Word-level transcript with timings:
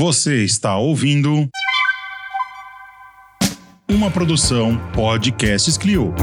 Você 0.00 0.44
está 0.44 0.78
ouvindo 0.78 1.48
uma 3.90 4.08
produção 4.12 4.78
Podcasts 4.94 5.76
Clio. 5.76 6.14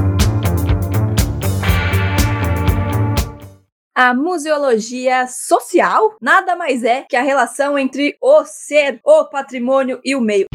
A 3.93 4.13
museologia 4.13 5.27
social 5.27 6.15
nada 6.21 6.55
mais 6.55 6.85
é 6.85 7.01
que 7.01 7.17
a 7.17 7.21
relação 7.21 7.77
entre 7.77 8.15
o 8.21 8.45
ser, 8.45 9.01
o 9.03 9.25
patrimônio 9.25 9.99
e 10.05 10.15
o 10.15 10.21
meio. 10.21 10.45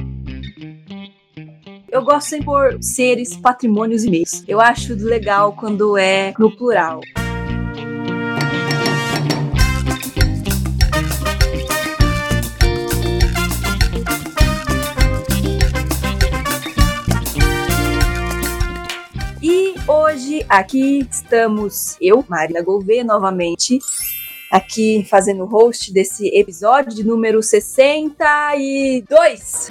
Eu 1.90 2.02
gosto 2.02 2.30
sempre 2.30 2.46
por 2.46 2.82
seres, 2.82 3.36
patrimônios 3.36 4.02
e 4.02 4.10
meios. 4.10 4.42
Eu 4.48 4.62
acho 4.62 4.94
legal 4.94 5.52
quando 5.52 5.98
é 5.98 6.32
no 6.38 6.56
plural. 6.56 7.02
Hoje 20.10 20.44
aqui 20.48 21.06
estamos 21.08 21.96
eu, 22.00 22.24
Marina 22.28 22.60
Gouveia, 22.62 23.04
novamente 23.04 23.78
aqui 24.50 25.06
fazendo 25.08 25.44
o 25.44 25.46
host 25.46 25.92
desse 25.92 26.26
episódio 26.36 26.92
de 26.92 27.04
número 27.04 27.40
62. 27.40 29.68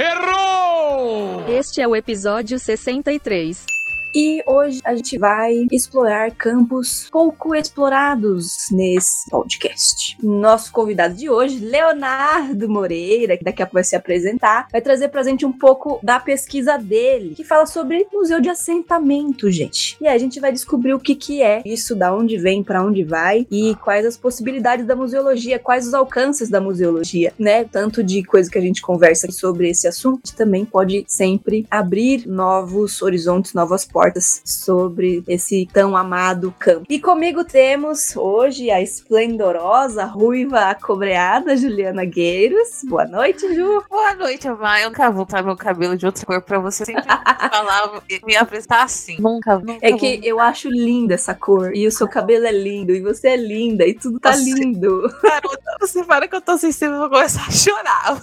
Este 1.49 1.81
é 1.81 1.87
o 1.87 1.93
episódio 1.93 2.57
63. 2.57 3.78
E 4.13 4.41
hoje 4.47 4.81
a 4.83 4.95
gente 4.95 5.19
vai 5.19 5.67
explorar 5.71 6.31
campos 6.31 7.07
pouco 7.11 7.53
explorados 7.53 8.65
nesse 8.71 9.29
podcast. 9.29 10.17
Nosso 10.23 10.71
convidado 10.71 11.13
de 11.13 11.29
hoje, 11.29 11.59
Leonardo 11.59 12.67
Moreira, 12.67 13.37
que 13.37 13.43
daqui 13.43 13.61
a 13.61 13.65
pouco 13.65 13.75
vai 13.75 13.83
se 13.83 13.95
apresentar, 13.95 14.67
vai 14.71 14.81
trazer 14.81 15.09
pra 15.09 15.21
gente 15.21 15.45
um 15.45 15.51
pouco 15.51 15.99
da 16.01 16.19
pesquisa 16.19 16.75
dele, 16.77 17.35
que 17.35 17.43
fala 17.43 17.67
sobre 17.67 18.07
museu 18.11 18.41
de 18.41 18.49
assentamento, 18.49 19.51
gente. 19.51 19.95
E 20.01 20.07
aí 20.07 20.15
a 20.15 20.19
gente 20.19 20.39
vai 20.39 20.51
descobrir 20.51 20.93
o 20.93 20.99
que 20.99 21.13
que 21.13 21.43
é 21.43 21.61
isso, 21.63 21.95
da 21.95 22.13
onde 22.13 22.35
vem, 22.35 22.63
para 22.63 22.83
onde 22.83 23.03
vai 23.03 23.45
e 23.51 23.75
quais 23.75 24.05
as 24.05 24.17
possibilidades 24.17 24.87
da 24.87 24.95
museologia, 24.95 25.59
quais 25.59 25.87
os 25.87 25.93
alcances 25.93 26.49
da 26.49 26.59
museologia, 26.59 27.31
né? 27.37 27.63
Tanto 27.63 28.03
de 28.03 28.23
coisa 28.23 28.49
que 28.49 28.57
a 28.57 28.61
gente 28.61 28.81
conversa 28.81 29.31
sobre 29.31 29.69
esse 29.69 29.87
assunto, 29.87 30.35
também 30.35 30.65
pode 30.65 31.05
sempre 31.07 31.67
abrir 31.69 32.27
novos 32.27 33.03
horizontes, 33.03 33.53
novas 33.53 33.85
portas 33.85 33.98
portas 33.99 34.41
sobre 34.45 35.21
esse 35.27 35.67
tão 35.73 35.97
amado 35.97 36.55
campo. 36.57 36.85
E 36.87 37.01
comigo 37.01 37.43
temos 37.43 38.15
hoje 38.15 38.71
a 38.71 38.81
esplendorosa, 38.81 40.05
ruiva, 40.05 40.69
acobreada 40.69 41.57
Juliana 41.57 42.05
Gueiros. 42.05 42.81
Boa 42.85 43.03
noite, 43.05 43.53
Ju. 43.53 43.83
Boa 43.89 44.15
noite, 44.15 44.49
Vai. 44.51 44.85
Eu 44.85 44.89
nunca 44.89 45.11
vou 45.11 45.25
botar 45.25 45.43
meu 45.43 45.57
cabelo 45.57 45.97
de 45.97 46.05
outra 46.05 46.25
cor 46.25 46.41
pra 46.41 46.59
você 46.59 46.85
sempre 46.85 47.03
falar, 47.51 48.01
me 48.25 48.37
apresentar 48.37 48.83
assim. 48.83 49.17
Nunca, 49.19 49.59
nunca 49.59 49.85
É 49.85 49.91
que 49.91 50.21
eu 50.23 50.39
acho 50.39 50.69
linda 50.69 51.15
essa 51.15 51.33
cor. 51.35 51.75
E 51.75 51.85
o 51.85 51.91
seu 51.91 52.07
cabelo 52.07 52.45
é 52.45 52.53
lindo. 52.53 52.93
E 52.93 53.01
você 53.01 53.27
é 53.29 53.35
linda. 53.35 53.85
E 53.85 53.93
tudo 53.93 54.17
tá 54.17 54.31
Você- 54.31 54.53
lindo. 54.53 55.01
Garota, 55.21 55.75
você 55.81 56.05
para 56.05 56.25
que 56.25 56.35
eu 56.37 56.41
tô 56.41 56.57
sensível, 56.57 56.93
eu 56.95 56.99
vou 57.01 57.09
começar 57.09 57.45
a 57.45 57.51
chorar. 57.51 58.21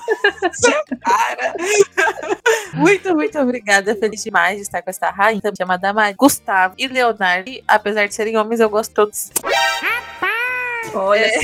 Você 0.55 0.73
para. 1.05 1.55
Muito, 2.75 3.15
muito 3.15 3.39
obrigada. 3.39 3.95
Feliz 3.97 4.23
demais 4.23 4.57
de 4.57 4.63
estar 4.63 4.83
com 4.83 4.91
essa 4.91 5.11
rainha 5.11 5.41
chamada 5.67 5.93
Mari, 5.93 6.15
Gustavo 6.15 6.75
e 6.79 6.87
Leonardo. 6.87 7.51
E, 7.51 7.63
apesar 7.67 8.07
de 8.07 8.15
serem 8.15 8.37
homens, 8.37 8.61
eu 8.61 8.71
gosto 8.71 8.91
de 8.91 8.95
todos. 8.95 9.31
Olha, 10.95 11.29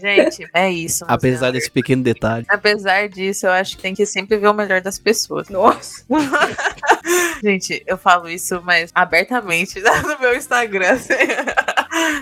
Gente, 0.00 0.48
é 0.54 0.70
isso. 0.70 1.04
Apesar 1.08 1.50
desse 1.50 1.70
pequeno 1.70 2.02
detalhe. 2.02 2.46
Apesar 2.48 3.08
disso, 3.08 3.46
eu 3.46 3.50
acho 3.50 3.76
que 3.76 3.82
tem 3.82 3.94
que 3.94 4.06
sempre 4.06 4.38
ver 4.38 4.46
o 4.46 4.54
melhor 4.54 4.80
das 4.80 4.98
pessoas. 4.98 5.48
nossa. 5.48 6.04
Gente, 7.42 7.82
eu 7.86 7.98
falo 7.98 8.28
isso, 8.28 8.62
mas 8.64 8.90
abertamente 8.94 9.80
no 10.06 10.18
meu 10.20 10.34
Instagram. 10.36 10.92
assim. 10.92 11.14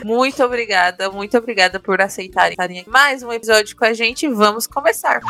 Muito 0.05 0.43
obrigada, 0.43 1.11
muito 1.11 1.37
obrigada 1.39 1.81
por 1.81 2.01
aceitarem 2.01 2.53
estarem 2.53 2.81
aqui. 2.81 2.91
mais 2.91 3.23
um 3.23 3.33
episódio 3.33 3.75
com 3.77 3.85
a 3.85 3.93
gente. 3.93 4.29
Vamos 4.29 4.67
começar. 4.67 5.21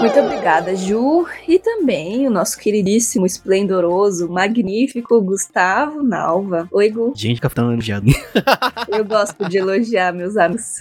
Muito 0.00 0.20
obrigada, 0.20 0.76
Ju. 0.76 1.26
E 1.48 1.58
também 1.58 2.26
o 2.26 2.30
nosso 2.30 2.58
queridíssimo, 2.58 3.26
esplendoroso, 3.26 4.28
magnífico 4.28 5.20
Gustavo 5.20 6.02
Nalva. 6.02 6.68
Oi, 6.70 6.90
Gu. 6.90 7.12
Gente, 7.16 7.40
capitão 7.40 7.72
elogiado. 7.72 8.06
Eu 8.88 9.04
gosto 9.04 9.48
de 9.48 9.58
elogiar 9.58 10.12
meus 10.12 10.36
amigos. 10.36 10.78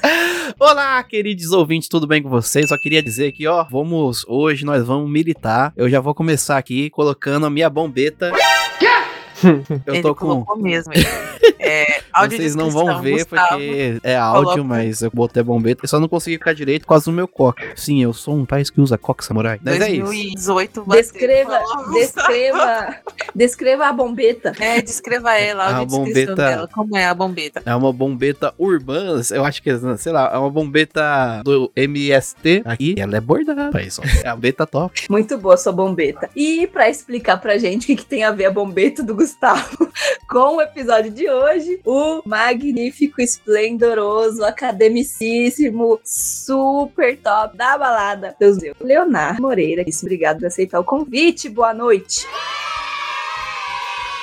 Olá, 0.59 1.01
queridos 1.03 1.51
ouvintes, 1.51 1.89
tudo 1.89 2.05
bem 2.05 2.21
com 2.21 2.29
vocês? 2.29 2.69
Só 2.69 2.77
queria 2.77 3.01
dizer 3.01 3.31
que, 3.31 3.47
ó, 3.47 3.63
vamos, 3.63 4.25
hoje 4.27 4.65
nós 4.65 4.85
vamos 4.85 5.09
militar. 5.09 5.73
Eu 5.75 5.89
já 5.89 5.99
vou 5.99 6.13
começar 6.13 6.57
aqui 6.57 6.89
colocando 6.89 7.45
a 7.45 7.49
minha 7.49 7.69
bombeta. 7.69 8.31
Eu 9.85 9.93
Ele 9.93 10.01
tô 10.01 10.13
com. 10.13 10.45
mesmo. 10.57 10.91
Vocês 12.17 12.55
não 12.55 12.69
vão 12.69 13.01
ver 13.01 13.11
Gustavo. 13.23 13.47
porque 13.49 13.99
é 14.03 14.15
áudio, 14.17 14.43
coloca. 14.43 14.63
mas 14.63 15.01
eu 15.01 15.11
botei 15.13 15.41
a 15.41 15.43
bombeta. 15.43 15.83
Eu 15.83 15.89
só 15.89 15.99
não 15.99 16.07
consegui 16.07 16.37
ficar 16.37 16.53
direito 16.53 16.83
por 16.83 16.89
causa 16.89 17.05
do 17.05 17.11
meu 17.11 17.27
coque. 17.27 17.63
Sim, 17.75 18.01
eu 18.03 18.13
sou 18.13 18.35
um 18.35 18.45
país 18.45 18.69
que 18.69 18.81
usa 18.81 18.97
coque 18.97 19.23
samurai. 19.25 19.59
Mas 19.63 19.79
é 19.81 19.89
isso. 19.91 20.03
2018. 20.05 20.83
Descreva, 20.87 21.59
descreva, 21.93 22.95
descreva 23.35 23.85
a 23.87 23.93
bombeta. 23.93 24.53
É, 24.59 24.81
descreva 24.81 25.33
ela, 25.37 25.63
A 25.65 25.67
a 25.81 25.85
descrição 25.85 26.05
bombeta- 26.05 26.35
dela. 26.35 26.67
Como 26.73 26.97
é 26.97 27.05
a 27.05 27.13
bombeta? 27.13 27.61
É 27.65 27.75
uma 27.75 27.91
bombeta 27.93 28.53
urbana, 28.57 29.21
eu 29.31 29.45
acho 29.45 29.61
que, 29.61 29.69
sei 29.97 30.11
lá, 30.11 30.31
é 30.33 30.37
uma 30.37 30.49
bombeta 30.49 31.41
do 31.43 31.71
MST 31.75 32.63
aqui. 32.65 32.95
E 32.97 33.01
ela 33.01 33.17
é 33.17 33.21
bordada, 33.21 33.69
ó. 33.73 33.79
É 34.23 34.27
a 34.27 34.35
bombeta 34.35 34.65
top. 34.65 35.05
Muito 35.09 35.37
boa 35.37 35.57
sua 35.57 35.71
bombeta. 35.71 36.29
E 36.35 36.67
pra 36.67 36.89
explicar 36.89 37.37
pra 37.37 37.57
gente 37.57 37.83
o 37.83 37.87
que, 37.87 37.95
que 37.97 38.05
tem 38.05 38.23
a 38.23 38.31
ver 38.31 38.45
a 38.45 38.51
bombeta 38.51 39.03
do 39.03 39.15
Gustavo 39.15 39.89
com 40.29 40.57
o 40.57 40.61
episódio 40.61 41.11
de 41.11 41.29
hoje, 41.29 41.79
o 41.85 41.98
magnífico, 42.25 43.21
esplendoroso, 43.21 44.43
academicíssimo, 44.43 45.99
super 46.03 47.17
top 47.17 47.57
da 47.57 47.77
balada 47.77 48.35
do 48.39 48.47
Museu 48.47 48.75
Leonardo 48.81 49.41
Moreira. 49.41 49.83
Isso, 49.87 50.05
obrigado 50.05 50.39
por 50.39 50.47
aceitar 50.47 50.79
o 50.79 50.83
convite. 50.83 51.49
Boa 51.49 51.73
noite. 51.73 52.25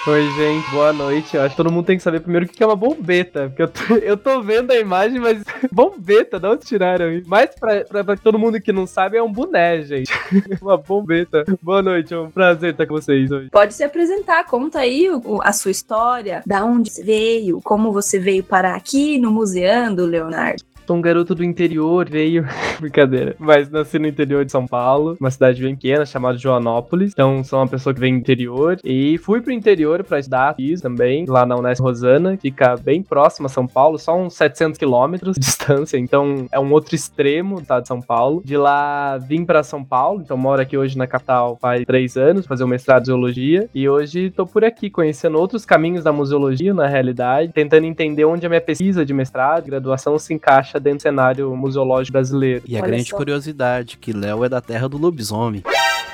Oi, 0.08 0.30
gente, 0.36 0.70
boa 0.70 0.92
noite. 0.92 1.36
Eu 1.36 1.42
acho 1.42 1.50
que 1.50 1.56
todo 1.56 1.72
mundo 1.72 1.84
tem 1.86 1.96
que 1.96 2.02
saber 2.02 2.20
primeiro 2.20 2.46
o 2.46 2.48
que 2.48 2.62
é 2.62 2.66
uma 2.66 2.76
bombeta. 2.76 3.48
Porque 3.48 3.62
eu 3.62 3.68
tô, 3.68 3.94
eu 3.98 4.16
tô 4.16 4.40
vendo 4.40 4.70
a 4.70 4.76
imagem, 4.78 5.18
mas 5.18 5.42
bombeta, 5.72 6.38
de 6.38 6.46
onde 6.46 6.64
tiraram 6.64 7.10
isso? 7.10 7.28
Mas 7.28 7.50
pra, 7.58 7.84
pra, 7.84 8.04
pra 8.04 8.16
todo 8.16 8.38
mundo 8.38 8.60
que 8.60 8.72
não 8.72 8.86
sabe, 8.86 9.16
é 9.16 9.22
um 9.22 9.32
boné, 9.32 9.82
gente. 9.82 10.12
uma 10.62 10.76
bombeta. 10.76 11.44
Boa 11.60 11.82
noite, 11.82 12.14
é 12.14 12.18
um 12.20 12.30
prazer 12.30 12.70
estar 12.70 12.86
com 12.86 12.94
vocês 12.94 13.30
hoje. 13.32 13.50
Pode 13.50 13.74
se 13.74 13.82
apresentar, 13.82 14.44
conta 14.44 14.78
aí 14.78 15.10
o- 15.10 15.40
a 15.42 15.52
sua 15.52 15.72
história, 15.72 16.40
da 16.46 16.64
onde 16.64 16.88
você 16.90 17.02
veio, 17.02 17.60
como 17.64 17.92
você 17.92 18.16
veio 18.16 18.44
parar 18.44 18.76
aqui 18.76 19.18
no 19.18 19.32
Museando, 19.32 20.06
Leonardo. 20.06 20.62
Sou 20.86 20.96
um 20.96 21.00
garoto 21.00 21.34
do 21.34 21.42
interior, 21.42 22.08
veio. 22.08 22.46
Brincadeira. 22.78 23.34
Mas 23.40 23.68
nasci 23.68 23.98
no 23.98 24.06
interior 24.06 24.44
de 24.44 24.52
São 24.52 24.66
Paulo, 24.68 25.16
uma 25.18 25.30
cidade 25.32 25.60
bem 25.60 25.74
pequena 25.74 26.06
chamada 26.06 26.38
Joanópolis. 26.38 27.10
Então, 27.12 27.42
sou 27.42 27.58
uma 27.58 27.66
pessoa 27.66 27.92
que 27.92 27.98
vem 27.98 28.12
do 28.12 28.20
interior. 28.20 28.78
E 28.84 29.18
fui 29.18 29.40
pro 29.40 29.52
interior 29.52 30.04
pra 30.04 30.20
estudar 30.20 30.54
fiz 30.54 30.80
também, 30.80 31.24
lá 31.26 31.44
na 31.44 31.56
Unesp 31.56 31.82
Rosana, 31.82 32.36
que 32.36 32.50
fica 32.50 32.76
bem 32.76 33.02
próximo 33.02 33.46
a 33.46 33.48
São 33.48 33.66
Paulo, 33.66 33.98
só 33.98 34.16
uns 34.16 34.34
700 34.34 34.78
quilômetros 34.78 35.34
de 35.34 35.40
distância. 35.44 35.98
Então, 35.98 36.46
é 36.52 36.60
um 36.60 36.70
outro 36.72 36.94
extremo 36.94 37.60
do 37.60 37.80
de 37.80 37.88
São 37.88 38.00
Paulo. 38.00 38.40
De 38.44 38.56
lá, 38.56 39.18
vim 39.18 39.44
pra 39.44 39.64
São 39.64 39.82
Paulo. 39.82 40.20
Então, 40.22 40.36
moro 40.36 40.62
aqui 40.62 40.78
hoje 40.78 40.96
na 40.96 41.08
capital 41.08 41.58
faz 41.60 41.84
três 41.84 42.16
anos, 42.16 42.46
fazer 42.46 42.62
o 42.62 42.68
mestrado 42.68 43.02
em 43.02 43.06
zoologia. 43.06 43.68
E 43.74 43.88
hoje 43.88 44.30
tô 44.30 44.46
por 44.46 44.64
aqui, 44.64 44.88
conhecendo 44.88 45.36
outros 45.36 45.64
caminhos 45.64 46.04
da 46.04 46.12
museologia, 46.12 46.72
na 46.72 46.86
realidade, 46.86 47.52
tentando 47.52 47.86
entender 47.86 48.24
onde 48.24 48.46
a 48.46 48.48
minha 48.48 48.60
pesquisa 48.60 49.04
de 49.04 49.12
mestrado, 49.12 49.66
graduação 49.66 50.16
se 50.16 50.32
encaixa 50.32 50.75
dentro 50.78 50.98
do 50.98 51.02
cenário 51.02 51.56
museológico 51.56 52.12
brasileiro. 52.12 52.62
E 52.66 52.76
a 52.76 52.80
Olha 52.80 52.88
grande 52.88 53.10
só. 53.10 53.16
curiosidade, 53.16 53.96
que 53.98 54.12
Léo 54.12 54.44
é 54.44 54.48
da 54.48 54.60
terra 54.60 54.88
do 54.88 54.96
lobisomem. 54.98 55.62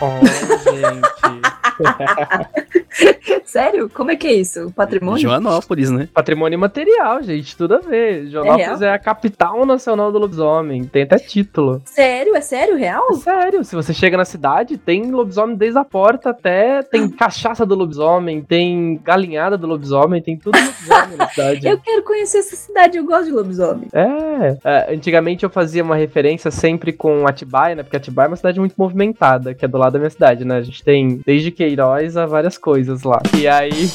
Oh, 0.01 0.27
gente. 0.71 1.62
Sério? 3.45 3.91
Como 3.91 4.11
é 4.11 4.17
que 4.17 4.27
é 4.27 4.33
isso? 4.33 4.67
O 4.67 4.73
patrimônio? 4.73 5.21
Joanópolis, 5.21 5.91
né? 5.91 6.09
Patrimônio 6.13 6.59
material, 6.59 7.23
gente, 7.23 7.57
tudo 7.57 7.75
a 7.75 7.79
ver. 7.79 8.27
Joanópolis 8.29 8.81
real? 8.81 8.93
é, 8.93 8.95
a 8.95 8.99
capital 8.99 9.67
nacional 9.67 10.11
do 10.11 10.19
lobisomem, 10.19 10.85
tem 10.85 11.03
até 11.03 11.19
título. 11.19 11.83
Sério? 11.85 12.35
É 12.35 12.41
sério? 12.41 12.77
Real? 12.77 13.07
É 13.11 13.15
Sério, 13.17 13.65
se 13.65 13.75
você 13.75 13.93
chega 13.93 14.17
na 14.17 14.25
cidade, 14.25 14.79
tem 14.79 15.11
lobisomem 15.11 15.57
desde 15.57 15.79
a 15.79 15.85
porta 15.85 16.31
até. 16.31 16.83
Tem 16.83 17.09
cachaça 17.09 17.67
do 17.67 17.75
lobisomem, 17.75 18.43
tem 18.43 19.01
galinhada 19.05 19.59
do 19.59 19.67
lobisomem, 19.67 20.23
tem 20.23 20.37
tudo 20.37 20.59
lobisomem 20.59 21.17
na 21.17 21.29
cidade. 21.29 21.67
Eu 21.69 21.79
quero 21.79 22.03
conhecer 22.03 22.39
essa 22.39 22.57
cidade, 22.57 22.97
eu 22.97 23.05
gosto 23.05 23.27
de 23.27 23.33
lobisomem. 23.33 23.89
É, 23.93 24.59
é, 24.65 24.95
antigamente 24.95 25.45
eu 25.45 25.51
fazia 25.51 25.83
uma 25.83 25.97
referência 25.97 26.51
sempre 26.51 26.93
com 26.93 27.27
Atibaia, 27.27 27.75
né? 27.75 27.83
Porque 27.83 27.97
Atibaia 27.97 28.27
é 28.27 28.31
uma 28.31 28.37
cidade 28.37 28.59
muito 28.59 28.75
movimentada, 28.77 29.55
que 29.55 29.65
é 29.65 29.69
do 29.69 29.79
lado 29.79 29.93
da 29.93 29.99
minha 29.99 30.11
cidade, 30.11 30.45
né? 30.45 30.57
A 30.57 30.63
gente 30.63 30.83
tem 30.83 31.21
desde 31.25 31.51
Queiroz 31.67 32.17
a 32.17 32.27
várias 32.27 32.59
coisas 32.59 33.05
lá. 33.05 33.23
E 33.39 33.47
aí, 33.47 33.71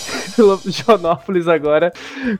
Jonópolis 0.65 1.47
agora, 1.49 1.91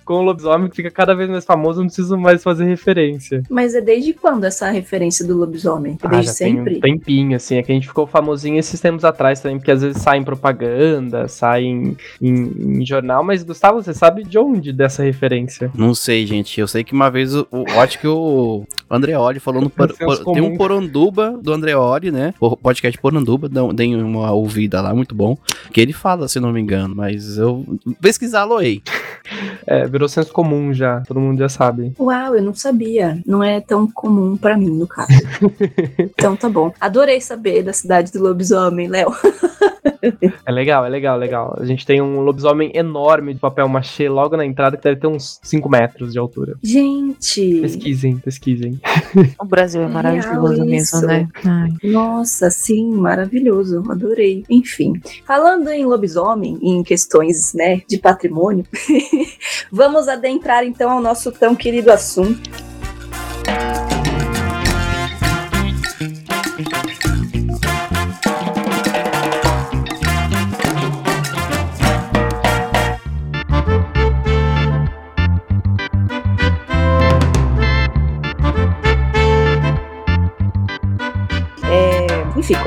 com 0.06 0.16
o 0.16 0.22
lobisomem, 0.22 0.70
que 0.70 0.78
fica 0.78 0.90
cada 0.90 1.14
vez 1.14 1.30
mais 1.30 1.44
famoso, 1.44 1.80
não 1.82 1.88
preciso 1.88 2.18
mais 2.18 2.42
fazer 2.42 2.64
referência. 2.66 3.44
Mas 3.50 3.76
é 3.76 3.82
desde 3.82 4.14
quando 4.14 4.46
essa 4.46 4.70
referência 4.70 5.26
do 5.28 5.36
lobisomem? 5.38 5.98
É 6.02 6.08
Ah, 6.08 6.10
desde 6.12 6.38
tem 6.38 6.56
sempre? 6.56 6.78
um 6.78 6.80
tempinho, 6.80 7.36
assim. 7.36 7.58
É 7.58 7.64
que 7.64 7.72
a 7.72 7.76
gente 7.76 7.88
ficou 7.88 8.08
famosinho 8.08 8.58
esses 8.58 8.80
tempos 8.80 9.04
atrás 9.04 9.42
também, 9.42 9.58
porque 9.58 9.72
às 9.72 9.82
vezes 9.82 10.02
sai 10.02 10.18
em 10.18 10.24
propaganda, 10.24 11.28
sai 11.28 11.64
em, 11.66 11.98
em- 12.22 12.80
em 12.82 12.86
jornal. 12.86 13.22
Mas, 13.24 13.44
Gustavo, 13.44 13.82
você 13.84 13.94
sabe 13.94 14.24
de 14.24 14.38
onde 14.40 14.72
dessa 14.72 15.04
referência? 15.04 15.70
Não 15.76 15.94
sei, 15.94 16.26
gente. 16.26 16.60
Eu 16.60 16.68
sei 16.68 16.84
que 16.86 16.94
uma 16.94 17.10
vez 17.12 17.36
o, 17.36 17.46
acho 17.82 18.00
que 18.00 18.08
o 18.08 18.64
Andreoli 18.90 19.40
falou 19.40 19.62
no 19.62 19.70
por- 19.70 19.94
por- 19.94 20.18
tem 20.34 20.42
um 20.42 20.46
comum. 20.46 20.58
Poranduba 20.58 21.38
do 21.42 21.52
Andreoli, 21.52 22.12
né? 22.12 22.34
O 22.40 22.56
podcast 22.56 22.98
Poranduba, 23.00 23.50
dão- 23.50 23.74
deem 23.74 23.96
uma 24.02 24.32
ouvida 24.32 24.82
lá, 24.82 24.94
muito 24.94 25.14
bom. 25.18 25.38
Que 25.74 25.82
ele 25.82 25.94
fala, 25.94 26.28
se 26.28 26.40
não 26.40 26.54
me 26.54 26.62
engano, 26.62 26.96
mas 26.96 27.38
eu 27.38 27.66
pesquisá-lo 28.00 28.56
aí. 28.56 28.82
É, 29.70 29.86
virou 29.86 30.08
senso 30.08 30.32
comum 30.32 30.74
já, 30.74 31.02
todo 31.02 31.20
mundo 31.20 31.40
já 31.40 31.50
sabe. 31.50 31.92
Uau, 32.00 32.34
eu 32.34 32.42
não 32.42 32.56
sabia. 32.56 33.22
Não 33.26 33.44
é 33.44 33.60
tão 33.60 33.86
comum 33.86 34.38
pra 34.38 34.58
mim, 34.58 34.70
no 34.70 34.88
caso. 34.88 35.10
então 36.00 36.38
tá 36.38 36.48
bom. 36.48 36.72
Adorei 36.80 37.20
saber 37.20 37.64
da 37.64 37.74
cidade 37.74 38.10
do 38.14 38.24
lobisomem, 38.24 38.88
Léo. 38.88 39.14
É 40.46 40.52
legal, 40.52 40.86
é 40.86 40.90
legal, 40.90 41.18
legal. 41.18 41.58
A 41.60 41.66
gente 41.66 41.86
tem 41.86 42.02
um 42.02 42.22
lobisomem 42.22 42.72
enorme 42.74 43.34
de 43.34 43.40
papel 43.40 43.68
machê 43.68 44.08
logo 44.08 44.38
na 44.38 44.46
entrada 44.46 44.78
que 44.78 44.84
deve 44.84 45.00
ter 45.00 45.08
uns 45.08 45.40
5 45.44 45.70
metros 45.70 46.14
de 46.14 46.20
altura. 46.20 46.56
Gente. 46.62 47.62
Pesquisem, 47.62 48.18
pesquisem. 48.18 48.80
O 49.40 49.46
Brasil 49.46 49.82
é 49.82 49.88
maravilhoso 49.88 50.66
mesmo, 50.66 51.02
né? 51.02 51.28
Ai. 51.44 51.70
Nossa, 51.84 52.50
sim, 52.50 52.92
maravilhoso, 52.92 53.84
adorei. 53.90 54.44
Enfim, 54.50 54.94
falando 55.26 55.70
em 55.70 55.86
lobisomem, 55.86 56.58
em 56.62 56.84
questões, 56.84 57.54
né, 57.54 57.82
de 57.88 57.98
patrimônio, 57.98 58.66
vamos 59.72 60.08
adentrar 60.08 60.64
então 60.64 60.90
ao 60.90 61.02
nosso 61.02 61.32
tão 61.32 61.56
querido 61.56 61.92
assunto. 61.92 62.68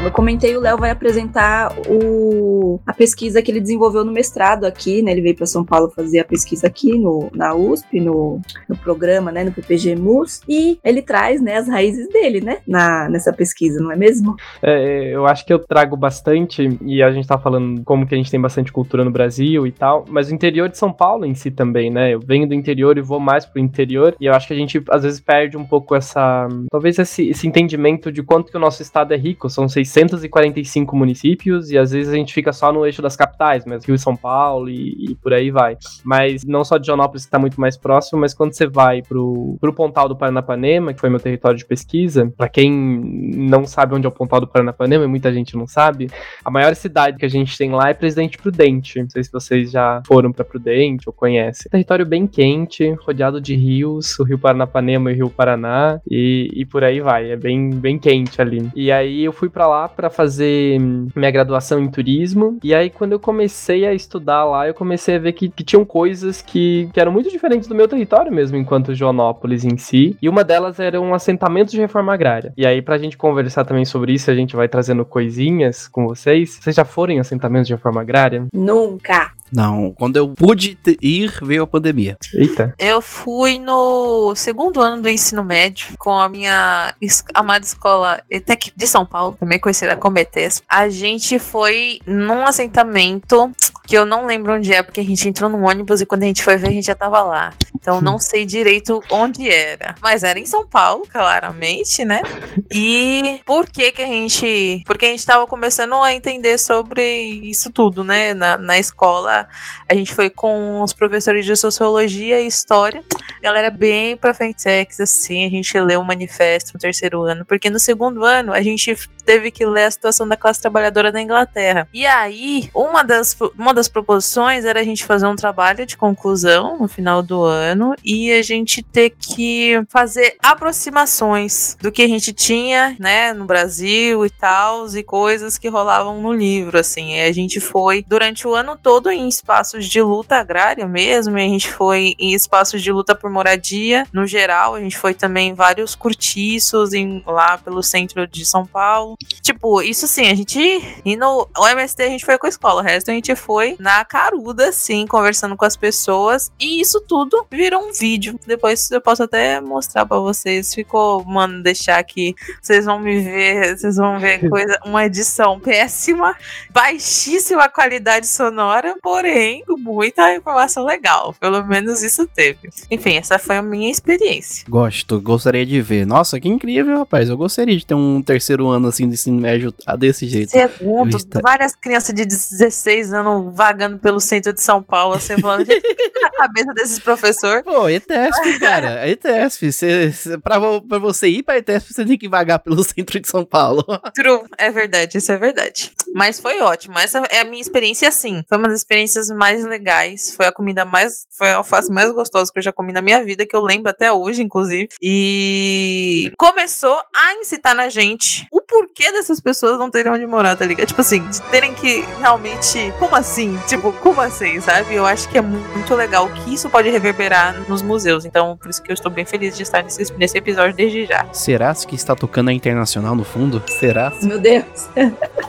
É, 0.00 0.02
como 0.02 0.08
eu 0.08 0.12
comentei, 0.12 0.56
o 0.56 0.60
Léo 0.60 0.78
vai 0.78 0.90
apresentar 0.90 1.74
o, 1.88 2.80
a 2.86 2.92
pesquisa 2.92 3.42
que 3.42 3.50
ele 3.50 3.60
desenvolveu 3.60 4.04
no 4.04 4.12
mestrado 4.12 4.64
aqui, 4.64 5.02
né? 5.02 5.12
Ele 5.12 5.20
veio 5.20 5.36
para 5.36 5.46
São 5.46 5.64
Paulo 5.64 5.90
fazer 5.94 6.20
a 6.20 6.24
pesquisa 6.24 6.66
aqui 6.66 6.98
no, 6.98 7.28
na 7.34 7.54
USP, 7.54 8.00
no, 8.00 8.40
no 8.68 8.76
programa, 8.76 9.30
né? 9.30 9.44
No 9.44 9.52
PPG 9.52 9.96
MUS, 9.96 10.40
e 10.48 10.78
ele 10.82 11.02
traz, 11.02 11.42
né, 11.42 11.56
as 11.56 11.68
raízes 11.68 12.08
dele, 12.08 12.40
né? 12.40 12.58
Na, 12.66 13.08
nessa 13.08 13.32
pesquisa, 13.32 13.80
não 13.80 13.92
é 13.92 13.96
mesmo? 13.96 14.36
É, 14.62 15.14
eu 15.14 15.26
acho 15.26 15.44
que 15.44 15.52
eu 15.52 15.58
trago 15.58 15.96
bastante, 15.96 16.78
e 16.82 17.02
a 17.02 17.10
gente 17.12 17.28
tá 17.28 17.38
falando 17.38 17.82
como 17.84 18.06
que 18.06 18.14
a 18.14 18.18
gente 18.18 18.30
tem 18.30 18.40
bastante 18.40 18.72
cultura 18.72 19.04
no 19.04 19.10
Brasil 19.10 19.66
e 19.66 19.72
tal, 19.72 20.04
mas 20.08 20.30
o 20.30 20.34
interior 20.34 20.68
de 20.68 20.78
São 20.78 20.92
Paulo 20.92 21.26
em 21.26 21.34
si 21.34 21.50
também, 21.50 21.90
né? 21.90 22.14
Eu 22.14 22.20
venho 22.20 22.46
do 22.46 22.54
interior 22.54 22.96
e 22.96 23.02
vou 23.02 23.20
mais 23.20 23.44
pro 23.44 23.60
interior, 23.60 24.14
e 24.20 24.26
eu 24.26 24.32
acho 24.32 24.48
que 24.48 24.54
a 24.54 24.56
gente 24.56 24.82
às 24.90 25.02
vezes 25.02 25.20
perde 25.20 25.56
um 25.56 25.64
pouco 25.64 25.94
essa. 25.94 26.48
Talvez 26.70 26.98
esse, 26.98 27.28
esse 27.28 27.46
entendimento 27.46 28.10
de 28.10 28.22
quanto 28.22 28.50
que 28.50 28.56
o 28.56 28.60
nosso 28.60 28.80
estado 28.80 29.12
é 29.12 29.16
rico. 29.16 29.50
São 29.50 29.68
645 29.90 30.96
municípios, 30.96 31.70
e 31.70 31.78
às 31.78 31.90
vezes 31.90 32.12
a 32.12 32.16
gente 32.16 32.32
fica 32.32 32.52
só 32.52 32.72
no 32.72 32.86
eixo 32.86 33.02
das 33.02 33.16
capitais, 33.16 33.64
mas 33.66 33.84
Rio 33.84 33.94
e 33.94 33.98
São 33.98 34.16
Paulo 34.16 34.68
e, 34.68 35.10
e 35.10 35.14
por 35.14 35.32
aí 35.32 35.50
vai. 35.50 35.76
Mas 36.04 36.44
não 36.44 36.64
só 36.64 36.78
de 36.78 36.86
Joanópolis 36.86 37.24
que 37.24 37.30
tá 37.30 37.38
muito 37.38 37.60
mais 37.60 37.76
próximo, 37.76 38.20
mas 38.20 38.34
quando 38.34 38.52
você 38.52 38.66
vai 38.66 39.02
pro, 39.02 39.56
pro 39.60 39.72
Pontal 39.72 40.08
do 40.08 40.16
Paranapanema, 40.16 40.92
que 40.92 41.00
foi 41.00 41.10
meu 41.10 41.20
território 41.20 41.58
de 41.58 41.64
pesquisa, 41.64 42.32
pra 42.36 42.48
quem 42.48 42.70
não 42.70 43.66
sabe 43.66 43.94
onde 43.94 44.06
é 44.06 44.08
o 44.08 44.12
Pontal 44.12 44.40
do 44.40 44.46
Paranapanema, 44.46 45.04
e 45.04 45.08
muita 45.08 45.32
gente 45.32 45.56
não 45.56 45.66
sabe, 45.66 46.08
a 46.44 46.50
maior 46.50 46.74
cidade 46.74 47.18
que 47.18 47.26
a 47.26 47.30
gente 47.30 47.56
tem 47.56 47.70
lá 47.70 47.88
é 47.90 47.94
Presidente 47.94 48.38
Prudente. 48.38 49.00
Não 49.00 49.10
sei 49.10 49.24
se 49.24 49.32
vocês 49.32 49.70
já 49.70 50.02
foram 50.06 50.32
pra 50.32 50.44
Prudente 50.44 51.08
ou 51.08 51.12
conhecem. 51.12 51.70
Território 51.70 52.06
bem 52.06 52.26
quente, 52.26 52.90
rodeado 53.04 53.40
de 53.40 53.54
rios, 53.54 54.18
o 54.18 54.24
Rio 54.24 54.38
Paranapanema 54.38 55.10
e 55.10 55.14
o 55.14 55.16
Rio 55.16 55.30
Paraná, 55.30 56.00
e, 56.08 56.50
e 56.54 56.64
por 56.64 56.84
aí 56.84 57.00
vai. 57.00 57.30
É 57.30 57.36
bem, 57.36 57.70
bem 57.70 57.98
quente 57.98 58.40
ali. 58.40 58.70
E 58.74 58.90
aí 58.90 59.24
eu 59.24 59.32
fui 59.32 59.48
pra 59.48 59.66
lá 59.66 59.79
pra 59.88 60.10
fazer 60.10 60.80
hum, 60.80 61.08
minha 61.14 61.30
graduação 61.30 61.80
em 61.80 61.90
turismo, 61.90 62.58
e 62.62 62.74
aí 62.74 62.90
quando 62.90 63.12
eu 63.12 63.20
comecei 63.20 63.86
a 63.86 63.94
estudar 63.94 64.44
lá, 64.44 64.66
eu 64.66 64.74
comecei 64.74 65.16
a 65.16 65.18
ver 65.18 65.32
que, 65.32 65.48
que 65.48 65.64
tinham 65.64 65.84
coisas 65.84 66.42
que, 66.42 66.88
que 66.92 67.00
eram 67.00 67.12
muito 67.12 67.30
diferentes 67.30 67.68
do 67.68 67.74
meu 67.74 67.88
território 67.88 68.32
mesmo, 68.32 68.56
enquanto 68.56 68.94
Joanópolis 68.94 69.64
em 69.64 69.76
si, 69.76 70.16
e 70.20 70.28
uma 70.28 70.44
delas 70.44 70.78
era 70.80 71.00
um 71.00 71.14
assentamento 71.14 71.70
de 71.70 71.80
reforma 71.80 72.12
agrária. 72.12 72.52
E 72.56 72.66
aí 72.66 72.82
pra 72.82 72.98
gente 72.98 73.16
conversar 73.16 73.64
também 73.64 73.84
sobre 73.84 74.12
isso, 74.12 74.30
a 74.30 74.34
gente 74.34 74.56
vai 74.56 74.68
trazendo 74.68 75.04
coisinhas 75.04 75.88
com 75.88 76.06
vocês. 76.06 76.58
Vocês 76.60 76.76
já 76.76 76.84
foram 76.84 77.14
em 77.14 77.20
assentamentos 77.20 77.66
de 77.66 77.74
reforma 77.74 78.00
agrária? 78.00 78.46
Nunca. 78.52 79.32
Não, 79.52 79.92
quando 79.92 80.16
eu 80.16 80.28
pude 80.28 80.78
ir, 81.00 81.38
veio 81.42 81.62
a 81.62 81.66
pandemia. 81.66 82.16
Eita. 82.34 82.74
Eu 82.78 83.00
fui 83.00 83.58
no 83.58 84.34
segundo 84.34 84.80
ano 84.80 85.02
do 85.02 85.08
ensino 85.08 85.42
médio 85.44 85.88
com 85.98 86.12
a 86.18 86.28
minha 86.28 86.94
es- 87.00 87.24
amada 87.34 87.64
escola 87.64 88.22
ETEC 88.30 88.72
de 88.76 88.86
São 88.86 89.04
Paulo, 89.04 89.36
também 89.38 89.58
conhecida 89.58 89.96
como 89.96 90.18
ETES. 90.18 90.62
A 90.68 90.88
gente 90.88 91.38
foi 91.38 92.00
num 92.06 92.44
assentamento 92.46 93.50
que 93.86 93.96
eu 93.96 94.06
não 94.06 94.26
lembro 94.26 94.54
onde 94.54 94.72
é, 94.72 94.82
porque 94.82 95.00
a 95.00 95.04
gente 95.04 95.28
entrou 95.28 95.50
num 95.50 95.64
ônibus 95.64 96.00
e 96.00 96.06
quando 96.06 96.22
a 96.22 96.26
gente 96.26 96.42
foi 96.44 96.56
ver, 96.56 96.68
a 96.68 96.72
gente 96.72 96.86
já 96.86 96.94
tava 96.94 97.20
lá. 97.22 97.52
Então 97.74 98.00
não 98.00 98.18
sei 98.18 98.44
direito 98.44 99.02
onde 99.10 99.48
era. 99.50 99.94
Mas 100.00 100.22
era 100.22 100.38
em 100.38 100.46
São 100.46 100.66
Paulo, 100.66 101.04
claramente, 101.10 102.04
né? 102.04 102.22
E 102.70 103.40
por 103.44 103.68
que 103.68 103.90
que 103.90 104.02
a 104.02 104.06
gente... 104.06 104.82
Porque 104.86 105.06
a 105.06 105.08
gente 105.08 105.24
tava 105.26 105.46
começando 105.46 105.94
a 105.94 106.14
entender 106.14 106.58
sobre 106.58 107.02
isso 107.42 107.70
tudo, 107.72 108.04
né? 108.04 108.34
Na, 108.34 108.56
na 108.58 108.78
escola, 108.78 109.39
a 109.88 109.94
gente 109.94 110.14
foi 110.14 110.30
com 110.30 110.82
os 110.82 110.92
professores 110.92 111.44
de 111.44 111.54
Sociologia 111.56 112.40
e 112.40 112.46
História. 112.46 113.02
Galera 113.42 113.70
bem 113.70 114.16
pra 114.16 114.34
frente 114.34 114.68
assim, 115.00 115.46
a 115.46 115.50
gente 115.50 115.78
leu 115.80 116.00
o 116.00 116.04
manifesto 116.04 116.72
no 116.74 116.80
terceiro 116.80 117.22
ano. 117.22 117.44
Porque 117.44 117.70
no 117.70 117.78
segundo 117.78 118.24
ano, 118.24 118.52
a 118.52 118.62
gente 118.62 118.96
teve 119.30 119.52
que 119.52 119.64
ler 119.64 119.84
a 119.84 119.90
situação 119.92 120.26
da 120.26 120.36
classe 120.36 120.60
trabalhadora 120.60 121.12
da 121.12 121.22
Inglaterra. 121.22 121.86
E 121.94 122.04
aí, 122.04 122.68
uma 122.74 123.04
das, 123.04 123.36
uma 123.56 123.72
das 123.72 123.86
proposições 123.86 124.64
era 124.64 124.80
a 124.80 124.82
gente 124.82 125.04
fazer 125.04 125.24
um 125.28 125.36
trabalho 125.36 125.86
de 125.86 125.96
conclusão 125.96 126.76
no 126.76 126.88
final 126.88 127.22
do 127.22 127.44
ano 127.44 127.94
e 128.04 128.32
a 128.32 128.42
gente 128.42 128.82
ter 128.82 129.10
que 129.10 129.80
fazer 129.88 130.34
aproximações 130.42 131.76
do 131.80 131.92
que 131.92 132.02
a 132.02 132.08
gente 132.08 132.32
tinha, 132.32 132.96
né, 132.98 133.32
no 133.32 133.44
Brasil 133.44 134.26
e 134.26 134.30
tal, 134.30 134.88
e 134.88 135.02
coisas 135.04 135.56
que 135.56 135.68
rolavam 135.68 136.20
no 136.20 136.32
livro, 136.32 136.76
assim. 136.76 137.14
E 137.14 137.20
a 137.20 137.30
gente 137.30 137.60
foi 137.60 138.04
durante 138.08 138.48
o 138.48 138.54
ano 138.56 138.76
todo 138.76 139.12
em 139.12 139.28
espaços 139.28 139.86
de 139.86 140.02
luta 140.02 140.38
agrária 140.38 140.88
mesmo, 140.88 141.38
e 141.38 141.44
a 141.44 141.48
gente 141.48 141.70
foi 141.70 142.16
em 142.18 142.34
espaços 142.34 142.82
de 142.82 142.90
luta 142.90 143.14
por 143.14 143.30
moradia, 143.30 144.04
no 144.12 144.26
geral, 144.26 144.74
a 144.74 144.80
gente 144.80 144.98
foi 144.98 145.14
também 145.14 145.50
em 145.50 145.54
vários 145.54 145.94
cortiços 145.94 146.92
em, 146.92 147.22
lá 147.24 147.56
pelo 147.58 147.80
centro 147.80 148.26
de 148.26 148.44
São 148.44 148.66
Paulo. 148.66 149.16
Tipo, 149.42 149.82
isso 149.82 150.06
sim, 150.06 150.28
a 150.28 150.34
gente. 150.34 150.58
E 151.04 151.16
no 151.16 151.48
o 151.56 151.66
MST 151.66 152.02
a 152.02 152.08
gente 152.08 152.24
foi 152.24 152.38
com 152.38 152.46
a 152.46 152.48
escola, 152.48 152.80
o 152.80 152.84
resto 152.84 153.10
a 153.10 153.14
gente 153.14 153.34
foi 153.36 153.76
na 153.78 154.04
caruda, 154.04 154.68
assim, 154.68 155.06
conversando 155.06 155.56
com 155.56 155.64
as 155.64 155.76
pessoas. 155.76 156.50
E 156.58 156.80
isso 156.80 157.00
tudo 157.00 157.46
virou 157.50 157.88
um 157.88 157.92
vídeo. 157.92 158.38
Depois 158.46 158.90
eu 158.90 159.00
posso 159.00 159.22
até 159.22 159.60
mostrar 159.60 160.06
pra 160.06 160.18
vocês. 160.18 160.74
Ficou, 160.74 161.24
mano, 161.24 161.62
deixar 161.62 161.98
aqui. 161.98 162.34
Vocês 162.62 162.84
vão 162.84 162.98
me 162.98 163.20
ver, 163.20 163.76
vocês 163.76 163.96
vão 163.96 164.18
ver 164.18 164.38
coisa, 164.48 164.78
uma 164.84 165.04
edição 165.04 165.60
péssima, 165.60 166.34
baixíssima 166.70 167.68
qualidade 167.68 168.26
sonora, 168.26 168.96
porém, 169.02 169.64
muita 169.68 170.34
informação 170.34 170.84
legal. 170.84 171.34
Pelo 171.38 171.64
menos 171.64 172.02
isso 172.02 172.26
teve. 172.26 172.70
Enfim, 172.90 173.16
essa 173.16 173.38
foi 173.38 173.56
a 173.56 173.62
minha 173.62 173.90
experiência. 173.90 174.64
Gosto, 174.68 175.20
gostaria 175.20 175.66
de 175.66 175.80
ver. 175.80 176.06
Nossa, 176.06 176.40
que 176.40 176.48
incrível, 176.48 176.98
rapaz. 176.98 177.28
Eu 177.28 177.36
gostaria 177.36 177.76
de 177.76 177.84
ter 177.84 177.94
um 177.94 178.22
terceiro 178.22 178.68
ano 178.68 178.88
assim 178.88 178.99
de 179.08 179.14
ensino 179.14 179.40
médio 179.40 179.74
ah, 179.86 179.96
desse 179.96 180.26
jeito. 180.26 180.50
Segundo, 180.50 181.16
Vista. 181.16 181.40
várias 181.42 181.74
crianças 181.74 182.14
de 182.14 182.24
16 182.24 183.12
anos 183.12 183.54
vagando 183.54 183.98
pelo 183.98 184.20
centro 184.20 184.52
de 184.52 184.62
São 184.62 184.82
Paulo, 184.82 185.14
assim, 185.14 185.38
falando, 185.40 185.66
tá 185.66 185.74
na 186.22 186.30
cabeça 186.30 186.72
desses 186.74 186.98
professores? 186.98 187.62
Pô, 187.62 187.88
ETESP, 187.88 188.58
cara. 188.58 189.08
ETESP. 189.08 189.72
Cê, 189.72 190.12
cê, 190.12 190.38
pra, 190.38 190.58
pra 190.80 190.98
você 190.98 191.28
ir 191.28 191.42
pra 191.42 191.58
ETESP, 191.58 191.94
você 191.94 192.04
tem 192.04 192.18
que 192.18 192.28
vagar 192.28 192.58
pelo 192.58 192.82
centro 192.84 193.20
de 193.20 193.28
São 193.28 193.44
Paulo. 193.44 193.84
True, 194.14 194.42
é 194.58 194.70
verdade, 194.70 195.18
isso 195.18 195.32
é 195.32 195.36
verdade. 195.36 195.92
Mas 196.14 196.40
foi 196.40 196.60
ótimo. 196.60 196.98
Essa 196.98 197.18
é 197.30 197.40
a 197.40 197.44
minha 197.44 197.60
experiência, 197.60 198.08
assim. 198.08 198.42
Foi 198.48 198.58
uma 198.58 198.68
das 198.68 198.78
experiências 198.78 199.28
mais 199.28 199.64
legais. 199.64 200.34
Foi 200.34 200.46
a 200.46 200.52
comida 200.52 200.84
mais. 200.84 201.26
Foi 201.30 201.50
a 201.50 201.56
alface 201.56 201.90
mais 201.90 202.10
gostosa 202.12 202.50
que 202.52 202.58
eu 202.58 202.62
já 202.62 202.72
comi 202.72 202.92
na 202.92 203.02
minha 203.02 203.22
vida, 203.24 203.46
que 203.46 203.54
eu 203.54 203.62
lembro 203.62 203.90
até 203.90 204.12
hoje, 204.12 204.42
inclusive. 204.42 204.88
E 205.00 206.32
começou 206.36 207.00
a 207.14 207.34
incitar 207.34 207.74
na 207.74 207.88
gente 207.88 208.46
o 208.52 208.60
porquê 208.60 208.89
porquê 208.90 209.12
dessas 209.12 209.40
pessoas 209.40 209.78
não 209.78 209.90
terem 209.90 210.12
onde 210.12 210.26
morar, 210.26 210.56
tá 210.56 210.66
ligado? 210.66 210.88
Tipo 210.88 211.00
assim, 211.00 211.26
de 211.28 211.40
terem 211.42 211.72
que 211.72 212.04
realmente. 212.18 212.92
Como 212.98 213.14
assim? 213.14 213.58
Tipo, 213.66 213.92
como 213.92 214.20
assim, 214.20 214.60
sabe? 214.60 214.94
Eu 214.94 215.06
acho 215.06 215.28
que 215.28 215.38
é 215.38 215.40
muito 215.40 215.94
legal 215.94 216.28
que 216.28 216.54
isso 216.54 216.68
pode 216.68 216.90
reverberar 216.90 217.68
nos 217.68 217.82
museus. 217.82 218.24
Então, 218.24 218.56
por 218.56 218.68
isso 218.68 218.82
que 218.82 218.90
eu 218.90 218.94
estou 218.94 219.10
bem 219.10 219.24
feliz 219.24 219.56
de 219.56 219.62
estar 219.62 219.82
nesse, 219.82 220.12
nesse 220.14 220.36
episódio 220.36 220.74
desde 220.74 221.06
já. 221.06 221.26
Será 221.32 221.70
que 221.74 221.94
está 221.94 222.16
tocando 222.16 222.50
a 222.50 222.52
internacional 222.52 223.14
no 223.14 223.24
fundo? 223.24 223.62
Será? 223.78 224.12
Meu 224.22 224.38
Deus. 224.38 224.88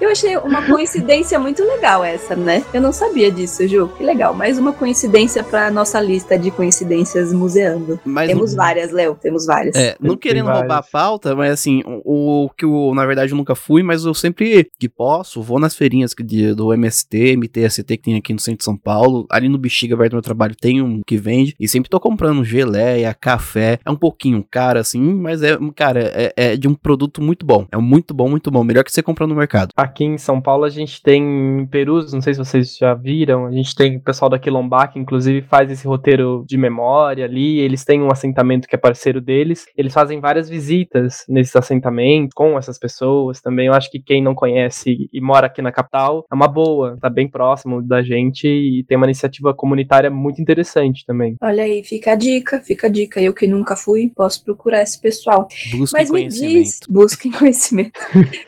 Eu 0.00 0.10
achei 0.10 0.36
uma 0.38 0.62
coincidência 0.66 1.38
muito 1.38 1.62
legal 1.62 2.02
essa, 2.04 2.34
né? 2.34 2.64
Eu 2.72 2.80
não 2.80 2.92
sabia 2.92 3.30
disso, 3.30 3.66
Ju. 3.68 3.88
Que 3.96 4.02
legal. 4.04 4.32
Mais 4.34 4.58
uma 4.58 4.72
coincidência 4.72 5.42
pra 5.44 5.70
nossa 5.70 6.00
lista 6.00 6.38
de 6.38 6.50
coincidências 6.50 7.32
museando. 7.32 8.00
Mas 8.04 8.28
Temos 8.28 8.54
várias, 8.54 8.90
Léo. 8.92 9.14
Temos 9.20 9.44
várias. 9.46 9.74
É, 9.76 9.96
não 10.00 10.10
Tem 10.10 10.18
querendo 10.18 10.46
vários. 10.46 10.60
roubar 10.62 10.78
a 10.78 10.82
pauta, 10.82 11.34
mas 11.34 11.52
assim, 11.52 11.82
o, 11.86 12.44
o 12.46 12.50
que 12.50 12.64
eu, 12.64 12.92
na 12.94 13.04
verdade, 13.04 13.32
eu 13.32 13.36
nunca 13.36 13.54
fui, 13.54 13.82
mas 13.82 14.04
eu 14.04 14.14
sempre 14.14 14.68
que 14.78 14.88
posso, 14.88 15.42
vou 15.42 15.58
nas 15.58 15.74
feirinhas 15.74 16.14
que 16.14 16.22
de- 16.22 16.54
do 16.54 16.72
MST, 16.72 17.36
MTST 17.36 17.96
que 17.96 18.02
tem 18.04 18.16
aqui 18.16 18.32
no 18.32 18.38
centro 18.38 18.58
de 18.58 18.64
São 18.64 18.76
Paulo. 18.76 19.26
Ali 19.30 19.48
no 19.48 19.58
Bexiga, 19.58 19.96
perto 19.96 20.12
do 20.12 20.14
meu 20.16 20.22
trabalho, 20.22 20.54
tem 20.58 20.80
um 20.80 21.02
que 21.06 21.16
vende. 21.16 21.54
E 21.60 21.68
sempre 21.68 21.90
tô 21.90 21.98
comprando 22.00 22.44
geleia, 22.44 23.12
café. 23.12 23.78
É 23.84 23.90
um 23.90 23.96
pouquinho 23.96 24.44
caro, 24.50 24.78
assim, 24.78 25.00
mas 25.14 25.42
é, 25.42 25.58
cara, 25.76 26.00
é, 26.14 26.32
é 26.36 26.56
de 26.56 26.66
um 26.68 26.74
produto 26.74 27.20
muito 27.20 27.44
bom. 27.44 27.66
É 27.70 27.76
muito 27.76 28.14
bom, 28.14 28.28
muito 28.28 28.50
bom. 28.50 28.64
Melhor 28.64 28.84
que 28.84 28.92
você 28.92 29.02
comprar 29.02 29.26
no 29.26 29.34
mercado. 29.34 29.57
Aqui 29.76 30.04
em 30.04 30.18
São 30.18 30.40
Paulo 30.40 30.64
a 30.64 30.70
gente 30.70 31.02
tem 31.02 31.22
em 31.22 31.66
Perus, 31.66 32.12
não 32.12 32.20
sei 32.20 32.34
se 32.34 32.38
vocês 32.38 32.76
já 32.76 32.94
viram, 32.94 33.46
a 33.46 33.52
gente 33.52 33.74
tem 33.74 33.96
o 33.96 34.00
pessoal 34.00 34.28
da 34.28 34.38
Quilombar 34.38 34.92
que 34.92 34.98
inclusive 34.98 35.42
faz 35.42 35.70
esse 35.70 35.86
roteiro 35.86 36.44
de 36.46 36.56
memória 36.56 37.24
ali, 37.24 37.58
eles 37.58 37.84
têm 37.84 38.02
um 38.02 38.10
assentamento 38.10 38.68
que 38.68 38.74
é 38.74 38.78
parceiro 38.78 39.20
deles, 39.20 39.66
eles 39.76 39.92
fazem 39.92 40.20
várias 40.20 40.48
visitas 40.48 41.24
nesses 41.28 41.54
assentamentos 41.56 42.34
com 42.34 42.58
essas 42.58 42.78
pessoas 42.78 43.40
também, 43.40 43.66
eu 43.66 43.74
acho 43.74 43.90
que 43.90 44.00
quem 44.00 44.22
não 44.22 44.34
conhece 44.34 45.08
e 45.12 45.20
mora 45.20 45.46
aqui 45.46 45.62
na 45.62 45.72
capital 45.72 46.24
é 46.30 46.34
uma 46.34 46.48
boa, 46.48 46.96
tá 47.00 47.08
bem 47.10 47.28
próximo 47.28 47.82
da 47.82 48.02
gente 48.02 48.46
e 48.46 48.84
tem 48.84 48.96
uma 48.96 49.06
iniciativa 49.06 49.54
comunitária 49.54 50.10
muito 50.10 50.40
interessante 50.40 51.04
também. 51.06 51.36
Olha 51.40 51.64
aí, 51.64 51.82
fica 51.82 52.12
a 52.12 52.14
dica, 52.14 52.60
fica 52.60 52.86
a 52.86 52.90
dica. 52.90 53.20
Eu 53.20 53.32
que 53.32 53.46
nunca 53.46 53.76
fui, 53.76 54.12
posso 54.14 54.44
procurar 54.44 54.82
esse 54.82 55.00
pessoal. 55.00 55.48
Busque 55.72 55.96
Mas 55.96 56.10
me 56.10 56.20
conhecimento. 56.20 56.64
diz, 56.64 56.80
busquem 56.88 57.32
conhecimento. 57.32 58.00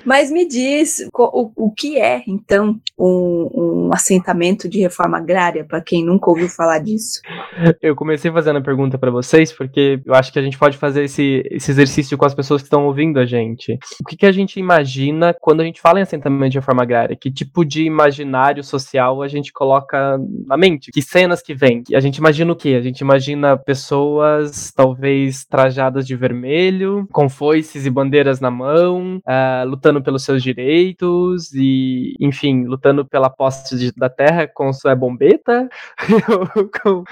Mas 0.04 0.30
me 0.30 0.46
diz 0.46 0.99
o, 1.12 1.52
o 1.56 1.72
que 1.72 1.98
é, 1.98 2.22
então, 2.26 2.78
um, 2.98 3.48
um 3.54 3.90
assentamento 3.92 4.68
de 4.68 4.80
reforma 4.80 5.18
agrária, 5.18 5.64
para 5.64 5.80
quem 5.80 6.04
nunca 6.04 6.30
ouviu 6.30 6.48
falar 6.48 6.78
disso. 6.78 7.20
Eu 7.80 7.94
comecei 7.94 8.30
fazendo 8.30 8.58
a 8.58 8.62
pergunta 8.62 8.98
pra 8.98 9.10
vocês 9.10 9.52
porque 9.52 10.00
eu 10.04 10.14
acho 10.14 10.32
que 10.32 10.38
a 10.38 10.42
gente 10.42 10.58
pode 10.58 10.76
fazer 10.76 11.04
esse, 11.04 11.42
esse 11.50 11.70
exercício 11.70 12.16
com 12.16 12.24
as 12.24 12.34
pessoas 12.34 12.62
que 12.62 12.66
estão 12.66 12.86
ouvindo 12.86 13.18
a 13.18 13.26
gente. 13.26 13.78
O 14.02 14.08
que, 14.08 14.16
que 14.16 14.26
a 14.26 14.32
gente 14.32 14.58
imagina 14.58 15.34
quando 15.40 15.60
a 15.60 15.64
gente 15.64 15.80
fala 15.80 15.98
em 15.98 16.02
assentamento 16.02 16.52
de 16.52 16.58
reforma 16.58 16.82
agrária? 16.82 17.16
Que 17.16 17.30
tipo 17.30 17.64
de 17.64 17.84
imaginário 17.84 18.62
social 18.62 19.22
a 19.22 19.28
gente 19.28 19.52
coloca 19.52 20.18
na 20.46 20.56
mente? 20.56 20.90
Que 20.90 21.02
cenas 21.02 21.42
que 21.42 21.54
vem? 21.54 21.82
A 21.94 22.00
gente 22.00 22.16
imagina 22.16 22.52
o 22.52 22.56
quê? 22.56 22.74
A 22.78 22.82
gente 22.82 23.00
imagina 23.00 23.56
pessoas 23.56 24.72
talvez 24.74 25.44
trajadas 25.44 26.06
de 26.06 26.16
vermelho, 26.16 27.06
com 27.12 27.28
foices 27.28 27.86
e 27.86 27.90
bandeiras 27.90 28.40
na 28.40 28.50
mão, 28.50 29.20
ah, 29.26 29.64
lutando 29.66 30.02
pelos 30.02 30.24
seus 30.24 30.42
direitos 30.42 30.89
e, 31.52 32.14
enfim, 32.20 32.64
lutando 32.64 33.04
pela 33.04 33.30
posse 33.30 33.92
da 33.96 34.08
terra 34.08 34.46
com 34.46 34.72
sua 34.72 34.94
bombeta, 34.94 35.68
com, 36.82 37.04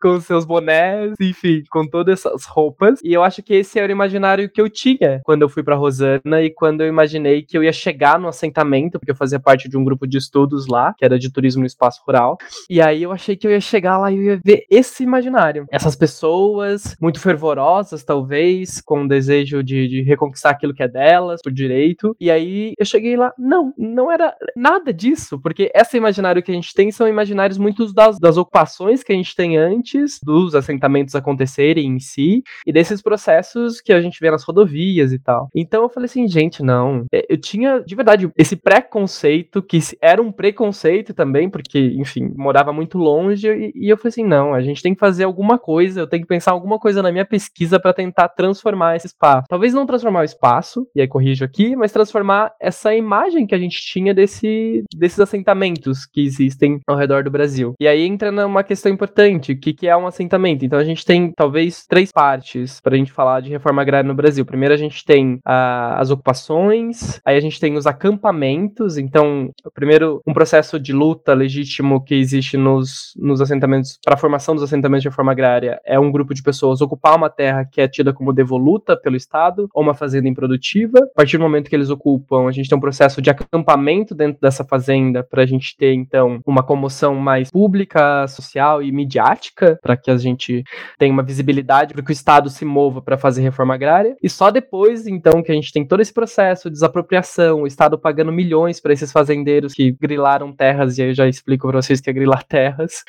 com 0.00 0.20
seus 0.20 0.44
bonés, 0.44 1.14
enfim, 1.20 1.62
com 1.70 1.86
todas 1.86 2.20
essas 2.20 2.44
roupas. 2.44 3.00
E 3.02 3.12
eu 3.12 3.22
acho 3.22 3.42
que 3.42 3.54
esse 3.54 3.78
era 3.78 3.88
o 3.88 3.92
imaginário 3.92 4.50
que 4.50 4.60
eu 4.60 4.68
tinha 4.68 5.20
quando 5.24 5.42
eu 5.42 5.48
fui 5.48 5.62
pra 5.62 5.76
Rosana 5.76 6.42
e 6.42 6.50
quando 6.50 6.82
eu 6.82 6.88
imaginei 6.88 7.42
que 7.42 7.56
eu 7.56 7.62
ia 7.62 7.72
chegar 7.72 8.18
no 8.18 8.28
assentamento, 8.28 8.98
porque 8.98 9.10
eu 9.10 9.16
fazia 9.16 9.40
parte 9.40 9.68
de 9.68 9.76
um 9.76 9.84
grupo 9.84 10.06
de 10.06 10.18
estudos 10.18 10.66
lá, 10.66 10.94
que 10.96 11.04
era 11.04 11.18
de 11.18 11.30
turismo 11.30 11.60
no 11.60 11.66
espaço 11.66 12.02
rural. 12.06 12.36
E 12.68 12.80
aí 12.80 13.02
eu 13.02 13.12
achei 13.12 13.36
que 13.36 13.46
eu 13.46 13.50
ia 13.50 13.60
chegar 13.60 13.98
lá 13.98 14.10
e 14.10 14.16
eu 14.16 14.22
ia 14.22 14.40
ver 14.44 14.64
esse 14.70 15.02
imaginário. 15.02 15.66
Essas 15.70 15.96
pessoas 15.96 16.96
muito 17.00 17.20
fervorosas, 17.20 18.04
talvez, 18.04 18.80
com 18.80 19.04
o 19.04 19.08
desejo 19.08 19.62
de, 19.62 19.88
de 19.88 20.02
reconquistar 20.02 20.50
aquilo 20.50 20.74
que 20.74 20.82
é 20.82 20.88
delas, 20.88 21.40
por 21.42 21.52
direito. 21.52 22.16
E 22.20 22.30
aí 22.30 22.72
eu 22.78 22.84
cheguei 22.84 23.15
lá, 23.16 23.32
não, 23.38 23.72
não 23.76 24.10
era 24.10 24.34
nada 24.54 24.92
disso, 24.92 25.40
porque 25.40 25.70
esse 25.74 25.96
imaginário 25.96 26.42
que 26.42 26.50
a 26.50 26.54
gente 26.54 26.72
tem 26.74 26.90
são 26.90 27.08
imaginários 27.08 27.58
muitos 27.58 27.92
das, 27.92 28.18
das 28.18 28.36
ocupações 28.36 29.02
que 29.02 29.12
a 29.12 29.16
gente 29.16 29.34
tem 29.34 29.56
antes 29.56 30.18
dos 30.22 30.54
assentamentos 30.54 31.14
acontecerem 31.14 31.86
em 31.86 31.98
si 31.98 32.42
e 32.66 32.72
desses 32.72 33.02
processos 33.02 33.80
que 33.80 33.92
a 33.92 34.00
gente 34.00 34.18
vê 34.20 34.30
nas 34.30 34.44
rodovias 34.44 35.12
e 35.12 35.18
tal. 35.18 35.48
Então 35.54 35.82
eu 35.82 35.88
falei 35.88 36.06
assim, 36.06 36.26
gente, 36.28 36.62
não. 36.62 37.04
É, 37.12 37.26
Eu 37.28 37.38
tinha, 37.38 37.80
de 37.80 37.94
verdade, 37.94 38.30
esse 38.36 38.56
preconceito, 38.56 39.62
que 39.62 39.78
era 40.00 40.20
um 40.20 40.32
preconceito 40.32 41.14
também, 41.14 41.48
porque, 41.48 41.78
enfim, 41.96 42.32
morava 42.36 42.72
muito 42.72 42.98
longe, 42.98 43.48
e, 43.48 43.72
e 43.74 43.88
eu 43.88 43.96
falei 43.96 44.08
assim, 44.08 44.24
não, 44.24 44.54
a 44.54 44.60
gente 44.60 44.82
tem 44.82 44.94
que 44.94 45.00
fazer 45.00 45.24
alguma 45.24 45.58
coisa, 45.58 46.00
eu 46.00 46.06
tenho 46.06 46.22
que 46.22 46.28
pensar 46.28 46.52
alguma 46.52 46.78
coisa 46.78 47.02
na 47.02 47.12
minha 47.12 47.24
pesquisa 47.24 47.78
para 47.78 47.92
tentar 47.92 48.28
transformar 48.30 48.96
esse 48.96 49.06
espaço. 49.06 49.46
Talvez 49.48 49.72
não 49.74 49.86
transformar 49.86 50.20
o 50.20 50.24
espaço, 50.24 50.86
e 50.94 51.00
aí 51.00 51.08
corrijo 51.08 51.44
aqui, 51.44 51.76
mas 51.76 51.92
transformar 51.92 52.52
essa 52.60 52.94
imagem 52.96 53.46
que 53.46 53.54
a 53.54 53.58
gente 53.58 53.80
tinha 53.80 54.14
desse, 54.14 54.84
desses 54.94 55.20
assentamentos 55.20 56.06
que 56.06 56.20
existem 56.20 56.80
ao 56.86 56.96
redor 56.96 57.24
do 57.24 57.30
Brasil. 57.30 57.74
E 57.80 57.86
aí 57.86 58.02
entra 58.02 58.30
numa 58.30 58.62
questão 58.62 58.90
importante, 58.90 59.52
o 59.52 59.58
que, 59.58 59.72
que 59.72 59.88
é 59.88 59.96
um 59.96 60.06
assentamento? 60.06 60.64
Então 60.64 60.78
a 60.78 60.84
gente 60.84 61.04
tem 61.04 61.32
talvez 61.36 61.86
três 61.86 62.12
partes 62.12 62.80
para 62.80 62.94
a 62.94 62.98
gente 62.98 63.12
falar 63.12 63.40
de 63.40 63.50
reforma 63.50 63.82
agrária 63.82 64.06
no 64.06 64.14
Brasil. 64.14 64.44
Primeiro 64.44 64.74
a 64.74 64.78
gente 64.78 65.04
tem 65.04 65.38
as 65.44 66.10
ocupações, 66.10 67.20
aí 67.24 67.36
a 67.36 67.40
gente 67.40 67.60
tem 67.60 67.76
os 67.76 67.86
acampamentos, 67.86 68.98
então 68.98 69.50
primeiro 69.74 70.20
um 70.26 70.32
processo 70.32 70.78
de 70.78 70.92
luta 70.92 71.34
legítimo 71.34 72.02
que 72.02 72.14
existe 72.14 72.56
nos, 72.56 73.12
nos 73.16 73.40
assentamentos, 73.40 73.98
para 74.04 74.14
a 74.14 74.18
formação 74.18 74.54
dos 74.54 74.64
assentamentos 74.64 75.02
de 75.02 75.08
reforma 75.08 75.32
agrária, 75.32 75.80
é 75.84 75.98
um 75.98 76.10
grupo 76.10 76.34
de 76.34 76.42
pessoas 76.42 76.80
ocupar 76.80 77.16
uma 77.16 77.30
terra 77.30 77.64
que 77.64 77.80
é 77.80 77.88
tida 77.88 78.12
como 78.12 78.32
devoluta 78.32 78.96
pelo 78.96 79.16
Estado, 79.16 79.68
ou 79.74 79.82
uma 79.82 79.94
fazenda 79.94 80.28
improdutiva. 80.28 80.98
A 80.98 81.14
partir 81.14 81.38
do 81.38 81.42
momento 81.42 81.68
que 81.68 81.76
eles 81.76 81.90
ocupam, 81.90 82.48
a 82.48 82.52
gente 82.52 82.68
tem 82.68 82.76
um 82.76 82.80
processo 82.86 83.20
de 83.20 83.28
acampamento 83.30 84.14
dentro 84.14 84.40
dessa 84.40 84.64
fazenda, 84.64 85.24
para 85.24 85.42
a 85.42 85.46
gente 85.46 85.76
ter 85.76 85.92
então 85.92 86.38
uma 86.46 86.62
comoção 86.62 87.16
mais 87.16 87.50
pública, 87.50 88.28
social 88.28 88.80
e 88.80 88.92
midiática, 88.92 89.76
para 89.82 89.96
que 89.96 90.08
a 90.08 90.16
gente 90.16 90.62
tenha 90.96 91.12
uma 91.12 91.24
visibilidade, 91.24 91.92
para 91.92 92.04
que 92.04 92.10
o 92.10 92.12
Estado 92.12 92.48
se 92.48 92.64
mova 92.64 93.02
para 93.02 93.18
fazer 93.18 93.42
reforma 93.42 93.74
agrária. 93.74 94.14
E 94.22 94.30
só 94.30 94.52
depois, 94.52 95.04
então, 95.08 95.42
que 95.42 95.50
a 95.50 95.54
gente 95.54 95.72
tem 95.72 95.84
todo 95.84 96.00
esse 96.00 96.14
processo 96.14 96.68
de 96.68 96.74
desapropriação, 96.74 97.62
o 97.62 97.66
Estado 97.66 97.98
pagando 97.98 98.30
milhões 98.30 98.80
para 98.80 98.92
esses 98.92 99.10
fazendeiros 99.10 99.74
que 99.74 99.90
grilaram 100.00 100.52
terras, 100.52 100.96
e 100.96 101.02
aí 101.02 101.08
eu 101.08 101.14
já 101.14 101.26
explico 101.26 101.66
para 101.66 101.82
vocês 101.82 102.00
que 102.00 102.08
é 102.08 102.12
grilar 102.12 102.44
terras 102.44 103.02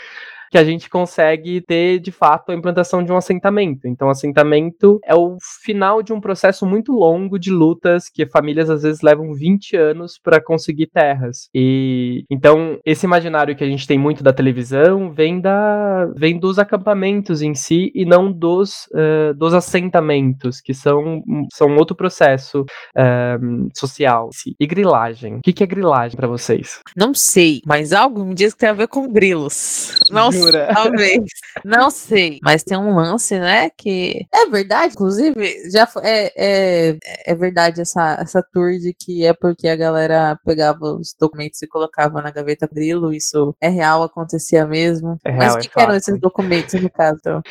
que 0.51 0.57
a 0.57 0.63
gente 0.63 0.89
consegue 0.89 1.61
ter 1.61 1.99
de 1.99 2.11
fato 2.11 2.51
a 2.51 2.55
implantação 2.55 3.03
de 3.03 3.11
um 3.11 3.17
assentamento. 3.17 3.87
Então, 3.87 4.09
assentamento 4.09 4.99
é 5.03 5.15
o 5.15 5.37
final 5.63 6.01
de 6.01 6.13
um 6.13 6.21
processo 6.21 6.65
muito 6.65 6.91
longo 6.91 7.37
de 7.37 7.51
lutas 7.51 8.09
que 8.09 8.25
famílias 8.25 8.69
às 8.69 8.83
vezes 8.83 9.01
levam 9.01 9.33
20 9.33 9.75
anos 9.75 10.19
para 10.21 10.41
conseguir 10.41 10.87
terras. 10.87 11.49
E 11.53 12.25
então 12.29 12.79
esse 12.85 13.05
imaginário 13.05 13.55
que 13.55 13.63
a 13.63 13.67
gente 13.67 13.87
tem 13.87 13.97
muito 13.97 14.23
da 14.23 14.33
televisão 14.33 15.11
vem 15.11 15.39
da 15.39 16.05
vem 16.15 16.39
dos 16.39 16.59
acampamentos 16.59 17.41
em 17.41 17.53
si 17.53 17.91
e 17.93 18.05
não 18.05 18.31
dos 18.31 18.87
eh, 18.93 19.33
dos 19.33 19.53
assentamentos 19.53 20.61
que 20.61 20.73
são 20.73 21.23
são 21.53 21.75
outro 21.75 21.95
processo 21.95 22.65
eh, 22.95 23.37
social. 23.73 24.29
E 24.59 24.65
grilagem. 24.65 25.35
O 25.35 25.41
que, 25.41 25.53
que 25.53 25.63
é 25.63 25.67
grilagem 25.67 26.15
para 26.15 26.27
vocês? 26.27 26.79
Não 26.95 27.13
sei, 27.13 27.61
mas 27.65 27.93
algo 27.93 28.25
me 28.25 28.35
diz 28.35 28.53
que 28.53 28.59
tem 28.59 28.69
a 28.69 28.73
ver 28.73 28.87
com 28.87 29.11
grilos. 29.11 29.99
Não 30.11 30.31
Jura? 30.37 30.67
Talvez. 30.73 31.23
Não 31.65 31.89
sei. 31.89 32.39
Mas 32.43 32.63
tem 32.63 32.77
um 32.77 32.95
lance, 32.95 33.37
né? 33.39 33.69
Que 33.77 34.25
é 34.33 34.45
verdade, 34.49 34.93
inclusive, 34.93 35.69
já 35.71 35.85
fo- 35.85 35.99
é, 36.03 36.31
é, 36.35 36.97
é 37.25 37.35
verdade 37.35 37.81
essa, 37.81 38.17
essa 38.19 38.43
tour 38.53 38.71
de 38.79 38.93
que 38.93 39.25
é 39.25 39.33
porque 39.33 39.67
a 39.67 39.75
galera 39.75 40.37
pegava 40.45 40.85
os 40.85 41.15
documentos 41.19 41.61
e 41.61 41.67
colocava 41.67 42.21
na 42.21 42.31
gaveta 42.31 42.67
grilo. 42.71 43.13
Isso 43.13 43.55
é 43.61 43.69
real, 43.69 44.03
acontecia 44.03 44.65
mesmo. 44.65 45.17
É 45.25 45.31
Mas 45.31 45.39
real, 45.39 45.55
o 45.55 45.57
é 45.57 45.61
que, 45.61 45.69
que 45.69 45.79
eram 45.79 45.95
esses 45.95 46.19
documentos 46.19 46.81
no 46.81 46.89
caso? 46.89 47.17
então? 47.19 47.41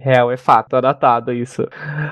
Real, 0.00 0.30
é 0.30 0.36
fato, 0.36 0.70
tá 0.70 0.80
datado 0.80 1.32
isso. 1.32 1.66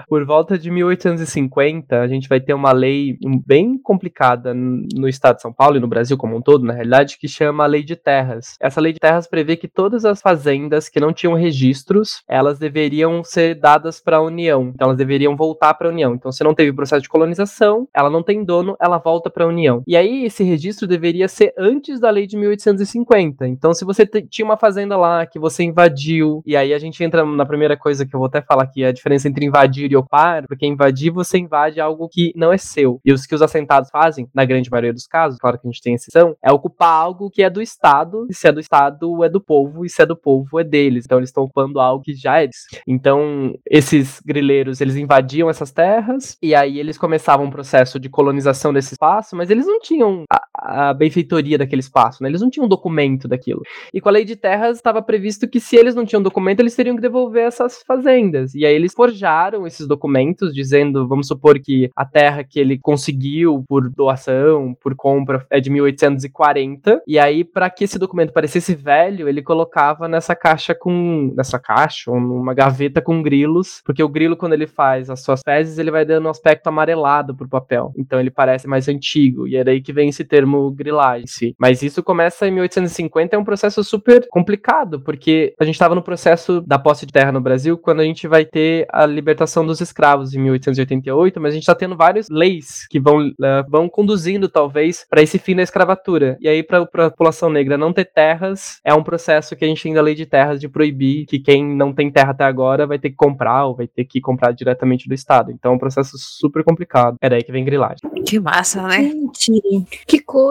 Por 0.09 0.25
volta 0.25 0.59
de 0.59 0.71
1850, 0.71 2.01
a 2.01 2.09
gente 2.09 2.29
vai 2.29 2.41
ter 2.41 2.55
uma 2.55 2.73
lei 2.73 3.17
bem 3.47 3.79
complicada 3.79 4.53
no 4.55 5.09
estado 5.09 5.37
de 5.37 5.43
São 5.43 5.53
Paulo 5.53 5.77
e 5.77 5.81
no 5.81 5.89
Brasil 5.89 6.17
como 6.17 6.37
um 6.37 6.43
todo, 6.43 6.65
na 6.65 6.73
realidade, 6.73 7.19
que 7.19 7.29
chama 7.29 7.65
a 7.65 7.67
Lei 7.67 7.83
de 7.85 7.97
Terras. 7.97 8.57
Essa 8.61 8.81
Lei 8.81 8.93
de 8.93 8.99
Terras 9.01 9.27
prevê 9.27 9.57
que 9.57 9.69
todas 9.69 10.05
as 10.05 10.21
fazendas 10.25 10.89
que 10.89 10.99
não 10.99 11.13
tinham 11.13 11.35
registros, 11.35 12.23
elas 12.27 12.59
deveriam 12.59 13.23
ser 13.23 13.55
dadas 13.55 14.01
para 14.01 14.17
a 14.17 14.23
União. 14.23 14.73
Então 14.75 14.87
elas 14.87 14.97
deveriam 14.97 15.37
voltar 15.37 15.75
para 15.75 15.87
a 15.89 15.93
União. 15.93 16.15
Então 16.15 16.33
se 16.33 16.43
não 16.43 16.55
teve 16.55 16.73
processo 16.73 17.03
de 17.03 17.09
colonização, 17.11 17.87
ela 17.95 18.09
não 18.09 18.23
tem 18.23 18.43
dono, 18.43 18.75
ela 18.81 18.97
volta 18.97 19.29
para 19.29 19.45
a 19.45 19.47
União. 19.47 19.83
E 19.87 19.95
aí 19.95 20.25
esse 20.25 20.43
registro 20.43 20.89
deveria 20.89 21.29
ser 21.29 21.53
antes 21.59 22.01
da 22.01 22.09
lei 22.09 22.27
de 22.27 22.39
1850. 22.39 23.47
Então 23.47 23.75
se 23.75 23.85
você 23.85 24.07
tinha 24.07 24.47
uma 24.47 24.57
fazenda 24.57 24.97
lá 24.97 25.27
que 25.27 25.39
você 25.39 25.63
invadiu, 25.63 26.43
e 26.47 26.57
aí 26.57 26.73
a 26.73 26.79
gente 26.79 27.05
entra 27.05 27.25
na 27.27 27.45
primeira 27.45 27.77
coisa 27.77 28.07
que 28.07 28.17
eu 28.17 28.19
vou 28.19 28.29
até 28.29 28.41
falar 28.41 28.63
aqui, 28.63 28.83
a 28.83 28.93
diferença 28.93 29.29
entre 29.29 29.45
invadir 29.45 29.93
e 29.93 29.97
ocupar, 29.97 30.47
porque 30.47 30.67
invadir 30.67 31.11
você 31.11 31.37
invade 31.37 31.81
algo 31.81 32.09
que 32.09 32.33
não 32.35 32.51
é 32.51 32.57
seu. 32.57 32.99
E 33.05 33.13
os 33.13 33.27
que 33.27 33.35
os 33.35 33.43
assentados 33.43 33.91
fazem, 33.91 34.27
na 34.35 34.45
grande 34.47 34.71
maioria 34.71 34.93
dos 34.93 35.07
casos, 35.07 35.39
claro 35.39 35.59
que 35.59 35.67
a 35.67 35.71
gente 35.71 35.83
tem 35.83 35.95
exceção, 35.95 36.35
é 36.43 36.51
ocupar 36.51 36.93
algo 36.93 37.31
que 37.31 37.43
é 37.43 37.51
do 37.51 37.61
Estado, 37.61 38.27
e 38.31 38.35
se 38.35 38.49
é 38.49 38.53
do 38.53 38.61
Estado, 38.61 39.25
é 39.25 39.29
do 39.29 39.41
povo, 39.41 39.85
e 39.85 39.91
se 39.91 40.01
é 40.03 40.07
do 40.07 40.14
povo, 40.17 40.59
é 40.59 40.65
deles. 40.65 41.05
Então 41.05 41.19
eles 41.19 41.29
estão 41.29 41.45
ocupando 41.45 41.81
algo 41.81 42.03
que 42.03 42.15
já 42.15 42.41
é 42.41 42.47
deles. 42.47 42.67
Então, 42.87 43.55
esses 43.69 44.21
grileiros, 44.25 44.81
eles 44.81 44.97
invadiam 44.97 45.51
essas 45.51 45.71
terras, 45.71 46.37
e 46.43 46.55
aí 46.55 46.79
eles 46.79 46.99
começavam 46.99 47.47
um 47.47 47.51
processo 47.51 47.99
de 47.99 48.09
colonização 48.09 48.73
desse 48.73 48.95
espaço, 48.95 49.37
mas 49.37 49.51
eles 49.51 49.67
não 49.67 49.81
tinham 49.81 50.25
a 50.65 50.95
benfeitoria 50.95 51.59
daquele 51.59 51.81
espaço, 51.81 52.23
né? 52.23 52.29
Eles 52.29 52.41
não 52.41 52.51
tinham 52.51 52.67
documento 52.67 53.29
daquilo. 53.29 53.63
E 53.93 54.01
com 54.01 54.09
a 54.09 54.13
lei 54.13 54.25
de 54.25 54.35
terras 54.35 54.79
estava 54.79 55.03
previsto 55.03 55.47
que 55.47 55.61
se 55.61 55.77
eles 55.77 55.95
não 55.95 56.07
tinham 56.07 56.23
documento, 56.23 56.61
eles 56.61 56.75
teriam 56.75 56.97
que 56.97 57.03
devolver 57.03 57.45
essas 57.45 57.83
fazendas. 57.87 58.55
E 58.55 58.65
aí 58.65 58.75
eles 58.75 58.95
forjaram 58.95 59.67
esses 59.67 59.87
documentos, 59.87 60.55
dizendo, 60.55 61.07
vamos 61.07 61.27
supor 61.27 61.59
que 61.61 61.91
a 61.95 62.05
terra 62.05 62.43
que 62.43 62.59
ele 62.59 62.79
conseguiu 62.79 63.63
por 63.69 63.91
doação, 63.91 64.75
por 64.81 64.95
compra, 64.95 65.47
é 65.51 65.61
de 65.61 65.69
1840. 65.71 67.03
E 67.07 67.19
aí, 67.19 67.45
para 67.45 67.69
que 67.69 67.85
esse 67.85 67.99
documento 67.99 68.33
parecesse 68.33 68.75
velho, 68.75 69.29
ele 69.29 69.43
colocava 69.43 70.09
nessa 70.09 70.35
caixa 70.35 70.75
com. 70.75 71.33
nessa 71.37 71.59
caixa, 71.59 72.11
ou 72.11 72.19
numa 72.19 72.55
gaveta 72.55 73.03
com 73.03 73.23
grilos, 73.23 73.83
porque 73.85 74.03
o 74.03 74.09
grilo, 74.09 74.37
quando 74.37 74.55
ele 74.55 74.67
faz 74.67 75.11
as 75.11 75.21
suas 75.21 75.41
fezes, 75.45 75.79
ele 75.79 75.91
vai 75.91 76.05
dando 76.05 76.27
um 76.27 76.31
aspecto 76.31 76.69
amarelado 76.69 77.35
pro 77.35 77.49
papel. 77.49 77.93
Então 77.97 78.19
ele 78.19 78.31
parece 78.31 78.67
mais 78.67 78.89
antigo. 78.89 79.47
E 79.47 79.57
é 79.57 79.65
daí 79.65 79.83
que 79.83 79.93
vem 79.93 80.09
esse 80.09 80.25
termo 80.25 80.54
grilagem. 80.71 81.27
Si. 81.27 81.55
Mas 81.59 81.83
isso 81.83 82.03
começa 82.03 82.47
em 82.47 82.51
1850, 82.51 83.35
é 83.35 83.39
um 83.39 83.45
processo 83.45 83.83
super 83.83 84.27
complicado, 84.29 85.01
porque 85.01 85.55
a 85.59 85.65
gente 85.65 85.75
estava 85.75 85.95
no 85.95 86.03
processo 86.03 86.61
da 86.61 86.79
posse 86.79 87.07
de 87.07 87.13
terra 87.13 87.33
no 87.33 87.41
Brasil 87.41 87.79
quando 87.79 88.01
a 88.01 88.05
gente 88.05 88.27
vai 88.27 88.45
ter 88.45 88.87
a 88.91 89.07
libertação 89.07 89.67
dos 89.67 89.81
escravos 89.81 90.35
em 90.35 90.41
1888, 90.41 91.41
mas 91.41 91.51
a 91.51 91.55
gente 91.55 91.63
está 91.63 91.75
tendo 91.75 91.97
várias 91.97 92.29
leis 92.29 92.87
que 92.89 93.01
vão, 93.01 93.29
uh, 93.29 93.69
vão 93.69 93.89
conduzindo, 93.89 94.49
talvez, 94.49 95.07
para 95.09 95.23
esse 95.23 95.39
fim 95.39 95.57
da 95.57 95.63
escravatura. 95.63 96.37
E 96.41 96.49
aí, 96.49 96.63
para 96.63 96.83
a 96.83 97.11
população 97.11 97.51
negra 97.51 97.79
não 97.79 97.93
ter 97.93 98.05
terras, 98.05 98.81
é 98.85 98.95
um 98.95 99.03
processo 99.03 99.57
que 99.57 99.65
a 99.65 99.69
gente 99.69 99.83
tem 99.83 99.95
da 99.95 100.03
lei 100.03 100.15
de 100.15 100.27
terras 100.27 100.61
de 100.61 100.69
proibir 100.69 101.27
que 101.27 101.39
quem 101.39 101.65
não 101.65 101.93
tem 101.93 102.11
terra 102.11 102.31
até 102.31 102.45
agora 102.45 102.87
vai 102.87 102.99
ter 102.99 103.11
que 103.11 103.17
comprar 103.17 103.67
ou 103.67 103.77
vai 103.77 103.87
ter 103.87 104.05
que 104.05 104.21
comprar 104.21 104.53
diretamente 104.53 105.09
do 105.09 105.15
Estado. 105.15 105.51
Então 105.51 105.73
é 105.73 105.75
um 105.75 105.79
processo 105.79 106.17
super 106.19 106.65
complicado. 106.65 107.17
É 107.21 107.29
daí 107.29 107.43
que 107.43 107.53
vem 107.53 107.65
grilagem. 107.65 107.99
Que 108.27 108.39
massa, 108.39 108.83
né? 108.83 109.13
Gente, 109.39 110.05
que 110.07 110.21
coisa. 110.21 110.44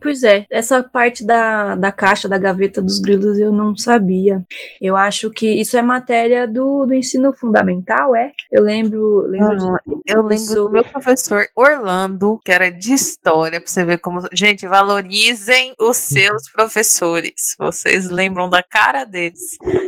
Pois 0.00 0.22
é, 0.22 0.46
essa 0.50 0.82
parte 0.82 1.24
da, 1.24 1.74
da 1.74 1.90
caixa, 1.92 2.28
da 2.28 2.38
gaveta 2.38 2.80
dos 2.82 2.98
grilos 3.00 3.38
eu 3.38 3.52
não 3.52 3.76
sabia. 3.76 4.42
Eu 4.80 4.96
acho 4.96 5.30
que 5.30 5.46
isso 5.60 5.76
é 5.76 5.82
matéria 5.82 6.46
do, 6.46 6.86
do 6.86 6.94
ensino 6.94 7.32
fundamental, 7.32 8.14
é? 8.14 8.32
Eu 8.50 8.62
lembro. 8.62 9.22
lembro 9.28 9.52
Uhum. 9.64 9.76
de- 9.86 10.02
Eu 10.12 10.22
lembro 10.22 10.54
do 10.54 10.70
meu 10.70 10.84
professor 10.84 11.46
Orlando, 11.56 12.38
que 12.44 12.52
era 12.52 12.70
de 12.70 12.92
história, 12.92 13.60
pra 13.60 13.68
você 13.70 13.84
ver 13.84 13.98
como. 13.98 14.20
Gente, 14.32 14.66
valorizem 14.66 15.74
os 15.80 15.96
seus 15.96 16.50
professores. 16.50 17.54
Vocês 17.58 18.10
lembram 18.10 18.48
da 18.50 18.62
cara 18.62 19.04
deles 19.04 19.40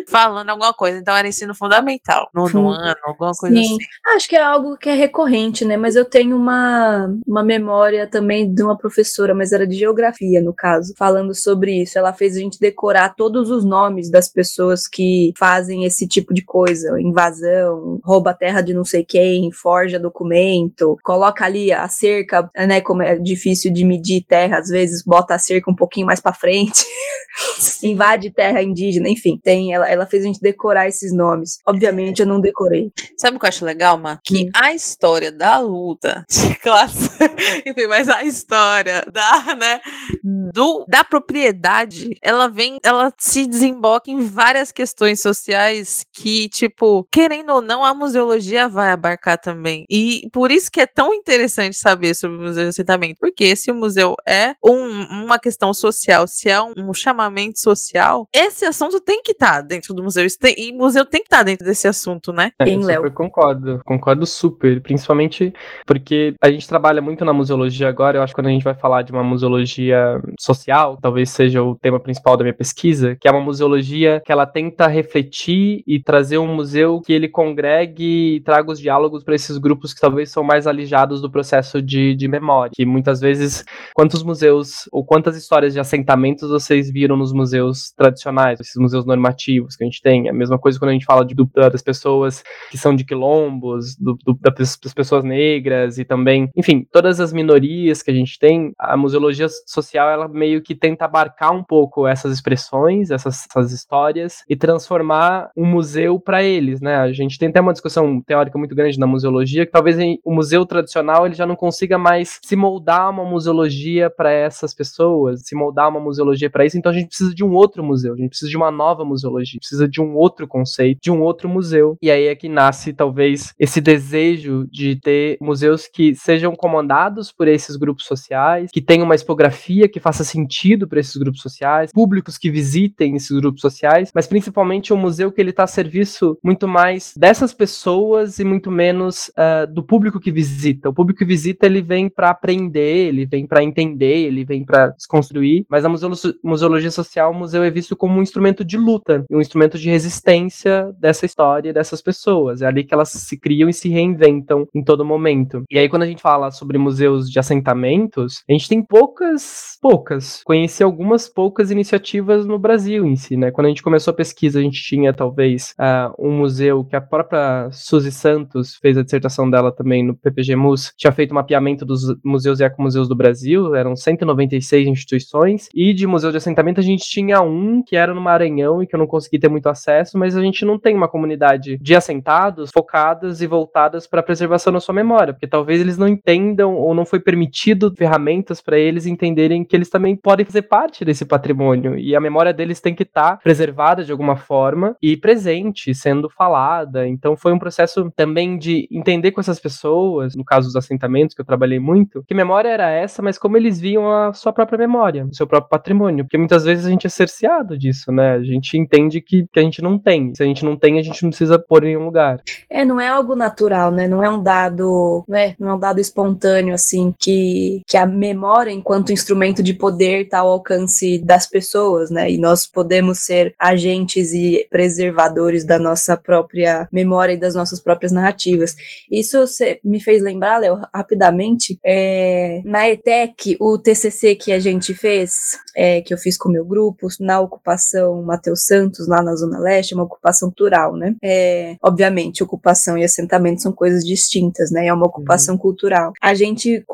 falando 0.09 0.51
alguma 0.51 0.73
coisa. 0.73 0.99
Então 0.99 1.17
era 1.17 1.27
ensino 1.29 1.55
fundamental. 1.55 2.29
No 2.35 2.69
ano, 2.71 2.97
alguma 3.05 3.33
coisa 3.33 3.55
Sim. 3.57 3.63
assim. 3.63 3.79
Acho 4.15 4.29
que 4.29 4.37
é 4.37 4.43
algo 4.43 4.77
que 4.77 4.89
é 4.89 4.95
recorrente, 4.95 5.65
né? 5.65 5.77
Mas 5.77 5.97
eu 5.97 6.05
tenho 6.05 6.37
uma, 6.37 7.13
uma 7.27 7.43
memória 7.43 8.07
também 8.07 8.53
de 8.53 8.63
uma 8.63 8.77
professora, 8.77 9.35
mas 9.35 9.44
era 9.53 9.67
de 9.67 9.77
geografia, 9.77 10.43
no 10.43 10.53
caso, 10.53 10.95
falando 10.97 11.35
sobre 11.35 11.83
isso. 11.83 11.99
Ela 11.99 12.13
fez 12.13 12.37
a 12.37 12.41
gente 12.41 12.59
decorar 12.59 13.15
todos 13.15 13.51
os 13.51 13.65
nomes 13.65 14.11
das 14.11 14.29
pessoas 14.29 14.87
que 14.87 15.33
fazem 15.39 15.85
esse 15.85 16.07
tipo 16.07 16.33
de 16.33 16.45
coisa: 16.45 17.01
invasão, 17.01 18.01
rouba 18.05 18.31
a 18.31 18.35
terra 18.35 18.61
de 18.61 18.75
não 18.75 18.85
sei 18.85 19.05
quem, 19.05 19.51
forja 19.53 19.99
documento, 19.99 20.97
coloca 21.03 21.45
ali 21.45 21.73
a 21.73 21.89
cerca, 21.89 22.49
né? 22.57 22.81
Como 22.81 23.03
é 23.03 23.17
difícil 23.19 23.73
de 23.73 23.85
medir 23.85 24.25
terra, 24.27 24.59
às 24.59 24.69
vezes 24.69 25.03
bota 25.05 25.35
a 25.35 25.39
cerca 25.39 25.71
um 25.71 25.77
pouquinho 25.77 26.07
mais 26.07 26.21
pra 26.21 26.33
frente. 26.33 26.85
invade 27.83 28.31
terra 28.31 28.63
indígena, 28.63 29.09
enfim, 29.09 29.39
tem 29.43 29.75
ela, 29.75 29.89
ela 29.91 30.07
fez 30.07 30.23
a 30.23 30.27
gente 30.27 30.41
decorar 30.41 30.89
esses 30.89 31.13
nomes. 31.13 31.59
Obviamente 31.67 32.21
eu 32.21 32.27
não 32.27 32.41
decorei. 32.41 32.93
Sabe 33.19 33.37
o 33.37 33.41
que 33.41 33.47
eu 33.47 33.49
acho 33.49 33.65
legal, 33.65 33.99
Má? 33.99 34.19
Que 34.25 34.45
Hum. 34.45 34.51
a 34.55 34.73
história 34.73 35.31
da 35.33 35.59
luta 35.59 36.25
de 36.29 36.55
classe, 36.61 37.11
enfim, 37.67 37.87
mas 37.87 38.09
a 38.09 38.25
história 38.25 39.05
da, 39.13 39.34
né, 39.59 39.81
do, 40.23 40.85
da 40.89 41.05
propriedade, 41.05 42.17
ela 42.23 42.49
vem, 42.49 42.79
ela 42.83 43.13
se 43.19 43.47
desemboca 43.47 44.11
em 44.11 44.27
várias 44.27 44.73
questões 44.73 45.21
sociais 45.21 46.05
que, 46.13 46.49
tipo, 46.49 47.07
querendo 47.11 47.53
ou 47.53 47.61
não, 47.61 47.85
a 47.85 47.95
museologia 47.95 48.69
vai 48.69 48.91
abarcar 48.91 49.39
também. 49.39 49.85
E 49.91 50.29
por 50.33 50.51
isso 50.51 50.71
que 50.71 50.81
é 50.81 50.87
tão 50.87 51.13
interessante 51.15 51.77
saber 51.77 52.15
sobre 52.15 52.37
o 52.37 52.41
museu 52.41 52.65
de 52.65 52.69
assentamento, 52.71 53.17
porque 53.21 53.55
se 53.57 53.71
o 53.71 53.75
museu 53.75 54.15
é 54.27 54.55
um- 54.65 55.25
uma 55.25 55.39
questão 55.39 55.73
social, 55.75 56.27
se 56.27 56.49
é 56.49 56.61
um, 56.61 56.73
um 56.79 56.95
chamamento 56.95 57.59
social, 57.61 58.29
esse 58.33 58.65
assunto 58.65 59.01
tem 59.01 59.23
que 59.23 59.33
estar 59.33 59.61
dentro 59.63 59.95
do 59.95 60.03
museu. 60.03 60.25
Isso 60.25 60.39
tem- 60.39 60.55
e 60.59 60.73
o 60.73 60.77
museu 60.77 61.05
tem 61.05 61.21
que 61.21 61.27
estar 61.27 61.43
dentro 61.43 61.65
desse 61.65 61.89
assunto, 61.89 62.33
né? 62.33 62.53
É, 62.59 62.69
eu 62.69 62.81
Léo? 62.81 62.97
super 62.97 63.13
concordo, 63.13 63.81
concordo 63.85 64.27
super, 64.27 64.81
principalmente 64.81 65.53
porque 65.87 66.35
a 66.41 66.51
gente 66.51 66.69
trabalha 66.69 67.01
muito 67.01 67.25
na 67.25 67.33
museologia 67.33 67.89
agora, 67.89 68.19
eu 68.19 68.23
acho 68.23 68.33
que 68.33 68.41
quando 68.41 68.49
a 68.49 68.51
gente 68.51 68.65
vai 68.65 68.75
falar 68.75 69.03
de 69.03 69.13
uma 69.15 69.25
museologia 69.25 70.21
social, 70.39 70.99
talvez 71.01 71.31
seja 71.31 71.63
o 71.63 71.75
tema 71.77 71.99
principal 72.01 72.37
da 72.37 72.45
minha 72.45 72.55
pesquisa, 72.55 73.17
que 73.21 73.29
é 73.29 73.31
uma 73.31 73.41
museologia 73.41 74.23
que 74.25 74.33
ela 74.33 74.47
tenta 74.47 74.87
refletir 74.87 75.83
e 75.87 76.01
trazer 76.01 76.39
um 76.39 76.55
museu 76.55 77.01
que 77.01 77.13
ele 77.13 77.29
congregue 77.29 78.37
e 78.37 78.41
traga 78.41 78.71
os 78.73 78.79
diálogos 78.81 79.23
para 79.25 79.35
esses 79.35 79.59
grupos 79.59 79.93
que 79.95 80.01
talvez 80.01 80.31
são 80.31 80.43
mais 80.43 80.67
alijados 80.67 81.21
do 81.21 81.31
processo 81.31 81.81
de, 81.81 82.15
de 82.15 82.29
memória, 82.29 82.73
que 82.75 82.85
muitas 82.85 83.21
vezes, 83.21 83.65
quantos 83.95 84.23
museus 84.23 84.89
ou 84.93 85.05
quantas 85.05 85.37
histórias 85.37 85.73
de 85.73 85.81
assentamentos 85.81 86.49
vocês 86.51 86.91
viram 86.91 87.17
nos 87.17 87.33
museus 87.33 87.93
tradicionais, 87.97 88.61
esses 88.61 88.77
museus 88.77 89.05
normativos 89.07 89.77
que 89.77 89.85
a 89.85 89.87
gente 89.87 90.03
tem, 90.03 90.27
é 90.27 90.31
a 90.31 90.35
mesma 90.35 90.59
coisa 90.59 90.79
quando 90.79 90.91
a 90.91 90.95
gente 90.95 91.05
fala 91.07 91.25
de, 91.25 91.35
das 91.55 91.83
pessoas 91.83 92.43
que 92.71 92.79
são 92.79 92.95
de 92.95 93.05
quilombos, 93.05 93.97
do, 93.97 94.17
do- 94.25 94.39
das 94.41 94.77
pessoas 94.95 95.25
negras 95.25 95.99
e 95.99 96.05
também, 96.05 96.49
enfim, 96.57 96.87
todas 96.93 97.21
as 97.21 97.33
minorias 97.33 98.03
que 98.03 98.11
a 98.11 98.15
gente 98.15 98.39
tem, 98.39 98.73
a 98.79 98.97
museologia 99.05 99.47
social 99.67 100.09
ela 100.09 100.29
meio 100.29 100.63
que 100.63 100.75
tenta 100.75 101.05
abarcar 101.05 101.53
um 101.53 101.63
pouco 101.63 102.07
essas 102.07 102.33
expressões, 102.33 103.11
essas, 103.11 103.47
essas 103.49 103.73
histórias 103.73 104.43
e 104.49 104.57
transformar 104.57 105.51
um 105.57 105.67
museu 105.67 106.19
para 106.19 106.43
eles, 106.43 106.81
né? 106.81 106.97
A 106.97 107.13
gente 107.13 107.39
tem 107.39 107.49
até 107.49 107.61
uma 107.61 107.73
discussão 107.73 108.21
teórica 108.21 108.59
muito 108.59 108.75
grande 108.75 108.99
na 108.99 109.07
museologia 109.07 109.67
que 109.67 109.73
talvez 109.73 109.97
o 110.25 110.33
museu 110.33 110.65
tradicional 110.67 111.27
ele 111.27 111.35
já 111.35 111.47
não 111.47 111.57
consiga 111.57 111.99
mais 111.99 112.41
se 112.43 112.57
moldar 112.57 113.11
uma 113.11 113.25
museologia 113.25 114.11
para 114.11 114.33
essas 114.33 114.75
pessoas, 114.75 115.43
se 115.45 115.55
moldar 115.55 115.89
uma 115.89 116.01
museologia 116.01 116.51
para 116.51 116.65
isso, 116.65 116.79
então 116.79 116.91
a 116.91 116.95
gente 116.95 117.09
precisa 117.09 117.35
de 117.35 117.45
um 117.45 117.53
outro 117.53 117.85
museu, 117.85 118.15
a 118.15 118.17
gente 118.17 118.31
precisa 118.31 118.51
de 118.51 118.57
uma 118.57 118.71
nova 118.71 119.05
museologia, 119.05 119.59
precisa 119.59 119.89
de 119.89 120.01
um 120.01 120.17
outro 120.17 120.49
conceito, 120.49 121.01
de 121.03 121.11
um 121.11 121.21
outro 121.23 121.49
museu. 121.49 121.97
E 122.01 122.11
aí 122.11 122.27
é 122.27 122.35
que 122.35 122.49
nasce 122.49 122.93
talvez 122.93 123.53
esse 123.59 123.81
desejo 123.81 124.67
de 124.71 124.97
ter 124.97 125.37
museus 125.41 125.87
que 125.87 126.15
sejam 126.15 126.55
comandados 126.55 127.33
por 127.33 127.49
esses 127.49 127.77
grupos 127.77 128.07
sociais, 128.07 128.71
que 128.73 128.81
tenham 128.81 128.94
uma 129.03 129.15
expografia 129.15 129.89
que 129.89 130.01
faça 130.01 130.25
sentido 130.25 130.87
para 130.89 131.01
esses 131.01 131.17
grupos 131.17 131.41
sociais, 131.41 131.91
públicos 131.93 132.39
que 132.39 132.51
visitem 132.51 133.17
esses 133.17 133.37
grupos 133.39 133.61
sociais, 133.61 134.11
mas 134.15 134.27
principalmente 134.27 134.93
um 134.93 134.97
museu 134.97 135.33
que 135.33 135.41
ele 135.41 135.51
está 135.51 135.65
a 135.65 135.69
serviço 135.69 136.39
muito 136.43 136.67
mais 136.69 137.15
dessas 137.17 137.53
pessoas 137.53 138.39
e 138.39 138.45
muito 138.45 138.71
menos 138.71 139.31
ah, 139.37 139.67
do 139.67 139.83
público 139.83 140.21
que 140.21 140.31
visita. 140.31 140.89
O 140.89 140.95
público 140.95 141.19
que 141.19 141.25
visita 141.25 141.67
ele 141.67 141.83
vem 141.83 142.09
para 142.09 142.31
aprender, 142.31 143.09
ele 143.09 143.27
vem 143.27 143.47
para 143.47 143.63
entender, 143.63 144.27
ele 144.27 144.45
vem 144.45 144.65
para 144.65 144.89
desconstruir, 144.89 145.65
mas 145.69 145.85
a 145.85 145.89
museolo- 145.89 146.17
museologia 146.43 146.91
social, 146.91 147.33
o 147.33 147.35
museu 147.35 147.63
é 147.63 147.71
visto 147.71 147.97
como 147.97 148.19
um 148.19 148.23
instrumento 148.23 148.65
de 148.65 148.77
luta, 148.77 149.25
um 149.31 149.41
instrumento 149.41 149.79
de 149.79 149.89
resistência 149.89 150.93
dessa 150.99 151.27
história, 151.27 151.73
dessas 151.73 152.03
pessoas. 152.03 152.63
É 152.63 152.67
ali 152.67 152.85
que 152.85 152.95
elas 152.95 153.11
se 153.11 153.39
criam 153.39 153.69
e 153.69 153.73
se 153.73 153.89
reinventam 153.89 154.67
em 154.75 154.83
todo 154.83 155.05
momento. 155.05 155.63
E 155.71 155.79
aí 155.79 155.89
quando 155.89 156.03
a 156.03 156.07
gente 156.07 156.23
fala 156.23 156.51
sobre 156.51 156.79
museus 156.79 157.31
de 157.31 157.39
assentamentos, 157.39 158.43
a 158.49 158.53
gente 158.53 158.69
tem 158.69 158.84
poucas, 158.89 159.79
poucas, 159.81 160.43
conheci 160.45 160.83
algumas 160.83 161.29
poucas 161.29 161.71
iniciativas 161.71 162.47
no 162.47 162.59
Brasil 162.59 163.05
em 163.05 163.17
si, 163.17 163.37
né? 163.37 163.51
Quando 163.51 163.67
a 163.67 163.69
gente 163.69 163.83
começou 163.83 164.13
a 164.13 164.17
pesquisa, 164.17 164.59
a 164.59 164.63
gente 164.63 164.83
tinha 164.83 165.13
talvez 165.13 165.75
ah, 165.79 166.13
um 166.19 166.31
museu 166.31 166.85
que 166.85 166.97
a 166.97 167.01
própria 167.01 167.69
Suzy 167.71 168.13
Santos 168.13 168.77
fez 168.77 168.97
a 168.97 169.03
dissertação 169.03 169.49
dela 169.49 169.73
também 169.73 170.05
no 170.05 170.15
PPG 170.15 170.57
Mus, 170.57 170.93
tinha 170.97 171.13
feito 171.13 171.33
um 171.33 171.35
mapeamento 171.35 171.85
dos 171.85 172.03
museus 172.25 172.61
e 172.61 172.65
ecomuseus 172.65 173.09
do 173.09 173.17
Brasil, 173.17 173.75
eram 173.75 173.97
196 173.97 174.89
instituições, 174.89 175.69
e 175.75 175.93
de 175.93 176.07
museu 176.07 176.31
de 176.31 176.37
assentamento 176.37 176.81
a 176.81 176.83
gente 176.83 177.05
tinha 177.05 177.41
um 177.41 177.83
que 177.83 177.97
era 177.97 178.15
no 178.15 178.21
Maranhão 178.21 178.83
e 178.83 178.87
que 178.87 178.95
eu 178.95 178.99
não 178.99 179.07
consegui 179.07 179.39
ter 179.39 179.49
muito 179.49 179.69
acesso, 179.69 180.19
mas 180.19 180.37
a 180.37 180.43
gente 180.43 180.65
não 180.65 180.79
tem 180.79 180.95
uma 180.95 181.09
comunidade 181.09 181.79
de 181.79 181.95
assentados 181.95 182.71
focadas 182.73 183.41
e 183.41 183.47
voltadas 183.47 184.07
para 184.07 184.21
a 184.21 184.23
preservação 184.23 184.73
da 184.73 184.81
sua 184.81 184.95
memória, 184.95 185.33
porque 185.33 185.47
talvez 185.47 185.81
eles 185.81 185.99
não 185.99 186.09
entendam 186.09 186.75
ou 186.75 186.95
não 186.95 187.05
foi 187.05 187.21
permitido 187.21 187.93
ferramentas 187.97 188.61
para 188.61 188.74
eles 188.79 189.07
entenderem 189.07 189.65
que 189.65 189.75
eles 189.75 189.89
também 189.89 190.17
podem 190.17 190.45
fazer 190.45 190.63
parte 190.63 191.05
desse 191.05 191.25
patrimônio 191.25 191.99
e 191.99 192.15
a 192.15 192.21
memória 192.21 192.53
deles 192.53 192.81
tem 192.81 192.95
que 192.95 193.03
estar 193.03 193.33
tá 193.33 193.37
preservada 193.37 194.05
de 194.05 194.13
alguma 194.13 194.37
forma 194.37 194.97
e 195.03 195.17
presente, 195.17 195.95
sendo 195.95 196.29
falada. 196.29 197.07
Então 197.07 197.37
foi 197.37 197.53
um 197.53 197.59
processo 197.59 198.11
também 198.17 198.59
de 198.59 198.89
entender 198.91 199.33
com 199.33 199.41
essas 199.41 199.59
pessoas, 199.59 200.35
no 200.35 200.45
caso 200.45 200.69
dos 200.69 200.77
assentamentos 200.77 201.35
que 201.35 201.41
eu 201.41 201.45
trabalhei 201.45 201.79
muito, 201.79 202.25
que 202.27 202.35
memória 202.35 202.69
era 202.69 202.91
essa, 202.91 203.23
mas 203.23 203.39
como 203.39 203.57
eles 203.57 203.81
viam 203.81 204.11
a 204.11 204.33
sua 204.33 204.53
própria 204.53 204.79
memória, 204.79 205.25
o 205.25 205.35
seu 205.35 205.47
próprio 205.47 205.71
patrimônio, 205.71 206.25
porque 206.25 206.39
muitas 206.39 206.65
vezes 206.65 206.87
a 206.87 206.91
gente 206.91 207.07
é 207.07 207.11
cerceado 207.11 207.77
disso, 207.77 208.13
né? 208.13 208.33
A 208.33 208.43
gente 208.43 208.77
entende 208.77 209.21
que, 209.21 209.47
que 209.53 209.59
a 209.59 209.63
gente 209.63 209.83
não 209.83 209.99
tem. 209.99 210.35
Se 210.35 210.43
a 210.43 210.47
gente 210.47 210.65
não 210.65 210.77
tem, 210.77 210.99
a 210.99 211.03
gente 211.03 211.23
não 211.23 211.31
precisa 211.31 211.59
pôr 211.59 211.85
em 211.85 211.89
nenhum 211.89 212.05
lugar. 212.05 212.41
É, 212.69 212.85
não 212.85 213.01
é 213.01 213.09
algo 213.09 213.35
natural, 213.35 213.91
né? 213.91 214.07
Não 214.09 214.23
é 214.23 214.31
um 214.31 214.43
dado, 214.43 215.25
né? 215.29 215.55
Não 215.59 215.71
é 215.71 215.75
um 215.75 215.79
dado 215.79 216.01
espontâneo 216.01 216.75
assim 216.75 217.15
que 217.19 217.83
que 217.87 217.97
a 217.97 218.07
memória 218.07 218.64
enquanto 218.71 219.13
instrumento 219.13 219.63
de 219.63 219.75
poder 219.75 220.23
está 220.23 220.41
ao 220.41 220.49
alcance 220.49 221.19
das 221.19 221.47
pessoas, 221.47 222.11
né? 222.11 222.31
E 222.31 222.39
nós 222.39 222.67
podemos 222.67 223.21
ser 223.21 223.55
agentes 223.59 224.33
e 224.33 224.67
preservadores 224.71 225.65
da 225.65 225.79
nossa 225.79 226.17
própria 226.17 226.89
memória 226.93 227.35
e 227.35 227.39
das 227.39 227.55
nossas 227.55 227.81
próprias 227.81 228.13
narrativas. 228.13 228.77
Isso 229.11 229.45
me 229.85 230.01
fez 230.01 230.23
lembrar, 230.23 230.59
Léo, 230.59 230.81
rapidamente, 230.95 231.79
é, 231.85 232.63
na 232.65 232.89
ETEC, 232.89 233.57
o 233.61 233.79
TCC 233.79 234.35
que 234.35 234.53
a 234.53 234.59
gente 234.59 234.95
fez, 234.95 235.59
é, 235.77 236.01
que 236.01 236.13
eu 236.13 236.19
fiz 236.19 236.37
com 236.37 236.49
o 236.49 236.53
meu 236.53 236.65
grupo, 236.65 237.09
na 237.21 237.41
ocupação 237.41 238.23
Matheus 238.23 238.65
Santos, 238.65 239.07
lá 239.09 239.23
na 239.23 239.35
Zona 239.35 239.59
Leste, 239.59 239.95
uma 239.95 240.05
ocupação 240.05 240.49
cultural, 240.49 240.97
né? 240.97 241.15
É, 241.23 241.77
obviamente, 241.83 242.43
ocupação 242.43 242.97
e 242.97 243.05
assentamento 243.05 243.63
são 243.63 243.73
coisas 243.73 244.05
distintas, 244.05 244.71
né? 244.71 244.87
É 244.87 244.93
uma 244.93 245.07
ocupação 245.07 245.55
uhum. 245.55 245.61
cultural. 245.61 246.13
A 246.21 246.35
gente 246.35 246.85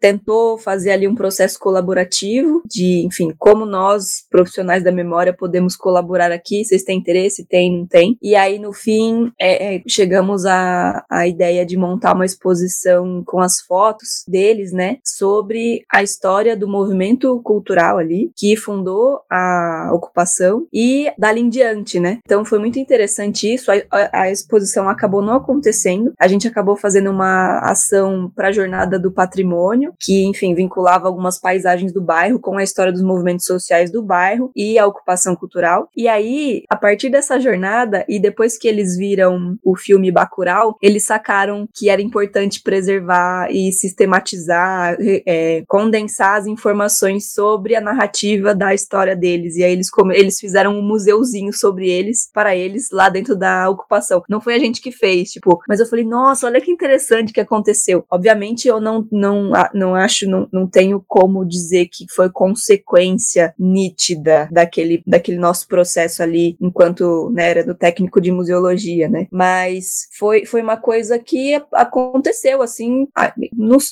tentou 0.00 0.58
fazer 0.58 0.87
ali 0.90 1.08
um 1.08 1.14
processo 1.14 1.58
colaborativo 1.58 2.62
de, 2.66 3.04
enfim, 3.06 3.32
como 3.38 3.64
nós, 3.64 4.26
profissionais 4.30 4.82
da 4.82 4.92
memória, 4.92 5.32
podemos 5.32 5.76
colaborar 5.76 6.32
aqui, 6.32 6.64
vocês 6.64 6.82
têm 6.82 6.98
interesse? 6.98 7.46
Tem, 7.46 7.78
não 7.78 7.86
tem? 7.86 8.16
E 8.22 8.34
aí, 8.34 8.58
no 8.58 8.72
fim, 8.72 9.32
é, 9.38 9.76
é, 9.76 9.82
chegamos 9.86 10.46
à, 10.46 11.04
à 11.10 11.26
ideia 11.26 11.64
de 11.64 11.76
montar 11.76 12.14
uma 12.14 12.24
exposição 12.24 13.22
com 13.24 13.40
as 13.40 13.60
fotos 13.60 14.24
deles, 14.26 14.72
né, 14.72 14.98
sobre 15.04 15.84
a 15.92 16.02
história 16.02 16.56
do 16.56 16.68
movimento 16.68 17.40
cultural 17.42 17.98
ali, 17.98 18.30
que 18.36 18.56
fundou 18.56 19.20
a 19.30 19.90
ocupação 19.92 20.66
e 20.72 21.10
dali 21.18 21.40
em 21.40 21.48
diante, 21.48 22.00
né? 22.00 22.18
Então 22.24 22.44
foi 22.44 22.58
muito 22.58 22.78
interessante 22.78 23.52
isso. 23.52 23.70
A, 23.70 23.74
a, 23.90 24.22
a 24.22 24.30
exposição 24.30 24.88
acabou 24.88 25.22
não 25.22 25.34
acontecendo, 25.34 26.12
a 26.18 26.28
gente 26.28 26.46
acabou 26.46 26.76
fazendo 26.76 27.10
uma 27.10 27.58
ação 27.60 28.30
para 28.34 28.48
a 28.48 28.52
Jornada 28.52 28.98
do 28.98 29.12
Patrimônio, 29.12 29.92
que, 30.00 30.24
enfim, 30.24 30.54
vinculava 30.78 31.08
algumas 31.08 31.40
paisagens 31.40 31.92
do 31.92 32.00
bairro 32.00 32.38
com 32.38 32.56
a 32.56 32.62
história 32.62 32.92
dos 32.92 33.02
movimentos 33.02 33.44
sociais 33.44 33.90
do 33.90 34.02
bairro 34.02 34.52
e 34.54 34.78
a 34.78 34.86
ocupação 34.86 35.34
cultural. 35.34 35.88
E 35.96 36.06
aí, 36.06 36.62
a 36.68 36.76
partir 36.76 37.10
dessa 37.10 37.40
jornada, 37.40 38.04
e 38.08 38.20
depois 38.20 38.56
que 38.56 38.68
eles 38.68 38.96
viram 38.96 39.56
o 39.64 39.76
filme 39.76 40.12
Bacurau, 40.12 40.76
eles 40.80 41.04
sacaram 41.04 41.68
que 41.74 41.90
era 41.90 42.00
importante 42.00 42.62
preservar 42.62 43.48
e 43.50 43.72
sistematizar, 43.72 44.96
é, 45.26 45.64
condensar 45.66 46.38
as 46.38 46.46
informações 46.46 47.32
sobre 47.32 47.74
a 47.74 47.80
narrativa 47.80 48.54
da 48.54 48.72
história 48.72 49.16
deles. 49.16 49.56
E 49.56 49.64
aí 49.64 49.72
eles, 49.72 49.88
eles 50.14 50.38
fizeram 50.38 50.78
um 50.78 50.82
museuzinho 50.82 51.52
sobre 51.52 51.90
eles, 51.90 52.30
para 52.32 52.54
eles, 52.54 52.88
lá 52.92 53.08
dentro 53.08 53.36
da 53.36 53.68
ocupação. 53.68 54.22
Não 54.28 54.40
foi 54.40 54.54
a 54.54 54.58
gente 54.58 54.80
que 54.80 54.92
fez, 54.92 55.30
tipo, 55.30 55.58
mas 55.68 55.80
eu 55.80 55.86
falei, 55.86 56.04
nossa, 56.04 56.46
olha 56.46 56.60
que 56.60 56.70
interessante 56.70 57.32
que 57.32 57.40
aconteceu. 57.40 58.04
Obviamente, 58.10 58.68
eu 58.68 58.80
não, 58.80 59.06
não, 59.10 59.50
não 59.74 59.94
acho, 59.94 60.28
não, 60.28 60.48
não 60.58 60.66
tenho 60.66 61.02
como 61.06 61.44
dizer 61.44 61.86
que 61.86 62.06
foi 62.14 62.30
consequência 62.30 63.54
nítida 63.58 64.48
daquele, 64.50 65.02
daquele 65.06 65.38
nosso 65.38 65.66
processo 65.68 66.22
ali, 66.22 66.56
enquanto 66.60 67.30
né, 67.30 67.50
era 67.50 67.64
do 67.64 67.74
técnico 67.74 68.20
de 68.20 68.32
museologia, 68.32 69.08
né? 69.08 69.26
Mas 69.30 70.08
foi, 70.18 70.44
foi 70.44 70.62
uma 70.62 70.76
coisa 70.76 71.18
que 71.18 71.54
aconteceu, 71.72 72.62
assim, 72.62 73.06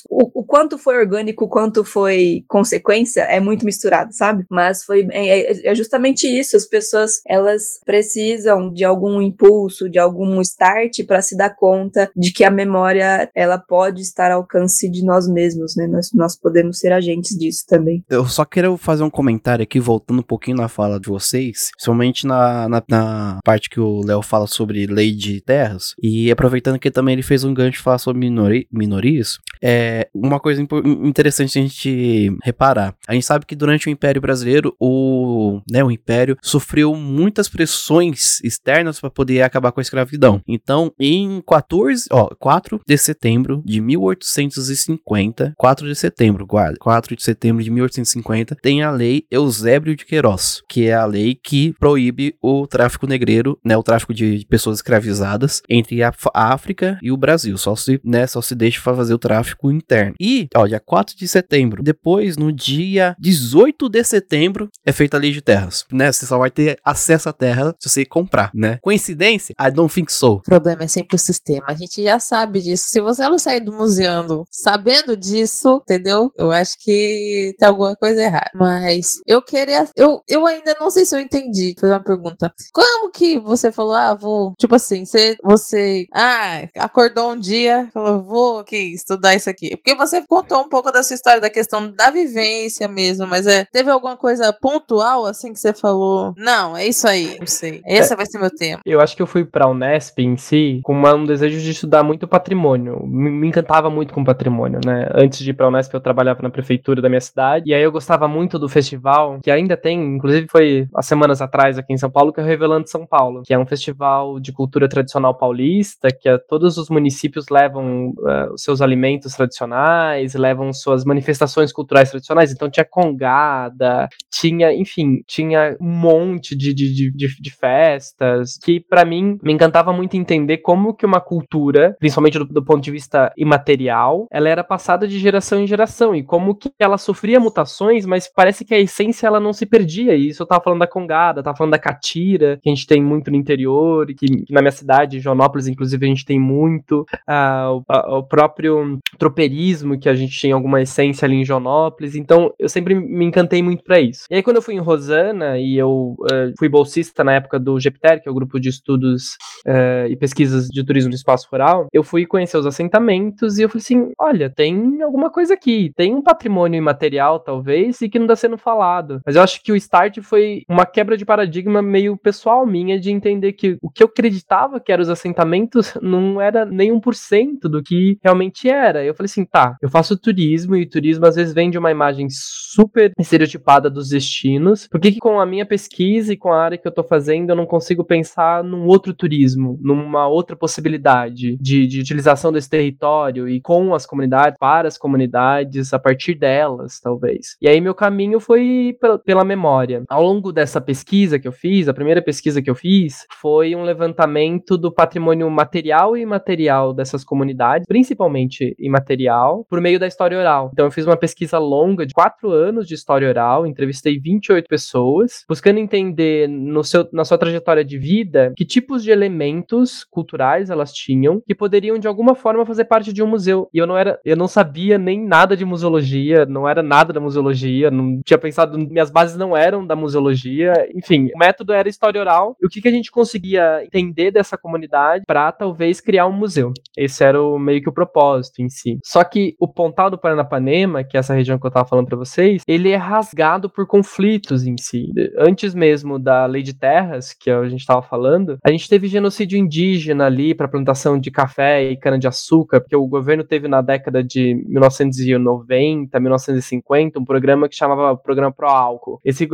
o, 0.09 0.41
o, 0.41 0.43
quanto 0.43 0.77
foi 0.77 0.97
orgânico, 0.97 1.45
o 1.45 1.49
quanto 1.49 1.83
foi 1.83 2.43
consequência, 2.47 3.21
é 3.21 3.39
muito 3.39 3.65
misturado, 3.65 4.13
sabe? 4.13 4.45
Mas 4.49 4.83
foi 4.83 5.07
é, 5.11 5.39
é, 5.39 5.71
é 5.71 5.75
justamente 5.75 6.27
isso, 6.27 6.57
as 6.57 6.65
pessoas, 6.65 7.21
elas 7.27 7.79
precisam 7.85 8.71
de 8.71 8.83
algum 8.83 9.21
impulso, 9.21 9.89
de 9.89 9.99
algum 9.99 10.41
start 10.41 11.05
para 11.05 11.21
se 11.21 11.35
dar 11.37 11.55
conta 11.55 12.09
de 12.15 12.31
que 12.31 12.43
a 12.43 12.51
memória, 12.51 13.29
ela 13.33 13.57
pode 13.57 14.01
estar 14.01 14.31
ao 14.31 14.41
alcance 14.41 14.89
de 14.89 15.03
nós 15.03 15.27
mesmos, 15.27 15.75
né? 15.75 15.87
Nós, 15.87 16.11
nós 16.13 16.35
podemos 16.35 16.56
ser 16.73 16.91
agentes 16.91 17.37
disso 17.37 17.63
também. 17.67 18.03
Eu 18.09 18.25
só 18.25 18.45
quero 18.45 18.77
fazer 18.77 19.03
um 19.03 19.09
comentário 19.09 19.63
aqui, 19.63 19.79
voltando 19.79 20.19
um 20.19 20.23
pouquinho 20.23 20.57
na 20.57 20.67
fala 20.67 20.99
de 20.99 21.07
vocês, 21.07 21.71
somente 21.77 22.25
na, 22.25 22.69
na, 22.69 22.83
na 22.89 23.39
parte 23.43 23.69
que 23.69 23.79
o 23.79 24.01
Léo 24.05 24.21
fala 24.21 24.47
sobre 24.47 24.85
lei 24.85 25.11
de 25.13 25.41
terras, 25.41 25.93
e 26.01 26.31
aproveitando 26.31 26.79
que 26.79 26.91
também 26.91 27.13
ele 27.13 27.23
fez 27.23 27.43
um 27.43 27.53
gancho 27.53 27.81
falar 27.81 27.97
sobre 27.97 28.19
minori, 28.19 28.67
minorias, 28.71 29.39
é 29.61 30.07
uma 30.13 30.39
coisa 30.39 30.61
interessante 31.03 31.57
a 31.57 31.61
gente 31.61 32.37
reparar. 32.43 32.95
A 33.07 33.13
gente 33.13 33.25
sabe 33.25 33.45
que 33.45 33.55
durante 33.55 33.87
o 33.87 33.89
Império 33.89 34.21
Brasileiro, 34.21 34.75
o, 34.79 35.61
né, 35.69 35.83
o 35.83 35.91
Império 35.91 36.37
sofreu 36.41 36.95
muitas 36.95 37.49
pressões 37.49 38.39
externas 38.43 38.99
para 38.99 39.09
poder 39.09 39.41
acabar 39.41 39.71
com 39.71 39.79
a 39.79 39.83
escravidão. 39.83 40.41
Então, 40.47 40.91
em 40.99 41.41
14, 41.47 42.07
ó, 42.11 42.29
4 42.39 42.81
de 42.85 42.97
setembro 42.97 43.61
de 43.65 43.81
1850, 43.81 45.53
4 45.57 45.87
de 45.87 45.95
setembro, 45.95 46.45
guarda, 46.47 46.77
4 46.79 47.15
de 47.15 47.23
setembro 47.23 47.63
de 47.63 47.69
1850, 47.69 48.55
tem 48.55 48.81
a 48.81 48.89
lei 48.89 49.25
Eusébio 49.29 49.95
de 49.95 50.05
Queiroz, 50.05 50.61
que 50.69 50.87
é 50.87 50.93
a 50.93 51.05
lei 51.05 51.35
que 51.35 51.73
proíbe 51.79 52.35
o 52.41 52.65
tráfico 52.65 53.05
negreiro, 53.05 53.59
né, 53.63 53.75
o 53.77 53.83
tráfico 53.83 54.13
de 54.13 54.45
pessoas 54.49 54.77
escravizadas 54.77 55.61
entre 55.69 56.01
a 56.01 56.13
África 56.33 56.97
e 57.01 57.11
o 57.11 57.17
Brasil. 57.17 57.57
Só 57.57 57.75
se, 57.75 57.99
né, 58.03 58.25
só 58.25 58.41
se 58.41 58.55
deixa 58.55 58.81
fazer 58.81 59.13
o 59.13 59.19
tráfico 59.19 59.71
interno. 59.71 60.15
E, 60.19 60.47
ó, 60.55 60.65
dia 60.65 60.79
4 60.79 61.15
de 61.15 61.27
setembro, 61.27 61.83
depois 61.83 62.37
no 62.37 62.51
dia 62.51 63.15
18 63.19 63.89
de 63.89 64.03
setembro 64.03 64.69
é 64.85 64.91
feita 64.91 65.17
a 65.17 65.19
lei 65.19 65.31
de 65.31 65.41
terras, 65.41 65.85
né? 65.91 66.11
Você 66.11 66.25
só 66.25 66.37
vai 66.37 66.49
ter 66.49 66.79
acesso 66.83 67.29
à 67.29 67.33
terra 67.33 67.75
se 67.79 67.89
você 67.89 68.05
comprar, 68.05 68.51
né? 68.53 68.79
Coincidência? 68.81 69.53
I 69.59 69.71
don't 69.71 69.93
think 69.93 70.11
so. 70.11 70.33
O 70.33 70.41
problema 70.41 70.83
é 70.83 70.87
sempre 70.87 71.15
o 71.15 71.19
sistema. 71.19 71.65
A 71.67 71.73
gente 71.73 72.01
já 72.01 72.19
sabe 72.19 72.61
disso. 72.61 72.85
Se 72.87 73.01
você 73.01 73.27
não 73.27 73.37
sair 73.37 73.59
do 73.59 73.73
museu 73.73 74.07
sabendo 74.49 75.15
disso, 75.17 75.81
entendeu? 75.83 76.31
Eu 76.37 76.51
acho 76.51 76.75
que 76.79 77.55
tem 77.57 77.67
alguma 77.67 77.95
coisa 77.95 78.21
errada. 78.21 78.51
Mas 78.53 79.19
eu 79.25 79.41
queria. 79.41 79.87
Eu, 79.95 80.21
eu 80.27 80.45
ainda 80.45 80.75
não 80.79 80.89
sei 80.89 81.05
se 81.05 81.15
eu 81.15 81.19
entendi. 81.19 81.75
Fazer 81.79 81.93
uma 81.93 82.03
pergunta. 82.03 82.53
Como 82.73 83.11
que 83.11 83.39
você 83.39 83.71
falou, 83.71 83.95
ah, 83.95 84.13
vou. 84.13 84.53
Tipo 84.57 84.75
assim, 84.75 85.05
você. 85.05 85.35
você 85.43 86.05
ah, 86.13 86.67
acordou 86.77 87.31
um 87.31 87.39
dia, 87.39 87.89
falou, 87.93 88.23
vou 88.23 88.59
aqui 88.59 88.93
estudar 88.93 89.35
isso 89.35 89.49
aqui. 89.49 89.75
Porque 89.77 89.95
você 89.95 90.21
contou 90.25 90.61
um 90.61 90.69
pouco 90.69 90.91
da 90.91 91.03
sua 91.03 91.15
história, 91.15 91.41
da 91.41 91.49
questão 91.49 91.91
da 91.91 92.11
vivência 92.11 92.87
mesmo, 92.87 93.25
mas 93.27 93.47
é. 93.47 93.65
Teve 93.71 93.89
alguma 93.89 94.15
coisa 94.15 94.53
pontual 94.53 95.25
assim 95.25 95.53
que 95.53 95.59
você 95.59 95.73
falou? 95.73 96.33
Não, 96.37 96.75
é 96.75 96.85
isso 96.87 97.07
aí, 97.07 97.37
não 97.39 97.47
sei. 97.47 97.81
Esse 97.85 98.13
é, 98.13 98.15
vai 98.15 98.25
ser 98.25 98.39
meu 98.39 98.51
tema. 98.51 98.81
Eu 98.85 99.01
acho 99.01 99.15
que 99.15 99.21
eu 99.21 99.27
fui 99.27 99.43
pra 99.43 99.67
Unesp 99.67 100.19
em 100.19 100.37
si 100.37 100.79
com 100.83 100.93
uma, 100.93 101.13
um 101.13 101.25
desejo 101.25 101.59
de 101.59 101.71
estudar 101.71 102.03
muito 102.03 102.27
patrimônio. 102.27 103.05
Me, 103.05 103.29
me 103.29 103.47
encantava 103.47 103.89
muito 103.89 104.13
com 104.13 104.23
patrimônio, 104.23 104.79
né? 104.85 105.09
Antes 105.13 105.39
de 105.39 105.51
ir 105.51 105.53
pra 105.53 105.67
Unesp, 105.67 105.93
eu 105.93 106.01
trabalhava 106.01 106.26
na 106.41 106.49
prefeitura 106.49 107.01
da 107.01 107.09
minha 107.09 107.21
cidade. 107.21 107.69
E 107.69 107.73
aí 107.73 107.81
eu 107.81 107.91
gostava 107.91 108.27
muito 108.27 108.57
do 108.59 108.69
festival, 108.69 109.39
que 109.41 109.51
ainda 109.51 109.77
tem, 109.77 110.15
inclusive 110.15 110.47
foi 110.49 110.87
há 110.93 111.01
semanas 111.01 111.41
atrás 111.41 111.77
aqui 111.77 111.93
em 111.93 111.97
São 111.97 112.09
Paulo, 112.09 112.33
que 112.33 112.39
é 112.39 112.43
o 112.43 112.45
Revelando 112.45 112.89
São 112.89 113.05
Paulo, 113.05 113.43
que 113.45 113.53
é 113.53 113.59
um 113.59 113.65
festival 113.65 114.39
de 114.39 114.51
cultura 114.51 114.87
tradicional 114.87 115.35
paulista, 115.35 116.09
que 116.11 116.27
é, 116.29 116.37
todos 116.37 116.77
os 116.77 116.89
municípios 116.89 117.45
levam 117.49 118.09
uh, 118.09 118.53
os 118.53 118.63
seus 118.63 118.81
alimentos 118.81 119.33
tradicionais, 119.33 120.33
levam 120.33 120.71
suas 120.73 121.03
manifestações 121.03 121.71
culturais 121.71 122.09
tradicionais. 122.09 122.51
Então 122.51 122.69
tinha 122.69 122.85
congada, 122.85 124.07
tinha, 124.31 124.73
enfim, 124.73 125.21
tinha 125.27 125.77
um 125.79 125.89
monte 125.89 126.55
de, 126.55 126.73
de, 126.73 127.11
de, 127.11 127.41
de 127.41 127.51
festas 127.51 128.57
que 128.63 128.79
para 128.79 129.05
mim 129.05 129.37
me 129.43 129.53
encantava 129.53 129.91
muito 129.93 130.15
entender 130.15 130.57
como 130.57 130.93
que 130.93 131.05
uma 131.05 131.21
cultura, 131.21 131.95
principalmente 131.99 132.39
do, 132.39 132.45
do 132.45 132.63
ponto 132.63 132.83
de 132.83 132.91
vista 132.91 133.31
imaterial, 133.37 134.27
ela 134.31 134.49
era 134.49 134.63
passada 134.63 135.07
de 135.07 135.19
geração 135.19 135.59
em 135.59 135.67
geração 135.67 136.15
e 136.17 136.23
como 136.23 136.55
que 136.55 136.71
ela 136.79 136.97
sofria 136.97 137.39
mutações, 137.39 138.05
mas 138.05 138.27
parece 138.27 138.65
que 138.65 138.73
a 138.73 138.79
essência 138.79 139.27
ela 139.27 139.39
não 139.39 139.53
se 139.53 139.65
perdia. 139.65 140.15
E 140.15 140.29
isso 140.29 140.43
eu 140.43 140.47
tava 140.47 140.63
falando 140.63 140.79
da 140.79 140.87
congada, 140.87 141.43
tava 141.43 141.57
falando 141.57 141.71
da 141.71 141.79
catira, 141.79 142.59
que 142.61 142.69
a 142.69 142.73
gente 142.73 142.87
tem 142.87 143.01
muito 143.01 143.31
no 143.31 143.37
interior, 143.37 144.07
que, 144.07 144.27
que 144.27 144.53
na 144.53 144.61
minha 144.61 144.71
cidade, 144.71 145.19
Joanópolis, 145.19 145.67
inclusive, 145.67 146.05
a 146.05 146.09
gente 146.09 146.25
tem 146.25 146.39
muito. 146.39 147.05
Uh, 147.27 147.83
o, 147.87 148.17
o, 148.17 148.23
próprio 148.23 148.99
tropeirismo, 149.17 149.99
que 149.99 150.09
a 150.09 150.15
gente 150.15 150.37
tinha 150.37 150.55
alguma 150.55 150.81
essência 150.81 151.25
ali 151.25 151.35
em 151.35 151.45
Joanópolis. 151.45 152.15
Então, 152.15 152.53
eu 152.57 152.69
sempre 152.69 152.95
me 152.95 153.25
encantei 153.25 153.61
muito 153.61 153.83
para 153.83 153.99
isso. 153.99 154.25
E 154.29 154.35
aí, 154.35 154.43
quando 154.43 154.57
eu 154.57 154.61
fui 154.61 154.75
em 154.75 154.79
Rosana, 154.79 155.57
e 155.57 155.77
eu 155.77 156.15
uh, 156.19 156.53
fui 156.57 156.69
bolsista 156.69 157.23
na 157.23 157.33
época 157.33 157.59
do 157.59 157.79
GEPTER, 157.79 158.21
que 158.21 158.27
é 158.27 158.31
o 158.31 158.35
grupo 158.35 158.59
de 158.59 158.69
estudos 158.69 159.37
uh, 159.65 160.07
e 160.09 160.15
pesquisas 160.15 160.67
de 160.67 160.83
turismo 160.83 161.09
do 161.09 161.15
espaço 161.15 161.47
rural, 161.51 161.87
eu 161.93 162.03
fui 162.03 162.25
conhecer 162.25 162.57
os 162.57 162.65
assentamentos 162.65 163.57
e 163.57 163.63
eu 163.63 163.69
falei 163.69 163.81
assim: 163.81 164.11
olha, 164.19 164.49
tem 164.49 165.01
alguma 165.01 165.29
coisa 165.29 165.53
aqui, 165.53 165.91
tem 165.95 166.06
um 166.15 166.21
patrimônio 166.21 166.77
imaterial, 166.77 167.39
talvez, 167.39 168.01
e 168.01 168.09
que 168.09 168.19
não 168.19 168.25
está 168.25 168.35
sendo 168.35 168.57
falado. 168.57 169.21
Mas 169.25 169.35
eu 169.35 169.41
acho 169.41 169.61
que 169.63 169.71
o 169.71 169.75
start 169.75 170.19
foi 170.21 170.63
uma 170.69 170.85
quebra 170.85 171.17
de 171.17 171.25
paradigma 171.25 171.81
meio 171.81 172.17
pessoal 172.17 172.65
minha 172.65 172.99
de 172.99 173.11
entender 173.11 173.53
que 173.53 173.77
o 173.81 173.89
que 173.89 174.03
eu 174.03 174.07
acreditava 174.07 174.79
que 174.79 174.91
eram 174.91 175.01
os 175.01 175.09
assentamentos 175.09 175.93
não 176.01 176.41
era 176.41 176.65
nem 176.65 176.91
1% 176.91 177.61
do 177.61 177.81
que 177.81 178.17
realmente 178.23 178.69
era. 178.69 179.03
Eu 179.03 179.13
falei 179.13 179.27
assim, 179.27 179.45
tá, 179.45 179.75
eu 179.81 179.89
faço 179.89 180.17
turismo 180.17 180.75
e 180.75 180.85
turismo 180.85 181.25
às 181.25 181.35
vezes 181.35 181.53
vem 181.53 181.69
de 181.69 181.77
uma 181.77 181.91
imagem 181.91 182.27
super 182.29 183.11
estereotipada 183.17 183.89
dos 183.89 184.09
destinos. 184.09 184.87
Por 184.87 184.99
que, 184.99 185.11
que 185.11 185.19
com 185.19 185.39
a 185.39 185.45
minha 185.45 185.65
pesquisa 185.65 186.33
e 186.33 186.37
com 186.37 186.51
a 186.51 186.61
área 186.61 186.77
que 186.77 186.87
eu 186.87 186.93
tô 186.93 187.03
fazendo 187.03 187.49
eu 187.49 187.55
não 187.55 187.65
consigo 187.65 188.03
pensar 188.03 188.63
num 188.63 188.85
outro 188.85 189.13
turismo, 189.13 189.77
numa 189.81 190.27
outra 190.27 190.55
possibilidade 190.55 191.57
de, 191.57 191.87
de 191.87 191.99
utilização 191.99 192.51
desse 192.51 192.69
território 192.69 193.47
e 193.47 193.61
com 193.61 193.93
as 193.93 194.05
comunidades, 194.05 194.57
para 194.59 194.87
as 194.87 194.97
comunidades, 194.97 195.93
a 195.97 195.99
partir 195.99 196.35
delas, 196.35 196.99
talvez. 196.99 197.57
E 197.61 197.67
aí 197.67 197.81
meu 197.81 197.93
caminho 197.93 198.39
foi 198.39 198.97
pela 199.25 199.43
memória. 199.43 200.03
Ao 200.07 200.23
longo 200.23 200.51
dessa 200.51 200.79
pesquisa 200.79 201.39
que 201.39 201.47
eu 201.47 201.51
fiz, 201.51 201.87
a 201.87 201.93
primeira 201.93 202.21
pesquisa 202.21 202.61
que 202.61 202.69
eu 202.69 202.75
fiz 202.75 203.25
foi 203.41 203.75
um 203.75 203.83
levantamento 203.83 204.77
do 204.77 204.91
patrimônio 204.91 205.49
material 205.49 206.15
e 206.15 206.21
imaterial 206.21 206.93
dessas 206.93 207.23
comunidades, 207.23 207.87
principalmente 207.87 208.75
imaterial, 208.79 209.65
por 209.69 209.81
meio 209.81 209.99
da 209.99 210.07
história 210.07 210.37
oral. 210.37 210.69
Então 210.73 210.85
eu 210.85 210.91
fiz 210.91 211.05
uma 211.05 211.17
pesquisa 211.17 211.57
longa 211.57 212.05
de 212.05 212.13
quatro 212.13 212.51
anos 212.51 212.87
de 212.87 212.93
história 212.93 213.27
oral, 213.27 213.65
entrevistei 213.65 214.19
28 214.19 214.67
pessoas, 214.67 215.43
buscando 215.47 215.79
entender 215.79 216.47
no 216.47 216.83
seu, 216.83 217.07
na 217.11 217.25
sua 217.25 217.37
trajetória 217.37 217.83
de 217.83 217.97
vida 217.97 218.53
que 218.55 218.65
tipos 218.65 219.03
de 219.03 219.11
elementos 219.11 220.03
culturais 220.03 220.69
elas 220.69 220.93
tinham 220.93 221.41
que 221.45 221.55
poderiam 221.55 221.97
de 221.97 222.07
alguma 222.07 222.35
forma 222.35 222.65
fazer 222.65 222.85
parte 222.85 223.11
de 223.11 223.23
um 223.23 223.27
museu. 223.27 223.69
E 223.73 223.77
eu 223.77 223.87
não 223.87 223.97
era, 223.97 224.19
eu 224.23 224.35
não 224.35 224.47
sabia 224.47 224.97
nem 224.97 225.25
nada 225.25 225.55
de 225.55 225.65
museologia, 225.77 226.45
não 226.45 226.67
era 226.67 226.81
nada 226.81 227.13
da 227.13 227.19
museologia, 227.19 227.91
não 227.91 228.19
tinha 228.25 228.37
pensado, 228.37 228.77
minhas 228.77 229.11
bases 229.11 229.37
não 229.37 229.55
eram 229.55 229.85
da 229.85 229.95
museologia, 229.95 230.73
enfim, 230.93 231.29
o 231.33 231.37
método 231.37 231.71
era 231.71 231.87
história 231.87 232.19
oral. 232.19 232.55
E 232.61 232.65
o 232.65 232.69
que, 232.69 232.81
que 232.81 232.87
a 232.87 232.91
gente 232.91 233.11
conseguia 233.11 233.83
entender 233.85 234.31
dessa 234.31 234.57
comunidade 234.57 235.23
para 235.25 235.51
talvez 235.51 236.01
criar 236.01 236.27
um 236.27 236.31
museu. 236.31 236.73
Esse 236.97 237.23
era 237.23 237.41
o, 237.41 237.59
meio 237.59 237.81
que 237.81 237.89
o 237.89 237.93
propósito 237.93 238.61
em 238.61 238.69
si. 238.69 238.97
Só 239.03 239.23
que 239.23 239.55
o 239.59 239.67
Pontal 239.67 240.09
do 240.09 240.17
Paranapanema, 240.17 241.03
que 241.03 241.15
é 241.15 241.19
essa 241.19 241.33
região 241.33 241.59
que 241.59 241.65
eu 241.65 241.69
estava 241.69 241.87
falando 241.87 242.07
para 242.07 242.17
vocês, 242.17 242.63
ele 242.67 242.89
é 242.89 242.95
rasgado 242.95 243.69
por 243.69 243.85
conflitos 243.85 244.65
em 244.65 244.75
si. 244.77 245.07
Antes 245.37 245.75
mesmo 245.75 246.17
da 246.17 246.45
Lei 246.45 246.63
de 246.63 246.73
Terras, 246.73 247.33
que 247.33 247.51
a 247.51 247.67
gente 247.69 247.81
estava 247.81 248.01
falando, 248.01 248.57
a 248.63 248.71
gente 248.71 248.89
teve 248.89 249.07
genocídio 249.07 249.57
indígena 249.57 250.25
ali 250.25 250.55
para 250.55 250.67
plantação 250.67 251.19
de 251.19 251.29
café 251.29 251.91
e 251.91 251.97
cana-de-açúcar, 251.97 252.81
porque 252.81 252.95
o 252.95 253.07
governo 253.07 253.43
teve 253.43 253.67
na 253.67 253.81
década 253.81 254.23
de 254.23 254.55
1990, 254.67 255.66
1950, 255.67 257.19
um 257.19 257.25
programa 257.25 257.67
que 257.67 257.75
chamava 257.75 258.15
Programa 258.15 258.51
Pro 258.51 258.67
Álcool. 258.67 259.19
Esse 259.23 259.47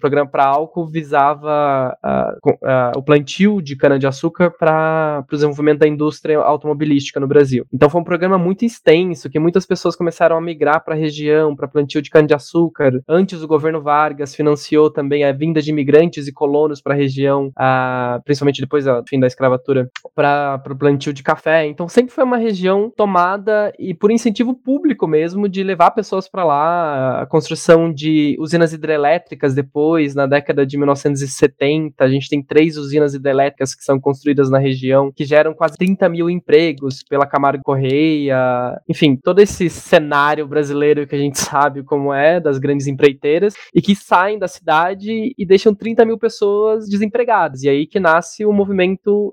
programa 0.00 0.30
Pro 0.30 0.42
Álcool 0.42 0.86
visava 0.86 1.96
uh, 2.04 2.50
uh, 2.50 2.98
o 2.98 3.02
plantio 3.02 3.60
de 3.60 3.76
cana-de-açúcar 3.76 4.50
para 4.50 5.24
o 5.26 5.34
desenvolvimento 5.34 5.80
da 5.80 5.88
indústria 5.88 6.38
automobilística 6.38 7.20
no 7.20 7.26
Brasil. 7.26 7.66
Então 7.72 7.90
foi 7.90 8.00
um 8.00 8.04
programa 8.04 8.38
muito 8.38 8.64
extenso, 8.64 9.30
que 9.30 9.38
muitas 9.38 9.66
pessoas 9.66 9.96
começaram 9.96 10.36
a 10.36 10.40
migrar 10.40 10.84
para 10.84 10.94
a 10.94 10.98
região, 10.98 11.54
para 11.54 11.68
plantio 11.68 12.02
de 12.02 12.10
cana-de-açúcar. 12.10 13.00
Antes, 13.08 13.42
o 13.42 13.48
governo 13.48 13.82
Vargas 13.82 14.34
financiou 14.34 14.90
também 14.90 15.24
a 15.24 15.32
vinda 15.32 15.60
de 15.60 15.70
imigrantes 15.70 16.26
e 16.26 16.32
colonos 16.32 16.80
para 16.80 16.94
a 16.94 16.96
região, 16.96 17.48
uh, 17.48 18.22
principalmente 18.24 18.60
depois 18.60 18.84
do 18.84 19.04
fim 19.08 19.18
da 19.20 19.26
escravatura, 19.26 19.90
para 20.14 20.62
o 20.68 20.76
plantio 20.76 21.12
de 21.12 21.22
café. 21.22 21.66
Então 21.66 21.88
sempre 21.88 22.14
foi 22.14 22.24
uma 22.24 22.36
região 22.36 22.90
tomada 22.94 23.72
e 23.78 23.94
por 23.94 24.10
incentivo 24.10 24.54
público 24.54 25.06
mesmo 25.06 25.48
de 25.48 25.57
levar 25.62 25.90
pessoas 25.92 26.28
para 26.28 26.44
lá, 26.44 27.22
a 27.22 27.26
construção 27.26 27.92
de 27.92 28.36
usinas 28.38 28.72
hidrelétricas 28.72 29.54
depois, 29.54 30.14
na 30.14 30.26
década 30.26 30.66
de 30.66 30.76
1970, 30.76 32.04
a 32.04 32.08
gente 32.08 32.28
tem 32.28 32.42
três 32.42 32.76
usinas 32.76 33.14
hidrelétricas 33.14 33.74
que 33.74 33.84
são 33.84 34.00
construídas 34.00 34.50
na 34.50 34.58
região, 34.58 35.12
que 35.12 35.24
geram 35.24 35.54
quase 35.54 35.76
30 35.76 36.08
mil 36.08 36.30
empregos 36.30 37.02
pela 37.02 37.26
Camargo 37.26 37.62
Correia, 37.62 38.80
enfim, 38.88 39.16
todo 39.16 39.40
esse 39.40 39.68
cenário 39.68 40.46
brasileiro 40.46 41.06
que 41.06 41.14
a 41.14 41.18
gente 41.18 41.38
sabe 41.40 41.82
como 41.82 42.12
é, 42.12 42.40
das 42.40 42.58
grandes 42.58 42.86
empreiteiras, 42.86 43.54
e 43.74 43.80
que 43.80 43.94
saem 43.94 44.38
da 44.38 44.48
cidade 44.48 45.34
e 45.36 45.46
deixam 45.46 45.74
30 45.74 46.04
mil 46.04 46.18
pessoas 46.18 46.88
desempregadas. 46.88 47.62
E 47.62 47.68
aí 47.68 47.86
que 47.86 48.00
nasce 48.00 48.44
o 48.44 48.52
movimento, 48.52 49.32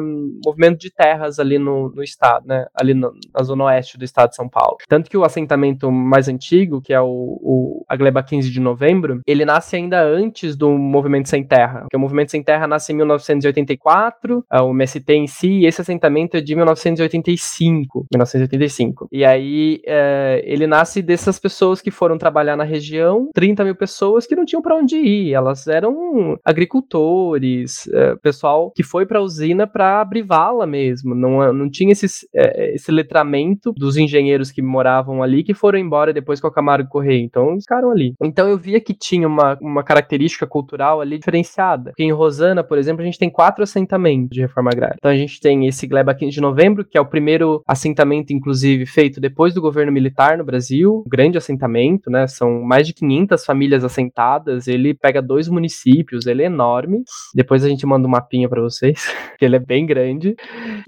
um, 0.00 0.40
movimento 0.44 0.78
de 0.78 0.90
terras 0.90 1.38
ali 1.38 1.58
no, 1.58 1.90
no 1.90 2.02
estado, 2.02 2.46
né? 2.46 2.66
Ali 2.74 2.94
no, 2.94 3.12
na 3.34 3.42
zona 3.42 3.64
oeste 3.64 3.98
do 3.98 4.04
estado 4.04 4.30
de 4.30 4.36
São 4.36 4.48
Paulo. 4.48 4.76
Tanto 4.88 5.10
que 5.10 5.16
o 5.16 5.24
assentamento 5.24 5.65
mais 5.90 6.28
antigo, 6.28 6.80
que 6.80 6.92
é 6.92 7.00
o, 7.00 7.06
o 7.06 7.84
a 7.88 7.96
Gleba 7.96 8.22
15 8.22 8.50
de 8.50 8.60
novembro, 8.60 9.20
ele 9.26 9.44
nasce 9.44 9.76
ainda 9.76 10.02
antes 10.02 10.56
do 10.56 10.70
movimento 10.70 11.28
sem 11.28 11.44
terra. 11.44 11.80
Porque 11.80 11.96
o 11.96 12.00
movimento 12.00 12.30
sem 12.30 12.42
terra 12.42 12.66
nasce 12.66 12.92
em 12.92 12.96
1984, 12.96 14.44
é, 14.50 14.60
o 14.60 14.70
MST 14.70 15.12
em 15.12 15.26
si, 15.26 15.48
e 15.48 15.66
esse 15.66 15.80
assentamento 15.80 16.36
é 16.36 16.40
de 16.40 16.54
1985. 16.54 18.06
1985. 18.12 19.08
E 19.12 19.24
aí 19.24 19.80
é, 19.86 20.42
ele 20.44 20.66
nasce 20.66 21.02
dessas 21.02 21.38
pessoas 21.38 21.80
que 21.80 21.90
foram 21.90 22.18
trabalhar 22.18 22.56
na 22.56 22.64
região, 22.64 23.30
30 23.34 23.64
mil 23.64 23.74
pessoas 23.74 24.26
que 24.26 24.36
não 24.36 24.44
tinham 24.44 24.62
para 24.62 24.76
onde 24.76 24.96
ir. 24.96 25.32
Elas 25.32 25.66
eram 25.66 26.38
agricultores, 26.44 27.88
é, 27.92 28.16
pessoal 28.16 28.72
que 28.74 28.82
foi 28.82 29.06
para 29.06 29.18
a 29.18 29.22
usina 29.22 29.66
para 29.66 30.00
abrir 30.00 30.22
vala 30.22 30.66
mesmo. 30.66 31.14
Não, 31.14 31.52
não 31.52 31.70
tinha 31.70 31.92
esses, 31.92 32.26
é, 32.34 32.74
esse 32.74 32.90
letramento 32.90 33.72
dos 33.72 33.96
engenheiros 33.96 34.50
que 34.50 34.62
moravam 34.62 35.22
ali 35.22 35.44
que 35.44 35.54
foram 35.56 35.78
embora 35.78 36.12
depois 36.12 36.40
com 36.40 36.46
a 36.46 36.52
Camargo 36.52 36.88
Correia. 36.88 37.22
Então 37.22 37.58
ficaram 37.60 37.90
ali. 37.90 38.14
Então 38.22 38.48
eu 38.48 38.58
via 38.58 38.80
que 38.80 38.94
tinha 38.94 39.26
uma, 39.26 39.58
uma 39.60 39.82
característica 39.82 40.46
cultural 40.46 41.00
ali 41.00 41.18
diferenciada. 41.18 41.90
Porque 41.90 42.04
em 42.04 42.12
Rosana, 42.12 42.62
por 42.62 42.78
exemplo, 42.78 43.02
a 43.02 43.04
gente 43.04 43.18
tem 43.18 43.30
quatro 43.30 43.62
assentamentos 43.62 44.30
de 44.30 44.40
reforma 44.40 44.70
agrária. 44.70 44.96
Então 44.98 45.10
a 45.10 45.16
gente 45.16 45.40
tem 45.40 45.66
esse 45.66 45.86
Gleba 45.86 46.14
15 46.14 46.32
de 46.32 46.40
novembro, 46.40 46.84
que 46.84 46.98
é 46.98 47.00
o 47.00 47.06
primeiro 47.06 47.62
assentamento, 47.66 48.32
inclusive, 48.32 48.86
feito 48.86 49.20
depois 49.20 49.54
do 49.54 49.60
governo 49.60 49.92
militar 49.92 50.38
no 50.38 50.44
Brasil. 50.44 51.02
Um 51.06 51.10
grande 51.10 51.38
assentamento, 51.38 52.10
né? 52.10 52.26
São 52.26 52.62
mais 52.62 52.86
de 52.86 52.92
500 52.94 53.44
famílias 53.44 53.84
assentadas. 53.84 54.68
Ele 54.68 54.94
pega 54.94 55.22
dois 55.22 55.48
municípios, 55.48 56.26
ele 56.26 56.42
é 56.42 56.46
enorme. 56.46 57.02
Depois 57.34 57.64
a 57.64 57.68
gente 57.68 57.86
manda 57.86 58.06
um 58.06 58.10
mapinha 58.10 58.48
para 58.48 58.60
vocês, 58.60 59.04
que 59.38 59.44
ele 59.44 59.56
é 59.56 59.60
bem 59.60 59.86
grande. 59.86 60.36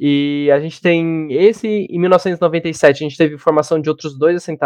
E 0.01 0.51
a 0.53 0.61
gente 0.61 0.81
tem 0.81 1.29
esse, 1.31 1.69
em 1.69 1.99
1997, 1.99 3.05
a 3.05 3.09
gente 3.09 3.17
teve 3.17 3.39
formação 3.39 3.81
de 3.81 3.89
outros 3.89 4.19
dois 4.19 4.37
assentamentos, 4.37 4.58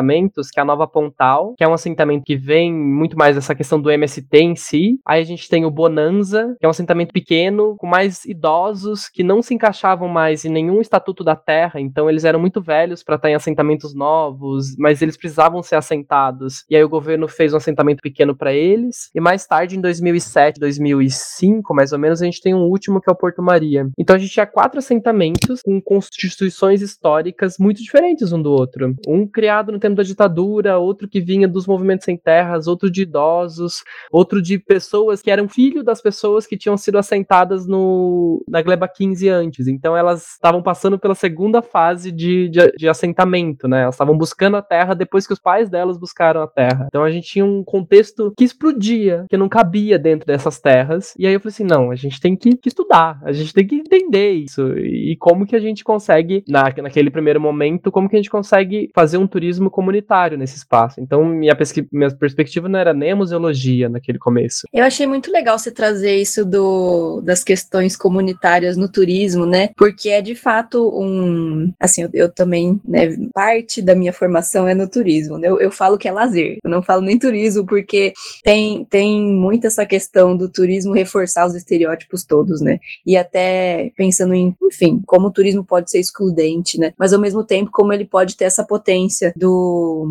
que 0.51 0.61
é 0.61 0.63
a 0.63 0.67
Nova 0.67 0.87
Pontal, 0.87 1.55
que 1.57 1.65
é 1.65 1.69
um 1.69 1.75
assentamento 1.75 2.25
que 2.25 2.37
vem 2.37 2.73
muito 2.73 3.17
mais 3.17 3.37
dessa 3.37 3.55
questão 3.55 3.81
do 3.81 3.91
MST 3.91 4.37
em 4.39 4.57
si. 4.57 4.99
Aí 5.07 5.21
a 5.21 5.25
gente 5.25 5.49
tem 5.49 5.65
o 5.65 5.71
Bonanza, 5.71 6.57
que 6.59 6.67
é 6.67 6.69
um 6.69 6.71
assentamento 6.71 7.13
pequeno, 7.13 7.77
com 7.77 7.87
mais 7.87 8.25
idosos, 8.25 9.09
que 9.09 9.23
não 9.23 9.43
se 9.43 9.55
encaixavam 9.55 10.09
mais 10.09 10.45
em 10.45 10.51
nenhum 10.51 10.81
estatuto 10.81 11.25
da 11.25 11.37
terra, 11.37 11.81
então 11.81 12.09
eles 12.09 12.25
eram 12.25 12.41
muito 12.41 12.61
velhos 12.61 13.03
para 13.03 13.17
estar 13.17 13.31
em 13.31 13.35
assentamentos 13.35 13.95
novos, 13.95 14.77
mas 14.79 15.03
eles 15.03 15.17
precisavam 15.17 15.63
ser 15.63 15.77
assentados. 15.77 16.65
E 16.69 16.77
aí 16.77 16.85
o 16.85 16.89
governo 16.89 17.29
fez 17.29 17.53
um 17.53 17.57
assentamento 17.57 18.01
pequeno 18.03 18.37
para 18.37 18.53
eles. 18.53 19.11
E 19.15 19.21
mais 19.21 19.47
tarde, 19.47 19.77
em 19.77 19.81
2007, 19.81 20.59
2005, 20.61 21.75
mais 21.75 21.93
ou 21.93 21.99
menos, 21.99 22.23
a 22.23 22.25
gente 22.25 22.41
tem 22.41 22.55
um 22.55 22.65
último 22.65 23.01
que 23.01 23.11
é 23.11 23.13
o 23.13 23.17
Porto 23.17 23.43
Maria. 23.43 23.89
Então 23.99 24.17
a 24.17 24.19
gente 24.19 24.33
tinha 24.33 24.47
quatro 24.47 24.79
assentamentos 24.79 25.61
com 25.63 25.81
constituições 25.81 26.83
históricas 26.83 27.57
muito 27.59 27.83
diferentes 27.83 28.33
um 28.33 28.43
do 28.43 28.53
outro. 28.53 28.95
Um 29.07 29.27
criado 29.27 29.73
no 29.73 29.81
tempo 29.83 29.97
da 29.97 30.03
ditadura, 30.03 30.79
outro 30.79 31.09
que 31.09 31.21
vinha 31.21 31.49
dos 31.49 31.67
movimentos 31.67 32.05
sem 32.05 32.17
terras, 32.17 32.67
outro 32.67 32.91
de 32.91 33.03
idosos, 33.03 33.83
outro 34.11 34.41
de 34.41 34.59
pessoas 34.59 35.21
que 35.21 35.31
eram 35.31 35.49
filho 35.49 35.83
das 35.83 36.01
pessoas 36.01 36.47
que 36.47 36.57
tinham 36.57 36.77
sido 36.77 36.99
assentadas 36.99 37.67
no, 37.67 38.45
na 38.49 38.63
Gleba 38.63 38.89
15 38.89 39.29
antes. 39.29 39.67
Então 39.67 39.97
elas 39.97 40.33
estavam 40.33 40.63
passando 40.63 40.99
pela 40.99 41.15
segunda 41.15 41.61
fase 41.61 42.11
de, 42.13 42.49
de, 42.49 42.73
de 42.73 42.89
assentamento, 42.89 43.69
né? 43.69 43.83
Elas 43.83 43.95
estavam 43.95 44.17
buscando 44.17 44.57
a 44.57 44.63
terra 44.63 44.95
depois 44.95 45.27
que 45.27 45.33
os 45.33 45.39
pais 45.39 45.69
delas 45.69 45.99
buscaram 45.99 46.43
a 46.43 46.47
terra. 46.47 46.87
Então 46.87 47.05
a 47.05 47.11
gente 47.11 47.29
tinha 47.29 47.45
um 47.45 47.65
contexto 47.65 48.33
que 48.37 48.45
explodia, 48.45 49.27
que 49.29 49.37
não 49.37 49.49
cabia 49.49 49.99
dentro 49.99 50.27
dessas 50.27 50.61
terras. 50.61 51.15
E 51.19 51.27
aí 51.27 51.33
eu 51.33 51.41
falei 51.41 51.53
assim: 51.53 51.65
não, 51.65 51.91
a 51.91 51.97
gente 51.97 52.21
tem 52.21 52.37
que, 52.37 52.57
que 52.57 52.69
estudar, 52.69 53.21
a 53.25 53.33
gente 53.33 53.53
tem 53.53 53.67
que 53.67 53.77
entender 53.77 54.31
isso. 54.33 54.77
E 54.79 55.17
como 55.17 55.47
que 55.47 55.57
a 55.57 55.61
gente 55.61 55.83
consegue, 55.83 56.45
na, 56.49 56.65
naquele 56.65 57.11
primeiro 57.11 57.41
momento, 57.41 57.91
como 57.91 58.09
que 58.09 58.17
a 58.17 58.19
gente 58.19 58.31
consegue 58.31 58.91
fazer 58.95 59.19
um 59.19 59.27
turismo 59.27 59.71
comunitário 59.73 60.39
nesse 60.39 60.57
espaço. 60.57 61.01
Então 61.01 61.25
minha, 61.25 61.57
minha 61.91 62.11
perspectiva 62.15 62.69
não 62.69 62.79
era 62.79 62.95
nem 62.95 63.13
a 63.13 63.17
museologia 63.17 63.89
naquele 63.89 64.19
começo. 64.19 64.69
Eu 64.73 64.85
achei 64.85 65.07
muito 65.07 65.33
legal 65.33 65.59
você 65.59 65.71
trazer 65.71 66.17
isso 66.17 66.45
do, 66.45 67.21
das 67.23 67.43
questões 67.43 67.97
comunitárias 67.97 68.77
no 68.77 68.89
turismo, 68.89 69.47
né? 69.47 69.71
Porque 69.77 70.11
é 70.11 70.21
de 70.21 70.35
fato 70.35 70.89
um. 70.95 71.73
Assim, 71.81 72.03
eu, 72.03 72.11
eu 72.13 72.29
também, 72.29 72.81
né? 72.87 73.17
Parte 73.35 73.83
da 73.83 73.95
minha 73.95 74.13
formação 74.13 74.69
é 74.69 74.75
no 74.75 74.89
turismo, 74.89 75.39
né? 75.39 75.49
Eu, 75.49 75.59
eu 75.61 75.71
falo 75.71 75.99
que 75.99 76.07
é 76.07 76.13
lazer, 76.13 76.59
eu 76.63 76.71
não 76.71 76.83
falo 76.83 77.03
nem 77.03 77.19
turismo, 77.19 77.67
porque 77.67 78.13
tem, 78.45 78.85
tem 78.85 79.23
muito 79.23 79.67
essa 79.67 79.87
questão 79.87 80.37
do 80.37 80.49
turismo 80.49 80.93
reforçar 80.93 81.47
os 81.47 81.55
estereótipos 81.55 82.25
todos, 82.25 82.61
né? 82.61 82.79
E 83.07 83.17
até 83.17 83.91
pensando 83.97 84.35
em, 84.35 84.55
enfim, 84.63 85.01
como 85.07 85.29
o 85.29 85.33
turismo 85.33 85.65
pode 85.65 85.91
ser 85.91 85.99
excludente, 85.99 86.79
né? 86.79 86.93
Mas 86.99 87.13
ao 87.13 87.21
mesmo 87.21 87.45
tempo, 87.45 87.71
como 87.73 87.93
ele 87.93 88.05
pode 88.05 88.37
ter 88.37 88.45
essa 88.45 88.65
potência 88.65 89.33
do 89.37 89.62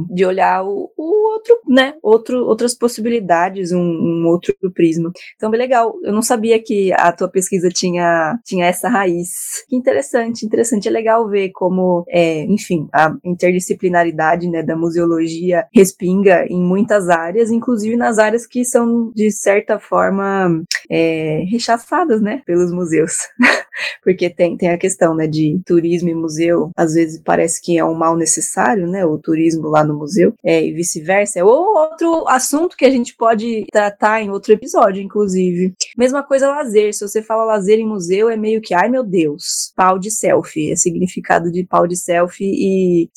de 0.09 0.25
olhar 0.25 0.63
o, 0.63 0.91
o 0.97 1.33
outro, 1.33 1.55
né? 1.67 1.93
Outro, 2.01 2.45
outras 2.45 2.73
possibilidades, 2.73 3.71
um, 3.71 3.79
um 3.79 4.27
outro 4.27 4.53
prisma. 4.73 5.11
Então, 5.35 5.49
bem 5.49 5.59
legal. 5.59 5.95
Eu 6.03 6.13
não 6.13 6.21
sabia 6.21 6.61
que 6.61 6.91
a 6.93 7.11
tua 7.11 7.29
pesquisa 7.29 7.69
tinha, 7.69 8.37
tinha 8.43 8.65
essa 8.65 8.89
raiz. 8.89 9.63
Que 9.67 9.75
interessante, 9.75 10.45
interessante. 10.45 10.87
É 10.87 10.91
legal 10.91 11.27
ver 11.27 11.49
como, 11.51 12.03
é, 12.09 12.43
enfim, 12.45 12.87
a 12.93 13.15
interdisciplinaridade 13.23 14.49
né, 14.49 14.63
da 14.63 14.75
museologia 14.75 15.65
respinga 15.73 16.45
em 16.47 16.61
muitas 16.61 17.09
áreas, 17.09 17.51
inclusive 17.51 17.95
nas 17.95 18.17
áreas 18.17 18.45
que 18.45 18.63
são, 18.65 19.11
de 19.15 19.31
certa 19.31 19.79
forma, 19.79 20.63
é, 20.89 21.43
rechaçadas 21.49 22.21
né, 22.21 22.41
pelos 22.45 22.71
museus. 22.71 23.17
Porque 24.03 24.29
tem, 24.29 24.57
tem 24.57 24.69
a 24.69 24.77
questão 24.77 25.15
né, 25.15 25.27
de 25.27 25.61
turismo 25.65 26.09
e 26.09 26.13
museu, 26.13 26.71
às 26.75 26.93
vezes 26.93 27.21
parece 27.23 27.61
que 27.61 27.77
é 27.77 27.85
um 27.85 27.93
mal 27.93 28.17
necessário, 28.17 28.87
né? 28.87 29.05
Turismo 29.31 29.69
lá 29.69 29.83
no 29.83 29.97
museu, 29.97 30.33
é, 30.43 30.65
e 30.65 30.73
vice-versa. 30.73 31.39
É 31.39 31.43
outro 31.43 32.27
assunto 32.27 32.75
que 32.75 32.85
a 32.85 32.89
gente 32.89 33.15
pode 33.15 33.65
tratar 33.71 34.21
em 34.21 34.29
outro 34.29 34.51
episódio, 34.51 35.01
inclusive. 35.01 35.73
Mesma 35.97 36.21
coisa 36.21 36.49
lazer. 36.49 36.93
Se 36.93 37.07
você 37.07 37.21
fala 37.21 37.45
lazer 37.45 37.79
em 37.79 37.87
museu, 37.87 38.29
é 38.29 38.35
meio 38.35 38.61
que, 38.61 38.73
ai 38.73 38.89
meu 38.89 39.03
Deus, 39.03 39.71
pau 39.75 39.97
de 39.97 40.11
selfie. 40.11 40.71
É 40.71 40.75
significado 40.75 41.49
de 41.49 41.63
pau 41.63 41.87
de 41.87 41.95
selfie 41.95 42.51
e 42.51 43.09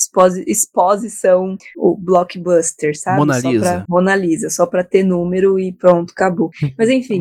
exposição, 0.46 1.56
o 1.76 1.96
blockbuster, 1.96 2.96
sabe? 2.98 3.18
Mona 3.18 3.38
Lisa. 3.38 3.64
Só 3.64 3.72
pra, 3.72 3.84
Mona 3.88 4.16
Lisa, 4.16 4.50
só 4.50 4.66
pra 4.66 4.84
ter 4.84 5.02
número 5.02 5.58
e 5.58 5.72
pronto, 5.72 6.12
acabou. 6.12 6.50
Mas 6.78 6.88
enfim. 6.88 7.18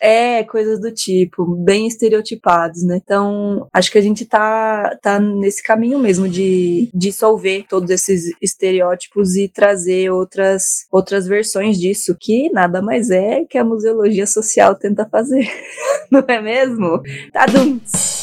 É, 0.00 0.44
coisas 0.44 0.80
do 0.80 0.92
tipo, 0.92 1.44
bem 1.64 1.88
estereotipados, 1.88 2.84
né? 2.84 3.00
Então, 3.02 3.66
acho 3.72 3.90
que 3.90 3.98
a 3.98 4.02
gente 4.02 4.24
tá, 4.24 4.96
tá 5.02 5.18
nesse 5.18 5.62
caminho 5.62 5.98
mesmo 5.98 6.28
de 6.28 6.88
dissolver 6.94 7.66
todos 7.68 7.87
esses 7.90 8.32
estereótipos 8.40 9.36
e 9.36 9.48
trazer 9.48 10.10
outras, 10.10 10.86
outras 10.90 11.26
versões 11.26 11.78
disso, 11.78 12.16
que 12.18 12.50
nada 12.50 12.82
mais 12.82 13.10
é 13.10 13.44
que 13.44 13.58
a 13.58 13.64
museologia 13.64 14.26
social 14.26 14.74
tenta 14.74 15.08
fazer. 15.08 15.48
Não 16.10 16.24
é 16.26 16.40
mesmo? 16.40 17.02
Tadunts! 17.32 18.17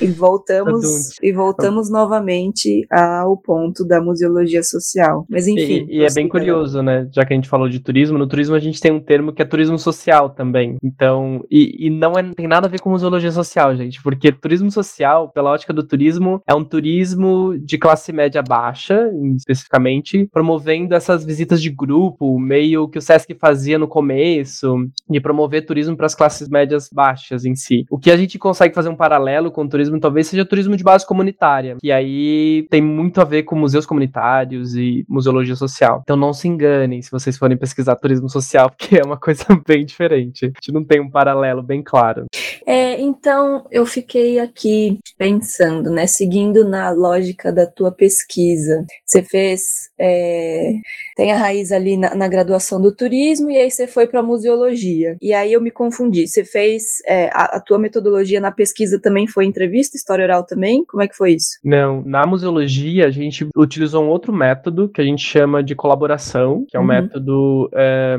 E 0.00 0.06
voltamos, 0.06 1.18
e 1.22 1.32
voltamos 1.32 1.90
novamente 1.90 2.86
ao 2.90 3.36
ponto 3.36 3.84
da 3.84 4.00
museologia 4.00 4.62
social. 4.62 5.24
Mas 5.28 5.46
enfim. 5.46 5.86
E, 5.88 5.98
e 5.98 6.04
é 6.04 6.12
bem 6.12 6.28
curioso, 6.28 6.82
né? 6.82 7.08
Já 7.12 7.24
que 7.24 7.32
a 7.32 7.36
gente 7.36 7.48
falou 7.48 7.68
de 7.68 7.80
turismo, 7.80 8.18
no 8.18 8.26
turismo 8.26 8.54
a 8.54 8.60
gente 8.60 8.80
tem 8.80 8.92
um 8.92 9.00
termo 9.00 9.32
que 9.32 9.42
é 9.42 9.44
turismo 9.44 9.78
social 9.78 10.30
também. 10.30 10.76
Então, 10.82 11.44
e, 11.50 11.86
e 11.86 11.90
não 11.90 12.12
é, 12.12 12.22
tem 12.34 12.46
nada 12.46 12.66
a 12.66 12.70
ver 12.70 12.80
com 12.80 12.90
museologia 12.90 13.30
social, 13.30 13.76
gente, 13.76 14.02
porque 14.02 14.32
turismo 14.32 14.70
social, 14.70 15.28
pela 15.28 15.50
ótica 15.50 15.72
do 15.72 15.82
turismo, 15.82 16.40
é 16.46 16.54
um 16.54 16.64
turismo 16.64 17.56
de 17.58 17.78
classe 17.78 18.12
média 18.12 18.42
baixa, 18.42 19.10
especificamente, 19.36 20.28
promovendo 20.32 20.94
essas 20.94 21.24
visitas 21.24 21.60
de 21.60 21.70
grupo, 21.70 22.38
meio 22.38 22.88
que 22.88 22.98
o 22.98 23.02
SESC 23.02 23.34
fazia 23.34 23.78
no 23.78 23.88
começo, 23.88 24.86
de 25.08 25.20
promover 25.20 25.66
turismo 25.66 25.96
para 25.96 26.06
as 26.06 26.14
classes 26.14 26.48
médias 26.48 26.88
baixas 26.92 27.44
em 27.44 27.54
si. 27.54 27.84
O 27.90 27.98
que 27.98 28.10
a 28.10 28.16
gente 28.16 28.38
consegue 28.38 28.74
fazer 28.74 28.88
um 28.88 28.96
paralelo 28.96 29.50
com 29.50 29.64
o 29.64 29.68
turismo 29.68 29.81
turismo 29.82 30.00
talvez 30.00 30.26
seja 30.28 30.44
turismo 30.44 30.76
de 30.76 30.84
base 30.84 31.06
comunitária, 31.06 31.76
que 31.80 31.90
aí 31.90 32.66
tem 32.70 32.80
muito 32.80 33.20
a 33.20 33.24
ver 33.24 33.42
com 33.42 33.56
museus 33.56 33.86
comunitários 33.86 34.76
e 34.76 35.04
museologia 35.08 35.56
social. 35.56 36.00
Então 36.02 36.16
não 36.16 36.32
se 36.32 36.48
enganem 36.48 37.02
se 37.02 37.10
vocês 37.10 37.36
forem 37.36 37.56
pesquisar 37.56 37.96
turismo 37.96 38.28
social, 38.28 38.70
porque 38.76 38.98
é 38.98 39.04
uma 39.04 39.18
coisa 39.18 39.44
bem 39.66 39.84
diferente. 39.84 40.46
A 40.46 40.48
gente 40.48 40.72
não 40.72 40.84
tem 40.84 41.00
um 41.00 41.10
paralelo 41.10 41.62
bem 41.62 41.82
claro. 41.82 42.26
É, 42.66 43.00
então 43.00 43.66
eu 43.70 43.84
fiquei 43.84 44.38
aqui 44.38 44.98
pensando, 45.18 45.90
né, 45.90 46.06
seguindo 46.06 46.68
na 46.68 46.90
lógica 46.90 47.52
da 47.52 47.66
tua 47.66 47.90
pesquisa. 47.90 48.84
Você 49.04 49.22
fez, 49.22 49.90
é, 49.98 50.72
tem 51.16 51.32
a 51.32 51.36
raiz 51.36 51.72
ali 51.72 51.96
na, 51.96 52.14
na, 52.14 52.28
graduação 52.28 52.80
do 52.80 52.94
turismo 52.94 53.50
e 53.50 53.56
aí 53.56 53.70
você 53.70 53.86
foi 53.86 54.06
para 54.06 54.22
museologia. 54.22 55.16
E 55.20 55.32
aí 55.32 55.52
eu 55.52 55.60
me 55.60 55.70
confundi. 55.70 56.26
Você 56.26 56.44
fez 56.44 57.02
é, 57.06 57.26
a, 57.32 57.56
a 57.56 57.60
tua 57.60 57.78
metodologia 57.78 58.40
na 58.40 58.52
pesquisa 58.52 59.00
também 59.00 59.26
foi 59.26 59.44
entrevista, 59.44 59.71
história 59.80 60.24
oral 60.24 60.44
também? 60.44 60.84
Como 60.84 61.02
é 61.02 61.08
que 61.08 61.16
foi 61.16 61.32
isso? 61.32 61.58
Não, 61.64 62.02
na 62.04 62.26
museologia 62.26 63.06
a 63.06 63.10
gente 63.10 63.46
utilizou 63.56 64.04
um 64.04 64.08
outro 64.08 64.32
método 64.32 64.88
que 64.88 65.00
a 65.00 65.04
gente 65.04 65.24
chama 65.24 65.62
de 65.62 65.74
colaboração, 65.74 66.64
que 66.68 66.76
é 66.76 66.80
um 66.80 66.82
uhum. 66.82 66.88
método, 66.88 67.70
é, 67.74 68.16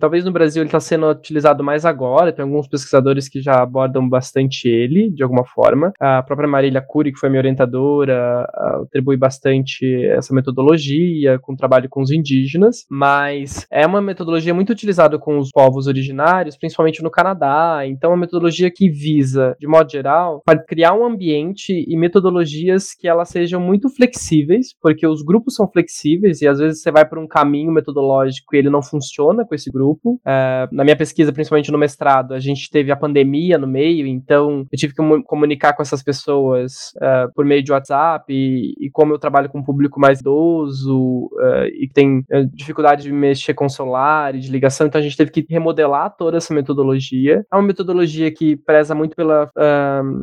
talvez 0.00 0.24
no 0.24 0.32
Brasil 0.32 0.62
ele 0.62 0.68
está 0.68 0.80
sendo 0.80 1.08
utilizado 1.08 1.62
mais 1.64 1.84
agora. 1.84 2.32
Tem 2.32 2.44
alguns 2.44 2.68
pesquisadores 2.68 3.28
que 3.28 3.40
já 3.40 3.62
abordam 3.62 4.08
bastante 4.08 4.68
ele, 4.68 5.10
de 5.10 5.22
alguma 5.22 5.44
forma. 5.44 5.92
A 6.00 6.22
própria 6.22 6.48
Marília 6.48 6.80
Cury, 6.80 7.12
que 7.12 7.18
foi 7.18 7.28
minha 7.28 7.40
orientadora, 7.40 8.46
atribui 8.82 9.16
bastante 9.16 10.04
essa 10.06 10.34
metodologia 10.34 11.38
com 11.40 11.56
trabalho 11.56 11.88
com 11.88 12.02
os 12.02 12.10
indígenas, 12.10 12.84
mas 12.90 13.66
é 13.70 13.86
uma 13.86 14.00
metodologia 14.00 14.54
muito 14.54 14.70
utilizada 14.70 15.18
com 15.18 15.38
os 15.38 15.50
povos 15.50 15.86
originários, 15.86 16.56
principalmente 16.56 17.02
no 17.02 17.10
Canadá. 17.10 17.82
Então, 17.86 18.10
é 18.10 18.14
uma 18.14 18.20
metodologia 18.20 18.70
que 18.70 18.90
visa, 18.90 19.56
de 19.58 19.66
modo 19.66 19.90
geral, 19.90 20.42
para 20.44 20.58
criar 20.84 20.92
um 20.92 21.06
ambiente 21.06 21.72
e 21.88 21.96
metodologias 21.96 22.92
que 22.92 23.08
elas 23.08 23.30
sejam 23.30 23.58
muito 23.58 23.88
flexíveis, 23.88 24.74
porque 24.82 25.06
os 25.06 25.22
grupos 25.22 25.54
são 25.54 25.66
flexíveis 25.66 26.42
e 26.42 26.46
às 26.46 26.58
vezes 26.58 26.82
você 26.82 26.92
vai 26.92 27.08
por 27.08 27.18
um 27.18 27.26
caminho 27.26 27.72
metodológico 27.72 28.54
e 28.54 28.58
ele 28.58 28.68
não 28.68 28.82
funciona 28.82 29.46
com 29.46 29.54
esse 29.54 29.70
grupo. 29.70 30.20
É, 30.26 30.68
na 30.70 30.84
minha 30.84 30.96
pesquisa, 30.96 31.32
principalmente 31.32 31.72
no 31.72 31.78
mestrado, 31.78 32.34
a 32.34 32.38
gente 32.38 32.68
teve 32.70 32.92
a 32.92 32.96
pandemia 32.96 33.56
no 33.56 33.66
meio, 33.66 34.06
então 34.06 34.66
eu 34.70 34.78
tive 34.78 34.92
que 34.94 35.02
comunicar 35.24 35.72
com 35.72 35.80
essas 35.80 36.02
pessoas 36.02 36.92
uh, 36.96 37.32
por 37.34 37.46
meio 37.46 37.62
de 37.62 37.72
WhatsApp 37.72 38.30
e, 38.30 38.74
e, 38.78 38.90
como 38.90 39.14
eu 39.14 39.18
trabalho 39.18 39.48
com 39.48 39.60
um 39.60 39.64
público 39.64 39.98
mais 39.98 40.20
idoso 40.20 41.30
uh, 41.32 41.66
e 41.80 41.88
tem 41.88 42.22
dificuldade 42.52 43.04
de 43.04 43.12
mexer 43.12 43.54
com 43.54 43.70
celular 43.70 44.34
e 44.34 44.40
de 44.40 44.50
ligação, 44.50 44.86
então 44.86 45.00
a 45.00 45.02
gente 45.02 45.16
teve 45.16 45.30
que 45.30 45.46
remodelar 45.48 46.14
toda 46.14 46.36
essa 46.36 46.52
metodologia. 46.52 47.42
É 47.50 47.56
uma 47.56 47.62
metodologia 47.62 48.30
que 48.30 48.54
preza 48.54 48.94
muito 48.94 49.16
pela, 49.16 49.50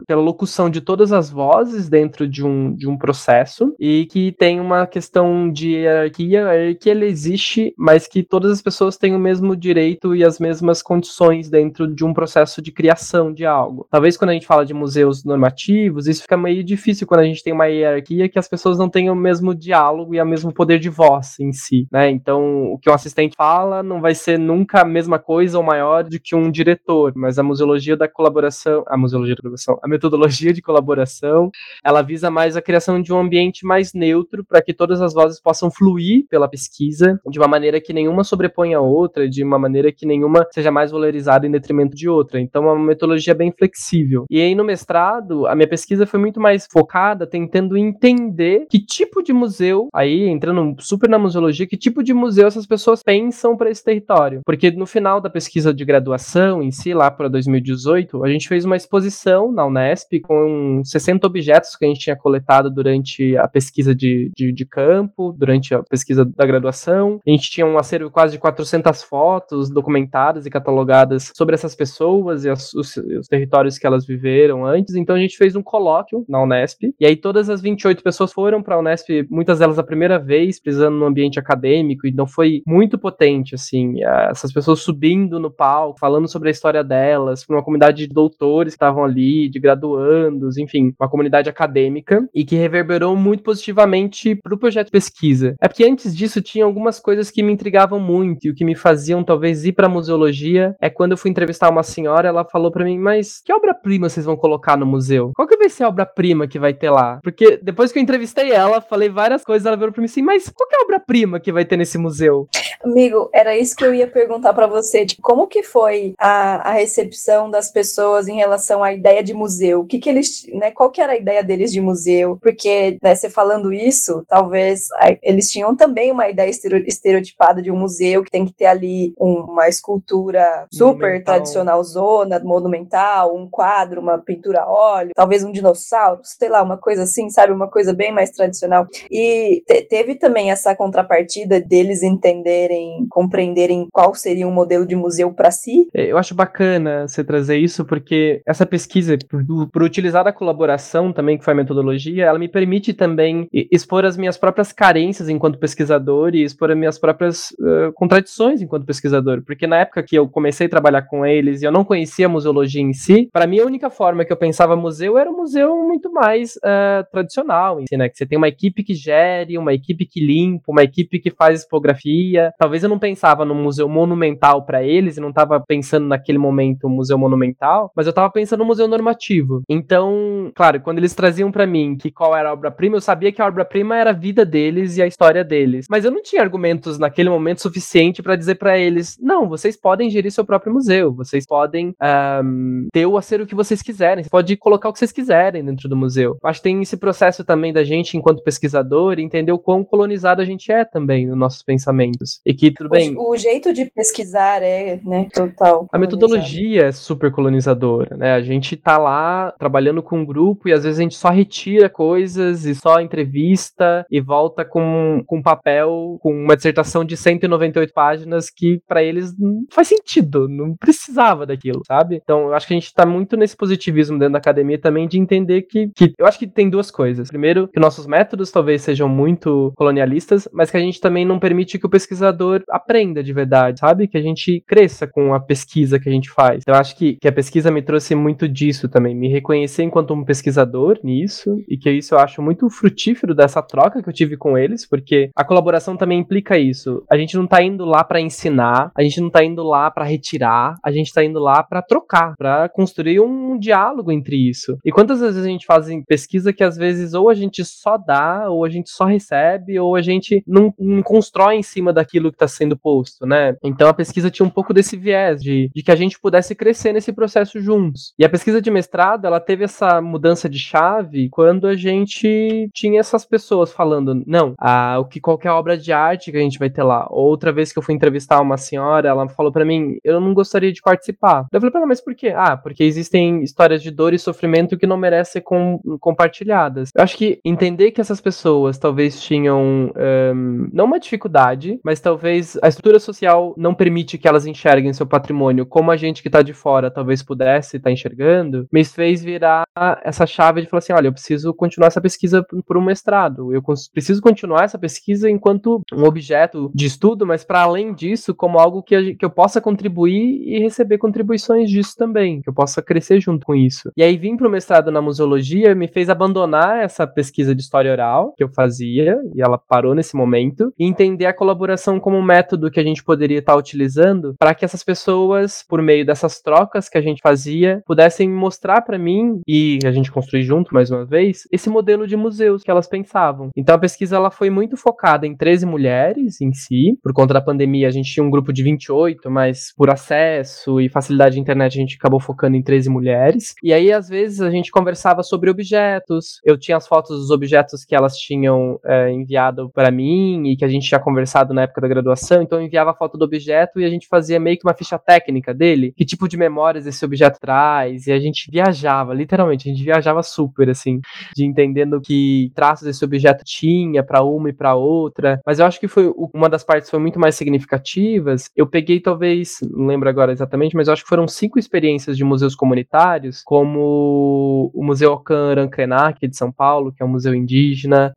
pela 0.05 0.21
locução 0.21 0.50
de 0.69 0.81
todas 0.81 1.11
as 1.11 1.29
vozes 1.29 1.89
dentro 1.89 2.27
de 2.27 2.45
um, 2.45 2.75
de 2.75 2.87
um 2.87 2.97
processo 2.97 3.73
e 3.79 4.05
que 4.05 4.31
tem 4.31 4.59
uma 4.59 4.85
questão 4.85 5.51
de 5.51 5.71
hierarquia, 5.71 6.47
a 6.47 6.53
hierarquia 6.53 6.91
ela 6.91 7.05
existe, 7.05 7.73
mas 7.77 8.07
que 8.07 8.23
todas 8.23 8.51
as 8.51 8.61
pessoas 8.61 8.97
têm 8.97 9.15
o 9.15 9.19
mesmo 9.19 9.55
direito 9.55 10.15
e 10.15 10.23
as 10.23 10.39
mesmas 10.39 10.81
condições 10.81 11.49
dentro 11.49 11.87
de 11.87 12.03
um 12.03 12.13
processo 12.13 12.61
de 12.61 12.71
criação 12.71 13.33
de 13.33 13.45
algo. 13.45 13.87
Talvez 13.89 14.17
quando 14.17 14.31
a 14.31 14.33
gente 14.33 14.45
fala 14.45 14.65
de 14.65 14.73
museus 14.73 15.23
normativos, 15.23 16.07
isso 16.07 16.23
fica 16.23 16.37
meio 16.37 16.63
difícil 16.63 17.07
quando 17.07 17.21
a 17.21 17.25
gente 17.25 17.43
tem 17.43 17.53
uma 17.53 17.67
hierarquia 17.67 18.27
que 18.27 18.39
as 18.39 18.47
pessoas 18.47 18.77
não 18.77 18.89
têm 18.89 19.09
o 19.09 19.15
mesmo 19.15 19.55
diálogo 19.55 20.13
e 20.13 20.21
o 20.21 20.25
mesmo 20.25 20.53
poder 20.53 20.79
de 20.79 20.89
voz 20.89 21.39
em 21.39 21.53
si, 21.53 21.87
né? 21.91 22.09
Então, 22.09 22.71
o 22.73 22.77
que 22.77 22.89
um 22.89 22.93
assistente 22.93 23.35
fala 23.37 23.81
não 23.81 24.01
vai 24.01 24.13
ser 24.13 24.37
nunca 24.37 24.81
a 24.81 24.85
mesma 24.85 25.17
coisa 25.19 25.57
ou 25.57 25.63
maior 25.63 26.03
do 26.03 26.19
que 26.19 26.35
um 26.35 26.51
diretor, 26.51 27.13
mas 27.15 27.39
a 27.39 27.43
museologia 27.43 27.95
da 27.95 28.07
colaboração, 28.07 28.83
a 28.87 28.97
museologia 28.97 29.35
da 29.35 29.41
colaboração, 29.41 29.79
a 29.81 29.87
metodologia 29.87 30.30
de 30.31 30.61
colaboração, 30.61 31.51
ela 31.83 32.01
visa 32.01 32.29
mais 32.29 32.55
a 32.55 32.61
criação 32.61 33.01
de 33.01 33.13
um 33.13 33.19
ambiente 33.19 33.65
mais 33.65 33.93
neutro 33.93 34.43
para 34.43 34.61
que 34.61 34.73
todas 34.73 35.01
as 35.01 35.13
vozes 35.13 35.39
possam 35.39 35.69
fluir 35.69 36.25
pela 36.29 36.47
pesquisa 36.47 37.19
de 37.29 37.39
uma 37.39 37.47
maneira 37.47 37.79
que 37.79 37.93
nenhuma 37.93 38.23
sobreponha 38.23 38.77
a 38.77 38.81
outra, 38.81 39.29
de 39.29 39.43
uma 39.43 39.59
maneira 39.59 39.91
que 39.91 40.05
nenhuma 40.05 40.45
seja 40.51 40.71
mais 40.71 40.91
valorizada 40.91 41.45
em 41.45 41.51
detrimento 41.51 41.95
de 41.95 42.09
outra. 42.09 42.39
Então, 42.39 42.67
é 42.67 42.73
uma 42.73 42.85
metodologia 42.85 43.33
bem 43.33 43.51
flexível. 43.51 44.25
E 44.29 44.41
aí 44.41 44.55
no 44.55 44.63
mestrado, 44.63 45.47
a 45.47 45.55
minha 45.55 45.67
pesquisa 45.67 46.05
foi 46.05 46.19
muito 46.19 46.39
mais 46.39 46.67
focada 46.71 47.27
tentando 47.27 47.77
entender 47.77 48.65
que 48.69 48.79
tipo 48.79 49.21
de 49.21 49.33
museu, 49.33 49.87
aí 49.93 50.27
entrando 50.27 50.75
super 50.79 51.09
na 51.09 51.19
museologia, 51.19 51.67
que 51.67 51.77
tipo 51.77 52.03
de 52.03 52.13
museu 52.13 52.47
essas 52.47 52.65
pessoas 52.65 53.03
pensam 53.03 53.57
para 53.57 53.69
esse 53.69 53.83
território. 53.83 54.41
Porque 54.45 54.71
no 54.71 54.85
final 54.85 55.19
da 55.19 55.29
pesquisa 55.29 55.73
de 55.73 55.85
graduação 55.85 56.61
em 56.61 56.71
si, 56.71 56.93
lá 56.93 57.09
para 57.09 57.27
2018, 57.27 58.23
a 58.23 58.29
gente 58.29 58.47
fez 58.47 58.65
uma 58.65 58.75
exposição 58.75 59.51
na 59.51 59.65
Unesp 59.65 60.20
com 60.21 60.81
60 60.83 61.25
objetos 61.25 61.75
que 61.75 61.85
a 61.85 61.87
gente 61.87 61.99
tinha 61.99 62.15
coletado 62.15 62.69
durante 62.69 63.35
a 63.37 63.47
pesquisa 63.47 63.93
de, 63.93 64.31
de, 64.35 64.51
de 64.51 64.65
campo, 64.65 65.33
durante 65.37 65.73
a 65.73 65.83
pesquisa 65.83 66.23
da 66.23 66.45
graduação. 66.45 67.19
A 67.25 67.29
gente 67.29 67.49
tinha 67.49 67.65
um 67.65 67.77
acervo 67.77 68.09
quase 68.09 68.33
de 68.33 68.39
400 68.39 69.03
fotos 69.03 69.69
documentadas 69.69 70.45
e 70.45 70.49
catalogadas 70.49 71.31
sobre 71.35 71.55
essas 71.55 71.75
pessoas 71.75 72.45
e 72.45 72.49
as, 72.49 72.73
os, 72.73 72.95
os 72.97 73.27
territórios 73.27 73.77
que 73.77 73.87
elas 73.87 74.05
viveram 74.05 74.65
antes. 74.65 74.95
Então 74.95 75.15
a 75.15 75.19
gente 75.19 75.37
fez 75.37 75.55
um 75.55 75.63
colóquio 75.63 76.25
na 76.27 76.41
Unesp, 76.41 76.93
e 76.99 77.05
aí 77.05 77.15
todas 77.15 77.49
as 77.49 77.61
28 77.61 78.03
pessoas 78.03 78.31
foram 78.31 78.61
para 78.61 78.75
a 78.75 78.79
Unesp, 78.79 79.09
muitas 79.29 79.59
delas 79.59 79.79
a 79.79 79.83
primeira 79.83 80.19
vez, 80.19 80.59
pisando 80.59 80.97
no 80.97 81.05
ambiente 81.05 81.39
acadêmico, 81.39 82.07
então 82.07 82.27
foi 82.27 82.61
muito 82.65 82.97
potente, 82.97 83.55
assim, 83.55 84.03
essas 84.03 84.51
pessoas 84.51 84.79
subindo 84.79 85.39
no 85.39 85.51
palco, 85.51 85.99
falando 85.99 86.27
sobre 86.27 86.49
a 86.49 86.51
história 86.51 86.83
delas, 86.83 87.45
uma 87.49 87.63
comunidade 87.63 88.07
de 88.07 88.13
doutores 88.13 88.73
que 88.73 88.77
estavam 88.77 89.03
ali, 89.03 89.49
de 89.49 89.59
graduandos, 89.59 90.10
enfim, 90.57 90.93
uma 90.99 91.09
comunidade 91.09 91.49
acadêmica, 91.49 92.27
e 92.33 92.43
que 92.43 92.55
reverberou 92.55 93.15
muito 93.15 93.43
positivamente 93.43 94.35
para 94.35 94.53
o 94.53 94.57
projeto 94.57 94.87
de 94.87 94.91
pesquisa. 94.91 95.55
É 95.61 95.67
porque 95.67 95.83
antes 95.83 96.15
disso 96.15 96.41
tinha 96.41 96.65
algumas 96.65 96.99
coisas 96.99 97.31
que 97.31 97.43
me 97.43 97.51
intrigavam 97.51 97.99
muito, 97.99 98.45
e 98.45 98.49
o 98.49 98.55
que 98.55 98.65
me 98.65 98.75
faziam 98.75 99.23
talvez 99.23 99.65
ir 99.65 99.73
para 99.73 99.89
museologia 99.89 100.75
é 100.79 100.89
quando 100.89 101.11
eu 101.11 101.17
fui 101.17 101.31
entrevistar 101.31 101.69
uma 101.69 101.83
senhora, 101.83 102.27
ela 102.27 102.45
falou 102.45 102.71
para 102.71 102.85
mim, 102.85 102.97
mas 102.97 103.41
que 103.43 103.53
obra-prima 103.53 104.09
vocês 104.09 104.25
vão 104.25 104.35
colocar 104.35 104.77
no 104.77 104.85
museu? 104.85 105.31
Qual 105.35 105.47
que 105.47 105.57
vai 105.57 105.69
ser 105.69 105.83
a 105.83 105.87
obra-prima 105.89 106.47
que 106.47 106.59
vai 106.59 106.73
ter 106.73 106.89
lá? 106.89 107.19
Porque 107.23 107.59
depois 107.61 107.91
que 107.91 107.99
eu 107.99 108.03
entrevistei 108.03 108.51
ela, 108.51 108.81
falei 108.81 109.09
várias 109.09 109.43
coisas, 109.43 109.65
ela 109.65 109.77
virou 109.77 109.91
pra 109.91 110.01
mim 110.01 110.05
assim, 110.05 110.21
mas 110.21 110.49
qual 110.49 110.67
que 110.67 110.75
é 110.75 110.79
a 110.79 110.83
obra-prima 110.83 111.39
que 111.39 111.51
vai 111.51 111.65
ter 111.65 111.77
nesse 111.77 111.97
museu? 111.97 112.47
Amigo, 112.83 113.29
era 113.33 113.57
isso 113.57 113.75
que 113.75 113.85
eu 113.85 113.93
ia 113.93 114.07
perguntar 114.07 114.53
para 114.53 114.67
você. 114.67 115.05
Tipo, 115.05 115.21
como 115.21 115.47
que 115.47 115.63
foi 115.63 116.13
a, 116.17 116.69
a 116.69 116.71
recepção 116.73 117.49
das 117.49 117.71
pessoas 117.71 118.27
em 118.27 118.35
relação 118.35 118.83
à 118.83 118.93
ideia 118.93 119.23
de 119.23 119.33
museu? 119.33 119.81
O 119.81 119.85
que 119.85 120.00
que 120.01 120.09
eles, 120.09 120.45
né, 120.53 120.71
qual 120.71 120.91
que 120.91 121.01
era 121.01 121.13
a 121.13 121.17
ideia 121.17 121.43
deles 121.43 121.71
de 121.71 121.79
museu? 121.79 122.37
Porque, 122.41 122.97
né, 123.01 123.15
você 123.15 123.29
falando 123.29 123.71
isso, 123.71 124.25
talvez 124.27 124.87
eles 125.21 125.49
tinham 125.49 125.75
também 125.75 126.11
uma 126.11 126.29
ideia 126.29 126.49
estereotipada 126.49 127.61
de 127.61 127.71
um 127.71 127.77
museu 127.77 128.23
que 128.23 128.31
tem 128.31 128.45
que 128.45 128.53
ter 128.53 128.65
ali 128.65 129.13
uma 129.17 129.67
escultura 129.67 130.67
super 130.71 131.13
monumental. 131.13 131.23
tradicional 131.23 131.83
zona, 131.83 132.39
monumental, 132.39 133.35
um 133.35 133.47
quadro, 133.47 134.01
uma 134.01 134.17
pintura 134.17 134.61
a 134.61 134.69
óleo, 134.69 135.11
talvez 135.15 135.43
um 135.43 135.51
dinossauro, 135.51 136.21
sei 136.23 136.49
lá, 136.49 136.61
uma 136.61 136.77
coisa 136.77 137.03
assim, 137.03 137.29
sabe? 137.29 137.53
Uma 137.53 137.67
coisa 137.67 137.93
bem 137.93 138.11
mais 138.11 138.31
tradicional. 138.31 138.87
E 139.09 139.63
te 139.67 139.81
teve 139.83 140.15
também 140.15 140.51
essa 140.51 140.75
contrapartida 140.75 141.59
deles 141.59 142.01
entenderem, 142.01 143.05
compreenderem 143.09 143.87
qual 143.91 144.15
seria 144.15 144.47
um 144.47 144.51
modelo 144.51 144.85
de 144.85 144.95
museu 144.95 145.31
para 145.31 145.51
si. 145.51 145.87
É, 145.93 146.11
eu 146.11 146.17
acho 146.17 146.33
bacana 146.33 147.07
você 147.07 147.23
trazer 147.23 147.57
isso, 147.57 147.85
porque 147.85 148.41
essa 148.45 148.65
pesquisa, 148.65 149.17
por, 149.29 149.43
por 149.71 149.83
utilizar 149.91 150.25
a 150.27 150.33
colaboração 150.33 151.11
também, 151.13 151.37
que 151.37 151.43
foi 151.43 151.53
a 151.53 151.57
metodologia, 151.57 152.25
ela 152.25 152.39
me 152.39 152.47
permite 152.47 152.93
também 152.93 153.47
expor 153.51 154.05
as 154.05 154.17
minhas 154.17 154.37
próprias 154.37 154.71
carências 154.71 155.29
enquanto 155.29 155.59
pesquisador 155.59 156.33
e 156.33 156.43
expor 156.43 156.71
as 156.71 156.77
minhas 156.77 156.97
próprias 156.97 157.51
uh, 157.51 157.91
contradições 157.93 158.61
enquanto 158.61 158.85
pesquisador. 158.85 159.43
Porque 159.45 159.67
na 159.67 159.77
época 159.77 160.03
que 160.03 160.15
eu 160.15 160.27
comecei 160.27 160.67
a 160.67 160.69
trabalhar 160.69 161.03
com 161.03 161.25
eles 161.25 161.61
e 161.61 161.65
eu 161.65 161.71
não 161.71 161.83
conhecia 161.83 162.25
a 162.25 162.29
museologia 162.29 162.81
em 162.81 162.93
si, 162.93 163.29
para 163.31 163.45
mim 163.45 163.59
a 163.59 163.65
única 163.65 163.89
forma 163.89 164.25
que 164.25 164.31
eu 164.31 164.37
pensava 164.37 164.75
museu 164.75 165.17
era 165.17 165.29
um 165.29 165.37
museu 165.37 165.75
muito 165.75 166.11
mais 166.11 166.55
uh, 166.57 167.05
tradicional, 167.11 167.79
si, 167.87 167.97
né? 167.97 168.09
Que 168.09 168.17
você 168.17 168.25
tem 168.25 168.37
uma 168.37 168.47
equipe 168.47 168.83
que 168.83 168.93
gere, 168.93 169.57
uma 169.57 169.73
equipe 169.73 170.05
que 170.05 170.25
limpa, 170.25 170.71
uma 170.71 170.83
equipe 170.83 171.19
que 171.19 171.29
faz 171.29 171.61
expografia. 171.61 172.53
Talvez 172.57 172.83
eu 172.83 172.89
não 172.89 172.99
pensava 172.99 173.43
no 173.45 173.53
museu 173.53 173.89
monumental 173.89 174.65
para 174.65 174.83
eles, 174.83 175.17
e 175.17 175.21
não 175.21 175.29
estava 175.29 175.59
pensando 175.59 176.07
naquele 176.07 176.37
momento 176.37 176.87
um 176.87 176.89
museu 176.89 177.17
monumental, 177.17 177.91
mas 177.95 178.05
eu 178.05 178.11
estava 178.11 178.31
pensando 178.31 178.61
no 178.61 178.65
museu 178.65 178.87
normativo. 178.87 179.61
Então, 179.81 180.51
claro, 180.53 180.79
quando 180.79 180.99
eles 180.99 181.15
traziam 181.15 181.51
para 181.51 181.65
mim 181.65 181.97
que 181.97 182.11
qual 182.11 182.35
era 182.37 182.49
a 182.49 182.53
obra-prima, 182.53 182.97
eu 182.97 183.01
sabia 183.01 183.31
que 183.31 183.41
a 183.41 183.47
obra-prima 183.47 183.97
era 183.97 184.11
a 184.11 184.13
vida 184.13 184.45
deles 184.45 184.95
e 184.95 185.01
a 185.01 185.07
história 185.07 185.43
deles. 185.43 185.87
Mas 185.89 186.05
eu 186.05 186.11
não 186.11 186.21
tinha 186.21 186.41
argumentos 186.41 186.99
naquele 186.99 187.29
momento 187.29 187.63
suficiente 187.63 188.21
para 188.21 188.35
dizer 188.35 188.55
para 188.55 188.77
eles: 188.77 189.17
não, 189.19 189.49
vocês 189.49 189.75
podem 189.75 190.09
gerir 190.09 190.31
seu 190.31 190.45
próprio 190.45 190.71
museu, 190.71 191.11
vocês 191.11 191.47
podem 191.47 191.95
um, 192.43 192.87
ter 192.93 193.07
o 193.07 193.17
acervo 193.17 193.47
que 193.47 193.55
vocês 193.55 193.81
quiserem, 193.81 194.23
você 194.23 194.29
pode 194.29 194.55
colocar 194.55 194.89
o 194.89 194.93
que 194.93 194.99
vocês 194.99 195.11
quiserem 195.11 195.65
dentro 195.65 195.89
do 195.89 195.97
museu. 195.97 196.37
Acho 196.43 196.59
que 196.59 196.69
tem 196.69 196.81
esse 196.81 196.95
processo 196.95 197.43
também 197.43 197.73
da 197.73 197.83
gente, 197.83 198.15
enquanto 198.15 198.43
pesquisador, 198.43 199.19
entender 199.19 199.51
o 199.51 199.59
quão 199.59 199.83
colonizado 199.83 200.41
a 200.41 200.45
gente 200.45 200.71
é 200.71 200.85
também 200.85 201.25
nos 201.25 201.37
nossos 201.37 201.63
pensamentos. 201.63 202.39
E 202.45 202.53
que, 202.53 202.71
tudo 202.71 202.89
bem. 202.89 203.15
O, 203.17 203.31
o 203.31 203.37
jeito 203.37 203.73
de 203.73 203.85
pesquisar 203.85 204.61
é, 204.61 204.99
né, 205.03 205.27
total. 205.33 205.87
A 205.91 205.97
metodologia 205.97 206.85
é 206.85 206.91
super 206.91 207.31
colonizadora, 207.31 208.15
né? 208.15 208.33
A 208.33 208.41
gente 208.41 208.77
tá 208.77 208.97
lá 208.97 209.51
trabalhando 209.57 209.70
com 210.01 210.19
um 210.19 210.25
grupo 210.25 210.67
e 210.67 210.73
às 210.73 210.83
vezes 210.83 210.99
a 210.99 211.03
gente 211.03 211.15
só 211.15 211.29
retira 211.29 211.89
coisas 211.89 212.65
e 212.65 212.75
só 212.75 212.99
entrevista 212.99 214.05
e 214.09 214.19
volta 214.19 214.65
com, 214.65 215.23
com 215.25 215.41
papel, 215.41 216.17
com 216.21 216.33
uma 216.33 216.55
dissertação 216.55 217.05
de 217.05 217.15
198 217.15 217.93
páginas 217.93 218.49
que 218.49 218.81
para 218.87 219.03
eles 219.03 219.37
não 219.37 219.65
faz 219.71 219.87
sentido, 219.87 220.47
não 220.47 220.75
precisava 220.75 221.45
daquilo, 221.45 221.81
sabe? 221.85 222.19
Então, 222.21 222.47
eu 222.47 222.53
acho 222.53 222.67
que 222.67 222.73
a 222.73 222.79
gente 222.79 222.93
tá 222.93 223.05
muito 223.05 223.35
nesse 223.35 223.55
positivismo 223.55 224.19
dentro 224.19 224.33
da 224.33 224.39
academia 224.39 224.79
também 224.79 225.07
de 225.07 225.17
entender 225.17 225.63
que, 225.63 225.89
que 225.95 226.13
eu 226.17 226.25
acho 226.25 226.37
que 226.37 226.47
tem 226.47 226.69
duas 226.69 226.91
coisas. 226.91 227.29
Primeiro, 227.29 227.67
que 227.67 227.79
nossos 227.79 228.05
métodos 228.05 228.51
talvez 228.51 228.81
sejam 228.81 229.07
muito 229.07 229.71
colonialistas, 229.75 230.47
mas 230.53 230.69
que 230.69 230.77
a 230.77 230.81
gente 230.81 230.99
também 230.99 231.25
não 231.25 231.39
permite 231.39 231.79
que 231.79 231.85
o 231.85 231.89
pesquisador 231.89 232.61
aprenda 232.69 233.23
de 233.23 233.33
verdade, 233.33 233.79
sabe? 233.79 234.07
Que 234.07 234.17
a 234.17 234.21
gente 234.21 234.63
cresça 234.67 235.07
com 235.07 235.33
a 235.33 235.39
pesquisa 235.39 235.99
que 235.99 236.09
a 236.09 236.11
gente 236.11 236.29
faz. 236.29 236.59
Então, 236.61 236.75
eu 236.75 236.79
acho 236.79 236.95
que, 236.95 237.17
que 237.21 237.27
a 237.27 237.31
pesquisa 237.31 237.71
me 237.71 237.81
trouxe 237.81 238.15
muito 238.15 238.47
disso 238.47 238.89
também, 238.89 239.15
me 239.15 239.29
reconhecer 239.29 239.60
enquanto 239.83 240.13
um 240.13 240.23
pesquisador 240.23 240.99
nisso, 241.03 241.57
e 241.67 241.77
que 241.77 241.91
isso 241.91 242.15
eu 242.15 242.19
acho 242.19 242.41
muito 242.41 242.69
frutífero 242.69 243.35
dessa 243.35 243.61
troca 243.61 244.01
que 244.01 244.09
eu 244.09 244.13
tive 244.13 244.37
com 244.37 244.57
eles, 244.57 244.87
porque 244.87 245.29
a 245.35 245.43
colaboração 245.43 245.95
também 245.97 246.19
implica 246.19 246.57
isso. 246.57 247.03
A 247.11 247.17
gente 247.17 247.35
não 247.35 247.47
tá 247.47 247.61
indo 247.61 247.85
lá 247.85 248.03
para 248.03 248.21
ensinar, 248.21 248.91
a 248.95 249.03
gente 249.03 249.19
não 249.19 249.29
tá 249.29 249.43
indo 249.43 249.63
lá 249.63 249.91
para 249.91 250.05
retirar, 250.05 250.75
a 250.83 250.91
gente 250.91 251.13
tá 251.13 251.23
indo 251.23 251.39
lá 251.39 251.63
para 251.63 251.81
trocar, 251.81 252.35
para 252.37 252.69
construir 252.69 253.19
um 253.19 253.57
diálogo 253.57 254.11
entre 254.11 254.35
isso. 254.49 254.77
E 254.85 254.91
quantas 254.91 255.19
vezes 255.19 255.43
a 255.43 255.47
gente 255.47 255.65
faz 255.65 255.87
pesquisa 256.07 256.53
que 256.53 256.63
às 256.63 256.77
vezes 256.77 257.13
ou 257.13 257.29
a 257.29 257.33
gente 257.33 257.63
só 257.65 257.97
dá, 257.97 258.49
ou 258.49 258.63
a 258.63 258.69
gente 258.69 258.89
só 258.89 259.05
recebe, 259.05 259.79
ou 259.79 259.95
a 259.95 260.01
gente 260.01 260.43
não, 260.47 260.73
não 260.79 261.01
constrói 261.01 261.55
em 261.55 261.63
cima 261.63 261.91
daquilo 261.91 262.31
que 262.31 262.35
está 262.35 262.47
sendo 262.47 262.77
posto, 262.77 263.25
né? 263.25 263.55
Então 263.63 263.89
a 263.89 263.93
pesquisa 263.93 264.31
tinha 264.31 264.45
um 264.45 264.49
pouco 264.49 264.73
desse 264.73 264.95
viés 264.95 265.41
de, 265.41 265.69
de 265.73 265.83
que 265.83 265.91
a 265.91 265.95
gente 265.95 266.19
pudesse 266.19 266.55
crescer 266.55 266.93
nesse 266.93 267.11
processo 267.11 267.59
juntos. 267.59 268.13
E 268.17 268.25
a 268.25 268.29
pesquisa 268.29 268.61
de 268.61 268.71
mestrado, 268.71 269.25
ela 269.25 269.39
teve 269.41 269.63
essa 269.63 270.01
mudança 270.01 270.47
de 270.47 270.59
chave 270.59 271.29
quando 271.29 271.67
a 271.67 271.75
gente 271.75 272.69
tinha 272.73 272.99
essas 272.99 273.25
pessoas 273.25 273.71
falando, 273.71 274.23
não, 274.25 274.53
a, 274.59 274.99
o 274.99 275.05
que 275.05 275.19
qualquer 275.19 275.51
obra 275.51 275.77
de 275.77 275.91
arte 275.91 276.31
que 276.31 276.37
a 276.37 276.41
gente 276.41 276.59
vai 276.59 276.69
ter 276.69 276.83
lá. 276.83 277.07
Outra 277.09 277.51
vez 277.51 277.73
que 277.73 277.79
eu 277.79 277.83
fui 277.83 277.95
entrevistar 277.95 278.39
uma 278.41 278.57
senhora, 278.57 279.09
ela 279.09 279.27
falou 279.29 279.51
para 279.51 279.65
mim, 279.65 279.97
eu 280.03 280.21
não 280.21 280.33
gostaria 280.33 280.71
de 280.71 280.81
participar. 280.81 281.47
Eu 281.51 281.59
falei 281.59 281.71
para 281.71 281.81
ela, 281.81 281.87
mas 281.87 282.01
por 282.01 282.13
quê? 282.13 282.33
Ah, 282.35 282.55
porque 282.55 282.83
existem 282.83 283.41
histórias 283.43 283.81
de 283.81 283.91
dor 283.91 284.13
e 284.13 284.19
sofrimento 284.19 284.77
que 284.77 284.87
não 284.87 284.97
merecem 284.97 285.31
ser 285.31 285.41
com, 285.41 285.79
compartilhadas. 285.99 286.89
Eu 286.93 287.03
acho 287.03 287.17
que 287.17 287.39
entender 287.43 287.91
que 287.91 288.01
essas 288.01 288.21
pessoas 288.21 288.77
talvez 288.77 289.21
tinham 289.21 289.91
um, 289.95 290.69
não 290.71 290.85
uma 290.85 290.99
dificuldade, 290.99 291.79
mas 291.83 291.99
talvez 291.99 292.57
a 292.61 292.67
estrutura 292.67 292.99
social 292.99 293.53
não 293.57 293.73
permite 293.73 294.17
que 294.17 294.27
elas 294.27 294.45
enxerguem 294.45 294.93
seu 294.93 295.05
patrimônio 295.05 295.65
como 295.65 295.91
a 295.91 295.97
gente 295.97 296.21
que 296.21 296.29
tá 296.29 296.41
de 296.41 296.53
fora 296.53 296.91
talvez 296.91 297.23
pudesse 297.23 297.77
estar 297.77 297.89
tá 297.89 297.93
enxergando, 297.93 298.67
me 298.71 298.83
fez 298.83 299.23
virar 299.31 299.63
essa 300.03 300.25
chave 300.25 300.61
de 300.61 300.67
falar 300.67 300.79
assim, 300.79 300.93
olha, 300.93 301.07
eu 301.07 301.13
preciso 301.13 301.53
continuar 301.53 301.87
essa 301.87 302.01
pesquisa 302.01 302.45
por 302.65 302.77
um 302.77 302.81
mestrado, 302.81 303.53
eu 303.53 303.61
preciso 303.93 304.21
continuar 304.21 304.63
essa 304.63 304.77
pesquisa 304.77 305.29
enquanto 305.29 305.81
um 305.93 306.03
objeto 306.03 306.71
de 306.73 306.85
estudo, 306.85 307.25
mas 307.25 307.43
para 307.43 307.61
além 307.61 307.93
disso, 307.93 308.35
como 308.35 308.59
algo 308.59 308.83
que, 308.83 309.15
que 309.15 309.25
eu 309.25 309.29
possa 309.29 309.61
contribuir 309.61 310.41
e 310.47 310.59
receber 310.59 310.97
contribuições 310.97 311.69
disso 311.69 311.95
também, 311.97 312.41
que 312.41 312.49
eu 312.49 312.53
possa 312.53 312.81
crescer 312.81 313.19
junto 313.21 313.45
com 313.45 313.55
isso. 313.55 313.91
E 313.95 314.03
aí 314.03 314.17
vim 314.17 314.35
pro 314.35 314.49
mestrado 314.49 314.91
na 314.91 315.01
museologia 315.01 315.73
me 315.75 315.87
fez 315.87 316.09
abandonar 316.09 316.83
essa 316.83 317.07
pesquisa 317.07 317.55
de 317.55 317.61
história 317.61 317.91
oral 317.91 318.33
que 318.35 318.43
eu 318.43 318.49
fazia, 318.49 319.17
e 319.35 319.41
ela 319.41 319.57
parou 319.57 319.95
nesse 319.95 320.15
momento, 320.15 320.73
e 320.77 320.85
entender 320.85 321.25
a 321.25 321.33
colaboração 321.33 321.99
como 321.99 322.17
um 322.17 322.23
método 322.23 322.69
que 322.69 322.79
a 322.79 322.83
gente 322.83 323.03
poderia 323.03 323.39
estar 323.39 323.55
utilizando 323.55 324.35
para 324.37 324.53
que 324.53 324.65
essas 324.65 324.83
pessoas, 324.83 325.63
por 325.67 325.81
meio 325.81 326.05
dessas 326.05 326.41
trocas 326.41 326.89
que 326.89 326.97
a 326.97 327.01
gente 327.01 327.21
fazia, 327.21 327.81
pudessem 327.85 328.29
mostrar 328.29 328.81
para 328.81 328.97
mim 328.97 329.20
e 329.47 329.79
a 329.85 329.91
gente 329.91 330.11
construir 330.11 330.43
junto 330.43 330.73
mais 330.73 330.91
uma 330.91 331.05
vez 331.05 331.47
esse 331.51 331.69
modelo 331.69 332.07
de 332.07 332.15
museus 332.15 332.63
que 332.63 332.71
elas 332.71 332.87
pensavam. 332.87 333.49
Então 333.55 333.75
a 333.75 333.79
pesquisa 333.79 334.15
ela 334.15 334.31
foi 334.31 334.49
muito 334.49 334.77
focada 334.77 335.25
em 335.25 335.35
13 335.35 335.65
mulheres 335.65 336.41
em 336.41 336.53
si, 336.53 336.97
por 337.03 337.13
conta 337.13 337.33
da 337.33 337.41
pandemia 337.41 337.87
a 337.87 337.91
gente 337.91 338.11
tinha 338.11 338.23
um 338.23 338.29
grupo 338.29 338.51
de 338.53 338.63
28, 338.63 339.29
mas 339.29 339.73
por 339.75 339.89
acesso 339.89 340.79
e 340.79 340.89
facilidade 340.89 341.35
de 341.35 341.41
internet 341.41 341.77
a 341.77 341.81
gente 341.81 341.97
acabou 341.97 342.19
focando 342.19 342.55
em 342.55 342.63
13 342.63 342.89
mulheres. 342.89 343.53
E 343.63 343.73
aí 343.73 343.91
às 343.91 344.09
vezes 344.09 344.41
a 344.41 344.49
gente 344.49 344.71
conversava 344.71 345.23
sobre 345.23 345.49
objetos, 345.49 346.39
eu 346.43 346.57
tinha 346.57 346.77
as 346.77 346.87
fotos 346.87 347.17
dos 347.17 347.31
objetos 347.31 347.85
que 347.85 347.95
elas 347.95 348.17
tinham 348.17 348.79
é, 348.85 349.11
enviado 349.11 349.69
para 349.73 349.91
mim 349.91 350.47
e 350.47 350.55
que 350.55 350.65
a 350.65 350.67
gente 350.67 350.87
tinha 350.87 350.99
conversado 350.99 351.53
na 351.53 351.63
época 351.63 351.81
da 351.81 351.87
graduação, 351.87 352.41
então 352.41 352.59
eu 352.59 352.65
enviava 352.65 352.91
a 352.91 352.95
foto 352.95 353.17
do 353.17 353.25
objeto 353.25 353.79
e 353.79 353.85
a 353.85 353.89
gente 353.89 354.07
fazia 354.07 354.39
meio 354.39 354.57
que 354.57 354.65
uma 354.65 354.73
ficha 354.73 354.97
técnica 354.97 355.53
dele, 355.53 355.93
que 355.95 356.05
tipo 356.05 356.27
de 356.27 356.37
memórias 356.37 356.85
esse 356.85 357.03
objeto 357.03 357.39
traz, 357.39 358.07
e 358.07 358.11
a 358.11 358.19
gente 358.19 358.49
viajava 358.51 359.10
viajava, 359.11 359.13
literalmente, 359.13 359.69
a 359.69 359.71
gente 359.71 359.83
viajava 359.83 360.23
super, 360.23 360.69
assim, 360.69 360.99
de 361.35 361.45
entendendo 361.45 362.01
que 362.01 362.51
traços 362.55 362.87
esse 362.87 363.03
objeto 363.03 363.43
tinha 363.45 364.03
para 364.03 364.23
uma 364.23 364.49
e 364.49 364.53
para 364.53 364.75
outra. 364.75 365.39
Mas 365.45 365.59
eu 365.59 365.65
acho 365.65 365.79
que 365.79 365.87
foi 365.87 366.11
uma 366.33 366.49
das 366.49 366.63
partes 366.63 366.89
foi 366.89 366.99
muito 366.99 367.19
mais 367.19 367.35
significativas. 367.35 368.49
Eu 368.55 368.67
peguei, 368.67 368.99
talvez, 368.99 369.57
não 369.71 369.87
lembro 369.87 370.09
agora 370.09 370.31
exatamente, 370.31 370.75
mas 370.75 370.87
eu 370.87 370.93
acho 370.93 371.03
que 371.03 371.09
foram 371.09 371.27
cinco 371.27 371.59
experiências 371.59 372.17
de 372.17 372.23
museus 372.23 372.55
comunitários, 372.55 373.41
como 373.43 374.71
o 374.73 374.83
Museu 374.83 375.13
Ocan 375.13 375.51
Arancaná, 375.51 376.11
de 376.11 376.37
São 376.37 376.51
Paulo, 376.51 376.93
que 376.93 377.01
é 377.01 377.05
um 377.05 377.09
museu 377.09 377.33
indígena, 377.33 378.13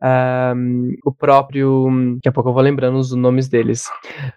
um, 0.57 0.95
o 1.05 1.13
próprio. 1.13 1.89
Daqui 2.17 2.29
a 2.29 2.33
pouco 2.33 2.51
eu 2.51 2.55
vou 2.55 2.63
lembrando 2.63 2.99
os 2.99 3.13
nomes 3.13 3.49
deles. 3.49 3.85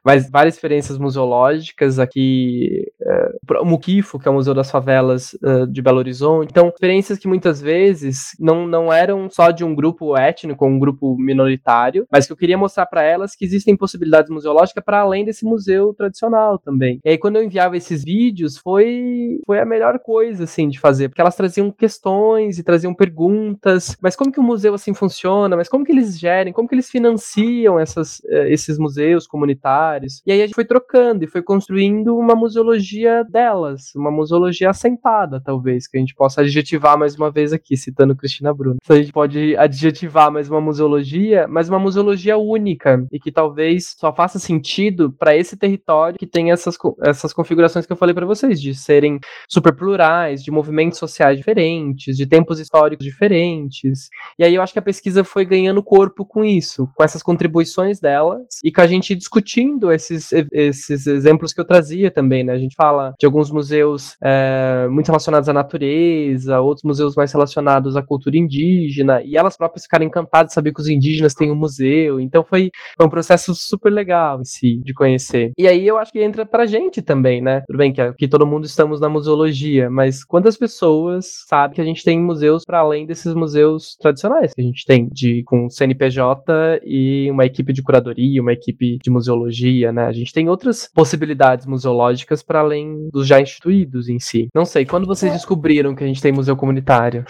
Mas 0.03 0.29
várias 0.29 0.55
experiências 0.55 0.97
museológicas 0.97 1.99
aqui, 1.99 2.85
uh, 3.01 3.61
o 3.61 3.65
Muquifo, 3.65 4.19
que 4.19 4.27
é 4.27 4.31
o 4.31 4.33
Museu 4.33 4.53
das 4.53 4.71
Favelas 4.71 5.33
uh, 5.43 5.67
de 5.67 5.81
Belo 5.81 5.97
Horizonte. 5.97 6.46
Então, 6.49 6.69
experiências 6.69 7.19
que 7.19 7.27
muitas 7.27 7.61
vezes 7.61 8.31
não, 8.39 8.67
não 8.67 8.91
eram 8.91 9.29
só 9.29 9.51
de 9.51 9.63
um 9.63 9.75
grupo 9.75 10.17
étnico, 10.17 10.65
um 10.65 10.79
grupo 10.79 11.15
minoritário, 11.17 12.07
mas 12.11 12.25
que 12.25 12.33
eu 12.33 12.37
queria 12.37 12.57
mostrar 12.57 12.85
para 12.85 13.03
elas 13.03 13.35
que 13.35 13.45
existem 13.45 13.75
possibilidades 13.75 14.31
museológicas 14.31 14.83
para 14.83 14.99
além 14.99 15.25
desse 15.25 15.45
museu 15.45 15.93
tradicional 15.93 16.57
também. 16.57 16.99
E 17.03 17.09
aí, 17.09 17.17
quando 17.17 17.37
eu 17.37 17.43
enviava 17.43 17.77
esses 17.77 18.03
vídeos, 18.03 18.57
foi, 18.57 19.39
foi 19.45 19.59
a 19.59 19.65
melhor 19.65 19.99
coisa, 19.99 20.45
assim, 20.45 20.69
de 20.69 20.79
fazer, 20.79 21.09
porque 21.09 21.21
elas 21.21 21.35
traziam 21.35 21.71
questões 21.71 22.57
e 22.57 22.63
traziam 22.63 22.93
perguntas, 22.93 23.95
mas 24.01 24.15
como 24.15 24.31
que 24.31 24.39
o 24.39 24.43
museu, 24.43 24.73
assim, 24.73 24.93
funciona? 24.93 25.55
Mas 25.55 25.69
como 25.69 25.83
que 25.83 25.91
eles 25.91 26.17
gerem? 26.17 26.53
Como 26.53 26.67
que 26.67 26.75
eles 26.75 26.89
financiam 26.89 27.79
essas, 27.79 28.19
uh, 28.19 28.47
esses 28.47 28.77
museus 28.77 29.27
comunitários? 29.27 30.21
E 30.25 30.31
aí 30.31 30.41
a 30.41 30.45
gente 30.45 30.55
foi 30.55 30.65
trocando 30.65 31.23
e 31.23 31.27
foi 31.27 31.41
construindo 31.41 32.17
uma 32.17 32.35
museologia 32.35 33.23
delas, 33.23 33.93
uma 33.95 34.11
museologia 34.11 34.69
assentada, 34.69 35.41
talvez, 35.43 35.87
que 35.87 35.97
a 35.97 35.99
gente 35.99 36.15
possa 36.15 36.36
adjetivar 36.41 36.97
mais 36.97 37.15
uma 37.15 37.31
vez 37.31 37.53
aqui, 37.53 37.75
citando 37.75 38.15
Cristina 38.15 38.53
Bruno. 38.53 38.77
Então 38.83 38.95
a 38.95 38.99
gente 38.99 39.11
pode 39.11 39.55
adjetivar 39.57 40.31
mais 40.31 40.49
uma 40.49 40.61
museologia, 40.61 41.47
mas 41.47 41.69
uma 41.69 41.79
museologia 41.79 42.37
única 42.37 43.05
e 43.11 43.19
que 43.19 43.31
talvez 43.31 43.95
só 43.97 44.13
faça 44.13 44.39
sentido 44.39 45.11
para 45.11 45.35
esse 45.35 45.57
território 45.57 46.17
que 46.17 46.27
tem 46.27 46.51
essas, 46.51 46.77
essas 47.03 47.33
configurações 47.33 47.85
que 47.85 47.91
eu 47.91 47.97
falei 47.97 48.13
para 48.13 48.25
vocês, 48.25 48.61
de 48.61 48.73
serem 48.73 49.19
super 49.49 49.73
plurais, 49.75 50.43
de 50.43 50.51
movimentos 50.51 50.99
sociais 50.99 51.37
diferentes, 51.37 52.15
de 52.15 52.25
tempos 52.25 52.59
históricos 52.59 53.05
diferentes. 53.05 54.09
E 54.37 54.43
aí 54.43 54.55
eu 54.55 54.61
acho 54.61 54.73
que 54.73 54.79
a 54.79 54.81
pesquisa 54.81 55.23
foi 55.23 55.45
ganhando 55.45 55.83
corpo 55.83 56.25
com 56.25 56.43
isso, 56.43 56.89
com 56.95 57.03
essas 57.03 57.23
contribuições 57.23 57.99
delas 57.99 58.59
e 58.63 58.71
com 58.71 58.81
a 58.81 58.87
gente 58.87 59.15
discutindo 59.15 59.91
esses, 59.91 60.31
esses 60.51 61.07
exemplos 61.07 61.53
que 61.53 61.61
eu 61.61 61.65
trazia 61.65 62.11
também, 62.11 62.43
né? 62.43 62.53
A 62.53 62.57
gente 62.57 62.75
fala 62.75 63.13
de 63.19 63.25
alguns 63.25 63.51
museus 63.51 64.15
é, 64.21 64.87
muito 64.89 65.07
relacionados 65.07 65.49
à 65.49 65.53
natureza, 65.53 66.26
outros 66.61 66.83
museus 66.83 67.15
mais 67.15 67.31
relacionados 67.31 67.95
à 67.95 68.01
cultura 68.01 68.37
indígena, 68.37 69.21
e 69.23 69.37
elas 69.37 69.57
próprias 69.57 69.83
ficaram 69.83 70.05
encantadas 70.05 70.49
de 70.49 70.53
saber 70.53 70.73
que 70.73 70.81
os 70.81 70.87
indígenas 70.87 71.33
têm 71.33 71.51
um 71.51 71.55
museu. 71.55 72.19
Então 72.19 72.43
foi, 72.43 72.71
foi 72.95 73.05
um 73.05 73.09
processo 73.09 73.53
super 73.55 73.91
legal 73.91 74.41
em 74.41 74.45
si, 74.45 74.81
de 74.83 74.93
conhecer. 74.93 75.51
E 75.57 75.67
aí 75.67 75.85
eu 75.85 75.97
acho 75.97 76.11
que 76.11 76.21
entra 76.21 76.45
pra 76.45 76.65
gente 76.65 77.01
também, 77.01 77.41
né? 77.41 77.61
Tudo 77.67 77.77
bem 77.77 77.93
que 77.93 78.01
aqui 78.01 78.27
todo 78.27 78.47
mundo 78.47 78.65
estamos 78.65 78.99
na 78.99 79.09
museologia, 79.09 79.89
mas 79.89 80.23
quantas 80.23 80.57
pessoas 80.57 81.43
sabem 81.47 81.75
que 81.75 81.81
a 81.81 81.85
gente 81.85 82.03
tem 82.03 82.19
museus 82.19 82.63
para 82.65 82.79
além 82.79 83.05
desses 83.05 83.33
museus 83.33 83.95
tradicionais 83.99 84.53
que 84.53 84.61
a 84.61 84.63
gente 84.63 84.85
tem, 84.85 85.07
de 85.11 85.43
com 85.43 85.69
CNPJ 85.69 86.81
e 86.83 87.29
uma 87.31 87.45
equipe 87.45 87.73
de 87.73 87.81
curadoria, 87.81 88.41
uma 88.41 88.53
equipe 88.53 88.97
de 89.01 89.09
museologia, 89.09 89.91
né? 89.91 90.05
A 90.05 90.11
gente 90.11 90.33
tem 90.33 90.49
outras 90.49 90.89
possibilidades 90.93 91.65
museológicas 91.65 92.43
para 92.43 92.59
além 92.59 93.09
dos 93.11 93.27
já 93.27 93.39
instituídos 93.39 94.09
em 94.09 94.19
si. 94.19 94.47
Não 94.53 94.65
sei, 94.65 94.85
quando 94.85 95.07
vocês 95.07 95.31
descobriram 95.31 95.95
que 95.95 96.03
a 96.03 96.07
gente 96.07 96.16
tem 96.21 96.31
museu 96.31 96.55
comunitário? 96.55 97.25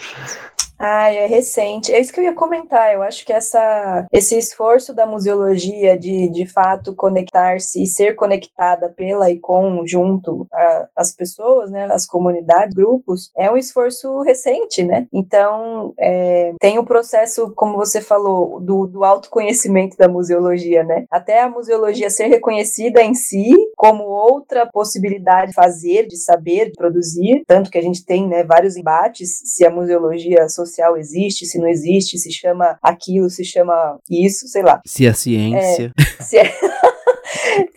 Ah, 0.78 1.12
é 1.12 1.26
recente. 1.26 1.92
É 1.92 1.98
isso 1.98 2.12
que 2.12 2.20
eu 2.20 2.24
ia 2.24 2.34
comentar. 2.34 2.94
Eu 2.94 3.02
acho 3.02 3.26
que 3.26 3.32
essa, 3.32 4.06
esse 4.12 4.38
esforço 4.38 4.94
da 4.94 5.06
museologia 5.06 5.98
de, 5.98 6.28
de 6.28 6.46
fato, 6.46 6.94
conectar-se 6.94 7.82
e 7.82 7.86
ser 7.86 8.14
conectada 8.14 8.88
pela 8.88 9.28
e 9.28 9.40
com, 9.40 9.84
junto 9.84 10.46
às 10.94 11.12
pessoas, 11.12 11.70
né, 11.70 11.88
as 11.90 12.06
comunidades, 12.06 12.74
grupos, 12.74 13.32
é 13.36 13.50
um 13.50 13.56
esforço 13.56 14.20
recente, 14.22 14.84
né? 14.84 15.08
Então, 15.12 15.94
é, 15.98 16.54
tem 16.60 16.78
o 16.78 16.84
processo, 16.84 17.52
como 17.56 17.76
você 17.76 18.00
falou, 18.00 18.60
do, 18.60 18.86
do 18.86 19.04
autoconhecimento 19.04 19.96
da 19.96 20.08
museologia, 20.08 20.84
né? 20.84 21.06
Até 21.10 21.42
a 21.42 21.50
museologia 21.50 22.08
ser 22.08 22.26
reconhecida 22.26 23.02
em 23.02 23.14
si 23.14 23.52
como 23.76 24.04
outra 24.04 24.66
possibilidade 24.66 25.48
de 25.48 25.54
fazer, 25.54 26.06
de 26.06 26.16
saber, 26.16 26.66
de 26.66 26.72
produzir, 26.72 27.42
tanto 27.46 27.70
que 27.70 27.78
a 27.78 27.82
gente 27.82 28.04
tem 28.04 28.28
né, 28.28 28.44
vários 28.44 28.76
embates 28.76 29.40
se 29.44 29.66
a 29.66 29.70
museologia 29.70 30.48
social 30.48 30.67
existe, 30.96 31.46
se 31.46 31.58
não 31.58 31.68
existe, 31.68 32.18
se 32.18 32.32
chama 32.32 32.78
aquilo, 32.82 33.30
se 33.30 33.44
chama 33.44 33.98
isso, 34.10 34.46
sei 34.48 34.62
lá. 34.62 34.80
Se 34.84 35.06
a 35.06 35.14
ciência. 35.14 35.92
É, 35.98 36.22
se 36.22 36.38
é... 36.38 36.52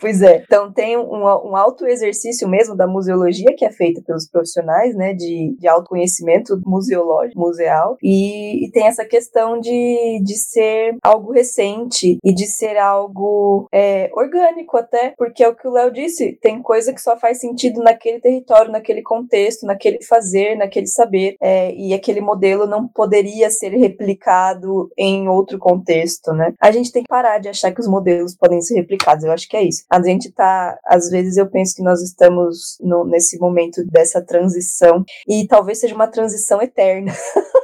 pois 0.00 0.22
é. 0.22 0.42
Então 0.44 0.72
tem 0.72 0.96
um, 0.96 1.22
um 1.22 1.56
auto 1.56 1.86
exercício 1.86 2.48
mesmo 2.48 2.76
da 2.76 2.86
museologia 2.86 3.54
que 3.56 3.64
é 3.64 3.70
feita 3.70 4.02
pelos 4.02 4.28
profissionais, 4.28 4.94
né, 4.94 5.14
de, 5.14 5.56
de 5.58 5.68
autoconhecimento 5.68 6.60
museológico, 6.64 7.38
museal, 7.38 7.96
e, 8.02 8.64
e, 8.64 8.70
tem 8.70 8.86
essa 8.86 9.04
questão 9.04 9.60
de, 9.60 10.20
de 10.22 10.36
ser 10.36 10.96
algo 11.02 11.32
recente 11.32 12.18
e 12.22 12.32
de 12.32 12.46
ser 12.46 12.76
algo 12.76 13.68
é, 13.72 14.10
orgânico 14.14 14.76
até, 14.76 15.14
porque 15.16 15.42
é 15.42 15.48
o 15.48 15.54
que 15.54 15.68
o 15.68 15.72
Léo 15.72 15.90
disse, 15.90 16.38
tem 16.40 16.62
coisa 16.62 16.92
que 16.92 17.00
só 17.00 17.16
faz 17.16 17.40
sentido 17.40 17.82
naquele 17.82 18.20
território, 18.20 18.72
naquele 18.72 19.02
contexto, 19.02 19.66
naquele 19.66 20.02
fazer, 20.02 20.56
naquele 20.56 20.86
saber, 20.86 21.36
é, 21.40 21.74
e 21.74 21.94
aquele 21.94 22.20
modelo 22.20 22.66
não 22.66 22.86
poderia 22.88 23.50
ser 23.50 23.70
replicado 23.70 24.90
em 24.96 25.28
outro 25.28 25.58
contexto, 25.58 26.32
né? 26.32 26.52
A 26.60 26.70
gente 26.70 26.92
tem 26.92 27.02
que 27.02 27.08
parar 27.08 27.38
de 27.38 27.48
achar 27.48 27.72
que 27.72 27.80
os 27.80 27.88
modelos 27.88 28.34
podem 28.34 28.60
ser 28.60 28.74
replicados, 28.74 29.24
eu 29.24 29.32
acho 29.32 29.48
que 29.48 29.56
é 29.56 29.61
isso. 29.62 29.84
A 29.90 30.02
gente 30.02 30.30
tá, 30.32 30.78
às 30.84 31.08
vezes 31.10 31.36
eu 31.36 31.48
penso 31.48 31.74
que 31.74 31.82
nós 31.82 32.02
estamos 32.02 32.76
no, 32.80 33.04
nesse 33.04 33.38
momento 33.38 33.84
dessa 33.86 34.20
transição 34.20 35.04
e 35.28 35.46
talvez 35.46 35.80
seja 35.80 35.94
uma 35.94 36.08
transição 36.08 36.60
eterna. 36.60 37.12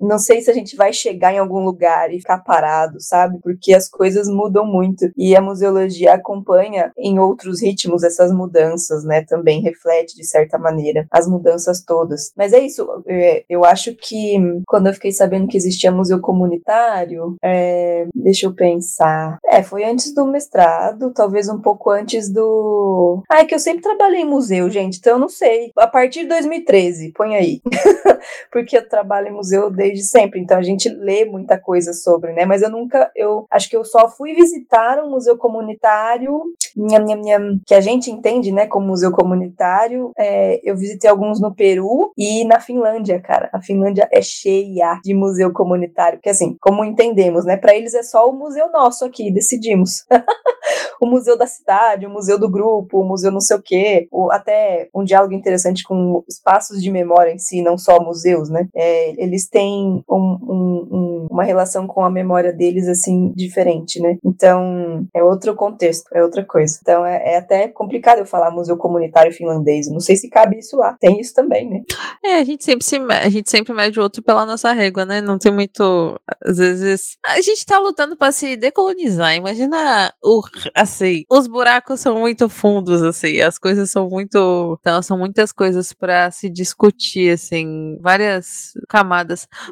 não 0.00 0.18
sei 0.18 0.40
se 0.40 0.50
a 0.50 0.54
gente 0.54 0.76
vai 0.76 0.92
chegar 0.92 1.32
em 1.32 1.38
algum 1.38 1.64
lugar 1.64 2.12
e 2.12 2.18
ficar 2.18 2.38
parado, 2.38 3.00
sabe? 3.00 3.38
Porque 3.42 3.74
as 3.74 3.88
coisas 3.88 4.28
mudam 4.28 4.64
muito 4.66 5.10
e 5.16 5.36
a 5.36 5.40
museologia 5.40 6.14
acompanha 6.14 6.92
em 6.96 7.18
outros 7.18 7.62
ritmos 7.62 8.02
essas 8.02 8.32
mudanças, 8.32 9.04
né? 9.04 9.24
Também 9.24 9.60
reflete 9.60 10.16
de 10.16 10.24
certa 10.24 10.58
maneira 10.58 11.06
as 11.10 11.26
mudanças 11.26 11.82
todas. 11.84 12.32
Mas 12.36 12.52
é 12.52 12.60
isso, 12.60 12.86
é, 13.06 13.44
eu 13.48 13.64
acho 13.64 13.94
que 13.94 14.36
quando 14.66 14.88
eu 14.88 14.94
fiquei 14.94 15.12
sabendo 15.12 15.48
que 15.48 15.56
existia 15.56 15.90
museu 15.90 16.20
comunitário, 16.20 17.36
é, 17.42 18.06
deixa 18.14 18.46
eu 18.46 18.54
pensar. 18.54 19.38
É, 19.44 19.62
foi 19.62 19.84
antes 19.84 20.14
do 20.14 20.26
mestrado, 20.26 21.12
talvez 21.12 21.48
um 21.48 21.60
pouco 21.60 21.90
antes 21.90 22.30
do. 22.30 23.22
Ah, 23.30 23.40
é 23.40 23.44
que 23.44 23.54
eu 23.54 23.58
sempre 23.58 23.82
trabalhei 23.82 24.22
em 24.22 24.28
museu, 24.28 24.68
gente, 24.70 24.98
então 24.98 25.14
eu 25.14 25.18
não 25.18 25.28
sei. 25.28 25.70
A 25.76 25.86
partir 25.86 26.22
de 26.22 26.28
2013, 26.28 27.12
põe 27.12 27.34
aí. 27.34 27.60
Porque 28.52 28.76
eu 28.76 28.88
trabalho 28.88 29.27
em 29.28 29.32
museu 29.32 29.70
desde 29.70 30.04
sempre, 30.04 30.40
então 30.40 30.58
a 30.58 30.62
gente 30.62 30.88
lê 30.88 31.24
muita 31.24 31.58
coisa 31.58 31.92
sobre, 31.92 32.32
né? 32.32 32.44
Mas 32.44 32.62
eu 32.62 32.70
nunca, 32.70 33.10
eu 33.14 33.46
acho 33.50 33.68
que 33.68 33.76
eu 33.76 33.84
só 33.84 34.08
fui 34.08 34.34
visitar 34.34 35.02
um 35.02 35.10
museu 35.10 35.36
comunitário, 35.36 36.42
nham, 36.76 37.04
nham, 37.04 37.20
nham, 37.22 37.60
que 37.66 37.74
a 37.74 37.80
gente 37.80 38.10
entende, 38.10 38.52
né, 38.52 38.66
como 38.66 38.86
museu 38.86 39.12
comunitário. 39.12 40.12
É, 40.18 40.60
eu 40.62 40.76
visitei 40.76 41.08
alguns 41.08 41.40
no 41.40 41.54
Peru 41.54 42.12
e 42.16 42.44
na 42.44 42.60
Finlândia, 42.60 43.20
cara. 43.20 43.48
A 43.52 43.60
Finlândia 43.60 44.08
é 44.12 44.22
cheia 44.22 45.00
de 45.04 45.14
museu 45.14 45.52
comunitário, 45.52 46.18
porque 46.18 46.30
assim, 46.30 46.56
como 46.60 46.84
entendemos, 46.84 47.44
né? 47.44 47.56
Para 47.56 47.74
eles 47.74 47.94
é 47.94 48.02
só 48.02 48.28
o 48.28 48.32
museu 48.32 48.70
nosso 48.70 49.04
aqui, 49.04 49.30
decidimos. 49.30 50.04
o 51.00 51.06
museu 51.06 51.36
da 51.36 51.46
cidade, 51.46 52.06
o 52.06 52.10
museu 52.10 52.38
do 52.38 52.50
grupo, 52.50 53.00
o 53.00 53.04
museu 53.04 53.30
não 53.30 53.40
sei 53.40 53.56
o 53.56 53.62
quê, 53.62 54.08
o, 54.10 54.30
até 54.30 54.88
um 54.94 55.04
diálogo 55.04 55.34
interessante 55.34 55.84
com 55.84 56.22
espaços 56.28 56.82
de 56.82 56.90
memória 56.90 57.30
em 57.30 57.38
si, 57.38 57.62
não 57.62 57.78
só 57.78 58.00
museus, 58.02 58.48
né? 58.48 58.68
É, 58.74 59.17
eles 59.18 59.48
têm 59.48 60.02
um, 60.08 60.38
um, 60.42 60.88
um, 60.90 61.26
uma 61.30 61.44
relação 61.44 61.86
com 61.86 62.04
a 62.04 62.10
memória 62.10 62.52
deles, 62.52 62.88
assim, 62.88 63.32
diferente, 63.34 64.00
né? 64.00 64.16
Então, 64.24 65.06
é 65.14 65.22
outro 65.22 65.54
contexto, 65.54 66.08
é 66.14 66.22
outra 66.22 66.44
coisa. 66.44 66.78
Então, 66.80 67.04
é, 67.04 67.34
é 67.34 67.36
até 67.38 67.68
complicado 67.68 68.20
eu 68.20 68.26
falar 68.26 68.50
museu 68.50 68.76
comunitário 68.76 69.32
finlandês. 69.32 69.90
Não 69.90 70.00
sei 70.00 70.16
se 70.16 70.28
cabe 70.28 70.58
isso 70.58 70.76
lá. 70.76 70.96
Tem 71.00 71.20
isso 71.20 71.34
também, 71.34 71.68
né? 71.68 71.82
É, 72.24 72.36
a 72.36 72.44
gente 72.44 72.64
sempre 72.64 72.84
se 72.84 72.96
a 72.96 73.28
gente 73.28 73.50
sempre 73.50 73.72
mede 73.72 73.98
o 73.98 74.02
outro 74.02 74.22
pela 74.22 74.46
nossa 74.46 74.72
régua, 74.72 75.04
né? 75.04 75.20
Não 75.20 75.38
tem 75.38 75.52
muito. 75.52 76.18
Às 76.44 76.58
vezes. 76.58 77.16
A 77.26 77.40
gente 77.40 77.64
tá 77.66 77.78
lutando 77.78 78.16
para 78.16 78.32
se 78.32 78.56
decolonizar. 78.56 79.34
Imagina 79.34 80.12
o 80.22 80.42
assim, 80.74 81.24
os 81.30 81.46
buracos 81.46 82.00
são 82.00 82.18
muito 82.18 82.48
fundos, 82.48 83.02
assim, 83.02 83.40
as 83.40 83.58
coisas 83.58 83.90
são 83.90 84.08
muito. 84.08 84.78
Então, 84.80 85.02
são 85.02 85.18
muitas 85.18 85.52
coisas 85.52 85.92
para 85.92 86.30
se 86.30 86.48
discutir, 86.48 87.32
assim, 87.32 87.98
várias 88.00 88.72
camadas. 88.88 89.07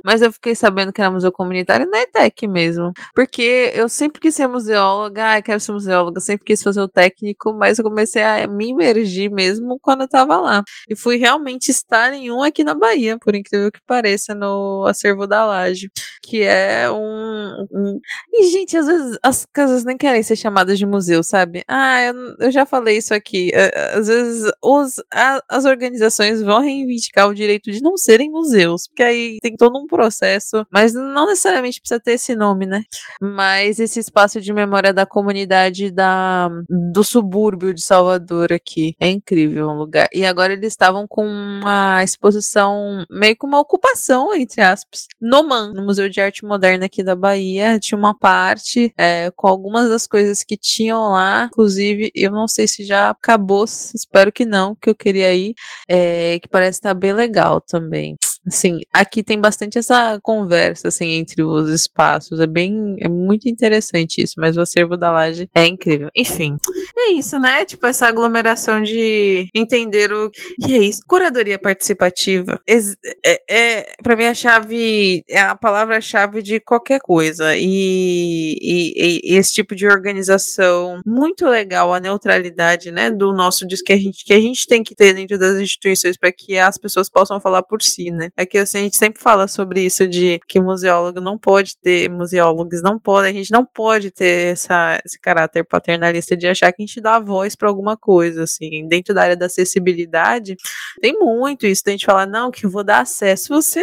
Mas 0.04 0.22
eu 0.22 0.32
fiquei 0.32 0.54
sabendo 0.54 0.92
que 0.92 1.00
era 1.00 1.10
museu 1.10 1.32
comunitário 1.32 1.88
na 1.88 2.00
ETEC 2.02 2.46
mesmo. 2.48 2.92
Porque 3.14 3.72
eu 3.74 3.88
sempre 3.88 4.20
quis 4.20 4.34
ser 4.34 4.46
museóloga, 4.46 5.36
ah, 5.36 5.42
quero 5.42 5.60
ser 5.60 5.72
museóloga, 5.72 6.20
sempre 6.20 6.44
quis 6.44 6.62
fazer 6.62 6.80
o 6.80 6.88
técnico, 6.88 7.52
mas 7.52 7.78
eu 7.78 7.84
comecei 7.84 8.22
a 8.22 8.46
me 8.46 8.68
imergir 8.68 9.30
mesmo 9.30 9.78
quando 9.80 10.02
eu 10.02 10.08
tava 10.08 10.36
lá. 10.38 10.62
E 10.88 10.96
fui 10.96 11.16
realmente 11.16 11.70
estar 11.70 12.12
em 12.12 12.30
um 12.30 12.42
aqui 12.42 12.64
na 12.64 12.74
Bahia, 12.74 13.18
por 13.18 13.34
incrível 13.34 13.70
que 13.70 13.80
pareça, 13.86 14.34
no 14.34 14.84
acervo 14.86 15.26
da 15.26 15.44
Laje, 15.44 15.90
que 16.22 16.42
é 16.42 16.90
um. 16.90 17.66
um... 17.72 18.00
E, 18.32 18.50
gente, 18.50 18.76
às 18.76 18.86
vezes 18.86 19.18
as 19.22 19.46
casas 19.52 19.84
nem 19.84 19.96
querem 19.96 20.22
ser 20.22 20.36
chamadas 20.36 20.78
de 20.78 20.86
museu, 20.86 21.22
sabe? 21.22 21.62
Ah, 21.68 22.02
eu, 22.02 22.14
eu 22.40 22.50
já 22.50 22.66
falei 22.66 22.98
isso 22.98 23.14
aqui. 23.14 23.50
Às 23.94 24.08
vezes 24.08 24.50
os, 24.62 24.94
a, 25.12 25.40
as 25.48 25.64
organizações 25.64 26.42
vão 26.42 26.60
reivindicar 26.60 27.28
o 27.28 27.34
direito 27.34 27.70
de 27.70 27.82
não 27.82 27.96
serem 27.96 28.30
museus, 28.30 28.86
porque 28.88 29.02
aí 29.02 29.25
tem 29.40 29.56
todo 29.56 29.78
um 29.78 29.86
processo, 29.86 30.66
mas 30.70 30.92
não 30.92 31.26
necessariamente 31.26 31.80
precisa 31.80 32.00
ter 32.00 32.12
esse 32.12 32.34
nome, 32.34 32.66
né? 32.66 32.82
Mas 33.20 33.78
esse 33.78 34.00
espaço 34.00 34.40
de 34.40 34.52
memória 34.52 34.92
da 34.92 35.06
comunidade 35.06 35.90
da, 35.90 36.48
do 36.68 37.04
subúrbio 37.04 37.74
de 37.74 37.82
Salvador 37.82 38.52
aqui 38.52 38.94
é 39.00 39.08
incrível 39.08 39.68
um 39.68 39.78
lugar. 39.78 40.08
E 40.12 40.24
agora 40.24 40.52
eles 40.52 40.72
estavam 40.72 41.06
com 41.06 41.26
uma 41.26 42.02
exposição, 42.02 43.04
meio 43.10 43.36
que 43.36 43.46
uma 43.46 43.60
ocupação, 43.60 44.34
entre 44.34 44.62
aspas, 44.62 45.06
no 45.20 45.42
MAN, 45.42 45.72
no 45.72 45.84
Museu 45.84 46.08
de 46.08 46.20
Arte 46.20 46.44
Moderna 46.44 46.86
aqui 46.86 47.02
da 47.02 47.16
Bahia. 47.16 47.78
Tinha 47.78 47.98
uma 47.98 48.16
parte 48.16 48.92
é, 48.96 49.30
com 49.34 49.46
algumas 49.48 49.88
das 49.88 50.06
coisas 50.06 50.42
que 50.42 50.56
tinham 50.56 51.12
lá, 51.12 51.46
inclusive, 51.46 52.10
eu 52.14 52.30
não 52.30 52.48
sei 52.48 52.66
se 52.66 52.84
já 52.84 53.10
acabou, 53.10 53.64
espero 53.64 54.32
que 54.32 54.44
não, 54.44 54.74
que 54.74 54.90
eu 54.90 54.94
queria 54.94 55.32
ir, 55.34 55.54
é, 55.88 56.38
que 56.40 56.48
parece 56.48 56.78
estar 56.78 56.94
bem 56.94 57.12
legal 57.12 57.60
também. 57.60 58.16
Assim, 58.46 58.80
aqui 58.92 59.22
tem 59.22 59.40
bastante 59.40 59.78
essa 59.78 60.18
conversa, 60.22 60.88
assim, 60.88 61.12
entre 61.12 61.42
os 61.42 61.68
espaços. 61.68 62.40
É 62.40 62.46
bem, 62.46 62.96
é 63.00 63.08
muito 63.08 63.48
interessante 63.48 64.22
isso, 64.22 64.34
mas 64.38 64.56
o 64.56 64.60
acervo 64.60 64.96
da 64.96 65.10
laje 65.10 65.48
é 65.54 65.66
incrível. 65.66 66.08
Enfim, 66.14 66.56
é 66.96 67.12
isso, 67.12 67.38
né? 67.38 67.64
Tipo, 67.64 67.86
essa 67.86 68.06
aglomeração 68.06 68.82
de 68.82 69.48
entender 69.54 70.12
o 70.12 70.30
que 70.30 70.74
é 70.74 70.78
isso. 70.78 71.02
Curadoria 71.06 71.58
participativa 71.58 72.60
é, 72.66 73.42
é 73.48 73.96
para 74.02 74.16
mim, 74.16 74.24
a 74.24 74.34
chave, 74.34 75.24
é 75.28 75.40
a 75.40 75.54
palavra-chave 75.54 76.42
de 76.42 76.60
qualquer 76.60 77.00
coisa. 77.00 77.56
E, 77.56 78.56
e, 78.60 79.20
e, 79.32 79.36
esse 79.36 79.52
tipo 79.52 79.74
de 79.74 79.86
organização 79.86 81.00
muito 81.04 81.46
legal, 81.46 81.92
a 81.92 82.00
neutralidade, 82.00 82.90
né, 82.90 83.10
do 83.10 83.32
nosso 83.32 83.66
disco 83.66 83.86
que 83.86 83.92
a 83.92 83.96
gente, 83.96 84.24
que 84.24 84.32
a 84.32 84.40
gente 84.40 84.66
tem 84.66 84.82
que 84.82 84.94
ter 84.94 85.14
dentro 85.14 85.38
das 85.38 85.56
instituições 85.56 86.16
para 86.16 86.32
que 86.32 86.58
as 86.58 86.78
pessoas 86.78 87.08
possam 87.08 87.40
falar 87.40 87.62
por 87.62 87.82
si, 87.82 88.10
né? 88.10 88.30
É 88.36 88.44
que 88.44 88.58
assim, 88.58 88.78
a 88.78 88.82
gente 88.82 88.96
sempre 88.96 89.22
fala 89.22 89.48
sobre 89.48 89.80
isso 89.80 90.06
de 90.06 90.40
que 90.46 90.60
museólogo 90.60 91.20
não 91.20 91.38
pode 91.38 91.76
ter, 91.78 92.10
museólogos 92.10 92.82
não 92.82 92.98
podem, 92.98 93.30
a 93.30 93.34
gente 93.34 93.50
não 93.50 93.64
pode 93.64 94.10
ter 94.10 94.52
essa, 94.52 95.00
esse 95.04 95.18
caráter 95.18 95.64
paternalista 95.64 96.36
de 96.36 96.46
achar 96.46 96.70
que 96.72 96.82
a 96.82 96.86
gente 96.86 97.00
dá 97.00 97.18
voz 97.18 97.56
para 97.56 97.68
alguma 97.68 97.96
coisa, 97.96 98.42
assim. 98.42 98.86
Dentro 98.88 99.14
da 99.14 99.22
área 99.22 99.36
da 99.36 99.46
acessibilidade, 99.46 100.56
tem 101.00 101.18
muito 101.18 101.66
isso, 101.66 101.82
a 101.86 101.90
gente 101.90 102.04
falar, 102.04 102.26
não, 102.26 102.50
que 102.50 102.66
eu 102.66 102.70
vou 102.70 102.84
dar 102.84 103.00
acesso. 103.00 103.48
Você, 103.54 103.82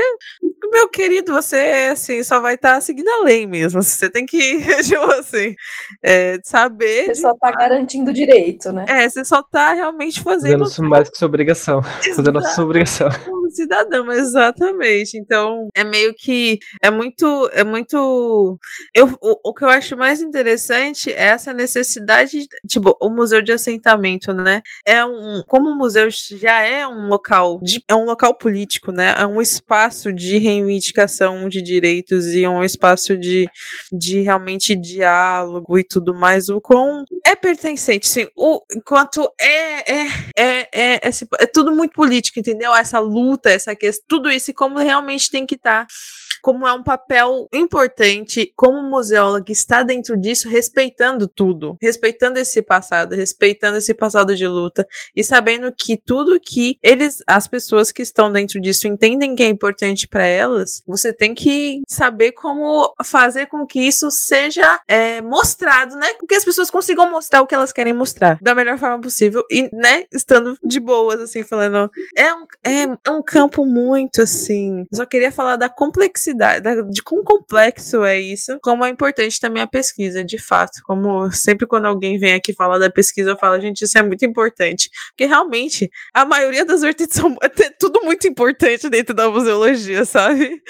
meu 0.72 0.88
querido, 0.90 1.34
você, 1.34 1.90
assim, 1.92 2.24
só 2.24 2.40
vai 2.40 2.56
estar 2.56 2.76
tá 2.76 2.82
seguindo 2.82 3.10
a 3.10 3.24
lei 3.24 3.48
mesmo. 3.48 3.82
Você 3.82 4.10
tem 4.10 4.26
que, 4.26 4.38
tipo 4.84 5.12
assim, 5.14 5.56
é, 6.04 6.40
saber. 6.44 7.06
Você 7.06 7.16
só 7.16 7.34
tá 7.36 7.52
garantindo 7.52 8.12
o 8.12 8.14
direito, 8.14 8.72
né? 8.72 8.86
É, 8.88 9.10
você 9.10 9.26
só 9.26 9.42
tá 9.42 9.74
realmente 9.74 10.22
fazendo. 10.22 10.66
Fazendo 10.66 10.90
mais 10.90 11.10
que 11.10 11.18
sua 11.18 11.28
obrigação. 11.28 11.82
Fazendo 12.16 12.38
a 12.38 12.42
sua 12.42 12.64
obrigação 12.64 13.10
cidadão, 13.56 14.12
exatamente. 14.12 15.18
Então, 15.18 15.68
é 15.76 15.84
meio 15.84 16.14
que 16.14 16.60
é 16.82 16.90
muito 16.90 17.50
é 17.54 17.64
muito 17.64 18.60
eu 18.94 19.08
o, 19.22 19.50
o, 19.50 19.54
que 19.54 19.64
eu 19.64 19.70
acho 19.70 19.98
mais 19.98 20.22
interessante 20.22 21.12
é 21.12 21.26
essa 21.26 21.54
necessidade, 21.54 22.48
tipo, 22.68 22.96
o 23.02 23.10
museu 23.10 23.42
de 23.42 23.52
assentamento, 23.52 24.34
né? 24.34 24.62
É 24.86 25.04
um 25.06 25.44
como 25.48 25.70
o 25.70 25.78
museu 25.78 26.10
já 26.10 26.62
é 26.62 26.88
um 26.88 27.08
local 27.08 27.60
de, 27.62 27.84
é 27.88 27.96
um 27.96 28.06
local 28.06 28.36
político, 28.36 28.92
né? 28.92 29.16
É 29.18 29.26
um 29.26 29.42
espaço 29.42 30.12
de 30.12 30.38
reivindicação 30.38 31.48
de 31.50 31.62
direitos 31.62 32.28
e 32.28 32.48
um 32.48 32.64
espaço 32.64 33.18
de, 33.18 33.48
de 33.92 34.22
realmente 34.22 34.76
diálogo 34.76 35.78
e 35.78 35.84
tudo 35.84 36.14
mais. 36.14 36.50
O 36.50 36.60
com 36.62 37.04
é 37.26 37.36
pertencente, 37.36 38.08
sim. 38.08 38.28
O 38.36 38.62
enquanto 38.76 39.32
é 39.40 39.64
é 39.92 40.08
é, 40.36 40.68
é, 40.72 40.94
é, 40.96 41.10
é 41.40 41.46
tudo 41.46 41.72
muito 41.72 41.94
político, 41.94 42.40
entendeu? 42.40 42.74
Essa 42.76 43.00
luta 43.00 43.43
luta, 43.44 43.50
essa 43.50 43.76
questão, 43.76 44.06
tudo 44.08 44.32
isso 44.32 44.52
e 44.52 44.54
como 44.54 44.80
realmente 44.80 45.30
tem 45.30 45.46
que 45.46 45.56
estar. 45.56 45.86
Tá 45.86 45.94
como 46.42 46.68
é 46.68 46.74
um 46.74 46.84
papel 46.84 47.48
importante, 47.54 48.52
como 48.56 48.82
museólogo 48.82 49.46
está 49.50 49.84
dentro 49.84 50.18
disso, 50.18 50.50
respeitando 50.50 51.28
tudo, 51.28 51.78
respeitando 51.82 52.40
esse 52.40 52.62
passado, 52.62 53.16
respeitando 53.16 53.78
esse 53.78 53.94
passado 53.94 54.36
de 54.36 54.48
luta 54.48 54.88
e 55.16 55.24
sabendo 55.24 55.72
que 55.72 55.98
tudo 55.98 56.40
que 56.40 56.78
eles, 56.82 57.24
as 57.28 57.48
pessoas 57.48 57.92
que 57.92 58.02
estão 58.02 58.32
dentro 58.32 58.60
disso 58.60 58.88
entendem 58.88 59.36
que 59.36 59.44
é 59.44 59.48
importante 59.48 60.08
para 60.08 60.26
elas, 60.26 60.82
você 60.88 61.14
tem 61.14 61.34
que 61.34 61.82
saber 61.88 62.32
como 62.32 62.94
fazer 63.04 63.48
com 63.48 63.66
que 63.66 63.80
isso 63.80 64.10
seja 64.12 64.80
é, 64.88 65.22
mostrado, 65.22 65.96
né? 65.96 66.08
Que 66.28 66.36
as 66.36 66.46
pessoas 66.46 66.70
consigam 66.70 67.10
mostrar 67.10 67.42
o 67.42 67.48
que 67.48 67.56
elas 67.56 67.72
querem 67.72 67.94
mostrar 67.94 68.38
da 68.42 68.56
melhor 68.56 68.78
forma 68.78 69.00
possível 69.02 69.44
e, 69.50 69.70
né, 69.74 70.06
estando 70.12 70.58
de 70.64 70.80
boas, 70.80 71.20
assim, 71.20 71.44
falando. 71.44 71.90
É 72.16 72.34
um, 72.34 72.46
é, 72.64 72.84
é 73.06 73.12
um 73.12 73.22
campo 73.22 73.66
muito 73.66 74.22
assim. 74.22 74.86
Só 74.94 75.06
queria 75.06 75.32
falar 75.32 75.56
da 75.56 75.70
complexidade 75.70 76.23
complexidade, 76.24 76.90
de 76.90 77.02
quão 77.02 77.24
complexo 77.24 78.04
é 78.04 78.20
isso, 78.20 78.58
como 78.62 78.86
é 78.86 78.90
importante 78.90 79.40
também 79.40 79.62
a 79.62 79.68
pesquisa, 79.68 80.24
de 80.24 80.38
fato. 80.38 80.82
Como 80.84 81.32
sempre 81.32 81.68
quando 81.68 81.86
alguém 81.86 82.18
vem 82.18 82.34
aqui 82.34 82.54
falar 82.54 82.78
da 82.78 82.90
pesquisa, 82.90 83.32
eu 83.32 83.38
falo, 83.38 83.60
gente, 83.60 83.84
isso 83.84 83.98
é 83.98 84.04
muito 84.04 84.26
importante. 84.26 84.90
Porque 85.10 85.26
realmente, 85.26 85.90
a 86.14 86.26
maioria 86.26 86.66
das 86.66 86.82
vertentes 86.82 87.16
são 87.16 87.36
é 87.44 87.50
tudo 87.80 88.02
muito 88.04 88.28
importante 88.28 88.90
dentro 88.90 89.14
da 89.14 89.30
museologia, 89.30 90.06
sabe? 90.06 90.62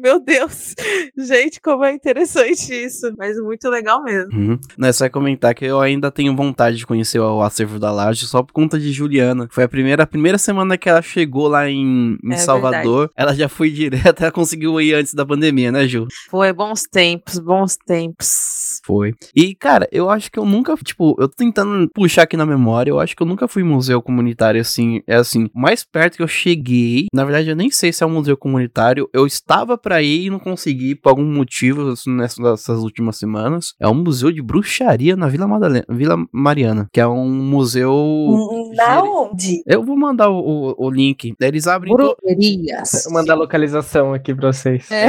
Meu 0.00 0.20
Deus, 0.20 0.74
gente, 1.16 1.60
como 1.60 1.84
é 1.84 1.92
interessante 1.92 2.72
isso. 2.72 3.12
Mas 3.18 3.38
muito 3.38 3.68
legal 3.68 4.02
mesmo. 4.02 4.32
Uhum. 4.32 4.58
Não, 4.78 4.88
é 4.88 4.92
só 4.92 5.08
comentar 5.08 5.54
que 5.54 5.64
eu 5.64 5.80
ainda 5.80 6.10
tenho 6.10 6.34
vontade 6.34 6.76
de 6.76 6.86
conhecer 6.86 7.18
o 7.18 7.42
acervo 7.42 7.78
da 7.78 7.90
Laje 7.90 8.26
só 8.26 8.42
por 8.42 8.52
conta 8.52 8.78
de 8.78 8.92
Juliana. 8.92 9.48
Foi 9.50 9.64
a 9.64 9.68
primeira, 9.68 10.04
a 10.04 10.06
primeira 10.06 10.38
semana 10.38 10.78
que 10.78 10.88
ela 10.88 11.02
chegou 11.02 11.48
lá 11.48 11.68
em, 11.68 12.16
em 12.22 12.32
é 12.32 12.36
Salvador. 12.36 13.08
Verdade. 13.08 13.12
Ela 13.16 13.34
já 13.34 13.48
foi 13.48 13.70
direto, 13.76 14.22
ela 14.22 14.32
conseguiu 14.32 14.80
ir 14.80 14.85
antes 14.94 15.14
da 15.14 15.24
pandemia, 15.24 15.72
né, 15.72 15.86
Ju? 15.86 16.06
Foi, 16.30 16.52
bons 16.52 16.82
tempos, 16.82 17.38
bons 17.38 17.76
tempos. 17.76 18.80
Foi. 18.84 19.14
E, 19.34 19.54
cara, 19.54 19.88
eu 19.90 20.10
acho 20.10 20.30
que 20.30 20.38
eu 20.38 20.44
nunca, 20.44 20.74
tipo, 20.76 21.16
eu 21.18 21.28
tô 21.28 21.34
tentando 21.36 21.88
puxar 21.94 22.22
aqui 22.22 22.36
na 22.36 22.46
memória, 22.46 22.90
eu 22.90 23.00
acho 23.00 23.16
que 23.16 23.22
eu 23.22 23.26
nunca 23.26 23.48
fui 23.48 23.62
em 23.62 23.66
museu 23.66 24.00
comunitário 24.00 24.60
assim, 24.60 25.02
é 25.06 25.16
assim, 25.16 25.48
mais 25.54 25.84
perto 25.84 26.16
que 26.16 26.22
eu 26.22 26.28
cheguei, 26.28 27.06
na 27.12 27.24
verdade 27.24 27.48
eu 27.48 27.56
nem 27.56 27.70
sei 27.70 27.92
se 27.92 28.02
é 28.02 28.06
um 28.06 28.12
museu 28.12 28.36
comunitário, 28.36 29.08
eu 29.12 29.26
estava 29.26 29.76
para 29.76 30.02
ir 30.02 30.26
e 30.26 30.30
não 30.30 30.38
consegui 30.38 30.94
por 30.94 31.10
algum 31.10 31.24
motivo 31.24 31.90
assim, 31.90 32.10
nessas 32.14 32.78
últimas 32.78 33.16
semanas. 33.16 33.74
É 33.80 33.88
um 33.88 33.94
museu 33.94 34.30
de 34.30 34.42
bruxaria 34.42 35.16
na 35.16 35.28
Vila 35.28 35.46
Madalena, 35.46 35.84
Vila 35.88 36.16
Mariana, 36.32 36.88
que 36.92 37.00
é 37.00 37.06
um 37.06 37.28
museu 37.28 38.72
Na 38.74 39.02
onde? 39.02 39.62
Eu 39.66 39.82
vou 39.82 39.96
mandar 39.96 40.30
o, 40.30 40.38
o, 40.38 40.86
o 40.86 40.90
link. 40.90 41.34
Eles 41.40 41.66
abrem 41.66 41.92
Bruxarias. 41.94 43.04
Vou 43.04 43.14
mandar 43.14 43.34
a 43.34 43.36
localização 43.36 44.14
aqui 44.14 44.34
pra 44.34 44.52
vocês. 44.66 44.90
É. 44.90 45.06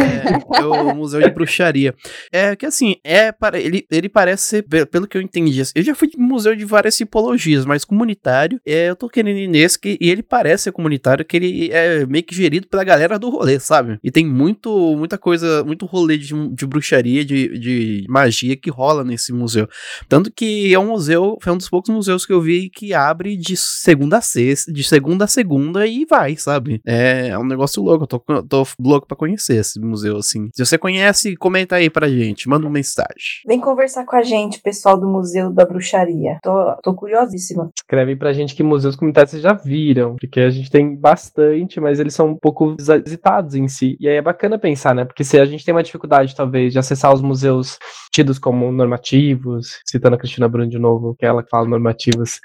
é, 0.59 0.65
o 0.65 0.95
Museu 0.95 1.21
de 1.21 1.29
Bruxaria. 1.29 1.93
É 2.31 2.55
que 2.55 2.65
assim, 2.65 2.95
é 3.03 3.31
para 3.31 3.59
ele, 3.59 3.85
ele 3.91 4.09
parece 4.09 4.43
ser, 4.43 4.87
pelo 4.87 5.07
que 5.07 5.17
eu 5.17 5.21
entendi, 5.21 5.61
assim, 5.61 5.73
eu 5.75 5.83
já 5.83 5.95
fui 5.95 6.07
de 6.07 6.17
museu 6.17 6.55
de 6.55 6.65
várias 6.65 6.95
tipologias, 6.97 7.65
mas 7.65 7.83
comunitário, 7.85 8.59
é, 8.65 8.89
eu 8.89 8.95
tô 8.95 9.09
querendo 9.09 9.37
ir 9.37 9.47
nesse 9.47 9.79
que, 9.79 9.97
e 9.99 10.09
ele 10.09 10.23
parece 10.23 10.65
ser 10.65 10.71
comunitário, 10.71 11.25
que 11.25 11.37
ele 11.37 11.69
é 11.71 12.05
meio 12.05 12.23
que 12.23 12.35
gerido 12.35 12.67
pela 12.67 12.83
galera 12.83 13.17
do 13.17 13.29
rolê, 13.29 13.59
sabe? 13.59 13.99
E 14.03 14.11
tem 14.11 14.25
muito, 14.25 14.95
muita 14.95 15.17
coisa, 15.17 15.63
muito 15.63 15.85
rolê 15.85 16.17
de, 16.17 16.33
de 16.49 16.65
bruxaria, 16.65 17.23
de, 17.23 17.57
de 17.57 18.05
magia 18.09 18.55
que 18.55 18.69
rola 18.69 19.03
nesse 19.03 19.33
museu. 19.33 19.67
Tanto 20.07 20.31
que 20.31 20.73
é 20.73 20.79
um 20.79 20.87
museu, 20.87 21.37
foi 21.41 21.53
um 21.53 21.57
dos 21.57 21.69
poucos 21.69 21.93
museus 21.93 22.25
que 22.25 22.33
eu 22.33 22.41
vi 22.41 22.69
que 22.69 22.93
abre 22.93 23.37
de 23.37 23.55
segunda 23.55 24.17
a 24.17 24.21
sexta, 24.21 24.71
de 24.71 24.83
segunda 24.83 25.25
a 25.25 25.27
segunda 25.27 25.87
e 25.87 26.05
vai, 26.05 26.35
sabe? 26.35 26.67
sabe? 26.67 26.81
É, 26.85 27.29
é 27.29 27.39
um 27.39 27.45
negócio 27.45 27.81
louco, 27.81 28.03
eu 28.03 28.07
tô, 28.07 28.19
tô 28.43 28.67
louco 28.79 29.07
pra 29.07 29.17
conhecer 29.17 29.46
esse 29.55 29.79
museu, 29.79 30.17
assim. 30.17 30.49
Se 30.53 30.65
você 30.65 30.77
conhece, 30.77 31.35
comenta 31.35 31.75
aí 31.75 31.89
pra 31.89 32.07
gente, 32.07 32.49
manda 32.49 32.65
uma 32.65 32.73
mensagem. 32.73 33.41
Vem 33.45 33.59
conversar 33.59 34.05
com 34.05 34.15
a 34.15 34.23
gente, 34.23 34.61
pessoal 34.61 34.99
do 34.99 35.07
Museu 35.07 35.51
da 35.51 35.65
Bruxaria. 35.65 36.37
Tô, 36.41 36.75
tô 36.83 36.93
curiosíssima. 36.93 37.69
Escreve 37.75 38.15
pra 38.15 38.33
gente 38.33 38.55
que 38.55 38.63
museus 38.63 38.95
comunitários 38.95 39.31
vocês 39.31 39.43
já 39.43 39.53
viram, 39.53 40.15
porque 40.19 40.39
a 40.39 40.49
gente 40.49 40.69
tem 40.69 40.95
bastante, 40.95 41.79
mas 41.79 41.99
eles 41.99 42.13
são 42.13 42.29
um 42.29 42.35
pouco 42.35 42.75
visitados 42.77 43.55
em 43.55 43.67
si. 43.67 43.97
E 43.99 44.07
aí 44.07 44.15
é 44.15 44.21
bacana 44.21 44.57
pensar, 44.57 44.93
né? 44.93 45.05
Porque 45.05 45.23
se 45.23 45.39
a 45.39 45.45
gente 45.45 45.63
tem 45.63 45.73
uma 45.73 45.83
dificuldade, 45.83 46.35
talvez, 46.35 46.73
de 46.73 46.79
acessar 46.79 47.13
os 47.13 47.21
museus 47.21 47.77
tidos 48.11 48.39
como 48.39 48.71
normativos, 48.71 49.79
citando 49.85 50.15
a 50.15 50.19
Cristina 50.19 50.47
Bruno 50.47 50.69
de 50.69 50.79
novo, 50.79 51.15
que 51.17 51.25
é 51.25 51.29
ela 51.29 51.43
que 51.43 51.49
fala 51.49 51.67
normativos, 51.67 52.39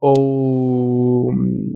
ou, 0.00 1.32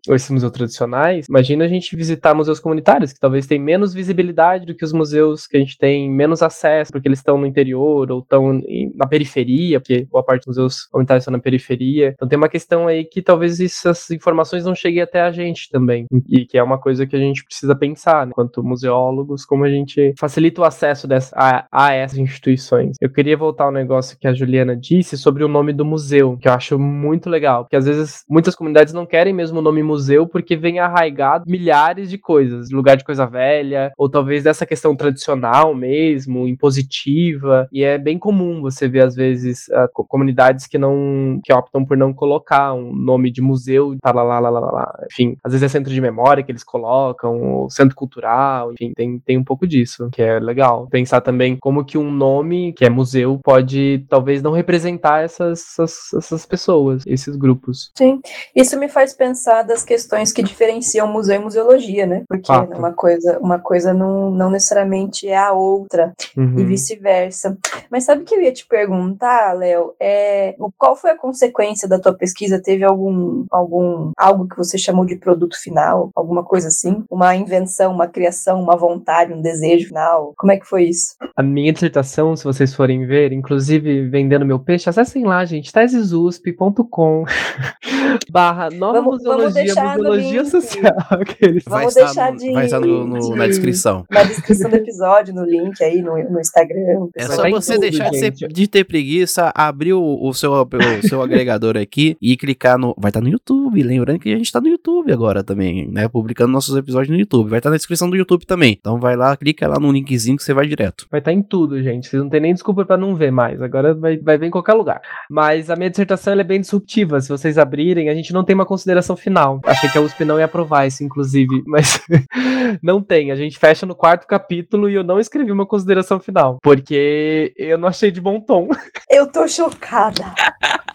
ou 0.09 0.15
esses 0.15 0.31
museus 0.31 0.53
tradicionais, 0.53 1.27
imagina 1.29 1.65
a 1.65 1.69
gente 1.69 1.97
visitar 1.97 2.35
museus 2.35 2.61
comunitários, 2.61 3.13
que 3.13 3.21
talvez 3.21 3.47
tenham 3.47 3.65
menos 3.65 3.93
visibilidade 3.93 4.67
do 4.71 4.77
que 4.77 4.85
os 4.85 4.93
museus 4.93 5.47
que 5.47 5.57
a 5.57 5.61
gente 5.61 5.77
tem 5.79 6.11
menos 6.11 6.43
acesso, 6.43 6.93
porque 6.93 7.09
eles 7.09 7.19
estão 7.19 7.39
no 7.39 7.47
interior 7.47 8.11
ou 8.11 8.21
estão 8.21 8.61
na 8.95 9.07
periferia, 9.07 9.81
porque 9.81 10.07
boa 10.11 10.23
parte 10.23 10.47
dos 10.47 10.57
museus 10.57 10.87
comunitários 10.87 11.23
estão 11.23 11.33
na 11.33 11.39
periferia. 11.39 12.13
Então 12.15 12.29
tem 12.29 12.37
uma 12.37 12.49
questão 12.49 12.87
aí 12.87 13.05
que 13.05 13.23
talvez 13.23 13.61
essas 13.61 14.11
informações 14.11 14.65
não 14.65 14.75
cheguem 14.75 15.03
até 15.03 15.21
a 15.21 15.31
gente 15.31 15.69
também, 15.71 16.07
e 16.29 16.45
que 16.45 16.59
é 16.59 16.63
uma 16.63 16.79
coisa 16.79 17.07
que 17.07 17.17
a 17.17 17.19
gente 17.19 17.45
precisa 17.45 17.75
pensar, 17.75 18.27
né, 18.27 18.31
enquanto 18.33 18.63
museólogos, 18.63 19.45
como 19.45 19.65
a 19.65 19.71
gente 19.71 20.15
facilita 20.19 20.61
o 20.61 20.65
acesso 20.65 21.07
dessa, 21.07 21.35
a, 21.37 21.67
a 21.71 21.93
essas 21.93 22.19
instituições. 22.19 22.97
Eu 23.01 23.11
queria 23.11 23.37
voltar 23.37 23.65
ao 23.65 23.73
negócio 23.73 24.19
que 24.19 24.27
a 24.27 24.33
Juliana 24.33 24.77
disse 24.77 25.17
sobre 25.17 25.45
o 25.45 25.49
nome 25.49 25.73
do 25.73 25.85
museu, 25.85 26.37
que 26.37 26.49
eu 26.49 26.53
acho 26.53 26.79
muito 26.79 27.29
legal, 27.29 27.65
porque 27.65 27.77
às 27.77 27.87
vezes 27.87 28.25
muitas 28.29 28.55
comunidades 28.55 28.93
não 28.93 29.07
querem 29.07 29.33
mesmo 29.33 29.59
o 29.59 29.63
nome 29.63 29.83
museu 29.83 30.27
porque 30.27 30.57
vem 30.57 30.79
arraigado 30.79 31.45
milhares 31.47 32.11
de 32.11 32.19
coisas, 32.19 32.71
lugar 32.71 32.97
de 32.97 33.05
coisa 33.05 33.27
velha, 33.27 33.93
ou 33.97 34.09
talvez 34.09 34.45
dessa 34.45 34.60
questão 34.67 34.95
tradicional 34.95 35.75
mesmo, 35.75 36.47
impositiva, 36.47 37.69
e 37.73 37.83
é 37.83 37.99
bem 37.99 38.19
comum 38.19 38.61
você 38.61 38.89
ver 38.89 39.05
às 39.05 39.15
vezes 39.15 39.69
uh, 39.69 39.89
comunidades 39.93 40.67
que 40.67 40.79
não 40.79 41.41
que 41.43 41.53
optam 41.53 41.85
por 41.85 41.97
não 41.97 42.13
colocar 42.13 42.73
um 42.75 42.95
nome 42.95 43.31
de 43.31 43.41
museu, 43.41 43.97
tá 44.01 44.13
lá, 44.13 44.23
lá, 44.23 44.39
lá, 44.39 44.51
lá, 44.51 44.61
lá, 44.61 44.99
enfim, 45.11 45.37
às 45.43 45.53
vezes 45.53 45.65
é 45.65 45.69
centro 45.69 45.93
de 45.93 46.01
memória 46.01 46.43
que 46.43 46.51
eles 46.51 46.65
colocam, 46.65 47.41
ou 47.41 47.71
centro 47.71 47.97
cultural, 47.97 48.73
enfim, 48.73 48.93
tem, 48.95 49.19
tem 49.19 49.39
um 49.39 49.45
pouco 49.45 49.67
disso, 49.67 50.09
que 50.13 50.23
é 50.23 50.39
legal. 50.39 50.87
Pensar 50.91 51.21
também 51.21 51.57
como 51.57 51.85
que 51.85 51.99
um 51.99 52.11
nome, 52.11 52.73
que 52.73 52.85
é 52.85 52.91
museu, 52.91 53.41
pode 53.43 54.05
talvez 54.09 54.43
não 54.43 54.53
representar 54.53 55.23
essas, 55.23 55.61
essas, 55.79 56.13
essas 56.15 56.47
pessoas, 56.47 57.03
esses 57.07 57.37
grupos. 57.37 57.91
Sim, 57.97 58.21
isso 58.55 58.79
me 58.79 58.89
faz 58.89 59.15
pensar 59.15 59.63
das 59.63 59.85
questões 59.85 60.33
que 60.33 60.43
diferenciam 60.43 61.07
museu 61.07 61.37
e 61.37 61.45
museologia, 61.45 62.07
né? 62.07 62.25
Porque 62.29 62.47
Fato. 62.47 62.77
uma 62.77 62.93
coisa, 62.93 63.39
uma 63.41 63.59
coisa 63.59 63.93
não, 63.93 64.31
não 64.31 64.50
necessariamente 64.51 65.29
é 65.29 65.37
a 65.37 65.53
outra 65.53 66.13
uhum. 66.37 66.59
e 66.59 66.65
vice-versa. 66.65 67.57
Mas 67.91 68.05
sabe 68.05 68.23
o 68.23 68.25
que 68.25 68.35
eu 68.35 68.43
ia 68.43 68.53
te 68.53 68.67
perguntar, 68.67 69.57
Léo? 69.57 69.95
É, 70.01 70.55
qual 70.79 70.97
foi 70.97 71.11
a 71.11 71.19
consequência 71.19 71.89
da 71.89 71.99
tua 71.99 72.15
pesquisa? 72.15 72.63
Teve 72.63 72.85
algum, 72.85 73.45
algum 73.51 74.13
algo 74.17 74.49
que 74.49 74.57
você 74.57 74.79
chamou 74.79 75.05
de 75.05 75.17
produto 75.17 75.61
final? 75.61 76.11
Alguma 76.15 76.45
coisa 76.45 76.69
assim? 76.69 77.05
Uma 77.11 77.35
invenção, 77.37 77.93
uma 77.93 78.07
criação, 78.07 78.61
uma 78.61 78.77
vontade, 78.77 79.33
um 79.33 79.41
desejo 79.41 79.89
final? 79.89 80.35
Como 80.37 80.53
é 80.53 80.57
que 80.57 80.67
foi 80.67 80.85
isso? 80.85 81.15
A 81.37 81.43
minha 81.43 81.73
dissertação, 81.73 82.37
se 82.37 82.45
vocês 82.45 82.75
forem 82.75 83.07
ver, 83.07 83.33
inclusive 83.33 84.09
vendendo 84.09 84.47
meu 84.47 84.59
peixe, 84.59 84.89
acessem 84.89 85.25
lá, 85.25 85.45
gente, 85.45 85.73
tesesusp.com 85.73 87.25
barra 88.31 88.71
nova 88.71 89.01
vamos, 89.01 89.17
museologia, 89.17 89.75
vamos 89.75 89.97
museologia 89.97 90.45
social. 90.45 90.97
Aqueles. 91.11 91.65
Vamos 91.65 91.95
vai 91.95 92.05
deixar 92.05 92.33
no, 92.33 92.53
vai 92.53 92.65
estar 92.65 92.81
no, 92.81 93.07
no, 93.07 93.37
na 93.37 93.47
descrição. 93.47 94.05
Na 94.11 94.23
descrição 94.23 94.40
do 94.69 94.77
episódio, 94.77 95.35
no 95.35 95.45
link 95.45 95.83
aí, 95.83 96.03
no, 96.03 96.17
no 96.31 96.41
Instagram. 96.41 97.09
É 97.17 97.25
só 97.25 97.49
você 97.49 97.75
tudo, 97.75 97.83
deixar 97.83 98.11
de, 98.11 98.19
ser, 98.19 98.31
de, 98.31 98.69
ter 98.69 98.85
preguiça, 98.85 99.53
abrir 99.55 99.93
o, 99.93 100.19
o 100.21 100.33
seu, 100.35 100.53
o 100.53 101.09
seu 101.09 101.23
agregador 101.23 101.77
aqui 101.77 102.17
e 102.21 102.37
clicar 102.37 102.79
no... 102.79 102.95
Vai 102.99 103.11
estar 103.11 103.21
no 103.21 103.29
YouTube, 103.29 103.83
lembrando 103.83 104.19
que 104.19 104.31
a 104.31 104.37
gente 104.37 104.47
está 104.47 104.61
no 104.61 104.69
YouTube 104.69 105.13
agora 105.13 105.43
também, 105.43 105.89
né, 105.91 106.09
publicando 106.09 106.53
nossos 106.53 106.77
episódios 106.77 107.11
no 107.11 107.19
YouTube. 107.19 107.51
Vai 107.51 107.59
estar 107.59 107.71
na 107.71 107.77
descrição 107.77 108.09
do 108.09 108.17
YouTube 108.17 108.47
também. 108.47 108.77
Então 108.79 108.99
vai 108.99 109.17
lá, 109.17 109.37
clica 109.37 109.67
lá 109.69 109.79
no 109.79 109.91
linkzinho 109.91 110.37
que 110.37 110.43
você 110.43 110.55
vai 110.55 110.67
direto. 110.67 111.07
Vai 111.11 111.21
estar 111.21 111.33
em 111.33 111.43
tudo, 111.43 111.83
gente. 111.83 112.09
Vocês 112.09 112.23
não 112.23 112.31
tem 112.31 112.41
nem 112.41 112.55
desculpa 112.55 112.85
para 112.85 112.97
não 112.97 113.15
ver 113.15 113.31
mais. 113.31 113.61
Agora 113.61 113.95
vai, 113.95 114.17
vai 114.19 114.39
ver 114.39 114.47
em 114.47 114.51
qualquer 114.51 114.75
lugar. 114.75 115.01
Mas 115.29 115.71
a 115.71 115.77
minha 115.77 115.91
dissertação 115.91 116.39
é 116.39 116.45
bem 116.45 116.61
disruptiva. 116.61 117.21
Se 117.21 117.29
vocês 117.29 117.59
abrirem, 117.59 118.09
a 118.09 118.15
gente 118.15 118.33
não 118.33 118.45
tem 118.45 118.55
uma 118.55 118.67
consideração 118.67 119.17
final. 119.17 119.61
Achei 119.65 119.89
que 119.89 119.99
a 119.99 120.01
USP 120.01 120.25
não 120.25 120.39
ia 120.39 120.45
aprovar 120.45 120.87
isso, 120.87 121.05
inclusive, 121.05 121.63
mas 121.67 122.01
não 122.83 123.03
tem. 123.03 123.31
A 123.31 123.37
gente 123.37 123.59
fecha 123.59 123.87
no 123.87 123.95
quarto 123.95 124.27
capítulo 124.31 124.89
e 124.89 124.95
eu 124.95 125.03
não 125.03 125.19
escrevi 125.19 125.51
uma 125.51 125.67
consideração 125.67 126.21
final, 126.21 126.59
porque 126.63 127.53
eu 127.57 127.77
não 127.77 127.89
achei 127.89 128.13
de 128.13 128.21
bom 128.21 128.41
tom. 128.41 128.69
Eu 129.11 129.27
tô 129.27 129.49
chocada. 129.49 130.33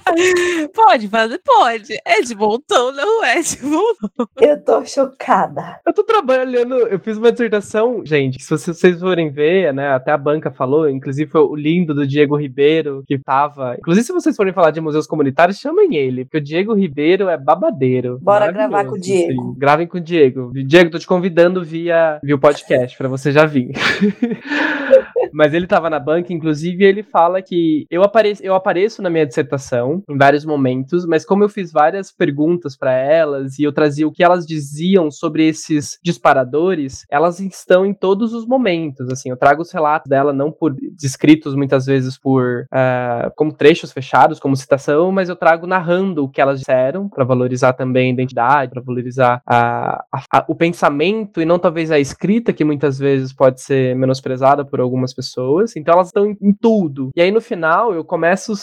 Pode 0.73 1.07
fazer, 1.07 1.41
pode. 1.43 1.97
É 2.05 2.21
de 2.21 2.35
bom 2.35 2.59
tom, 2.59 2.91
não 2.91 3.23
é 3.23 3.41
de 3.41 3.57
bom 3.57 3.93
tom. 4.15 4.25
Eu 4.39 4.63
tô 4.63 4.85
chocada. 4.85 5.79
Eu 5.85 5.93
tô 5.93 6.03
trabalhando, 6.03 6.75
eu 6.75 6.99
fiz 6.99 7.17
uma 7.17 7.31
dissertação, 7.31 8.03
gente, 8.05 8.41
se 8.41 8.49
vocês 8.49 8.99
forem 8.99 9.31
ver, 9.31 9.73
né, 9.73 9.89
até 9.89 10.11
a 10.11 10.17
banca 10.17 10.51
falou, 10.51 10.87
inclusive 10.87 11.29
foi 11.29 11.41
o 11.41 11.55
lindo 11.55 11.93
do 11.93 12.05
Diego 12.05 12.35
Ribeiro, 12.35 13.03
que 13.07 13.17
tava. 13.17 13.75
Inclusive, 13.79 14.05
se 14.05 14.13
vocês 14.13 14.35
forem 14.35 14.53
falar 14.53 14.69
de 14.69 14.79
museus 14.79 15.07
comunitários, 15.07 15.57
chamem 15.57 15.95
ele, 15.95 16.23
porque 16.23 16.37
o 16.37 16.41
Diego 16.41 16.75
Ribeiro 16.75 17.27
é 17.27 17.37
babadeiro. 17.37 18.19
Bora 18.21 18.51
gravar 18.51 18.85
com 18.85 18.95
o 18.95 18.99
Diego. 18.99 19.41
Assim. 19.41 19.59
Gravem 19.59 19.87
com 19.87 19.97
o 19.97 20.01
Diego. 20.01 20.51
Diego, 20.53 20.91
tô 20.91 20.99
te 20.99 21.07
convidando 21.07 21.63
via, 21.63 22.19
via 22.23 22.35
o 22.35 22.39
podcast, 22.39 22.95
pra 22.95 23.09
você 23.09 23.24
já 23.31 23.45
vir. 23.45 23.71
Mas 25.35 25.53
ele 25.53 25.67
tava 25.67 25.89
na 25.89 25.99
banca, 25.99 26.31
inclusive, 26.31 26.81
e 26.81 26.87
ele 26.87 27.03
fala 27.03 27.41
que 27.41 27.85
eu 27.91 28.03
apareço, 28.03 28.41
eu 28.41 28.55
apareço 28.55 29.01
na 29.01 29.09
minha 29.09 29.25
dissertação 29.25 30.01
em 30.09 30.17
vários 30.17 30.45
momentos, 30.45 31.05
mas 31.05 31.25
como 31.25 31.43
eu 31.43 31.49
fiz 31.49 31.73
várias 31.73 32.09
perguntas 32.09 32.77
para 32.77 32.93
elas 32.93 33.59
e 33.59 33.63
eu 33.63 33.73
trazia 33.73 34.07
o 34.07 34.11
que 34.13 34.23
elas 34.23 34.45
diziam 34.45 35.11
sobre 35.11 35.45
esses 35.45 35.99
disparadores, 36.01 37.05
elas 37.11 37.41
estão 37.41 37.85
em 37.85 37.93
todos 37.93 38.33
os 38.33 38.47
momentos. 38.47 39.09
Assim, 39.09 39.29
eu 39.29 39.35
trago 39.35 39.61
os 39.61 39.73
relatos 39.73 40.09
dela 40.09 40.31
não 40.31 40.53
por 40.53 40.73
descritos 40.97 41.53
muitas 41.53 41.85
vezes 41.85 42.17
por 42.17 42.65
uh, 42.73 43.29
como 43.35 43.51
trechos 43.51 43.91
fechados, 43.91 44.39
como 44.39 44.55
citação, 44.55 45.11
mas 45.11 45.27
eu 45.27 45.35
trago 45.35 45.67
narrando 45.67 46.23
o 46.23 46.29
que 46.29 46.39
elas 46.39 46.59
disseram 46.59 47.09
para 47.09 47.25
valorizar 47.25 47.73
também 47.73 48.09
a 48.09 48.13
identidade, 48.13 48.71
para 48.71 48.81
valorizar 48.81 49.41
a, 49.45 50.01
a, 50.13 50.23
a, 50.31 50.45
o 50.47 50.55
pensamento 50.55 51.41
e 51.41 51.45
não 51.45 51.59
talvez 51.59 51.91
a 51.91 51.99
escrita 51.99 52.53
que 52.53 52.63
muitas 52.63 52.97
vezes 52.97 53.33
pode 53.33 53.59
ser 53.59 53.97
menosprezada 53.97 54.63
por 54.63 54.79
algumas 54.79 55.13
pessoas 55.13 55.24
pessoas, 55.25 55.75
então 55.75 55.93
elas 55.93 56.07
estão 56.07 56.25
em, 56.25 56.37
em 56.41 56.53
tudo. 56.53 57.09
E 57.15 57.21
aí 57.21 57.31
no 57.31 57.41
final 57.41 57.93
eu 57.93 58.03
começo 58.03 58.53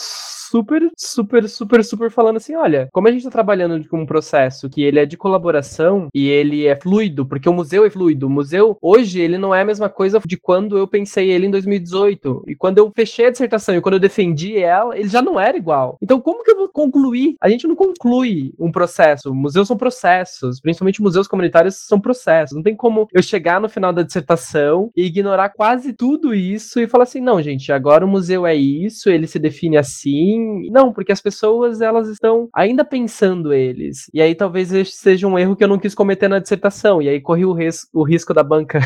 super, 0.52 0.90
super, 0.98 1.48
super, 1.48 1.82
super 1.82 2.10
falando 2.10 2.36
assim: 2.36 2.54
olha, 2.54 2.88
como 2.92 3.08
a 3.08 3.10
gente 3.10 3.24
tá 3.24 3.30
trabalhando 3.30 3.88
com 3.88 4.02
um 4.02 4.06
processo 4.06 4.68
que 4.68 4.82
ele 4.82 4.98
é 4.98 5.06
de 5.06 5.16
colaboração 5.16 6.08
e 6.14 6.28
ele 6.28 6.66
é 6.66 6.76
fluido, 6.76 7.24
porque 7.24 7.48
o 7.48 7.54
museu 7.54 7.86
é 7.86 7.90
fluido. 7.90 8.26
O 8.26 8.30
museu, 8.30 8.76
hoje, 8.82 9.20
ele 9.20 9.38
não 9.38 9.54
é 9.54 9.62
a 9.62 9.64
mesma 9.64 9.88
coisa 9.88 10.20
de 10.26 10.36
quando 10.36 10.76
eu 10.76 10.86
pensei 10.86 11.30
ele 11.30 11.46
em 11.46 11.50
2018. 11.50 12.44
E 12.48 12.54
quando 12.54 12.78
eu 12.78 12.92
fechei 12.94 13.26
a 13.26 13.30
dissertação 13.30 13.74
e 13.74 13.80
quando 13.80 13.94
eu 13.94 14.00
defendi 14.00 14.58
ela, 14.58 14.96
ele 14.96 15.08
já 15.08 15.22
não 15.22 15.40
era 15.40 15.56
igual. 15.56 15.96
Então, 16.02 16.20
como 16.20 16.44
que 16.44 16.50
eu 16.50 16.56
vou 16.56 16.68
concluir? 16.68 17.36
A 17.40 17.48
gente 17.48 17.66
não 17.66 17.74
conclui 17.74 18.52
um 18.58 18.70
processo. 18.70 19.34
Museus 19.34 19.68
são 19.68 19.76
processos, 19.76 20.60
principalmente 20.60 21.00
museus 21.00 21.26
comunitários 21.26 21.76
são 21.76 21.98
processos. 21.98 22.54
Não 22.54 22.62
tem 22.62 22.76
como 22.76 23.08
eu 23.12 23.22
chegar 23.22 23.60
no 23.60 23.68
final 23.68 23.92
da 23.92 24.02
dissertação 24.02 24.90
e 24.94 25.04
ignorar 25.04 25.48
quase 25.50 25.94
tudo 25.94 26.34
isso 26.34 26.78
e 26.78 26.86
falar 26.86 27.04
assim: 27.04 27.20
não, 27.20 27.40
gente, 27.40 27.72
agora 27.72 28.04
o 28.04 28.08
museu 28.08 28.46
é 28.46 28.54
isso, 28.54 29.08
ele 29.08 29.26
se 29.26 29.38
define 29.38 29.78
assim 29.78 30.41
não, 30.70 30.92
porque 30.92 31.12
as 31.12 31.20
pessoas 31.20 31.80
elas 31.80 32.08
estão 32.08 32.48
ainda 32.54 32.84
pensando 32.84 33.52
eles. 33.52 34.10
E 34.12 34.20
aí 34.20 34.34
talvez 34.34 34.72
esse 34.72 34.92
seja 34.92 35.26
um 35.26 35.38
erro 35.38 35.56
que 35.56 35.64
eu 35.64 35.68
não 35.68 35.78
quis 35.78 35.94
cometer 35.94 36.28
na 36.28 36.38
dissertação. 36.38 37.00
E 37.00 37.08
aí 37.08 37.20
corri 37.20 37.44
o, 37.44 37.52
ris 37.52 37.88
o 37.92 38.02
risco 38.02 38.34
da 38.34 38.42
banca 38.42 38.80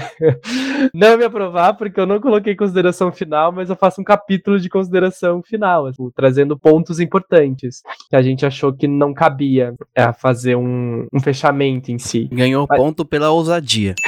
não 0.93 1.17
me 1.17 1.25
aprovar, 1.25 1.75
porque 1.75 2.01
eu 2.01 2.07
não 2.07 2.21
coloquei 2.21 2.55
consideração 2.55 3.13
final, 3.13 3.53
mas 3.53 3.71
eu 3.71 3.77
faço 3.77 4.01
um 4.01 4.05
capítulo 4.05 4.59
de 4.59 4.69
consideração 4.69 5.43
final, 5.43 5.87
assim, 5.87 6.11
trazendo 6.15 6.59
pontos 6.59 7.01
importantes 7.01 7.83
que 8.09 8.17
a 8.17 8.23
gente 8.23 8.45
achou 8.45 8.73
que 8.73 8.87
não 8.89 9.13
cabia 9.15 9.75
é, 9.95 10.13
fazer 10.13 10.57
um, 10.57 11.07
um 11.13 11.21
fechamento 11.21 11.91
em 11.91 11.99
si. 11.99 12.29
Ganhou 12.33 12.67
mas... 12.69 12.79
ponto 12.79 13.05
pela 13.05 13.31
ousadia. 13.31 13.95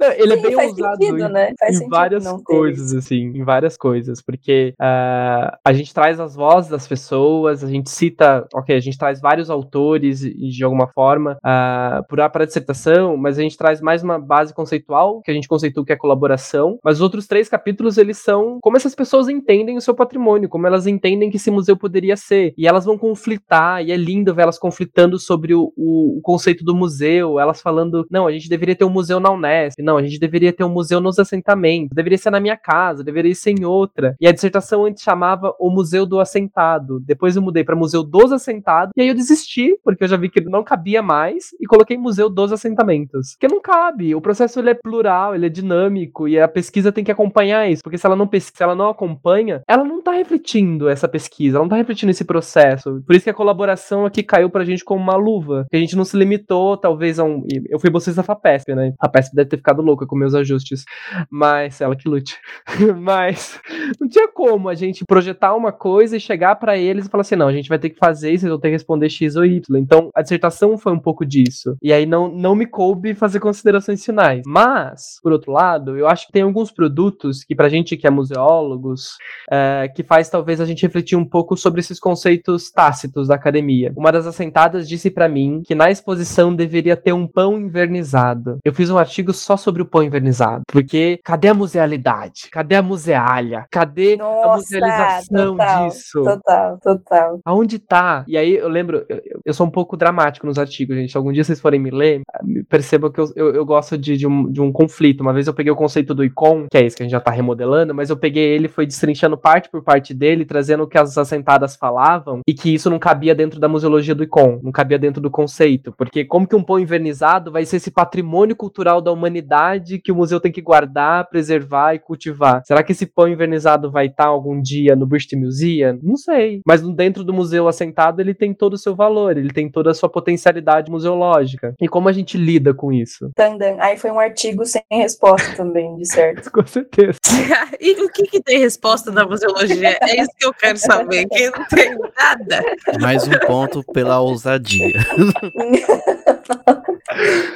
Não, 0.00 0.10
ele 0.12 0.32
é 0.32 0.36
Sim, 0.36 0.42
é 0.42 0.48
bem 0.48 0.56
ousado 0.56 0.96
sentido, 0.96 1.26
em, 1.26 1.32
né? 1.32 1.52
em 1.70 1.88
várias 1.88 2.42
coisas, 2.42 2.94
assim, 2.94 3.32
em 3.34 3.44
várias 3.44 3.76
coisas, 3.76 4.22
porque 4.22 4.63
uh, 4.72 5.56
a 5.64 5.72
gente 5.72 5.92
traz 5.92 6.20
as 6.20 6.34
vozes 6.34 6.70
das 6.70 6.86
pessoas, 6.86 7.62
a 7.62 7.68
gente 7.68 7.90
cita, 7.90 8.46
ok, 8.54 8.76
a 8.76 8.80
gente 8.80 8.98
traz 8.98 9.20
vários 9.20 9.50
autores 9.50 10.20
de 10.20 10.64
alguma 10.64 10.88
forma 10.88 11.38
uh, 11.38 12.06
para 12.08 12.30
a 12.42 12.46
dissertação, 12.46 13.16
mas 13.16 13.38
a 13.38 13.42
gente 13.42 13.56
traz 13.56 13.80
mais 13.80 14.02
uma 14.02 14.18
base 14.18 14.54
conceitual, 14.54 15.20
que 15.22 15.30
a 15.30 15.34
gente 15.34 15.48
conceitua 15.48 15.84
que 15.84 15.92
é 15.92 15.96
colaboração, 15.96 16.78
mas 16.82 16.96
os 16.96 17.02
outros 17.02 17.26
três 17.26 17.48
capítulos, 17.48 17.98
eles 17.98 18.18
são 18.18 18.58
como 18.60 18.76
essas 18.76 18.94
pessoas 18.94 19.28
entendem 19.28 19.76
o 19.76 19.80
seu 19.80 19.94
patrimônio, 19.94 20.48
como 20.48 20.66
elas 20.66 20.86
entendem 20.86 21.30
que 21.30 21.36
esse 21.36 21.50
museu 21.50 21.76
poderia 21.76 22.16
ser, 22.16 22.54
e 22.56 22.66
elas 22.66 22.84
vão 22.84 22.96
conflitar, 22.96 23.84
e 23.84 23.92
é 23.92 23.96
lindo 23.96 24.34
ver 24.34 24.42
elas 24.42 24.58
conflitando 24.58 25.18
sobre 25.18 25.54
o, 25.54 25.72
o, 25.76 26.18
o 26.18 26.20
conceito 26.22 26.64
do 26.64 26.74
museu, 26.74 27.38
elas 27.38 27.60
falando, 27.60 28.06
não, 28.10 28.26
a 28.26 28.32
gente 28.32 28.48
deveria 28.48 28.76
ter 28.76 28.84
um 28.84 28.90
museu 28.90 29.20
na 29.20 29.30
Unesp, 29.30 29.80
não, 29.82 29.96
a 29.96 30.02
gente 30.02 30.18
deveria 30.18 30.52
ter 30.52 30.64
um 30.64 30.68
museu 30.68 31.00
nos 31.00 31.18
assentamentos, 31.18 31.94
deveria 31.94 32.18
ser 32.18 32.30
na 32.30 32.40
minha 32.40 32.56
casa, 32.56 33.04
deveria 33.04 33.34
ser 33.34 33.50
em 33.50 33.64
outra. 33.64 34.14
E 34.20 34.26
a 34.26 34.32
dissertação 34.32 34.53
antes 34.84 35.02
chamava 35.02 35.54
o 35.58 35.70
Museu 35.70 36.06
do 36.06 36.20
Assentado. 36.20 37.00
Depois 37.00 37.36
eu 37.36 37.42
mudei 37.42 37.64
para 37.64 37.76
Museu 37.76 38.02
dos 38.02 38.32
Assentados, 38.32 38.92
e 38.96 39.02
aí 39.02 39.08
eu 39.08 39.14
desisti, 39.14 39.78
porque 39.82 40.04
eu 40.04 40.08
já 40.08 40.16
vi 40.16 40.28
que 40.28 40.40
não 40.40 40.64
cabia 40.64 41.02
mais, 41.02 41.50
e 41.60 41.66
coloquei 41.66 41.96
Museu 41.96 42.28
dos 42.28 42.52
Assentamentos. 42.52 43.32
Porque 43.32 43.52
não 43.52 43.60
cabe, 43.60 44.14
o 44.14 44.20
processo 44.20 44.60
ele 44.60 44.70
é 44.70 44.74
plural, 44.74 45.34
ele 45.34 45.46
é 45.46 45.48
dinâmico, 45.48 46.28
e 46.28 46.38
a 46.38 46.48
pesquisa 46.48 46.92
tem 46.92 47.04
que 47.04 47.12
acompanhar 47.12 47.68
isso, 47.68 47.82
porque 47.82 47.98
se 47.98 48.06
ela 48.06 48.16
não, 48.16 48.28
se 48.32 48.62
ela 48.62 48.74
não 48.74 48.88
acompanha, 48.88 49.62
ela 49.66 49.84
não 49.84 50.02
tá 50.02 50.12
refletindo 50.12 50.88
essa 50.88 51.08
pesquisa, 51.08 51.56
ela 51.56 51.64
não 51.64 51.70
tá 51.70 51.76
refletindo 51.76 52.10
esse 52.10 52.24
processo. 52.24 53.02
Por 53.06 53.14
isso 53.14 53.24
que 53.24 53.30
a 53.30 53.34
colaboração 53.34 54.06
aqui 54.06 54.22
caiu 54.22 54.50
pra 54.50 54.64
gente 54.64 54.84
como 54.84 55.02
uma 55.02 55.16
luva, 55.16 55.66
que 55.70 55.76
a 55.76 55.80
gente 55.80 55.96
não 55.96 56.04
se 56.04 56.16
limitou, 56.16 56.76
talvez, 56.76 57.18
a 57.18 57.24
um... 57.24 57.44
Eu 57.68 57.78
fui 57.78 57.90
bolsista 57.90 58.22
da 58.22 58.26
FAPESP, 58.26 58.74
né? 58.74 58.92
A 59.00 59.06
FAPESP 59.06 59.34
deve 59.34 59.50
ter 59.50 59.56
ficado 59.56 59.82
louca 59.82 60.06
com 60.06 60.16
meus 60.16 60.34
ajustes, 60.34 60.84
mas 61.30 61.80
ela 61.80 61.96
que 61.96 62.08
lute. 62.08 62.38
mas 63.00 63.60
não 64.00 64.08
tinha 64.08 64.28
como 64.34 64.68
a 64.68 64.74
gente 64.74 65.04
projetar 65.04 65.54
uma 65.54 65.72
coisa 65.72 66.16
e 66.16 66.20
chegar 66.20 66.56
para 66.56 66.76
eles 66.76 67.06
e 67.06 67.08
falar 67.08 67.22
assim, 67.22 67.36
não, 67.36 67.48
a 67.48 67.52
gente 67.52 67.68
vai 67.68 67.78
ter 67.78 67.90
que 67.90 67.98
fazer 67.98 68.32
isso, 68.32 68.40
vocês 68.40 68.50
vão 68.50 68.60
ter 68.60 68.68
que 68.68 68.74
responder 68.74 69.08
X 69.08 69.36
ou 69.36 69.44
Y. 69.44 69.78
Então, 69.78 70.10
a 70.14 70.22
dissertação 70.22 70.76
foi 70.76 70.92
um 70.92 70.98
pouco 70.98 71.24
disso. 71.24 71.76
E 71.80 71.92
aí 71.92 72.04
não, 72.04 72.28
não 72.28 72.54
me 72.54 72.66
coube 72.66 73.14
fazer 73.14 73.40
considerações 73.40 74.04
finais. 74.04 74.42
Mas, 74.46 75.18
por 75.22 75.32
outro 75.32 75.52
lado, 75.52 75.96
eu 75.96 76.08
acho 76.08 76.26
que 76.26 76.32
tem 76.32 76.42
alguns 76.42 76.70
produtos 76.70 77.44
que 77.44 77.54
pra 77.54 77.68
gente 77.68 77.96
que 77.96 78.06
é 78.06 78.10
museólogos, 78.10 79.16
é, 79.50 79.88
que 79.94 80.02
faz 80.02 80.28
talvez 80.28 80.60
a 80.60 80.64
gente 80.64 80.82
refletir 80.82 81.16
um 81.16 81.24
pouco 81.24 81.56
sobre 81.56 81.80
esses 81.80 82.00
conceitos 82.00 82.70
tácitos 82.70 83.28
da 83.28 83.36
academia. 83.36 83.92
Uma 83.96 84.10
das 84.10 84.26
assentadas 84.26 84.88
disse 84.88 85.10
para 85.10 85.28
mim 85.28 85.62
que 85.64 85.74
na 85.74 85.90
exposição 85.90 86.54
deveria 86.54 86.96
ter 86.96 87.12
um 87.12 87.26
pão 87.26 87.58
invernizado. 87.58 88.58
Eu 88.64 88.74
fiz 88.74 88.90
um 88.90 88.98
artigo 88.98 89.32
só 89.32 89.56
sobre 89.56 89.82
o 89.82 89.86
pão 89.86 90.02
invernizado, 90.02 90.64
porque 90.66 91.20
cadê 91.22 91.48
a 91.48 91.54
musealidade? 91.54 92.48
Cadê 92.50 92.74
a 92.74 92.82
musealha? 92.82 93.66
Cadê 93.70 94.18
Nossa, 94.24 94.48
a 94.48 94.56
musealização 94.56 95.56
total, 95.56 95.88
disso? 95.88 96.22
Total, 96.22 96.78
total. 96.78 97.40
Aonde 97.44 97.78
tá? 97.78 98.24
E 98.26 98.36
aí 98.36 98.54
eu 98.54 98.68
lembro, 98.68 99.04
eu, 99.08 99.20
eu 99.44 99.54
sou 99.54 99.66
um 99.66 99.70
pouco 99.70 99.96
dramático 99.96 100.46
nos 100.46 100.58
artigos, 100.58 100.96
gente. 100.96 101.10
Se 101.10 101.16
algum 101.16 101.32
dia 101.32 101.44
vocês 101.44 101.60
forem 101.60 101.80
me 101.80 101.90
ler, 101.90 102.22
percebam 102.68 103.10
que 103.10 103.20
eu, 103.20 103.30
eu, 103.36 103.54
eu 103.54 103.64
gosto 103.64 103.98
de, 103.98 104.16
de, 104.16 104.26
um, 104.26 104.50
de 104.50 104.60
um 104.60 104.72
conflito. 104.72 105.20
Uma 105.20 105.32
vez 105.32 105.46
eu 105.46 105.54
peguei 105.54 105.72
o 105.72 105.76
conceito 105.76 106.14
do 106.14 106.24
ICOM, 106.24 106.66
que 106.70 106.78
é 106.78 106.84
esse 106.84 106.96
que 106.96 107.02
a 107.02 107.04
gente 107.04 107.12
já 107.12 107.20
tá 107.20 107.30
remodelando, 107.30 107.94
mas 107.94 108.10
eu 108.10 108.16
peguei 108.16 108.44
ele, 108.44 108.68
foi 108.68 108.86
destrinchando 108.86 109.36
parte 109.36 109.68
por 109.68 109.82
parte 109.82 110.14
dele, 110.14 110.44
trazendo 110.44 110.84
o 110.84 110.86
que 110.86 110.98
as 110.98 111.16
assentadas 111.18 111.76
falavam, 111.76 112.40
e 112.46 112.54
que 112.54 112.72
isso 112.72 112.88
não 112.88 112.98
cabia 112.98 113.34
dentro 113.34 113.60
da 113.60 113.68
museologia 113.68 114.14
do 114.14 114.24
ICOM, 114.24 114.60
não 114.62 114.72
cabia 114.72 114.98
dentro 114.98 115.20
do 115.20 115.30
conceito. 115.30 115.92
Porque 115.92 116.24
como 116.24 116.46
que 116.46 116.56
um 116.56 116.62
pão 116.62 116.78
invernizado 116.78 117.52
vai 117.52 117.64
ser 117.64 117.76
esse 117.76 117.90
patrimônio 117.90 118.56
cultural 118.56 119.00
da 119.00 119.12
humanidade 119.12 119.98
que 119.98 120.12
o 120.12 120.14
museu 120.14 120.40
tem 120.40 120.52
que 120.52 120.62
guardar, 120.62 121.28
preservar 121.28 121.94
e 121.94 121.98
cultivar? 121.98 122.62
Será 122.64 122.82
que 122.82 122.92
esse 122.92 123.06
pão 123.06 123.28
invernizado 123.28 123.90
vai 123.90 124.08
estar 124.14 124.26
algum 124.26 124.60
dia 124.60 124.94
no 124.94 125.06
British 125.06 125.38
Museum? 125.38 125.98
Não 126.02 126.16
sei. 126.16 126.60
Mas 126.66 126.82
dentro 126.94 127.24
do 127.24 127.32
museu 127.32 127.68
assentado, 127.68 128.20
ele 128.20 128.34
tem 128.34 128.54
todo 128.54 128.74
o 128.74 128.78
seu 128.78 128.94
valor, 128.94 129.36
ele 129.36 129.52
tem 129.52 129.68
toda 129.68 129.90
a 129.90 129.94
sua 129.94 130.08
potencialidade 130.08 130.90
museológica. 130.90 131.74
E 131.80 131.88
como 131.88 132.08
a 132.08 132.12
gente 132.12 132.38
lida 132.38 132.72
com 132.72 132.92
isso? 132.92 133.30
Tandan. 133.34 133.76
Aí 133.78 133.96
foi 133.96 134.10
um 134.10 134.18
artigo 134.18 134.64
sem 134.64 134.82
resposta 134.90 135.56
também, 135.56 135.96
de 135.96 136.06
certo. 136.06 136.50
Com 136.54 136.66
certeza. 136.66 137.18
e 137.80 138.04
o 138.04 138.08
que, 138.08 138.22
que 138.24 138.40
tem 138.40 138.60
resposta 138.60 139.10
na 139.10 139.26
museologia? 139.26 139.98
É 140.00 140.20
isso 140.20 140.30
que 140.38 140.46
eu 140.46 140.54
quero 140.54 140.78
saber, 140.78 141.26
que 141.26 141.50
não 141.50 141.66
tem 141.66 141.98
nada. 142.16 142.62
Mais 143.00 143.26
um 143.26 143.38
ponto 143.46 143.82
pela 143.92 144.20
ousadia. 144.20 144.94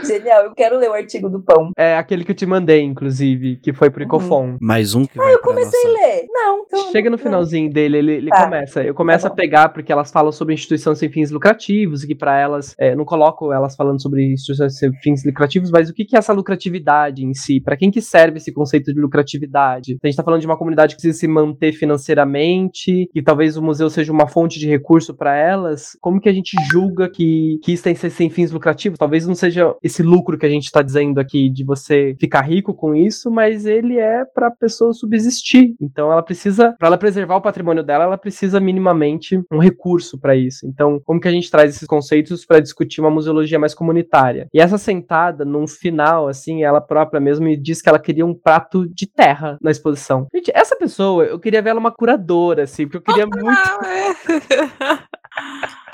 Genial, 0.07 0.45
eu 0.45 0.55
quero 0.55 0.79
ler 0.79 0.91
o 0.91 0.93
artigo 0.93 1.29
do 1.29 1.43
pão. 1.43 1.71
É 1.77 1.97
aquele 1.97 2.25
que 2.25 2.31
eu 2.33 2.35
te 2.35 2.45
mandei, 2.47 2.83
inclusive, 2.83 3.57
que 3.57 3.73
foi 3.73 3.91
pro 3.91 4.03
Icofon. 4.03 4.57
Mais 4.61 4.95
um 4.95 5.05
que 5.05 5.19
Ah, 5.19 5.23
vai 5.25 5.35
eu 5.35 5.41
comecei 5.41 5.83
nossa... 5.85 5.89
a 5.89 6.07
ler. 6.07 6.27
Não, 6.31 6.63
então. 6.67 6.93
Chega 6.93 7.11
no 7.11 7.17
não. 7.17 7.23
finalzinho 7.23 7.71
dele, 7.73 7.99
ele, 7.99 8.13
ele 8.15 8.31
Tá. 8.31 8.45
começa. 8.45 8.83
Eu 8.83 8.95
começo 8.95 9.27
Tá 9.27 9.33
a 9.33 9.35
pegar 9.37 9.71
porque 9.71 9.91
elas 9.93 10.11
falam 10.11 10.31
sobre 10.33 10.55
instituições 10.55 10.99
sem 10.99 11.09
fins 11.11 11.31
lucrativos, 11.31 12.05
e 12.05 12.07
que 12.07 12.15
pra 12.15 12.39
elas, 12.39 12.75
é, 12.79 12.95
não 12.95 13.05
coloco 13.05 13.53
elas 13.53 13.75
falando 13.75 14.01
sobre 14.01 14.33
instituições 14.33 14.77
sem 14.79 14.93
fins 15.03 15.25
lucrativos, 15.25 15.71
mas 15.71 15.89
o 15.89 15.95
que, 15.95 16.05
que 16.05 16.15
é 16.15 16.19
essa 16.19 16.33
lucratividade 16.33 17.25
em 17.25 17.33
si? 17.35 17.61
Pra 17.61 17.77
quem 17.77 17.91
que 17.91 18.01
serve 18.03 18.37
esse 18.39 18.53
conceito 18.53 18.93
de 18.93 19.01
lucratividade? 19.01 19.97
A 20.03 20.07
gente 20.07 20.17
tá 20.17 20.23
falando 20.23 20.41
de 20.41 20.47
uma 20.47 20.59
comunidade 20.59 20.95
que 20.95 21.01
precisa 21.01 21.19
se 21.19 21.27
manter 21.29 21.73
financeiramente, 21.73 23.09
que 23.13 23.23
talvez 23.23 23.57
o 23.57 23.63
museu 23.63 23.89
seja 23.89 24.13
uma 24.13 24.27
fonte 24.29 24.59
de 24.59 24.69
recurso 24.69 25.15
pra 25.17 25.35
elas. 25.37 25.97
Como 26.01 26.21
que 26.21 26.29
a 26.29 26.33
gente 26.33 26.53
julga 26.71 27.09
que, 27.09 27.59
que 27.63 27.73
isso 27.73 27.83
tem 27.85 27.95
que 27.95 28.01
ser 28.01 28.11
sem 28.11 28.29
fins 28.31 28.51
lucrativos? 28.51 28.99
Talvez 28.99 29.27
não 29.27 29.35
seja 29.39 29.75
esse 29.83 30.03
lucro 30.03 30.39
que 30.39 30.47
a 30.47 30.49
gente 30.49 30.71
tá 30.71 30.83
dizendo 30.83 31.19
aqui 31.19 31.49
de 31.49 31.65
você 31.65 32.15
ficar 32.21 32.43
rico 32.43 32.75
com 32.75 32.95
isso, 32.95 33.31
mas 33.31 33.67
ele 33.67 33.99
é 33.99 34.25
pra 34.25 34.51
pessoa 34.51 34.93
subsistir. 34.93 35.75
Então 35.81 36.13
ela 36.13 36.23
precisa, 36.23 36.75
pra 36.79 36.89
ela 36.89 36.99
preservar 36.99 37.37
o 37.37 37.43
patrimônio 37.43 37.83
dela, 37.83 38.05
ela 38.05 38.19
precisa 38.19 38.61
minimamente 38.61 39.41
um 39.51 39.59
recurso 39.59 40.19
pra 40.19 40.37
isso. 40.37 40.67
Então, 40.67 41.01
como 41.05 41.21
que 41.21 41.29
a 41.29 41.33
gente 41.33 41.51
traz 41.51 41.75
esses 41.75 41.87
conceitos 41.87 42.45
pra 42.45 42.61
discutir 42.61 43.01
uma 43.01 43.11
museologia 43.11 43.59
mais 43.59 43.75
comunitária? 43.75 44.49
E 44.53 44.61
essa 44.61 44.79
sentada, 44.79 45.45
num 45.45 45.67
final, 45.67 46.29
assim, 46.29 46.65
ela 46.65 46.81
própria 46.81 47.21
mesmo 47.21 47.47
me 47.47 47.57
disse 47.57 47.83
que 47.83 47.89
ela 47.89 47.99
queria 47.99 48.27
um 48.27 48.35
prato 48.35 48.87
de 48.89 49.07
terra 49.07 49.59
na 49.63 49.71
exposição. 49.71 50.27
Gente, 50.35 50.51
essa 50.55 50.77
pessoa, 50.77 51.25
eu 51.25 51.39
queria 51.39 51.63
ver 51.63 51.71
ela 51.71 51.81
uma 51.81 51.93
curadora, 51.93 52.65
assim, 52.65 52.87
porque 52.87 52.99
eu 52.99 53.03
queria 53.03 53.27
muito. 53.27 53.49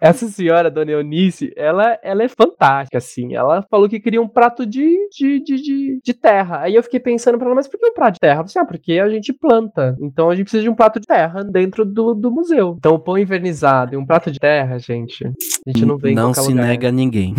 Essa 0.00 0.26
senhora, 0.28 0.70
Dona 0.70 0.92
Eunice, 0.92 1.52
ela, 1.56 1.98
ela 2.02 2.22
é 2.22 2.28
fantástica, 2.28 2.98
assim. 2.98 3.34
Ela 3.34 3.62
falou 3.70 3.88
que 3.88 4.00
queria 4.00 4.20
um 4.22 4.28
prato 4.28 4.64
de, 4.66 4.96
de, 5.10 5.40
de, 5.40 5.56
de, 5.62 6.00
de 6.04 6.14
terra. 6.14 6.60
Aí 6.62 6.74
eu 6.74 6.82
fiquei 6.82 7.00
pensando 7.00 7.38
pra 7.38 7.46
ela, 7.46 7.54
mas 7.54 7.66
por 7.66 7.78
que 7.78 7.86
um 7.86 7.94
prato 7.94 8.14
de 8.14 8.20
terra? 8.20 8.34
Ela 8.36 8.44
disse, 8.44 8.58
ah, 8.58 8.64
porque 8.64 8.98
a 8.98 9.08
gente 9.08 9.32
planta. 9.32 9.96
Então 10.00 10.30
a 10.30 10.34
gente 10.34 10.44
precisa 10.44 10.62
de 10.62 10.68
um 10.70 10.74
prato 10.74 11.00
de 11.00 11.06
terra 11.06 11.42
dentro 11.42 11.84
do, 11.84 12.14
do 12.14 12.30
museu. 12.30 12.74
Então 12.78 12.94
o 12.94 12.98
pão 12.98 13.18
invernizado 13.18 13.94
e 13.94 13.96
um 13.96 14.06
prato 14.06 14.30
de 14.30 14.38
terra, 14.38 14.78
gente, 14.78 15.24
a 15.26 15.70
gente 15.70 15.84
não 15.84 15.96
vê 15.96 16.10
em 16.10 16.14
Não 16.14 16.32
se 16.34 16.48
lugar. 16.48 16.66
nega 16.66 16.88
a 16.88 16.92
ninguém. 16.92 17.34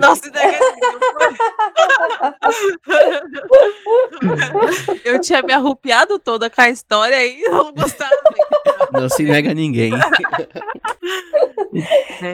Nossa, 0.00 0.26
ideia 0.28 0.58
Eu 5.04 5.20
tinha 5.20 5.42
me 5.42 5.52
arrupiado 5.52 6.18
toda 6.18 6.50
com 6.50 6.60
a 6.60 6.68
história 6.68 7.24
e 7.26 7.42
não 7.42 7.72
gostava. 7.72 8.10
Não 8.92 9.08
se 9.08 9.24
nega 9.24 9.50
a 9.50 9.54
ninguém. 9.54 9.92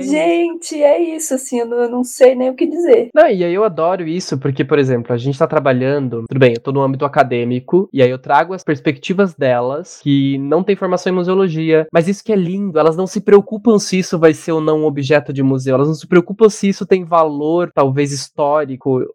Gente, 0.01 0.83
é 0.83 1.01
isso, 1.01 1.35
assim, 1.35 1.61
eu 1.61 1.67
não, 1.67 1.77
eu 1.79 1.89
não 1.89 2.05
sei 2.05 2.35
nem 2.35 2.51
o 2.51 2.55
que 2.55 2.67
dizer. 2.67 3.11
Não, 3.15 3.29
e 3.29 3.45
aí 3.45 3.53
eu 3.53 3.65
adoro 3.65 4.07
isso, 4.07 4.39
porque, 4.39 4.65
por 4.65 4.79
exemplo, 4.79 5.13
a 5.13 5.17
gente 5.17 5.39
tá 5.39 5.47
trabalhando, 5.47 6.25
tudo 6.29 6.39
bem, 6.39 6.55
eu 6.55 6.61
tô 6.61 6.73
no 6.73 6.81
âmbito 6.81 7.05
acadêmico, 7.05 7.89
e 7.93 8.03
aí 8.03 8.11
eu 8.11 8.19
trago 8.19 8.55
as 8.55 8.63
perspectivas 8.63 9.35
delas, 9.35 10.01
que 10.03 10.39
não 10.39 10.63
tem 10.63 10.77
formação 10.77 11.13
em 11.13 11.17
museologia, 11.17 11.87
mas 11.93 12.09
isso 12.09 12.23
que 12.23 12.33
é 12.33 12.37
lindo, 12.37 12.79
elas 12.79 12.97
não 12.97 13.07
se 13.07 13.21
preocupam 13.21 13.79
se 13.79 13.99
isso 13.99 14.19
vai 14.19 14.33
ser 14.33 14.53
ou 14.53 14.61
não 14.61 14.83
um 14.83 14.87
objeto 14.87 15.33
de 15.33 15.43
museu, 15.43 15.75
elas 15.75 15.89
não 15.89 15.95
se 15.95 16.07
preocupam 16.07 16.49
se 16.49 16.69
isso 16.69 16.87
tem 16.87 17.05
valor, 17.05 17.71
talvez 17.75 18.13
histórico 18.13 18.62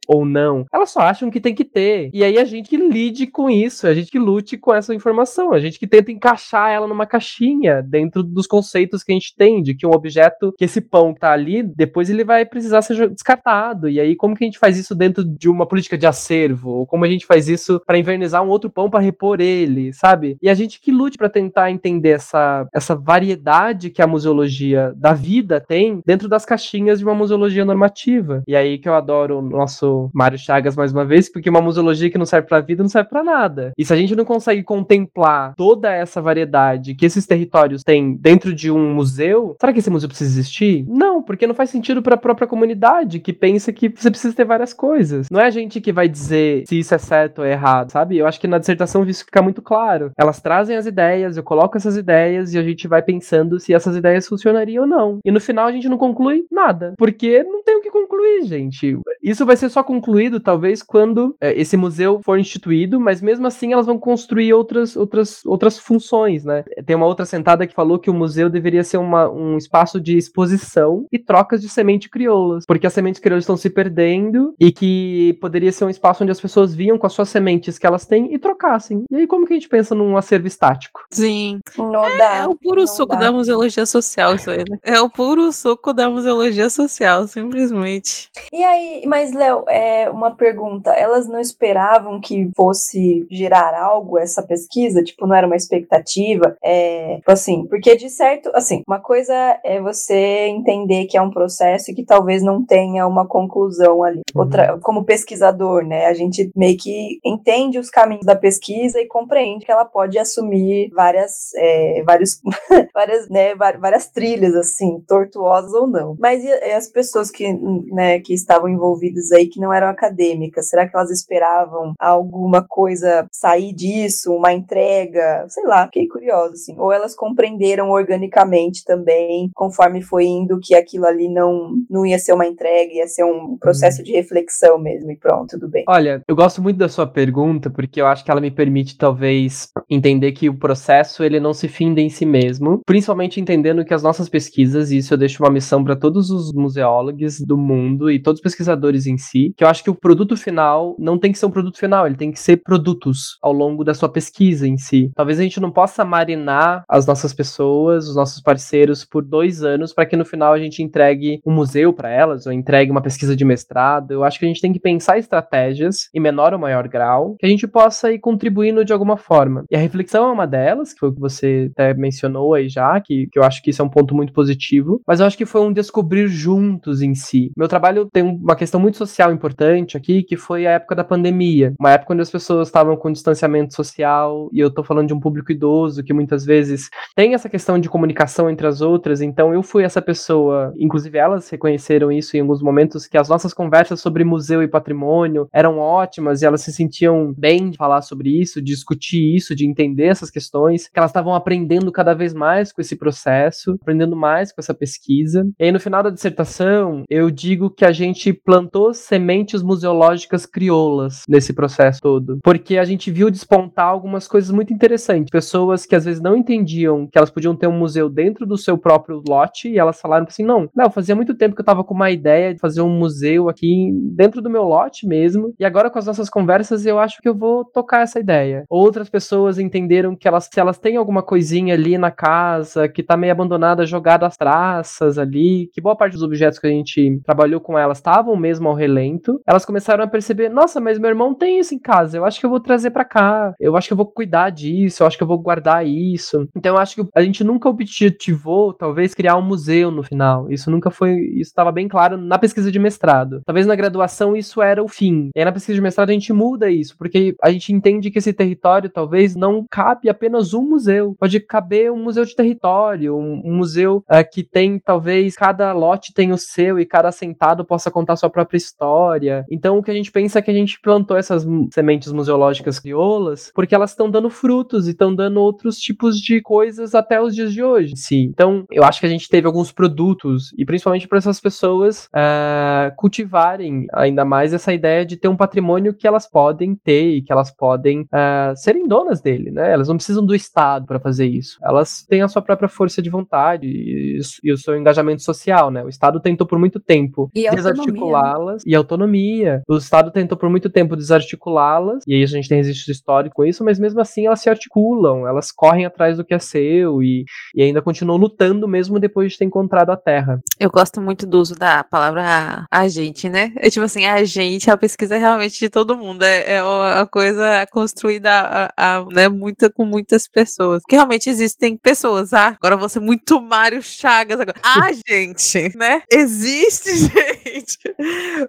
ou 0.07 0.25
não, 0.25 0.65
elas 0.71 0.89
só 0.89 1.01
acham 1.01 1.29
que 1.29 1.39
tem 1.39 1.55
que 1.55 1.65
ter, 1.65 2.09
e 2.13 2.23
aí 2.23 2.37
a 2.37 2.45
gente 2.45 2.69
que 2.69 2.77
lide 2.77 3.27
com 3.27 3.49
isso, 3.49 3.87
a 3.87 3.93
gente 3.93 4.11
que 4.11 4.19
lute 4.19 4.57
com 4.57 4.73
essa 4.73 4.93
informação, 4.93 5.53
a 5.53 5.59
gente 5.59 5.79
que 5.79 5.87
tenta 5.87 6.11
encaixar 6.11 6.71
ela 6.71 6.87
numa 6.87 7.05
caixinha, 7.05 7.81
dentro 7.81 8.23
dos 8.23 8.47
conceitos 8.47 9.03
que 9.03 9.11
a 9.11 9.15
gente 9.15 9.35
tem, 9.35 9.61
de 9.61 9.73
que 9.75 9.85
um 9.85 9.91
objeto, 9.91 10.53
que 10.57 10.65
esse 10.65 10.81
pão 10.81 11.13
que 11.13 11.19
tá 11.19 11.31
ali, 11.31 11.63
depois 11.63 12.09
ele 12.09 12.23
vai 12.23 12.45
precisar 12.45 12.81
ser 12.81 13.09
descartado. 13.09 13.89
E 13.89 13.99
aí, 13.99 14.15
como 14.15 14.35
que 14.35 14.43
a 14.43 14.47
gente 14.47 14.59
faz 14.59 14.77
isso 14.77 14.95
dentro 14.95 15.23
de 15.23 15.49
uma 15.49 15.65
política 15.65 15.97
de 15.97 16.05
acervo? 16.05 16.71
Ou 16.71 16.85
como 16.85 17.05
a 17.05 17.09
gente 17.09 17.25
faz 17.25 17.47
isso 17.47 17.81
para 17.85 17.97
invernizar 17.97 18.43
um 18.43 18.49
outro 18.49 18.69
pão 18.69 18.89
para 18.89 18.99
repor 18.99 19.39
ele, 19.41 19.93
sabe? 19.93 20.37
E 20.41 20.49
a 20.49 20.53
gente 20.53 20.79
que 20.79 20.91
lute 20.91 21.17
para 21.17 21.29
tentar 21.29 21.71
entender 21.71 22.09
essa, 22.09 22.67
essa 22.73 22.95
variedade 22.95 23.89
que 23.89 24.01
a 24.01 24.07
museologia 24.07 24.93
da 24.95 25.13
vida 25.13 25.59
tem 25.59 26.01
dentro 26.05 26.27
das 26.27 26.45
caixinhas 26.45 26.99
de 26.99 27.05
uma 27.05 27.15
museologia 27.15 27.65
normativa. 27.65 28.43
E 28.47 28.55
aí 28.55 28.77
que 28.77 28.87
eu 28.87 28.93
adoro 28.93 29.36
o 29.39 29.41
nosso 29.41 30.09
Mário 30.13 30.37
Chagas 30.37 30.75
mais 30.75 30.91
uma 30.91 31.05
vez, 31.05 31.31
porque 31.31 31.49
uma 31.49 31.61
museologia 31.61 32.09
que 32.09 32.17
não 32.17 32.25
serve 32.25 32.47
pra 32.47 32.61
vida 32.61 32.83
não 32.83 32.89
serve 32.89 33.09
pra 33.09 33.23
nada. 33.23 33.71
E 33.77 33.85
se 33.85 33.93
a 33.93 33.95
gente 33.95 34.15
não 34.15 34.25
consegue 34.25 34.63
contemplar 34.63 35.53
toda 35.55 35.91
essa 35.91 36.21
variedade 36.21 36.95
que 36.95 37.05
esses 37.05 37.25
territórios 37.25 37.83
têm 37.83 38.15
dentro 38.15 38.53
de 38.53 38.71
um 38.71 38.93
museu, 38.93 39.55
será 39.59 39.73
que 39.73 39.79
esse 39.79 39.89
museu 39.89 40.09
precisa 40.09 40.31
existir? 40.31 40.85
Não, 40.87 41.21
porque 41.21 41.47
não 41.47 41.55
faz 41.55 41.69
sentido 41.69 42.01
para 42.01 42.15
a 42.15 42.19
própria 42.19 42.47
comunidade 42.47 43.19
que 43.19 43.33
pensa 43.33 43.71
que 43.73 43.89
você 43.89 44.09
precisa 44.09 44.35
ter 44.35 44.45
várias 44.45 44.73
coisas. 44.73 45.27
Não 45.31 45.39
é 45.39 45.45
a 45.45 45.51
gente 45.51 45.81
que 45.81 45.91
vai 45.91 46.07
dizer 46.07 46.63
se 46.67 46.79
isso 46.79 46.93
é 46.93 46.97
certo 46.97 47.39
ou 47.39 47.45
errado, 47.45 47.91
sabe? 47.91 48.17
Eu 48.17 48.27
acho 48.27 48.39
que 48.39 48.47
na 48.47 48.57
dissertação 48.57 49.03
isso 49.05 49.25
fica 49.25 49.41
muito 49.41 49.61
claro. 49.61 50.11
Elas 50.17 50.41
trazem 50.41 50.75
as 50.75 50.85
ideias, 50.85 51.37
eu 51.37 51.43
coloco 51.43 51.77
essas 51.77 51.97
ideias 51.97 52.53
e 52.53 52.57
a 52.57 52.63
gente 52.63 52.87
vai 52.87 53.01
pensando 53.01 53.59
se 53.59 53.73
essas 53.73 53.95
ideias 53.95 54.27
funcionariam 54.27 54.83
ou 54.83 54.89
não. 54.89 55.19
E 55.23 55.31
no 55.31 55.39
final 55.39 55.67
a 55.67 55.71
gente 55.71 55.89
não 55.89 55.97
conclui 55.97 56.45
nada, 56.51 56.93
porque 56.97 57.43
não 57.43 57.63
tem 57.63 57.77
o 57.77 57.81
que 57.81 57.89
concluir, 57.89 58.43
gente. 58.43 58.97
Isso 59.27 59.45
vai 59.45 59.57
ser 59.57 59.69
só 59.69 59.83
concluído 59.83 60.39
talvez 60.39 60.81
quando 60.81 61.35
é, 61.41 61.51
esse 61.59 61.75
museu 61.75 62.21
for 62.23 62.39
instituído, 62.39 62.99
mas 62.99 63.21
mesmo 63.21 63.45
assim 63.45 63.73
elas 63.73 63.85
vão 63.85 63.99
construir 63.99 64.53
outras 64.53 64.95
outras 64.95 65.45
outras 65.45 65.77
funções, 65.77 66.45
né? 66.45 66.63
Tem 66.85 66.95
uma 66.95 67.05
outra 67.05 67.25
sentada 67.25 67.67
que 67.67 67.73
falou 67.75 67.99
que 67.99 68.09
o 68.09 68.13
museu 68.13 68.49
deveria 68.49 68.83
ser 68.83 68.97
uma, 68.97 69.29
um 69.29 69.57
espaço 69.57 69.99
de 69.99 70.17
exposição 70.17 71.05
e 71.11 71.19
trocas 71.19 71.61
de 71.61 71.69
semente 71.69 72.09
crioulas, 72.09 72.63
porque 72.65 72.87
as 72.87 72.93
sementes 72.93 73.19
crioulas 73.19 73.43
estão 73.43 73.57
se 73.57 73.69
perdendo 73.69 74.53
e 74.59 74.71
que 74.71 75.37
poderia 75.41 75.71
ser 75.71 75.85
um 75.85 75.89
espaço 75.89 76.23
onde 76.23 76.31
as 76.31 76.39
pessoas 76.41 76.73
vinham 76.73 76.97
com 76.97 77.05
as 77.07 77.13
suas 77.13 77.29
sementes 77.29 77.77
que 77.77 77.85
elas 77.85 78.05
têm 78.05 78.33
e 78.33 78.39
trocassem. 78.39 79.03
E 79.11 79.15
aí 79.17 79.27
como 79.27 79.45
que 79.45 79.53
a 79.53 79.55
gente 79.57 79.67
pensa 79.69 79.93
num 79.93 80.15
acervo 80.15 80.47
estático? 80.47 81.01
Sim. 81.11 81.59
Não 81.77 82.05
É, 82.05 82.17
dá. 82.17 82.35
é 82.37 82.47
o 82.47 82.55
puro 82.55 82.81
não 82.81 82.87
suco 82.87 83.13
dá. 83.15 83.21
da 83.21 83.31
museologia 83.31 83.85
social, 83.85 84.35
isso 84.35 84.49
aí, 84.49 84.63
né? 84.69 84.77
É 84.83 85.01
o 85.01 85.09
puro 85.09 85.51
suco 85.51 85.93
da 85.93 86.09
museologia 86.09 86.69
social, 86.69 87.27
simplesmente. 87.27 88.29
E 88.53 88.63
aí, 88.63 89.01
mas 89.07 89.33
Léo, 89.33 89.63
é 89.69 90.09
uma 90.09 90.35
pergunta. 90.35 90.91
Elas 90.91 91.27
não 91.27 91.39
esperavam 91.39 92.19
que 92.19 92.51
fosse 92.55 93.25
gerar 93.31 93.73
algo 93.73 94.17
essa 94.17 94.43
pesquisa? 94.43 95.03
Tipo, 95.03 95.25
não 95.25 95.35
era 95.35 95.47
uma 95.47 95.55
expectativa? 95.55 96.57
É, 96.63 97.15
tipo 97.17 97.31
assim, 97.31 97.65
porque 97.67 97.95
de 97.95 98.09
certo, 98.09 98.51
assim, 98.53 98.83
uma 98.87 98.99
coisa 98.99 99.33
é 99.63 99.81
você 99.81 100.47
entender 100.47 101.05
que 101.05 101.17
é 101.17 101.21
um 101.21 101.31
processo 101.31 101.91
e 101.91 101.95
que 101.95 102.03
talvez 102.03 102.43
não 102.43 102.65
tenha 102.65 103.07
uma 103.07 103.25
conclusão 103.25 104.03
ali. 104.03 104.21
Outra, 104.35 104.77
como 104.81 105.05
pesquisador, 105.05 105.83
né? 105.83 106.05
A 106.07 106.13
gente 106.13 106.51
meio 106.55 106.77
que 106.77 107.19
entende 107.25 107.79
os 107.79 107.89
caminhos 107.89 108.25
da 108.25 108.35
pesquisa 108.35 108.99
e 108.99 109.07
compreende 109.07 109.65
que 109.65 109.71
ela 109.71 109.85
pode 109.85 110.19
assumir 110.19 110.89
várias, 110.93 111.53
é, 111.55 112.03
vários, 112.03 112.41
várias, 112.93 113.29
né, 113.29 113.55
várias 113.55 114.09
trilhas, 114.09 114.53
assim, 114.55 114.99
tortuosas 115.07 115.73
ou 115.73 115.87
não. 115.87 116.15
Mas 116.19 116.43
as 116.75 116.87
pessoas 116.87 117.31
que, 117.31 117.51
né, 117.91 118.19
que 118.19 118.33
estavam 118.33 118.67
envolvidas 118.67 118.96
aí, 119.33 119.47
que 119.47 119.59
não 119.59 119.73
eram 119.73 119.87
acadêmicas, 119.87 120.69
será 120.69 120.87
que 120.87 120.95
elas 120.95 121.11
esperavam 121.11 121.93
alguma 121.99 122.65
coisa 122.67 123.27
sair 123.31 123.73
disso, 123.73 124.33
uma 124.33 124.53
entrega? 124.53 125.45
Sei 125.49 125.63
lá, 125.65 125.85
fiquei 125.85 126.07
curiosa, 126.07 126.53
assim. 126.53 126.75
Ou 126.77 126.91
elas 126.91 127.15
compreenderam 127.15 127.89
organicamente 127.89 128.83
também, 128.83 129.49
conforme 129.53 130.01
foi 130.01 130.25
indo, 130.25 130.59
que 130.61 130.75
aquilo 130.75 131.05
ali 131.05 131.29
não, 131.29 131.73
não 131.89 132.05
ia 132.05 132.19
ser 132.19 132.33
uma 132.33 132.45
entrega, 132.45 132.93
ia 132.93 133.07
ser 133.07 133.23
um 133.23 133.57
processo 133.57 134.03
de 134.03 134.11
reflexão 134.11 134.77
mesmo, 134.77 135.11
e 135.11 135.17
pronto, 135.17 135.51
tudo 135.51 135.69
bem. 135.69 135.83
Olha, 135.87 136.21
eu 136.27 136.35
gosto 136.35 136.61
muito 136.61 136.77
da 136.77 136.89
sua 136.89 137.07
pergunta 137.07 137.69
porque 137.69 138.01
eu 138.01 138.07
acho 138.07 138.23
que 138.23 138.31
ela 138.31 138.41
me 138.41 138.51
permite 138.51 138.97
talvez 138.97 139.69
entender 139.89 140.31
que 140.31 140.49
o 140.49 140.57
processo 140.57 141.23
ele 141.23 141.39
não 141.39 141.53
se 141.53 141.67
finda 141.67 142.01
em 142.01 142.09
si 142.09 142.25
mesmo, 142.25 142.81
principalmente 142.85 143.39
entendendo 143.39 143.85
que 143.85 143.93
as 143.93 144.03
nossas 144.03 144.29
pesquisas, 144.29 144.91
e 144.91 144.97
isso 144.97 145.13
eu 145.13 145.17
deixo 145.17 145.43
uma 145.43 145.51
missão 145.51 145.83
para 145.83 145.95
todos 145.95 146.29
os 146.29 146.53
museólogos 146.53 147.39
do 147.41 147.57
mundo 147.57 148.09
e 148.11 148.21
todos 148.21 148.39
os 148.39 148.43
pesquisadores 148.43 148.86
em 148.95 149.17
si, 149.17 149.53
que 149.57 149.63
eu 149.63 149.67
acho 149.67 149.83
que 149.83 149.89
o 149.89 149.95
produto 149.95 150.37
final 150.37 150.95
não 150.99 151.17
tem 151.17 151.31
que 151.31 151.37
ser 151.37 151.45
um 151.45 151.51
produto 151.51 151.77
final, 151.77 152.05
ele 152.05 152.15
tem 152.15 152.31
que 152.31 152.39
ser 152.39 152.57
produtos 152.57 153.37
ao 153.41 153.51
longo 153.51 153.83
da 153.83 153.93
sua 153.93 154.09
pesquisa 154.09 154.67
em 154.67 154.77
si. 154.77 155.11
Talvez 155.15 155.39
a 155.39 155.43
gente 155.43 155.59
não 155.59 155.71
possa 155.71 156.05
marinar 156.05 156.83
as 156.87 157.05
nossas 157.05 157.33
pessoas, 157.33 158.07
os 158.07 158.15
nossos 158.15 158.41
parceiros 158.41 159.03
por 159.05 159.23
dois 159.23 159.63
anos 159.63 159.93
para 159.93 160.05
que 160.05 160.15
no 160.15 160.25
final 160.25 160.53
a 160.53 160.59
gente 160.59 160.81
entregue 160.81 161.39
um 161.45 161.53
museu 161.53 161.91
para 161.93 162.09
elas 162.09 162.45
ou 162.45 162.53
entregue 162.53 162.91
uma 162.91 163.01
pesquisa 163.01 163.35
de 163.35 163.45
mestrado. 163.45 164.11
Eu 164.11 164.23
acho 164.23 164.39
que 164.39 164.45
a 164.45 164.47
gente 164.47 164.61
tem 164.61 164.73
que 164.73 164.79
pensar 164.79 165.17
estratégias 165.17 166.09
em 166.13 166.19
menor 166.19 166.53
ou 166.53 166.59
maior 166.59 166.87
grau 166.87 167.35
que 167.39 167.45
a 167.45 167.49
gente 167.49 167.67
possa 167.67 168.11
ir 168.11 168.19
contribuindo 168.19 168.85
de 168.85 168.93
alguma 168.93 169.17
forma. 169.17 169.65
E 169.69 169.75
a 169.75 169.79
reflexão 169.79 170.29
é 170.29 170.31
uma 170.31 170.47
delas, 170.47 170.93
que 170.93 170.99
foi 170.99 171.09
o 171.09 171.13
que 171.13 171.19
você 171.19 171.69
até 171.71 171.93
mencionou 171.93 172.53
aí 172.53 172.69
já, 172.69 172.99
que, 172.99 173.27
que 173.31 173.39
eu 173.39 173.43
acho 173.43 173.61
que 173.61 173.69
isso 173.69 173.81
é 173.81 173.85
um 173.85 173.89
ponto 173.89 174.15
muito 174.15 174.33
positivo, 174.33 175.01
mas 175.07 175.19
eu 175.19 175.25
acho 175.25 175.37
que 175.37 175.45
foi 175.45 175.61
um 175.61 175.73
descobrir 175.73 176.27
juntos 176.27 177.01
em 177.01 177.13
si. 177.13 177.51
Meu 177.57 177.67
trabalho 177.67 178.07
tem 178.11 178.23
uma 178.23 178.55
questão 178.55 178.76
muito 178.79 178.97
social 178.97 179.31
importante 179.31 179.97
aqui, 179.97 180.23
que 180.23 180.37
foi 180.37 180.65
a 180.65 180.71
época 180.71 180.95
da 180.95 181.03
pandemia, 181.03 181.73
uma 181.79 181.91
época 181.91 182.13
onde 182.13 182.21
as 182.21 182.31
pessoas 182.31 182.67
estavam 182.67 182.95
com 182.95 183.11
distanciamento 183.11 183.73
social, 183.73 184.49
e 184.51 184.59
eu 184.59 184.71
tô 184.71 184.83
falando 184.83 185.07
de 185.07 185.13
um 185.13 185.19
público 185.19 185.51
idoso 185.51 186.03
que 186.03 186.13
muitas 186.13 186.45
vezes 186.45 186.89
tem 187.15 187.33
essa 187.33 187.49
questão 187.49 187.79
de 187.79 187.89
comunicação 187.89 188.49
entre 188.49 188.67
as 188.67 188.81
outras, 188.81 189.21
então 189.21 189.53
eu 189.53 189.63
fui 189.63 189.83
essa 189.83 190.01
pessoa, 190.01 190.73
inclusive 190.77 191.17
elas 191.17 191.49
reconheceram 191.49 192.11
isso 192.11 192.35
em 192.35 192.41
alguns 192.41 192.61
momentos, 192.61 193.07
que 193.07 193.17
as 193.17 193.29
nossas 193.29 193.53
conversas 193.53 193.99
sobre 193.99 194.23
museu 194.23 194.61
e 194.61 194.67
patrimônio 194.67 195.47
eram 195.53 195.77
ótimas 195.79 196.41
e 196.41 196.45
elas 196.45 196.61
se 196.61 196.71
sentiam 196.71 197.33
bem 197.37 197.69
de 197.71 197.77
falar 197.77 198.01
sobre 198.01 198.29
isso, 198.29 198.61
de 198.61 198.73
discutir 198.73 199.35
isso, 199.35 199.55
de 199.55 199.67
entender 199.67 200.05
essas 200.05 200.29
questões, 200.29 200.87
que 200.87 200.99
elas 200.99 201.11
estavam 201.11 201.33
aprendendo 201.33 201.91
cada 201.91 202.13
vez 202.13 202.33
mais 202.33 202.71
com 202.71 202.81
esse 202.81 202.95
processo, 202.95 203.77
aprendendo 203.81 204.15
mais 204.15 204.51
com 204.51 204.61
essa 204.61 204.73
pesquisa. 204.73 205.47
E 205.59 205.65
aí 205.65 205.71
no 205.71 205.79
final 205.79 206.03
da 206.03 206.09
dissertação, 206.09 207.03
eu 207.09 207.31
digo 207.31 207.69
que 207.69 207.85
a 207.85 207.91
gente 207.91 208.31
plantou 208.31 208.66
sementes 208.93 209.61
museológicas 209.63 210.45
crioulas 210.45 211.23
nesse 211.27 211.53
processo 211.53 212.01
todo, 212.01 212.39
porque 212.43 212.77
a 212.77 212.85
gente 212.85 213.11
viu 213.11 213.29
despontar 213.29 213.87
algumas 213.87 214.27
coisas 214.27 214.51
muito 214.51 214.73
interessantes. 214.73 215.29
Pessoas 215.29 215.85
que 215.85 215.95
às 215.95 216.05
vezes 216.05 216.21
não 216.21 216.35
entendiam 216.35 217.07
que 217.07 217.17
elas 217.17 217.29
podiam 217.29 217.55
ter 217.55 217.67
um 217.67 217.77
museu 217.77 218.09
dentro 218.09 218.45
do 218.45 218.57
seu 218.57 218.77
próprio 218.77 219.21
lote 219.27 219.69
e 219.69 219.77
elas 219.77 219.99
falaram 219.99 220.25
assim: 220.27 220.43
"Não, 220.43 220.69
não, 220.75 220.89
fazia 220.89 221.15
muito 221.15 221.35
tempo 221.35 221.55
que 221.55 221.61
eu 221.61 221.65
tava 221.65 221.83
com 221.83 221.93
uma 221.93 222.11
ideia 222.11 222.53
de 222.53 222.59
fazer 222.59 222.81
um 222.81 222.97
museu 222.97 223.49
aqui 223.49 223.91
dentro 224.15 224.41
do 224.41 224.49
meu 224.49 224.63
lote 224.63 225.07
mesmo, 225.07 225.53
e 225.59 225.65
agora 225.65 225.89
com 225.89 225.99
as 225.99 226.05
nossas 226.05 226.29
conversas 226.29 226.85
eu 226.85 226.99
acho 226.99 227.21
que 227.21 227.29
eu 227.29 227.35
vou 227.35 227.65
tocar 227.65 228.01
essa 228.01 228.19
ideia". 228.19 228.65
Outras 228.69 229.09
pessoas 229.09 229.59
entenderam 229.59 230.15
que 230.15 230.27
elas 230.27 230.49
se 230.51 230.59
elas 230.59 230.79
têm 230.79 230.97
alguma 230.97 231.21
coisinha 231.21 231.73
ali 231.73 231.97
na 231.97 232.11
casa 232.11 232.87
que 232.87 233.03
tá 233.03 233.15
meio 233.15 233.31
abandonada, 233.31 233.85
jogada 233.85 234.25
às 234.25 234.37
traças 234.37 235.17
ali, 235.17 235.69
que 235.73 235.81
boa 235.81 235.95
parte 235.95 236.13
dos 236.13 236.23
objetos 236.23 236.57
que 236.57 236.65
a 236.65 236.69
gente 236.69 237.21
trabalhou 237.23 237.61
com 237.61 237.77
elas 237.77 237.97
estavam 237.99 238.35
mesmo 238.35 238.56
ao 238.65 238.73
relento, 238.73 239.39
elas 239.45 239.65
começaram 239.65 240.03
a 240.03 240.07
perceber: 240.07 240.49
"Nossa, 240.49 240.79
mas 240.79 240.97
meu 240.97 241.09
irmão 241.09 241.33
tem 241.33 241.59
isso 241.59 241.75
em 241.75 241.79
casa, 241.79 242.17
eu 242.17 242.25
acho 242.25 242.39
que 242.39 242.45
eu 242.45 242.49
vou 242.49 242.59
trazer 242.59 242.91
para 242.91 243.05
cá. 243.05 243.53
Eu 243.59 243.75
acho 243.75 243.87
que 243.87 243.93
eu 243.93 243.97
vou 243.97 244.05
cuidar 244.05 244.49
disso, 244.49 245.03
eu 245.03 245.07
acho 245.07 245.17
que 245.17 245.23
eu 245.23 245.27
vou 245.27 245.37
guardar 245.37 245.85
isso". 245.85 246.47
Então 246.55 246.75
eu 246.75 246.81
acho 246.81 246.95
que 246.95 247.09
a 247.13 247.21
gente 247.21 247.43
nunca 247.43 247.69
objetivou 247.69 248.73
talvez 248.73 249.13
criar 249.13 249.37
um 249.37 249.41
museu 249.41 249.91
no 249.91 250.03
final. 250.03 250.49
Isso 250.49 250.71
nunca 250.71 250.89
foi, 250.89 251.13
isso 251.33 251.49
estava 251.49 251.71
bem 251.71 251.87
claro 251.87 252.17
na 252.17 252.37
pesquisa 252.39 252.71
de 252.71 252.79
mestrado. 252.79 253.41
Talvez 253.45 253.65
na 253.65 253.75
graduação 253.75 254.35
isso 254.35 254.61
era 254.61 254.83
o 254.83 254.87
fim. 254.87 255.29
E 255.35 255.39
aí 255.39 255.45
na 255.45 255.51
pesquisa 255.51 255.75
de 255.75 255.81
mestrado 255.81 256.09
a 256.09 256.13
gente 256.13 256.31
muda 256.33 256.69
isso, 256.69 256.95
porque 256.97 257.35
a 257.41 257.51
gente 257.51 257.73
entende 257.73 258.09
que 258.11 258.19
esse 258.19 258.33
território 258.33 258.89
talvez 258.89 259.35
não 259.35 259.65
cabe 259.69 260.09
apenas 260.09 260.53
um 260.53 260.61
museu. 260.61 261.15
Pode 261.19 261.39
caber 261.39 261.91
um 261.91 262.03
museu 262.03 262.25
de 262.25 262.35
território, 262.35 263.15
um, 263.17 263.41
museu 263.57 264.03
ah, 264.07 264.23
que 264.23 264.43
tem 264.43 264.79
talvez 264.79 265.35
cada 265.35 265.73
lote 265.73 266.13
tem 266.13 266.31
o 266.31 266.37
seu 266.37 266.79
e 266.79 266.85
cada 266.85 267.09
assentado 267.09 267.65
possa 267.65 267.91
contar 267.91 268.15
sua 268.15 268.29
própria 268.29 268.46
história. 268.55 269.45
Então 269.51 269.77
o 269.77 269.83
que 269.83 269.91
a 269.91 269.93
gente 269.93 270.11
pensa 270.11 270.39
é 270.39 270.41
que 270.41 270.51
a 270.51 270.53
gente 270.53 270.79
plantou 270.79 271.17
essas 271.17 271.45
sementes 271.71 272.11
museológicas 272.11 272.79
crioulas 272.79 273.51
porque 273.53 273.75
elas 273.75 273.91
estão 273.91 274.09
dando 274.09 274.29
frutos 274.29 274.87
e 274.87 274.91
estão 274.91 275.13
dando 275.13 275.41
outros 275.41 275.77
tipos 275.77 276.17
de 276.17 276.41
coisas 276.41 276.95
até 276.95 277.21
os 277.21 277.35
dias 277.35 277.51
de 277.51 277.63
hoje. 277.63 277.95
Sim. 277.95 278.29
Então 278.31 278.65
eu 278.71 278.83
acho 278.83 278.99
que 278.99 279.05
a 279.05 279.09
gente 279.09 279.27
teve 279.27 279.47
alguns 279.47 279.71
produtos 279.71 280.53
e 280.57 280.65
principalmente 280.65 281.07
para 281.07 281.17
essas 281.17 281.39
pessoas 281.39 282.07
ah, 282.13 282.91
cultivarem 282.95 283.87
ainda 283.93 284.23
mais 284.23 284.53
essa 284.53 284.73
ideia 284.73 285.05
de 285.05 285.17
ter 285.17 285.27
um 285.27 285.35
patrimônio 285.35 285.93
que 285.93 286.07
elas 286.07 286.29
podem 286.29 286.75
ter 286.75 287.17
e 287.17 287.21
que 287.21 287.31
elas 287.31 287.51
podem 287.51 288.07
ah, 288.11 288.53
serem 288.55 288.87
donas 288.87 289.21
dele, 289.21 289.51
né? 289.51 289.71
Elas 289.71 289.87
não 289.87 289.97
precisam 289.97 290.25
do 290.25 290.35
Estado 290.35 290.85
para 290.85 290.99
fazer 290.99 291.25
isso. 291.25 291.57
Elas 291.63 292.05
têm 292.07 292.21
a 292.21 292.27
sua 292.27 292.41
própria 292.41 292.69
força 292.69 293.01
de 293.01 293.09
vontade 293.09 293.67
e, 293.67 294.19
e 294.43 294.51
o 294.51 294.57
seu 294.57 294.77
engajamento 294.77 295.23
social, 295.23 295.71
né? 295.71 295.83
O 295.83 295.89
Estado 295.89 296.19
tentou 296.19 296.45
por 296.45 296.59
muito 296.59 296.79
tempo 296.79 297.29
E 297.33 297.47
autonomia, 297.47 298.36
e 298.65 298.75
autonomia. 298.75 299.61
O 299.67 299.77
Estado 299.77 300.11
tentou 300.11 300.37
por 300.37 300.49
muito 300.49 300.69
tempo 300.69 300.95
desarticulá-las 300.95 302.03
e 302.07 302.15
aí 302.15 302.23
a 302.23 302.27
gente 302.27 302.49
tem 302.49 302.57
registro 302.57 302.91
histórico 302.91 303.35
com 303.35 303.45
isso, 303.45 303.63
mas 303.63 303.79
mesmo 303.79 303.99
assim 304.01 304.25
elas 304.25 304.41
se 304.41 304.49
articulam, 304.49 305.27
elas 305.27 305.51
correm 305.51 305.85
atrás 305.85 306.17
do 306.17 306.25
que 306.25 306.33
é 306.33 306.39
seu 306.39 307.01
e, 307.03 307.25
e 307.55 307.61
ainda 307.61 307.81
continuam 307.81 308.17
lutando 308.17 308.67
mesmo 308.67 308.99
depois 308.99 309.31
de 309.31 309.37
ter 309.37 309.45
encontrado 309.45 309.91
a 309.91 309.97
Terra. 309.97 310.39
Eu 310.59 310.69
gosto 310.69 310.99
muito 310.99 311.25
do 311.25 311.39
uso 311.39 311.55
da 311.55 311.83
palavra 311.83 312.65
a 312.71 312.87
gente, 312.87 313.29
né? 313.29 313.53
É 313.57 313.69
tipo 313.69 313.85
assim, 313.85 314.05
a 314.05 314.23
gente, 314.23 314.69
a 314.71 314.77
pesquisa 314.77 315.15
é 315.15 315.19
realmente 315.19 315.59
de 315.59 315.69
todo 315.69 315.97
mundo. 315.97 316.23
É, 316.23 316.55
é 316.55 316.63
uma 316.63 317.05
coisa 317.05 317.65
construída 317.71 318.31
a, 318.75 318.97
a, 318.97 319.05
né? 319.05 319.29
Muita 319.29 319.69
com 319.69 319.85
muitas 319.85 320.27
pessoas. 320.27 320.81
Porque 320.81 320.95
realmente 320.95 321.29
existem 321.29 321.77
pessoas. 321.77 322.33
Ah, 322.33 322.57
agora 322.61 322.87
ser 322.89 322.99
muito 322.99 323.41
Mário 323.41 323.81
Chagas 323.81 324.39
agora. 324.39 324.57
Ah, 324.79 324.91
gente, 325.07 325.75
né? 325.77 326.03
Existe, 326.11 326.93
gente. 326.97 327.77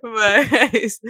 Mas 0.03 1.01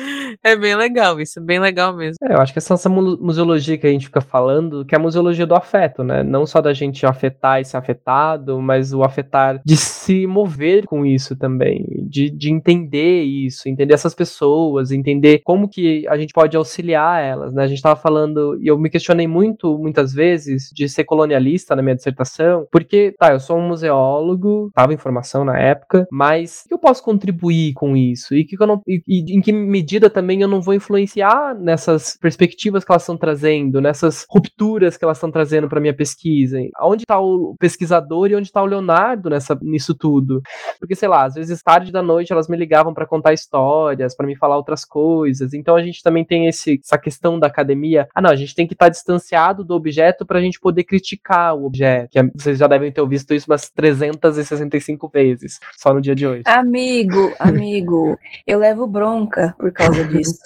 é 0.43 0.57
bem 0.57 0.75
legal 0.77 1.21
isso, 1.21 1.41
bem 1.41 1.59
legal 1.59 1.95
mesmo. 1.97 2.17
É, 2.23 2.35
eu 2.35 2.41
acho 2.41 2.53
que 2.53 2.59
essa, 2.59 2.75
essa 2.75 2.89
mu- 2.89 3.19
museologia 3.21 3.79
que 3.79 3.87
a 3.87 3.91
gente 3.91 4.07
fica 4.07 4.21
falando, 4.21 4.85
que 4.85 4.95
é 4.95 4.99
a 4.99 5.01
museologia 5.01 5.47
do 5.47 5.55
afeto, 5.55 6.03
né? 6.05 6.23
Não 6.23 6.47
só 6.47 6.61
da 6.61 6.73
gente 6.73 7.05
afetar 7.07 7.61
e 7.61 7.65
ser 7.65 7.77
afetado, 7.77 8.61
mas 8.61 8.93
o 8.93 9.03
afetar 9.03 9.61
de 9.65 9.77
se 9.77 10.27
mover 10.27 10.85
com 10.87 11.05
isso 11.05 11.37
também, 11.37 11.85
de, 12.09 12.31
de 12.31 12.51
entender 12.51 13.23
isso, 13.23 13.69
entender 13.69 13.95
essas 13.95 14.15
pessoas, 14.15 14.91
entender 14.91 15.41
como 15.45 15.69
que 15.69 16.07
a 16.09 16.17
gente 16.17 16.33
pode 16.33 16.57
auxiliar 16.57 17.23
elas, 17.23 17.53
né? 17.53 17.63
A 17.65 17.67
gente 17.69 17.83
tava 17.83 17.97
falando, 18.01 18.59
e 18.61 18.67
eu 18.67 18.79
me 18.79 18.91
questionei 18.91 19.27
muito, 19.27 19.79
muitas 19.79 20.13
vezes, 20.13 20.71
de 20.75 20.89
ser 20.89 21.05
colonialista 21.05 21.75
na 21.77 21.83
minha 21.83 21.97
dissertação, 21.97 22.67
porque, 22.71 23.15
tá, 23.19 23.33
eu 23.33 23.41
sou 23.41 23.57
um 23.59 23.69
museólogo, 23.69 24.71
tava 24.75 24.93
em 24.95 24.97
formação 24.97 25.45
na 25.45 25.59
época, 25.59 26.07
mas 26.11 26.65
eu 26.71 26.79
posso 26.79 27.03
contribuir 27.03 27.73
com 27.75 27.97
isso? 27.97 28.35
E, 28.35 28.45
que 28.57 28.63
eu 28.63 28.67
não, 28.67 28.83
e, 28.87 29.03
e 29.07 29.37
em 29.37 29.41
que 29.41 29.53
medida 29.53 30.09
também 30.09 30.43
eu 30.43 30.49
não 30.49 30.61
vou 30.61 30.75
influenciar 30.75 31.55
nessas 31.55 32.17
perspectivas 32.21 32.85
que 32.85 32.91
elas 32.93 33.03
estão 33.03 33.17
trazendo, 33.17 33.81
nessas 33.81 34.27
rupturas 34.29 34.97
que 34.97 35.05
elas 35.05 35.19
estão 35.19 35.31
trazendo 35.31 35.69
para 35.69 35.81
minha 35.81 35.95
pesquisa? 35.95 36.59
Onde 36.81 37.05
está 37.05 37.19
o 37.21 37.55
pesquisador 37.59 38.31
e 38.31 38.35
onde 38.35 38.49
está 38.49 38.63
o 38.63 38.67
Leonardo 38.67 39.31
nessa, 39.31 39.59
nisso 39.63 39.95
tudo? 39.95 40.41
Porque, 40.79 40.95
sei 40.95 41.09
lá, 41.09 41.25
às 41.25 41.35
vezes 41.35 41.63
tarde 41.63 41.93
da 41.93 42.03
noite 42.03 42.33
elas 42.33 42.49
me 42.49 42.57
ligavam 42.57 42.95
para 42.95 43.07
contar 43.07 43.33
histórias, 43.33 44.17
para 44.17 44.27
me 44.27 44.37
falar 44.37 44.57
outras 44.57 44.85
coisas. 44.85 45.53
Então 45.53 45.77
a 45.77 45.83
gente 45.83 46.03
também 46.03 46.25
tem 46.25 46.47
esse, 46.47 46.81
essa 46.83 46.99
questão 46.99 47.39
da 47.39 47.47
academia. 47.47 48.09
Ah, 48.15 48.23
não, 48.23 48.31
a 48.31 48.37
gente 48.37 48.55
tem 48.55 48.67
que 48.67 48.75
estar 48.75 48.89
distanciado 48.89 49.65
do 49.65 49.75
objeto 49.75 50.25
para 50.27 50.39
a 50.39 50.43
gente 50.43 50.61
poder 50.61 50.85
criticar 50.85 51.55
o 51.55 51.67
objeto. 51.67 52.11
Que 52.11 52.19
é- 52.19 52.31
vocês 52.35 52.59
já 52.59 52.67
devem 52.67 52.93
ter 52.93 53.07
visto 53.07 53.35
isso 53.35 53.51
umas 53.51 53.71
365 53.71 55.09
vezes, 55.09 55.59
só 55.77 55.93
no 55.93 56.01
dia 56.01 56.15
de 56.15 56.27
hoje. 56.27 56.43
Amigo, 56.47 57.33
amigo, 57.39 58.19
eu 58.47 58.59
levo 58.59 58.87
bronca 58.87 59.55
por 59.59 59.73
causa 59.73 60.05
disso. 60.05 60.39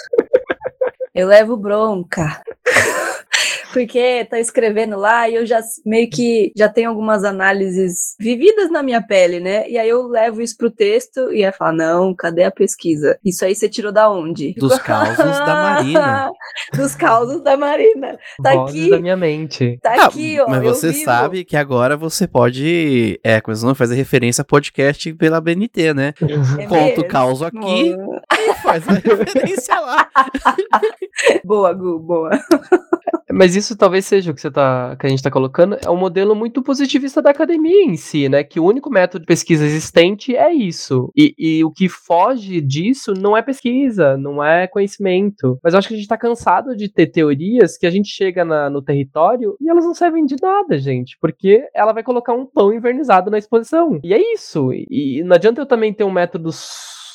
Eu 1.14 1.28
levo 1.28 1.56
bronca. 1.56 2.42
Porque 3.72 4.24
tá 4.26 4.38
escrevendo 4.38 4.96
lá 4.96 5.28
e 5.28 5.34
eu 5.34 5.46
já 5.46 5.60
meio 5.84 6.08
que 6.10 6.52
já 6.56 6.68
tenho 6.68 6.90
algumas 6.90 7.24
análises 7.24 8.14
vividas 8.20 8.70
na 8.70 8.82
minha 8.82 9.00
pele, 9.02 9.40
né? 9.40 9.68
E 9.68 9.78
aí 9.78 9.88
eu 9.88 10.06
levo 10.06 10.40
isso 10.42 10.56
pro 10.56 10.70
texto 10.70 11.32
e 11.32 11.44
aí 11.44 11.52
fala: 11.52 11.72
não, 11.72 12.14
cadê 12.14 12.44
a 12.44 12.50
pesquisa? 12.50 13.18
Isso 13.24 13.44
aí 13.44 13.54
você 13.54 13.68
tirou 13.68 13.92
da 13.92 14.10
onde? 14.10 14.54
Dos 14.54 14.78
causos 14.82 15.16
da 15.18 15.54
Marina. 15.54 16.30
Dos 16.76 16.94
causos 16.94 17.42
da 17.42 17.56
Marina. 17.56 18.18
Tá 18.42 18.54
Vozes 18.54 18.80
aqui. 18.82 18.90
da 18.90 18.98
minha 19.00 19.16
mente. 19.16 19.78
Tá 19.82 19.94
Ah, 19.98 20.04
aqui, 20.06 20.38
ó. 20.40 20.46
mas 20.48 20.62
você 20.62 20.90
vivo. 20.90 21.04
sabe 21.04 21.44
que 21.44 21.56
agora 21.56 21.96
você 21.96 22.26
pode, 22.26 23.18
é, 23.24 23.40
começando 23.40 23.70
a 23.70 23.74
fazer 23.74 23.94
referência 23.94 24.42
a 24.42 24.44
podcast 24.44 25.12
pela 25.14 25.40
BNT, 25.40 25.94
né? 25.94 26.12
É 26.20 26.66
Conta 26.66 26.74
o 26.74 26.84
mesmo? 26.88 27.08
caos 27.08 27.42
aqui 27.42 27.94
faz 28.80 28.88
a 28.88 28.92
referência 28.92 29.78
lá. 29.80 30.08
Boa, 31.44 31.72
Gu, 31.72 31.98
boa. 32.00 32.30
Mas 33.30 33.56
isso 33.56 33.76
talvez 33.76 34.04
seja 34.04 34.30
o 34.30 34.34
que 34.34 34.40
você 34.40 34.50
tá, 34.50 34.94
que 34.98 35.06
a 35.06 35.08
gente 35.08 35.22
tá 35.22 35.30
colocando, 35.30 35.76
é 35.82 35.88
um 35.88 35.96
modelo 35.96 36.34
muito 36.34 36.62
positivista 36.62 37.22
da 37.22 37.30
academia 37.30 37.84
em 37.84 37.96
si, 37.96 38.28
né? 38.28 38.44
Que 38.44 38.60
o 38.60 38.64
único 38.64 38.90
método 38.90 39.20
de 39.20 39.26
pesquisa 39.26 39.64
existente 39.64 40.36
é 40.36 40.52
isso. 40.52 41.10
E, 41.16 41.34
e 41.38 41.64
o 41.64 41.70
que 41.70 41.88
foge 41.88 42.60
disso 42.60 43.14
não 43.14 43.34
é 43.36 43.40
pesquisa, 43.40 44.16
não 44.18 44.44
é 44.44 44.66
conhecimento. 44.66 45.58
Mas 45.62 45.72
eu 45.72 45.78
acho 45.78 45.88
que 45.88 45.94
a 45.94 45.96
gente 45.96 46.08
tá 46.08 46.18
cansado 46.18 46.76
de 46.76 46.88
ter 46.92 47.06
teorias 47.06 47.78
que 47.78 47.86
a 47.86 47.90
gente 47.90 48.08
chega 48.10 48.44
na- 48.44 48.68
no 48.68 48.82
território 48.82 49.56
e 49.60 49.68
elas 49.70 49.84
não 49.84 49.94
servem 49.94 50.26
de 50.26 50.36
nada, 50.42 50.78
gente. 50.78 51.16
Porque 51.20 51.64
ela 51.74 51.92
vai 51.92 52.02
colocar 52.02 52.34
um 52.34 52.44
pão 52.44 52.72
invernizado 52.72 53.30
na 53.30 53.38
exposição. 53.38 53.98
E 54.04 54.12
é 54.12 54.34
isso. 54.34 54.72
E, 54.72 55.20
e 55.20 55.24
não 55.24 55.36
adianta 55.36 55.60
eu 55.60 55.66
também 55.66 55.92
ter 55.92 56.04
um 56.04 56.12
método 56.12 56.50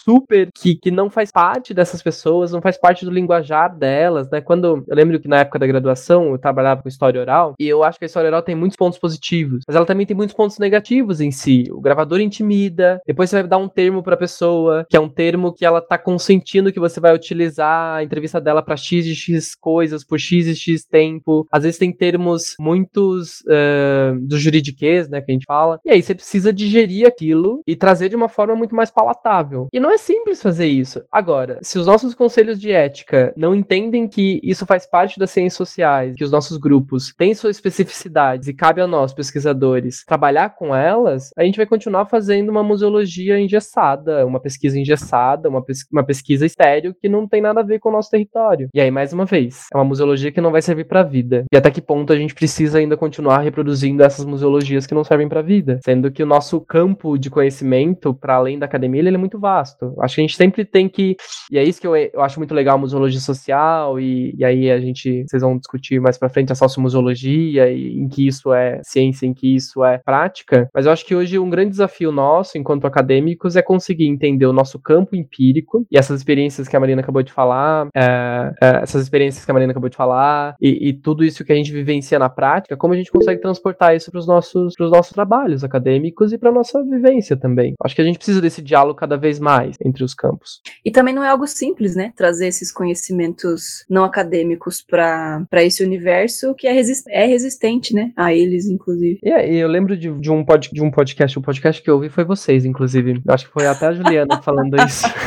super 0.08 0.50
que, 0.56 0.76
que 0.76 0.90
não 0.90 1.10
faz 1.10 1.32
parte 1.32 1.74
dessas 1.74 2.02
pessoas, 2.02 2.54
não 2.54 2.62
faz 2.62 2.78
parte 2.78 3.04
do 3.04 3.12
linguajar 3.12 3.76
delas, 3.76 4.30
né? 4.30 4.40
Quando 4.40 4.86
eu 4.88 4.96
lembro 4.96 5.20
que 5.20 5.28
na 5.28 5.40
época 5.40 5.60
da 5.60 5.68
graduação 5.68 6.32
eu 6.32 6.38
trabalhava 6.38 6.82
com 6.82 6.88
história 6.88 7.20
oral 7.20 7.56
e 7.60 7.68
eu 7.68 7.84
acho 7.84 8.00
que 8.00 8.06
a 8.06 8.08
história 8.08 8.30
oral 8.30 8.42
tem 8.42 8.56
muitos 8.56 8.78
pontos 8.78 8.98
positivos, 8.98 9.64
mas 9.68 9.76
ela 9.76 9.86
também 9.86 10.06
tem 10.06 10.16
muitos 10.16 10.36
pontos 10.36 10.58
negativos 10.60 11.20
em 11.20 11.30
si. 11.30 11.66
O 11.72 11.82
gravador 11.82 12.22
intimida, 12.22 13.02
depois 13.06 13.30
você 13.30 13.42
vai 13.42 13.48
dar 13.48 13.58
um 13.58 13.68
termo 13.68 14.02
pra 14.02 14.16
pessoa, 14.16 14.86
que 14.90 14.96
é 14.96 15.00
um 15.00 15.10
termo 15.10 15.54
que 15.54 15.66
ela 15.66 15.82
tá 15.82 15.98
consentindo 15.98 16.72
que 16.72 16.80
você 16.80 17.02
vai 17.02 17.14
utilizar 17.14 17.98
a 17.98 18.04
entrevista 18.04 18.40
dela 18.40 18.62
pra 18.62 18.78
x 18.78 19.06
e 19.06 19.14
x 19.14 19.56
coisas 19.56 20.06
por 20.06 20.20
x 20.20 20.48
e 20.48 20.56
x 20.56 20.86
tempo. 20.86 21.46
Às 21.52 21.64
vezes 21.64 21.78
tem 21.78 21.92
termos 21.92 22.56
muitos 22.60 23.44
eh, 23.50 24.14
do 24.22 24.38
juridiquês, 24.38 25.10
né, 25.10 25.20
que 25.20 25.32
a 25.32 25.34
gente 25.34 25.46
fala. 25.46 25.80
E 25.84 25.92
aí 25.92 26.02
você 26.02 26.16
precisa 26.16 26.54
digerir 26.54 27.06
aquilo 27.06 27.62
e 27.68 27.76
trazer 27.76 28.08
de 28.08 28.16
uma 28.16 28.30
forma 28.30 28.56
muito 28.56 28.74
mais 28.74 28.90
palatável. 28.90 29.68
E 29.74 29.80
não 29.80 29.92
é 29.92 29.97
simples 29.98 30.42
fazer 30.42 30.68
isso. 30.68 31.04
Agora, 31.12 31.60
se 31.62 31.78
os 31.80 31.86
nossos 31.86 32.14
conselhos 32.14 32.60
de 32.60 32.72
ética 32.72 33.34
não 33.36 33.56
entendem 33.56 34.08
que 34.08 34.40
isso 34.44 34.66
faz 34.66 34.86
parte 34.86 35.20
das 35.20 35.32
ciências 35.32 35.58
sociais, 35.58 36.16
que 36.16 36.24
os 36.24 36.32
nossos 36.32 36.58
grupos 36.58 37.14
têm 37.18 37.34
suas 37.34 37.58
especificidades 37.58 38.48
e 38.48 38.54
cabe 38.54 38.82
a 38.82 38.88
nós, 38.88 39.14
pesquisadores, 39.14 40.04
trabalhar 40.06 40.50
com 40.56 40.76
elas, 40.76 41.30
a 41.38 41.44
gente 41.44 41.58
vai 41.58 41.66
continuar 41.66 42.06
fazendo 42.06 42.50
uma 42.50 42.64
museologia 42.64 43.40
engessada, 43.40 44.26
uma 44.26 44.40
pesquisa 44.40 44.80
engessada, 44.80 45.50
uma, 45.50 45.64
pes- 45.64 45.86
uma 45.92 46.04
pesquisa 46.04 46.46
estéreo 46.46 46.96
que 47.00 47.10
não 47.10 47.28
tem 47.28 47.42
nada 47.42 47.62
a 47.62 47.64
ver 47.64 47.80
com 47.80 47.90
o 47.90 47.92
nosso 47.92 48.10
território. 48.10 48.70
E 48.74 48.82
aí, 48.82 48.92
mais 48.92 49.14
uma 49.14 49.26
vez, 49.26 49.66
é 49.74 49.78
uma 49.78 49.86
museologia 49.86 50.32
que 50.32 50.42
não 50.42 50.52
vai 50.52 50.62
servir 50.62 50.86
para 50.86 51.02
a 51.02 51.04
vida. 51.04 51.46
E 51.52 51.58
até 51.58 51.72
que 51.72 51.82
ponto 51.82 52.12
a 52.14 52.16
gente 52.18 52.34
precisa 52.34 52.78
ainda 52.80 52.98
continuar 52.98 53.40
reproduzindo 53.40 54.04
essas 54.04 54.26
museologias 54.26 54.86
que 54.86 54.94
não 54.94 55.04
servem 55.04 55.30
para 55.30 55.40
a 55.40 55.44
vida? 55.44 55.80
Sendo 55.84 56.12
que 56.12 56.24
o 56.24 56.28
nosso 56.28 56.60
campo 56.62 57.18
de 57.18 57.30
conhecimento, 57.30 58.14
para 58.14 58.36
além 58.36 58.60
da 58.60 58.66
academia, 58.66 59.02
ele 59.02 59.16
é 59.16 59.18
muito 59.18 59.40
vasto. 59.40 59.87
Acho 60.00 60.16
que 60.16 60.22
a 60.22 60.26
gente 60.26 60.36
sempre 60.36 60.66
tem 60.66 60.88
que. 60.90 61.16
E 61.52 61.58
é 61.58 61.64
isso 61.64 61.80
que 61.80 61.88
eu, 61.88 61.96
eu 61.96 62.22
acho 62.22 62.40
muito 62.40 62.54
legal 62.54 62.76
a 62.76 62.80
museologia 62.80 63.20
social, 63.20 64.00
e, 64.00 64.34
e 64.38 64.44
aí 64.44 64.72
a 64.72 64.80
gente. 64.80 65.24
Vocês 65.28 65.42
vão 65.42 65.58
discutir 65.58 66.00
mais 66.00 66.18
para 66.18 66.30
frente 66.30 66.52
a 66.52 66.56
sociomuseologia, 66.56 67.72
e 67.72 67.98
em 67.98 68.08
que 68.08 68.28
isso 68.28 68.54
é 68.54 68.80
ciência, 68.84 69.26
em 69.26 69.34
que 69.34 69.56
isso 69.56 69.84
é 69.84 70.00
prática. 70.00 70.70
Mas 70.74 70.86
eu 70.86 70.92
acho 70.92 71.06
que 71.06 71.16
hoje 71.16 71.40
um 71.40 71.50
grande 71.50 71.72
desafio 71.72 72.12
nosso, 72.12 72.58
enquanto 72.58 72.86
acadêmicos, 72.86 73.56
é 73.56 73.62
conseguir 73.62 74.08
entender 74.08 74.46
o 74.46 74.54
nosso 74.54 74.80
campo 74.80 75.16
empírico 75.16 75.86
e 75.92 75.98
essas 75.98 76.20
experiências 76.20 76.68
que 76.68 76.76
a 76.76 76.80
Marina 76.80 77.02
acabou 77.02 77.24
de 77.24 77.32
falar, 77.32 77.88
é, 77.96 78.52
é, 78.62 78.68
essas 78.82 79.04
experiências 79.04 79.44
que 79.44 79.52
a 79.52 79.54
Marina 79.54 79.72
acabou 79.72 79.90
de 79.90 79.96
falar, 79.96 80.56
e, 80.62 80.90
e 80.90 80.94
tudo 80.94 81.24
isso 81.24 81.44
que 81.44 81.52
a 81.52 81.56
gente 81.56 81.72
vivencia 81.72 82.20
na 82.20 82.30
prática, 82.30 82.78
como 82.78 82.94
a 82.94 82.98
gente 82.98 83.12
consegue 83.12 83.42
transportar 83.42 83.96
isso 83.96 84.12
para 84.12 84.20
os 84.20 84.28
nossos, 84.28 84.74
pros 84.76 84.92
nossos 84.92 85.14
trabalhos 85.14 85.64
acadêmicos 85.64 86.34
e 86.34 86.38
para 86.38 86.52
nossa 86.52 86.84
vivência 86.84 87.38
também. 87.38 87.74
Acho 87.84 87.96
que 87.96 88.02
a 88.02 88.06
gente 88.06 88.18
precisa 88.18 88.42
desse 88.42 88.62
diálogo 88.62 88.96
cada 88.96 89.18
vez 89.18 89.40
mais 89.40 89.77
entre 89.84 90.04
os 90.04 90.14
campos. 90.14 90.62
E 90.84 90.92
também 90.92 91.14
não 91.14 91.24
é 91.24 91.30
algo 91.30 91.48
simples, 91.48 91.96
né? 91.96 92.14
Trazer 92.16 92.48
esses 92.48 92.72
conhecimentos 92.72 93.86
não 93.90 94.04
acadêmicos 94.04 94.82
para 94.82 95.48
esse 95.64 95.84
universo 95.84 96.54
que 96.56 96.68
é, 96.68 96.72
resis 96.72 97.04
é 97.08 97.26
resistente, 97.26 97.94
né? 97.94 98.12
A 98.16 98.34
eles, 98.34 98.68
inclusive. 98.68 99.20
E 99.24 99.32
aí, 99.32 99.56
eu 99.58 99.68
lembro 99.68 99.98
de, 99.98 100.12
de, 100.20 100.32
um 100.32 100.44
pod, 100.44 100.70
de 100.72 100.82
um 100.82 100.92
podcast, 100.92 101.38
o 101.38 101.42
podcast 101.42 101.82
que 101.82 101.90
eu 101.90 101.96
ouvi 101.96 102.10
foi 102.10 102.24
vocês, 102.24 102.66
inclusive. 102.66 103.22
Eu 103.26 103.34
acho 103.34 103.46
que 103.46 103.54
foi 103.54 103.68
até 103.68 103.88
a 103.88 103.94
Juliana 103.94 104.42
falando 104.44 104.76
isso. 104.86 105.06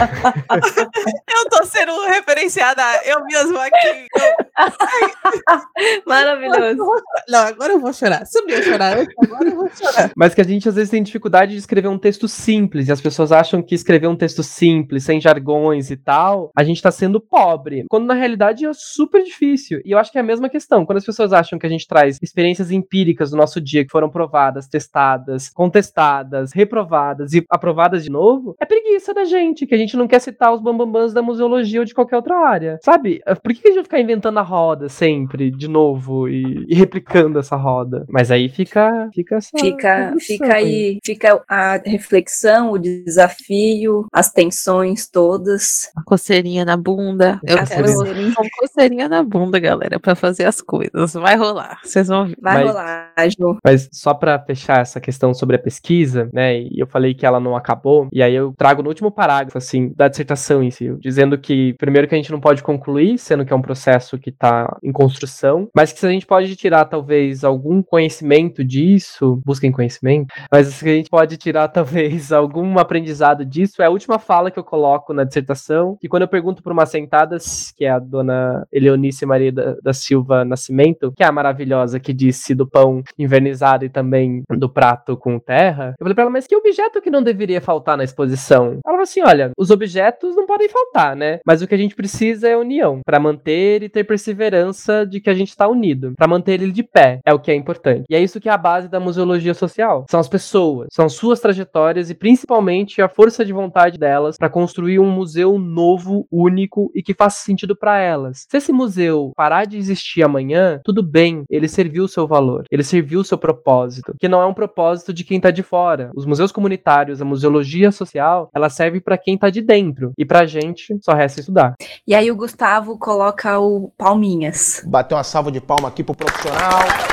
Eu 1.33 1.49
tô 1.49 1.65
sendo 1.65 1.93
referenciada, 2.07 2.83
eu 3.07 3.25
mesmo 3.25 3.59
aqui. 3.59 4.07
Eu- 4.15 4.51
Maravilhoso. 6.07 6.85
Não, 7.29 7.39
agora 7.41 7.73
eu 7.73 7.81
vou 7.81 7.93
chorar. 7.93 8.27
Se 8.27 8.39
eu 8.39 8.47
não 8.47 8.63
chorar 8.63 8.99
agora 9.23 9.49
eu 9.49 9.57
vou 9.57 9.69
chorar. 9.75 10.11
Mas 10.17 10.35
que 10.35 10.41
a 10.41 10.45
gente 10.45 10.69
às 10.69 10.75
vezes 10.75 10.91
tem 10.91 11.03
dificuldade 11.03 11.53
de 11.53 11.59
escrever 11.59 11.89
um 11.89 11.99
texto 11.99 12.29
simples, 12.29 12.89
e 12.89 12.93
as 12.93 13.01
pessoas 13.01 13.33
acham 13.33 13.63
que 13.63 13.75
escrever 13.75 14.07
um 14.07 14.17
texto 14.17 14.30
simples, 14.43 15.05
sem 15.05 15.21
jargões 15.21 15.91
e 15.91 15.97
tal, 15.97 16.51
a 16.57 16.65
gente 16.65 16.83
tá 16.83 16.91
sendo 16.91 17.21
pobre. 17.21 17.85
Quando 17.89 18.07
na 18.07 18.15
realidade 18.15 18.65
é 18.65 18.71
super 18.73 19.23
difícil. 19.23 19.81
E 19.85 19.93
eu 19.93 19.99
acho 19.99 20.11
que 20.11 20.19
é 20.19 20.21
a 20.21 20.25
mesma 20.25 20.49
questão. 20.49 20.85
Quando 20.85 20.99
as 20.99 21.05
pessoas 21.05 21.33
acham 21.33 21.59
que 21.59 21.67
a 21.67 21.71
gente 21.71 21.87
traz 21.87 22.19
experiências 22.23 22.71
empíricas 22.71 23.31
do 23.31 23.37
nosso 23.37 23.61
dia 23.61 23.85
que 23.85 23.91
foram 23.91 24.11
provadas, 24.11 24.69
testadas, 24.69 25.49
contestadas, 25.49 26.53
reprovadas 26.53 27.33
e 27.33 27.45
aprovadas 27.49 28.05
de 28.05 28.11
novo, 28.11 28.55
é 28.61 28.67
preguiça 28.67 29.15
da 29.15 29.25
gente, 29.25 29.67
que 29.67 29.75
a 29.75 29.79
gente 29.79 29.97
não 29.97 30.09
quer 30.09 30.21
citar 30.21 30.53
os 30.53 30.61
bambambãs 30.61 31.13
da 31.13 31.23
museologia 31.23 31.81
ou 31.81 31.87
de 31.87 31.95
qualquer 31.95 32.17
outra 32.17 32.37
área. 32.37 32.79
Sabe? 32.83 33.21
Por 33.43 33.53
que 33.53 33.61
a 33.65 33.67
gente 33.69 33.75
vai 33.77 33.85
ficar 33.85 34.01
inventando 34.01 34.39
a 34.39 34.43
roda 34.43 34.89
sempre, 34.89 35.51
de 35.51 35.69
novo, 35.69 36.29
e, 36.29 36.67
e 36.69 36.75
replicando 36.75 37.39
essa 37.39 37.57
roda? 37.57 38.05
Mas 38.09 38.31
aí 38.31 38.49
fica, 38.49 39.09
fica 39.15 39.37
essa 39.37 39.51
Fica, 39.59 40.15
fica 40.19 40.55
aí, 40.55 40.99
fica 41.05 41.43
a 41.49 41.77
reflexão, 41.85 42.73
o 42.73 42.79
desafio, 42.79 44.07
a 44.13 44.20
as 44.21 44.31
tensões 44.31 45.09
todas. 45.09 45.91
Uma 45.97 46.05
coceirinha 46.05 46.65
na 46.65 46.77
bunda. 46.77 47.41
Eu 47.43 47.59
A 47.59 47.67
quero 47.67 47.85
coceirinha. 47.85 48.35
uma 48.39 48.51
coceirinha 48.59 49.09
na 49.09 49.23
bunda, 49.23 49.59
galera, 49.59 49.99
pra 49.99 50.15
fazer 50.15 50.45
as 50.45 50.61
coisas. 50.61 51.15
Vai 51.15 51.37
rolar, 51.37 51.81
vocês 51.83 52.09
vão 52.09 52.27
ver. 52.27 52.37
Vai 52.41 52.65
Mas- 52.65 52.67
rolar, 52.69 53.13
Ju. 53.29 53.59
Mas 53.65 53.89
só 53.93 54.13
pra 54.15 54.39
fechar 54.39 54.81
essa 54.81 55.01
questão 55.01 55.33
sobre 55.33 55.57
a 55.57 55.59
pesquisa, 55.59 56.29
né? 56.33 56.61
E 56.61 56.79
eu 56.79 56.87
falei 56.87 57.15
que 57.15 57.25
ela 57.25 57.41
não 57.41 57.57
acabou, 57.57 58.09
e 58.13 58.23
aí 58.23 58.35
eu 58.35 58.53
trago 58.57 58.83
no 58.83 58.89
último 58.89 59.11
parágrafo, 59.11 59.57
assim, 59.59 59.93
da 59.97 60.09
dissertação 60.09 60.63
em 60.63 60.71
si, 60.71 60.95
dizendo 61.01 61.39
que, 61.39 61.75
primeiro, 61.79 62.07
que 62.07 62.15
a 62.15 62.19
gente 62.19 62.31
não 62.33 62.41
pode 62.41 62.63
concluir, 62.63 63.19
sendo 63.19 63.45
que 63.45 63.53
é 63.53 63.57
um 63.57 63.63
processo 63.63 64.19
que 64.19 64.31
tá 64.31 64.77
em 64.83 64.93
construção, 64.93 65.69
mas 65.75 65.93
que 65.93 66.01
se 66.01 66.07
a 66.07 66.11
gente 66.11 66.27
pode 66.27 66.55
tirar, 66.57 66.85
talvez, 66.85 67.43
algum 67.45 67.83
conhecimento 67.83 68.63
disso, 68.65 69.41
busquem 69.45 69.73
conhecimento, 69.73 70.35
mas 70.53 70.67
se 70.69 70.85
a 70.89 70.93
gente 70.93 71.09
pode 71.11 71.37
tirar, 71.37 71.69
talvez, 72.21 72.33
algum 72.33 72.79
aprendizado 72.79 73.45
disso, 73.45 73.81
é 73.83 73.87
a 73.87 73.91
última 73.91 74.10
fala 74.19 74.51
que 74.51 74.59
eu 74.59 74.65
coloco 74.65 75.13
na 75.13 75.25
dissertação, 75.25 75.97
que 76.01 76.09
quando 76.09 76.23
eu 76.23 76.29
pergunto 76.29 76.63
para 76.63 76.73
uma 76.73 76.87
sentada, 76.87 77.37
que 77.77 77.85
é 77.85 77.91
a 77.91 77.99
dona 77.99 78.67
Eleonice 78.73 79.27
Maria 79.27 79.53
da, 79.53 79.77
da 79.83 79.93
Silva 79.93 80.45
Nascimento, 80.45 81.13
que 81.17 81.23
é 81.23 81.27
a 81.27 81.33
maravilhosa 81.33 82.01
que 82.01 82.13
disse 82.13 82.55
do 82.55 82.67
pão 82.67 83.03
invernizado 83.19 83.85
e 83.85 83.89
também 83.89 84.43
do 84.51 84.69
prato 84.69 85.17
com 85.17 85.39
terra, 85.39 85.95
eu 85.99 86.05
falei 86.05 86.15
pra 86.15 86.23
ela, 86.23 86.31
mas 86.31 86.47
que 86.47 86.57
objeto 86.57 87.01
que 87.01 87.11
não 87.11 87.23
deveria 87.23 87.61
faltar 87.61 87.97
na 87.97 88.05
exposição? 88.05 88.73
Ela 88.73 88.81
falou 88.85 89.03
assim, 89.03 89.23
olha, 89.23 89.51
os 89.57 89.71
objetos 89.71 90.35
não 90.37 90.47
podem 90.47 90.69
faltar, 90.69 91.17
né? 91.17 91.41
Mas 91.47 91.63
o 91.63 91.67
que 91.67 91.75
a 91.75 91.79
gente 91.79 91.95
precisa 91.95 92.49
é 92.49 92.57
união, 92.57 93.01
para 93.05 93.21
manter 93.21 93.83
e 93.83 93.89
ter 93.89 94.05
perseverança 94.05 95.07
de 95.07 95.21
que 95.21 95.31
a 95.31 95.35
gente 95.35 95.57
tá 95.57 95.69
unido, 95.69 96.13
para 96.17 96.29
manter 96.29 96.61
ele 96.61 96.73
de 96.73 96.83
pé, 96.83 97.21
é 97.25 97.33
o 97.33 97.39
que 97.39 97.51
é 97.51 97.55
importante. 97.55 98.05
E 98.09 98.15
é 98.15 98.21
isso 98.21 98.41
que 98.41 98.49
é 98.49 98.53
a 98.53 98.59
base 98.59 98.89
da 98.89 99.01
museologia 99.01 99.55
social. 99.55 100.05
São 100.11 100.21
as 100.21 100.29
pessoas, 100.29 100.89
são 100.93 101.09
suas 101.09 101.41
trajetórias 101.41 102.11
e 102.11 102.15
principalmente 102.15 103.03
a 103.03 103.09
força 103.09 103.45
de 103.45 103.53
vontade 103.53 103.99
delas 104.01 104.37
para 104.37 104.49
construir 104.49 104.99
um 104.99 105.11
museu 105.11 105.59
novo, 105.59 106.27
único 106.33 106.91
e 106.95 107.03
que 107.03 107.15
faça 107.15 107.45
sentido 107.45 107.77
para 107.77 107.99
elas. 107.99 108.47
Se 108.51 108.57
esse 108.57 108.73
museu 108.73 109.33
parar 109.37 109.67
de 109.67 109.77
existir 109.77 110.23
amanhã, 110.23 110.81
tudo 110.85 111.03
bem, 111.03 111.45
ele 111.51 111.69
serviu 111.69 112.05
o 112.05 112.09
seu 112.09 112.27
valor, 112.27 112.65
ele 112.71 112.83
serviu 112.83 113.21
o 113.21 113.25
seu 113.25 113.39
propósito, 113.39 114.15
que 114.19 114.29
não 114.29 114.41
é 114.41 114.47
um 114.47 114.55
propósito 114.55 115.13
de 115.13 115.23
quem 115.23 115.41
tá 115.41 115.51
de 115.51 115.63
fora. 115.63 116.11
Os 116.15 116.27
museus 116.27 116.51
comunitários, 116.51 117.21
a 117.21 117.25
museologia 117.25 117.93
social, 117.93 118.51
ela 118.55 118.71
serve 118.71 119.01
para 119.01 119.19
quem 119.19 119.37
tá 119.37 119.51
de 119.51 119.61
dentro 119.61 120.13
e 120.17 120.25
pra 120.25 120.47
gente 120.47 120.99
só 121.03 121.13
resta 121.13 121.41
estudar. 121.41 121.75
E 122.07 122.15
aí 122.15 122.31
o 122.31 122.37
Gustavo 122.37 122.99
coloca 122.99 123.59
o 123.59 123.93
palminhas. 123.99 124.83
Bater 124.87 125.15
uma 125.15 125.25
salva 125.25 125.53
de 125.53 125.61
palma 125.61 125.89
aqui 125.89 126.03
pro 126.03 126.15
profissional. 126.15 127.10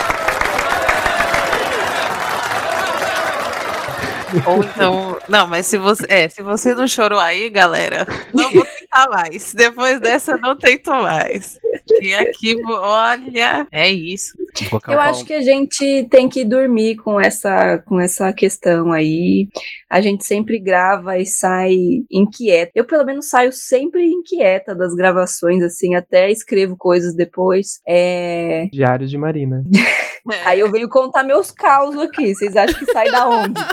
Ou 4.46 4.64
então. 4.64 5.18
Não, 5.28 5.48
mas 5.48 5.66
se 5.66 5.78
você. 5.78 6.06
É, 6.10 6.30
se 6.30 6.42
você 6.42 6.74
não 6.74 6.88
chorou 6.88 7.20
aí, 7.20 7.50
galera, 7.50 8.06
não 8.34 8.52
vou 8.52 8.66
tentar 8.66 9.10
mais. 9.10 9.54
Depois 9.54 10.00
dessa, 10.00 10.38
não 10.38 10.56
tento 10.56 10.92
mais. 10.92 11.60
E 12.02 12.14
aqui, 12.14 12.56
olha, 12.66 13.68
é 13.72 13.90
isso. 13.90 14.34
Eu 14.88 15.00
acho 15.00 15.26
que 15.26 15.34
a 15.34 15.42
gente 15.42 16.08
tem 16.10 16.28
que 16.28 16.44
dormir 16.44 16.98
com 16.98 17.20
essa, 17.20 17.78
com 17.80 18.00
essa 18.00 18.32
questão 18.34 18.92
aí. 18.92 19.48
A 19.90 20.02
gente 20.02 20.26
sempre 20.26 20.60
grava 20.60 21.18
e 21.18 21.26
sai 21.26 21.76
inquieta. 22.12 22.72
Eu, 22.76 22.86
pelo 22.86 23.06
menos, 23.06 23.30
saio 23.30 23.52
sempre 23.52 24.06
inquieta 24.06 24.76
das 24.76 24.94
gravações, 24.94 25.64
assim, 25.64 25.96
até 25.96 26.30
escrevo 26.30 26.76
coisas 26.76 27.16
depois. 27.16 27.80
É... 27.88 28.68
Diário 28.72 29.08
de 29.08 29.18
Marina. 29.18 29.64
Aí 30.46 30.60
eu 30.60 30.72
venho 30.72 30.90
contar 30.90 31.24
meus 31.24 31.52
causos 31.52 32.00
aqui. 32.02 32.34
Vocês 32.36 32.56
acham 32.56 32.78
que 32.80 32.92
sai 32.92 33.10
da 33.12 33.28
onde? 33.28 33.54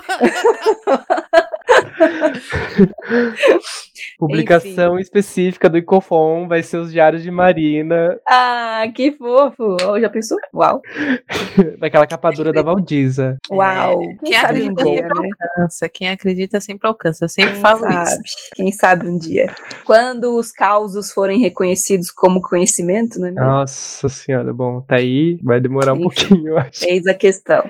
Publicação 4.18 4.98
específica 4.98 5.68
do 5.68 5.76
Icofon 5.78 6.46
vai 6.48 6.62
ser 6.62 6.76
os 6.78 6.92
diários 6.92 7.22
de 7.22 7.30
Marina, 7.30 8.18
Ah, 8.28 8.84
que 8.94 9.12
fofo! 9.12 9.76
Oh, 9.86 9.98
já 10.00 10.08
pensou? 10.08 10.38
Uau! 10.54 10.80
daquela 11.78 12.06
capa 12.06 12.30
dura 12.30 12.52
da 12.52 12.62
Valdiza. 12.62 13.36
Uau! 13.50 13.98
Quem 14.00 14.16
Quem 14.24 14.40
sabe 14.40 14.62
um 14.62 14.70
acredita 14.72 14.84
dia, 14.84 15.02
sempre 15.02 15.20
né? 15.20 15.28
alcança. 15.56 15.88
Quem 15.88 16.08
acredita 16.10 16.60
sempre 16.60 16.88
alcança. 16.88 17.24
Eu 17.24 17.28
sempre 17.28 17.52
Quem 17.52 17.60
falo 17.60 17.80
sabe? 17.80 18.02
isso. 18.04 18.18
Quem 18.54 18.72
sabe 18.72 19.08
um 19.08 19.18
dia. 19.18 19.54
Quando 19.84 20.36
os 20.36 20.52
causos 20.52 21.12
forem 21.12 21.40
reconhecidos 21.40 22.10
como 22.10 22.40
conhecimento, 22.40 23.18
é 23.18 23.22
mesmo? 23.22 23.40
Nossa 23.40 24.08
senhora, 24.08 24.52
bom, 24.52 24.80
tá 24.80 24.96
aí, 24.96 25.38
vai 25.42 25.60
demorar 25.60 25.92
um 25.92 25.96
Enfim. 26.04 26.04
pouquinho, 26.28 26.43
eu 26.48 26.58
acho. 26.58 26.84
Eis 26.86 27.06
a 27.06 27.14
questão. 27.14 27.68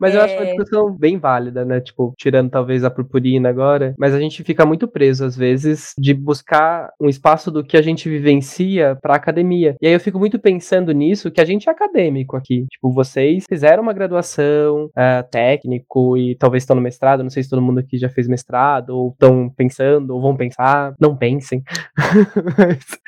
Mas 0.00 0.14
eu 0.16 0.20
acho 0.22 0.34
uma 0.34 0.42
É. 0.42 0.46
discussão 0.56 0.90
bem 0.90 1.16
válida, 1.16 1.64
né? 1.64 1.80
Tipo, 1.80 2.12
tirando 2.18 2.50
talvez 2.50 2.82
a 2.82 2.90
purpurina 2.90 3.48
agora, 3.48 3.94
mas 3.96 4.12
a 4.12 4.18
gente 4.18 4.42
fica 4.42 4.66
muito 4.66 4.88
preso, 4.88 5.24
às 5.24 5.36
vezes, 5.36 5.92
de 5.96 6.12
buscar 6.12 6.90
um 7.00 7.08
espaço 7.08 7.52
do 7.52 7.62
que 7.62 7.76
a 7.76 7.82
gente 7.82 8.08
vivencia 8.08 8.98
pra 9.00 9.14
academia. 9.14 9.76
E 9.80 9.86
aí 9.86 9.92
eu 9.92 10.00
fico 10.00 10.18
muito 10.18 10.40
pensando 10.40 10.90
nisso, 10.90 11.30
que 11.30 11.40
a 11.40 11.44
gente 11.44 11.68
é 11.68 11.72
acadêmico 11.72 12.36
aqui. 12.36 12.66
Tipo, 12.68 12.90
vocês 12.92 13.44
fizeram 13.48 13.82
uma 13.84 13.92
graduação 13.92 14.90
é, 14.96 15.22
técnico 15.22 16.16
e 16.16 16.34
talvez 16.34 16.64
estão 16.64 16.74
no 16.74 16.82
mestrado, 16.82 17.22
não 17.22 17.30
sei 17.30 17.44
se 17.44 17.50
todo 17.50 17.62
mundo 17.62 17.78
aqui 17.78 17.96
já 17.96 18.08
fez 18.08 18.26
mestrado, 18.26 18.90
ou 18.90 19.10
estão 19.12 19.48
pensando, 19.50 20.14
ou 20.16 20.20
vão 20.20 20.34
pensar. 20.36 20.94
Não 20.98 21.16
pensem. 21.16 21.62
Mas- 22.58 22.98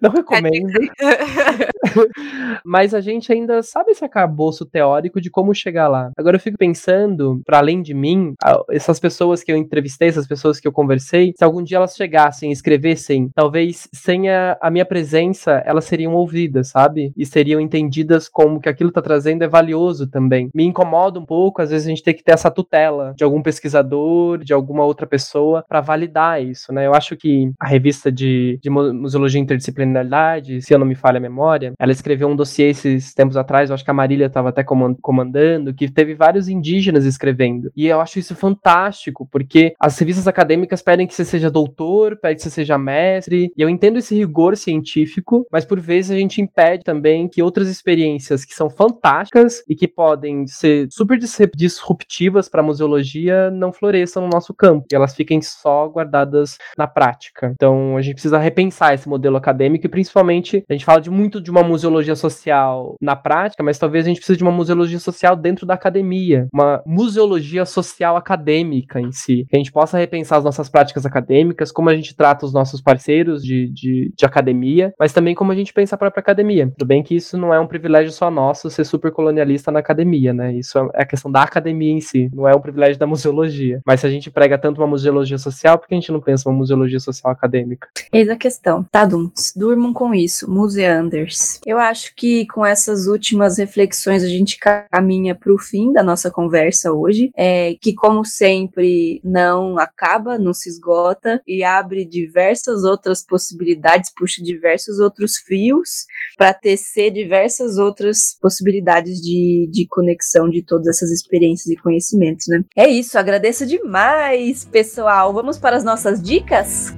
não 0.00 0.10
recomendo. 0.10 0.72
Mas 2.64 2.94
a 2.94 3.00
gente 3.00 3.32
ainda 3.32 3.59
sabe 3.62 3.90
esse 3.92 4.04
arcabouço 4.04 4.64
teórico 4.66 5.20
de 5.20 5.30
como 5.30 5.54
chegar 5.54 5.88
lá. 5.88 6.10
Agora 6.16 6.36
eu 6.36 6.40
fico 6.40 6.58
pensando, 6.58 7.40
para 7.44 7.58
além 7.58 7.82
de 7.82 7.94
mim, 7.94 8.34
essas 8.70 8.98
pessoas 9.00 9.42
que 9.42 9.52
eu 9.52 9.56
entrevistei, 9.56 10.08
essas 10.08 10.26
pessoas 10.26 10.60
que 10.60 10.66
eu 10.66 10.72
conversei, 10.72 11.32
se 11.36 11.44
algum 11.44 11.62
dia 11.62 11.76
elas 11.78 11.94
chegassem, 11.96 12.50
escrevessem, 12.52 13.30
talvez 13.34 13.88
sem 13.92 14.28
a, 14.28 14.56
a 14.60 14.70
minha 14.70 14.84
presença, 14.84 15.62
elas 15.64 15.84
seriam 15.84 16.14
ouvidas, 16.14 16.68
sabe? 16.68 17.12
E 17.16 17.24
seriam 17.26 17.60
entendidas 17.60 18.28
como 18.28 18.60
que 18.60 18.68
aquilo 18.68 18.90
tá 18.92 19.02
trazendo 19.02 19.42
é 19.42 19.48
valioso 19.48 20.06
também. 20.08 20.50
Me 20.54 20.64
incomoda 20.64 21.18
um 21.18 21.24
pouco, 21.26 21.62
às 21.62 21.70
vezes 21.70 21.86
a 21.86 21.90
gente 21.90 22.02
tem 22.02 22.14
que 22.14 22.22
ter 22.24 22.32
essa 22.32 22.50
tutela 22.50 23.14
de 23.16 23.24
algum 23.24 23.42
pesquisador, 23.42 24.38
de 24.38 24.52
alguma 24.52 24.84
outra 24.84 25.06
pessoa 25.06 25.64
para 25.68 25.80
validar 25.80 26.42
isso, 26.42 26.72
né? 26.72 26.86
Eu 26.86 26.94
acho 26.94 27.16
que 27.16 27.50
a 27.58 27.66
revista 27.66 28.10
de, 28.10 28.58
de 28.62 28.70
mu- 28.70 28.92
museologia 28.94 29.40
e 29.40 29.42
interdisciplinaridade, 29.42 30.62
se 30.62 30.72
eu 30.72 30.78
não 30.78 30.86
me 30.86 30.94
falha 30.94 31.18
a 31.18 31.20
memória, 31.20 31.72
ela 31.78 31.92
escreveu 31.92 32.28
um 32.28 32.36
dossiê 32.36 32.70
esses 32.70 33.14
tempos 33.14 33.36
atrás, 33.36 33.49
eu 33.70 33.74
acho 33.74 33.84
que 33.84 33.90
a 33.90 33.94
Marília 33.94 34.26
estava 34.26 34.48
até 34.48 34.62
coman- 34.62 34.94
comandando, 35.00 35.74
que 35.74 35.90
teve 35.90 36.14
vários 36.14 36.48
indígenas 36.48 37.04
escrevendo. 37.04 37.70
E 37.76 37.86
eu 37.86 38.00
acho 38.00 38.18
isso 38.18 38.34
fantástico, 38.34 39.28
porque 39.30 39.74
as 39.80 39.98
revistas 39.98 40.28
acadêmicas 40.28 40.82
pedem 40.82 41.06
que 41.06 41.14
você 41.14 41.24
seja 41.24 41.50
doutor, 41.50 42.16
pedem 42.16 42.36
que 42.36 42.42
você 42.42 42.50
seja 42.50 42.78
mestre, 42.78 43.52
e 43.56 43.62
eu 43.62 43.68
entendo 43.68 43.98
esse 43.98 44.14
rigor 44.14 44.56
científico, 44.56 45.46
mas 45.50 45.64
por 45.64 45.80
vezes 45.80 46.10
a 46.10 46.16
gente 46.16 46.40
impede 46.40 46.84
também 46.84 47.28
que 47.28 47.42
outras 47.42 47.68
experiências 47.68 48.44
que 48.44 48.54
são 48.54 48.70
fantásticas 48.70 49.62
e 49.68 49.74
que 49.74 49.88
podem 49.88 50.46
ser 50.46 50.88
super 50.90 51.18
disruptivas 51.56 52.48
para 52.48 52.60
a 52.60 52.64
museologia 52.64 53.50
não 53.50 53.72
floresçam 53.72 54.22
no 54.22 54.28
nosso 54.28 54.54
campo, 54.54 54.86
e 54.90 54.94
elas 54.94 55.14
fiquem 55.14 55.40
só 55.42 55.88
guardadas 55.88 56.58
na 56.76 56.86
prática. 56.86 57.52
Então 57.54 57.96
a 57.96 58.02
gente 58.02 58.14
precisa 58.14 58.38
repensar 58.38 58.94
esse 58.94 59.08
modelo 59.08 59.36
acadêmico 59.36 59.86
e 59.86 59.88
principalmente 59.88 60.64
a 60.68 60.72
gente 60.72 60.84
fala 60.84 61.00
de 61.00 61.10
muito 61.10 61.40
de 61.40 61.50
uma 61.50 61.62
museologia 61.62 62.14
social 62.14 62.96
na 63.00 63.16
prática, 63.16 63.39
mas 63.62 63.78
talvez 63.78 64.04
a 64.04 64.08
gente 64.08 64.18
precise 64.18 64.38
de 64.38 64.42
uma 64.44 64.52
museologia 64.52 64.98
social 64.98 65.36
dentro 65.36 65.66
da 65.66 65.74
academia, 65.74 66.46
uma 66.52 66.82
museologia 66.86 67.64
social 67.64 68.16
acadêmica 68.16 69.00
em 69.00 69.12
si, 69.12 69.46
que 69.48 69.56
a 69.56 69.58
gente 69.58 69.72
possa 69.72 69.98
repensar 69.98 70.38
as 70.38 70.44
nossas 70.44 70.68
práticas 70.68 71.06
acadêmicas, 71.06 71.72
como 71.72 71.88
a 71.88 71.94
gente 71.94 72.14
trata 72.14 72.46
os 72.46 72.52
nossos 72.52 72.80
parceiros 72.80 73.42
de, 73.42 73.68
de, 73.68 74.12
de 74.16 74.26
academia, 74.26 74.92
mas 74.98 75.12
também 75.12 75.34
como 75.34 75.52
a 75.52 75.54
gente 75.54 75.72
pensa 75.72 75.94
a 75.94 75.98
própria 75.98 76.20
academia. 76.20 76.70
Tudo 76.76 76.86
bem 76.86 77.02
que 77.02 77.14
isso 77.14 77.36
não 77.38 77.52
é 77.52 77.60
um 77.60 77.66
privilégio 77.66 78.12
só 78.12 78.30
nosso 78.30 78.68
ser 78.70 78.84
super 78.84 79.10
colonialista 79.10 79.70
na 79.70 79.78
academia, 79.80 80.32
né? 80.32 80.54
Isso 80.54 80.78
é 80.94 81.02
a 81.02 81.06
questão 81.06 81.30
da 81.30 81.42
academia 81.42 81.92
em 81.92 82.00
si, 82.00 82.30
não 82.34 82.48
é 82.48 82.54
um 82.54 82.60
privilégio 82.60 82.98
da 82.98 83.06
museologia. 83.06 83.80
Mas 83.86 84.00
se 84.00 84.06
a 84.06 84.10
gente 84.10 84.30
prega 84.30 84.58
tanto 84.58 84.80
uma 84.80 84.86
museologia 84.86 85.38
social, 85.38 85.78
por 85.78 85.88
que 85.88 85.94
a 85.94 85.98
gente 85.98 86.12
não 86.12 86.20
pensa 86.20 86.48
uma 86.48 86.56
museologia 86.56 87.00
social 87.00 87.32
acadêmica? 87.32 87.88
Eis 88.12 88.28
a 88.28 88.36
questão. 88.36 88.84
Taduns, 88.90 89.52
durmam 89.56 89.92
com 89.92 90.14
isso, 90.14 90.50
museanders. 90.50 91.60
Eu 91.66 91.78
acho 91.78 92.14
que 92.14 92.46
com 92.46 92.64
essas 92.64 93.06
últimas 93.06 93.29
reflexões 93.58 94.22
a 94.22 94.28
gente 94.28 94.58
caminha 94.90 95.34
para 95.34 95.52
o 95.52 95.58
fim 95.58 95.92
da 95.92 96.02
nossa 96.02 96.30
conversa 96.30 96.92
hoje, 96.92 97.30
é, 97.36 97.74
que 97.80 97.94
como 97.94 98.24
sempre 98.24 99.20
não 99.24 99.78
acaba, 99.78 100.38
não 100.38 100.52
se 100.52 100.68
esgota 100.68 101.40
e 101.46 101.62
abre 101.62 102.04
diversas 102.04 102.84
outras 102.84 103.24
possibilidades, 103.24 104.12
puxa 104.14 104.42
diversos 104.42 104.98
outros 104.98 105.36
fios 105.36 106.06
para 106.36 106.54
tecer 106.54 107.10
diversas 107.10 107.78
outras 107.78 108.36
possibilidades 108.40 109.20
de, 109.20 109.68
de 109.70 109.86
conexão 109.88 110.48
de 110.48 110.62
todas 110.62 110.86
essas 110.86 111.10
experiências 111.10 111.68
e 111.68 111.76
conhecimentos, 111.76 112.46
né? 112.48 112.64
É 112.76 112.88
isso, 112.88 113.18
agradeço 113.18 113.66
demais, 113.66 114.64
pessoal. 114.64 115.32
Vamos 115.32 115.58
para 115.58 115.76
as 115.76 115.84
nossas 115.84 116.22
dicas? 116.22 116.94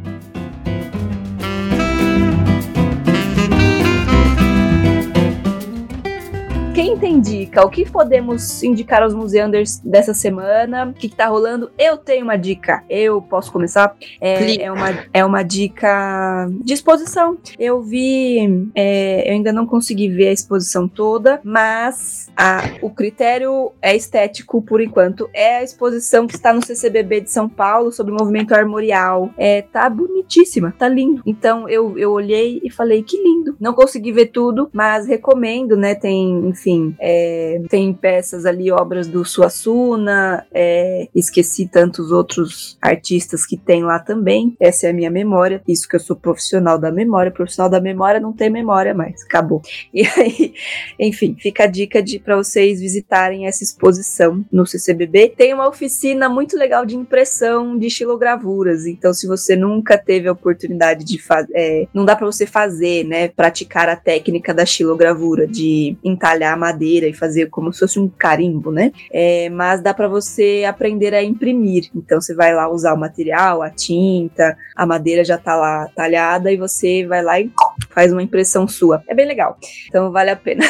Quem 6.74 6.96
tem 6.96 7.20
dica? 7.20 7.62
O 7.66 7.68
que 7.68 7.84
podemos 7.90 8.62
indicar 8.62 9.02
aos 9.02 9.12
museanders 9.14 9.78
dessa 9.84 10.14
semana? 10.14 10.86
O 10.88 10.94
que, 10.94 11.10
que 11.10 11.14
tá 11.14 11.26
rolando? 11.26 11.70
Eu 11.78 11.98
tenho 11.98 12.24
uma 12.24 12.36
dica. 12.36 12.82
Eu 12.88 13.20
posso 13.20 13.52
começar? 13.52 13.94
É, 14.18 14.62
é, 14.62 14.72
uma, 14.72 14.88
é 15.12 15.22
uma 15.22 15.42
dica 15.42 16.48
de 16.64 16.72
exposição. 16.72 17.36
Eu 17.58 17.82
vi. 17.82 18.70
é, 18.74 19.28
eu 19.28 19.34
ainda 19.34 19.52
não 19.52 19.66
consegui 19.66 20.08
ver 20.08 20.28
a 20.28 20.32
exposição 20.32 20.88
toda, 20.88 21.40
mas 21.44 22.30
a- 22.34 22.62
o 22.80 22.88
critério 22.88 23.72
é 23.82 23.94
estético 23.94 24.62
por 24.62 24.80
enquanto. 24.80 25.28
É 25.34 25.58
a 25.58 25.62
exposição 25.62 26.26
que 26.26 26.34
está 26.36 26.54
no 26.54 26.64
CCBB 26.64 27.20
de 27.20 27.30
São 27.30 27.50
Paulo 27.50 27.92
sobre 27.92 28.12
o 28.14 28.16
movimento 28.16 28.54
armorial. 28.54 29.28
É, 29.36 29.60
tá 29.60 29.90
bonitíssima, 29.90 30.74
tá 30.78 30.88
lindo. 30.88 31.22
Então 31.26 31.68
eu, 31.68 31.98
eu 31.98 32.12
olhei 32.12 32.62
e 32.64 32.70
falei 32.70 33.02
que 33.02 33.22
lindo. 33.22 33.54
Não 33.60 33.74
consegui 33.74 34.10
ver 34.10 34.26
tudo, 34.28 34.70
mas 34.72 35.06
recomendo, 35.06 35.76
né? 35.76 35.94
Tem, 35.94 36.48
enfim, 36.48 36.61
é, 37.00 37.60
tem 37.68 37.92
peças 37.92 38.46
ali, 38.46 38.70
obras 38.70 39.06
do 39.06 39.24
Suassuna, 39.24 40.46
é, 40.52 41.08
esqueci 41.14 41.66
tantos 41.66 42.12
outros 42.12 42.76
artistas 42.80 43.46
que 43.46 43.56
tem 43.56 43.82
lá 43.82 43.98
também. 43.98 44.56
Essa 44.60 44.86
é 44.86 44.90
a 44.90 44.92
minha 44.92 45.10
memória. 45.10 45.62
Isso 45.66 45.88
que 45.88 45.96
eu 45.96 46.00
sou 46.00 46.16
profissional 46.16 46.78
da 46.78 46.90
memória. 46.90 47.30
Profissional 47.30 47.70
da 47.70 47.80
memória 47.80 48.20
não 48.20 48.32
tem 48.32 48.50
memória 48.50 48.94
mais. 48.94 49.22
Acabou. 49.24 49.62
E 49.94 50.06
aí, 50.06 50.54
enfim, 50.98 51.36
fica 51.38 51.64
a 51.64 51.66
dica 51.66 52.02
de 52.02 52.18
para 52.18 52.34
vocês 52.34 52.80
visitarem 52.80 53.46
essa 53.46 53.62
exposição 53.62 54.44
no 54.50 54.66
CCBB. 54.66 55.34
Tem 55.36 55.52
uma 55.52 55.68
oficina 55.68 56.28
muito 56.28 56.56
legal 56.56 56.86
de 56.86 56.96
impressão 56.96 57.78
de 57.78 57.86
estilogravuras. 57.86 58.86
Então, 58.86 59.12
se 59.12 59.26
você 59.26 59.54
nunca 59.54 59.98
teve 59.98 60.28
a 60.28 60.32
oportunidade 60.32 61.04
de 61.04 61.18
fazer, 61.18 61.88
não 61.92 62.04
dá 62.04 62.16
para 62.16 62.26
você 62.26 62.46
fazer, 62.46 63.04
né, 63.04 63.28
praticar 63.28 63.88
a 63.88 63.96
técnica 63.96 64.54
da 64.54 64.62
estilogravura, 64.62 65.46
de 65.46 65.96
entalhar 66.02 66.51
madeira 66.56 67.06
e 67.06 67.12
fazer 67.12 67.48
como 67.48 67.72
se 67.72 67.80
fosse 67.80 67.98
um 67.98 68.08
carimbo, 68.08 68.70
né? 68.70 68.92
É, 69.10 69.48
mas 69.50 69.80
dá 69.80 69.92
para 69.92 70.08
você 70.08 70.64
aprender 70.68 71.14
a 71.14 71.22
imprimir. 71.22 71.90
Então, 71.94 72.20
você 72.20 72.34
vai 72.34 72.54
lá 72.54 72.68
usar 72.68 72.94
o 72.94 72.98
material, 72.98 73.62
a 73.62 73.70
tinta, 73.70 74.56
a 74.76 74.86
madeira 74.86 75.24
já 75.24 75.38
tá 75.38 75.54
lá 75.56 75.88
talhada 75.94 76.52
e 76.52 76.56
você 76.56 77.06
vai 77.06 77.22
lá 77.22 77.40
e 77.40 77.50
faz 77.90 78.12
uma 78.12 78.22
impressão 78.22 78.66
sua. 78.66 79.02
É 79.06 79.14
bem 79.14 79.26
legal. 79.26 79.56
Então 79.88 80.10
vale 80.10 80.30
a 80.30 80.36
pena. 80.36 80.64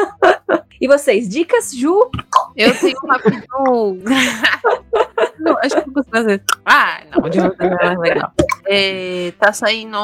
e 0.80 0.86
vocês, 0.86 1.28
dicas, 1.28 1.72
Ju? 1.72 2.10
Eu 2.56 2.74
tenho 2.78 2.98
um 3.04 3.08
rapidão. 3.08 3.98
não, 5.48 5.58
acho 5.58 5.70
que 5.82 5.88
eu 5.88 5.92
consigo 5.92 6.10
fazer. 6.10 6.42
Ah, 6.64 7.00
não, 7.14 7.28
de 7.28 7.38
novo 7.40 7.54
é 7.60 7.96
legal. 7.98 8.32
É, 8.66 9.32
tá 9.38 9.52
saindo. 9.52 9.96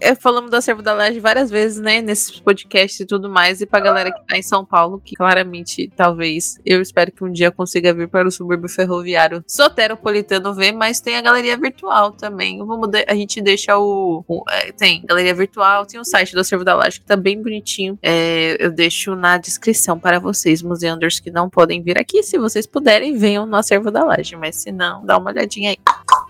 é, 0.00 0.14
Falamos 0.14 0.50
do 0.50 0.56
acervo 0.56 0.80
da 0.82 0.92
Laje 0.94 1.18
várias 1.20 1.50
vezes, 1.50 1.78
né? 1.80 2.00
Nesses 2.00 2.38
podcasts 2.40 3.00
e 3.00 3.06
tudo 3.06 3.28
mais. 3.28 3.60
E 3.60 3.66
pra 3.66 3.80
galera 3.80 4.12
que 4.12 4.26
tá 4.26 4.36
em 4.38 4.42
São 4.42 4.64
Paulo, 4.64 5.00
que 5.04 5.16
claramente, 5.16 5.90
talvez, 5.96 6.58
eu 6.64 6.80
espero 6.80 7.10
que 7.10 7.24
um 7.24 7.32
dia 7.32 7.50
consiga 7.50 7.92
vir 7.92 8.08
para 8.08 8.28
o 8.28 8.30
subúrbio 8.30 8.68
ferroviário 8.68 9.42
soteropolitano 9.46 10.54
ver, 10.54 10.72
mas 10.72 11.00
tem 11.00 11.16
a 11.16 11.20
galeria 11.20 11.56
virtual 11.56 12.12
também. 12.12 12.58
Vamos 12.64 12.88
a 13.06 13.14
gente 13.14 13.40
deixa 13.42 13.76
o. 13.76 14.24
o- 14.28 14.44
é, 14.50 14.72
tem 14.72 15.02
galeria 15.04 15.34
virtual, 15.34 15.84
tem 15.84 15.98
o 16.00 16.04
site 16.04 16.32
do 16.32 16.40
acervo 16.40 16.64
da 16.64 16.74
Laje 16.74 17.00
que 17.00 17.06
tá 17.06 17.16
bem 17.16 17.42
bonitinho. 17.42 17.98
É, 18.02 18.56
eu 18.60 18.70
deixo 18.70 19.14
na 19.16 19.36
descrição 19.38 19.98
para 19.98 20.18
vocês, 20.20 20.62
museanders 20.62 21.18
que 21.20 21.30
não 21.30 21.50
podem 21.50 21.82
vir 21.82 21.98
aqui. 21.98 22.22
Se 22.22 22.38
vocês 22.38 22.66
puderem, 22.66 23.16
venham 23.16 23.46
no 23.46 23.56
acervo 23.56 23.90
da 23.90 24.04
Laje. 24.04 24.36
Mas 24.36 24.56
se 24.56 24.70
não, 24.76 25.04
dá 25.04 25.18
uma 25.18 25.30
olhadinha 25.30 25.70
aí. 25.70 25.78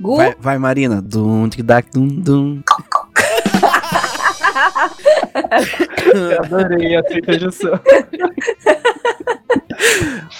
Gu? 0.00 0.16
Vai, 0.16 0.34
vai, 0.38 0.58
Marina. 0.58 1.02
Dum, 1.02 1.48
tic, 1.48 1.62
dac, 1.62 1.88
dum, 1.92 2.06
dum. 2.06 2.62
Eu 6.14 6.42
adorei 6.42 6.96
a 6.96 7.02
sugestão. 7.02 7.80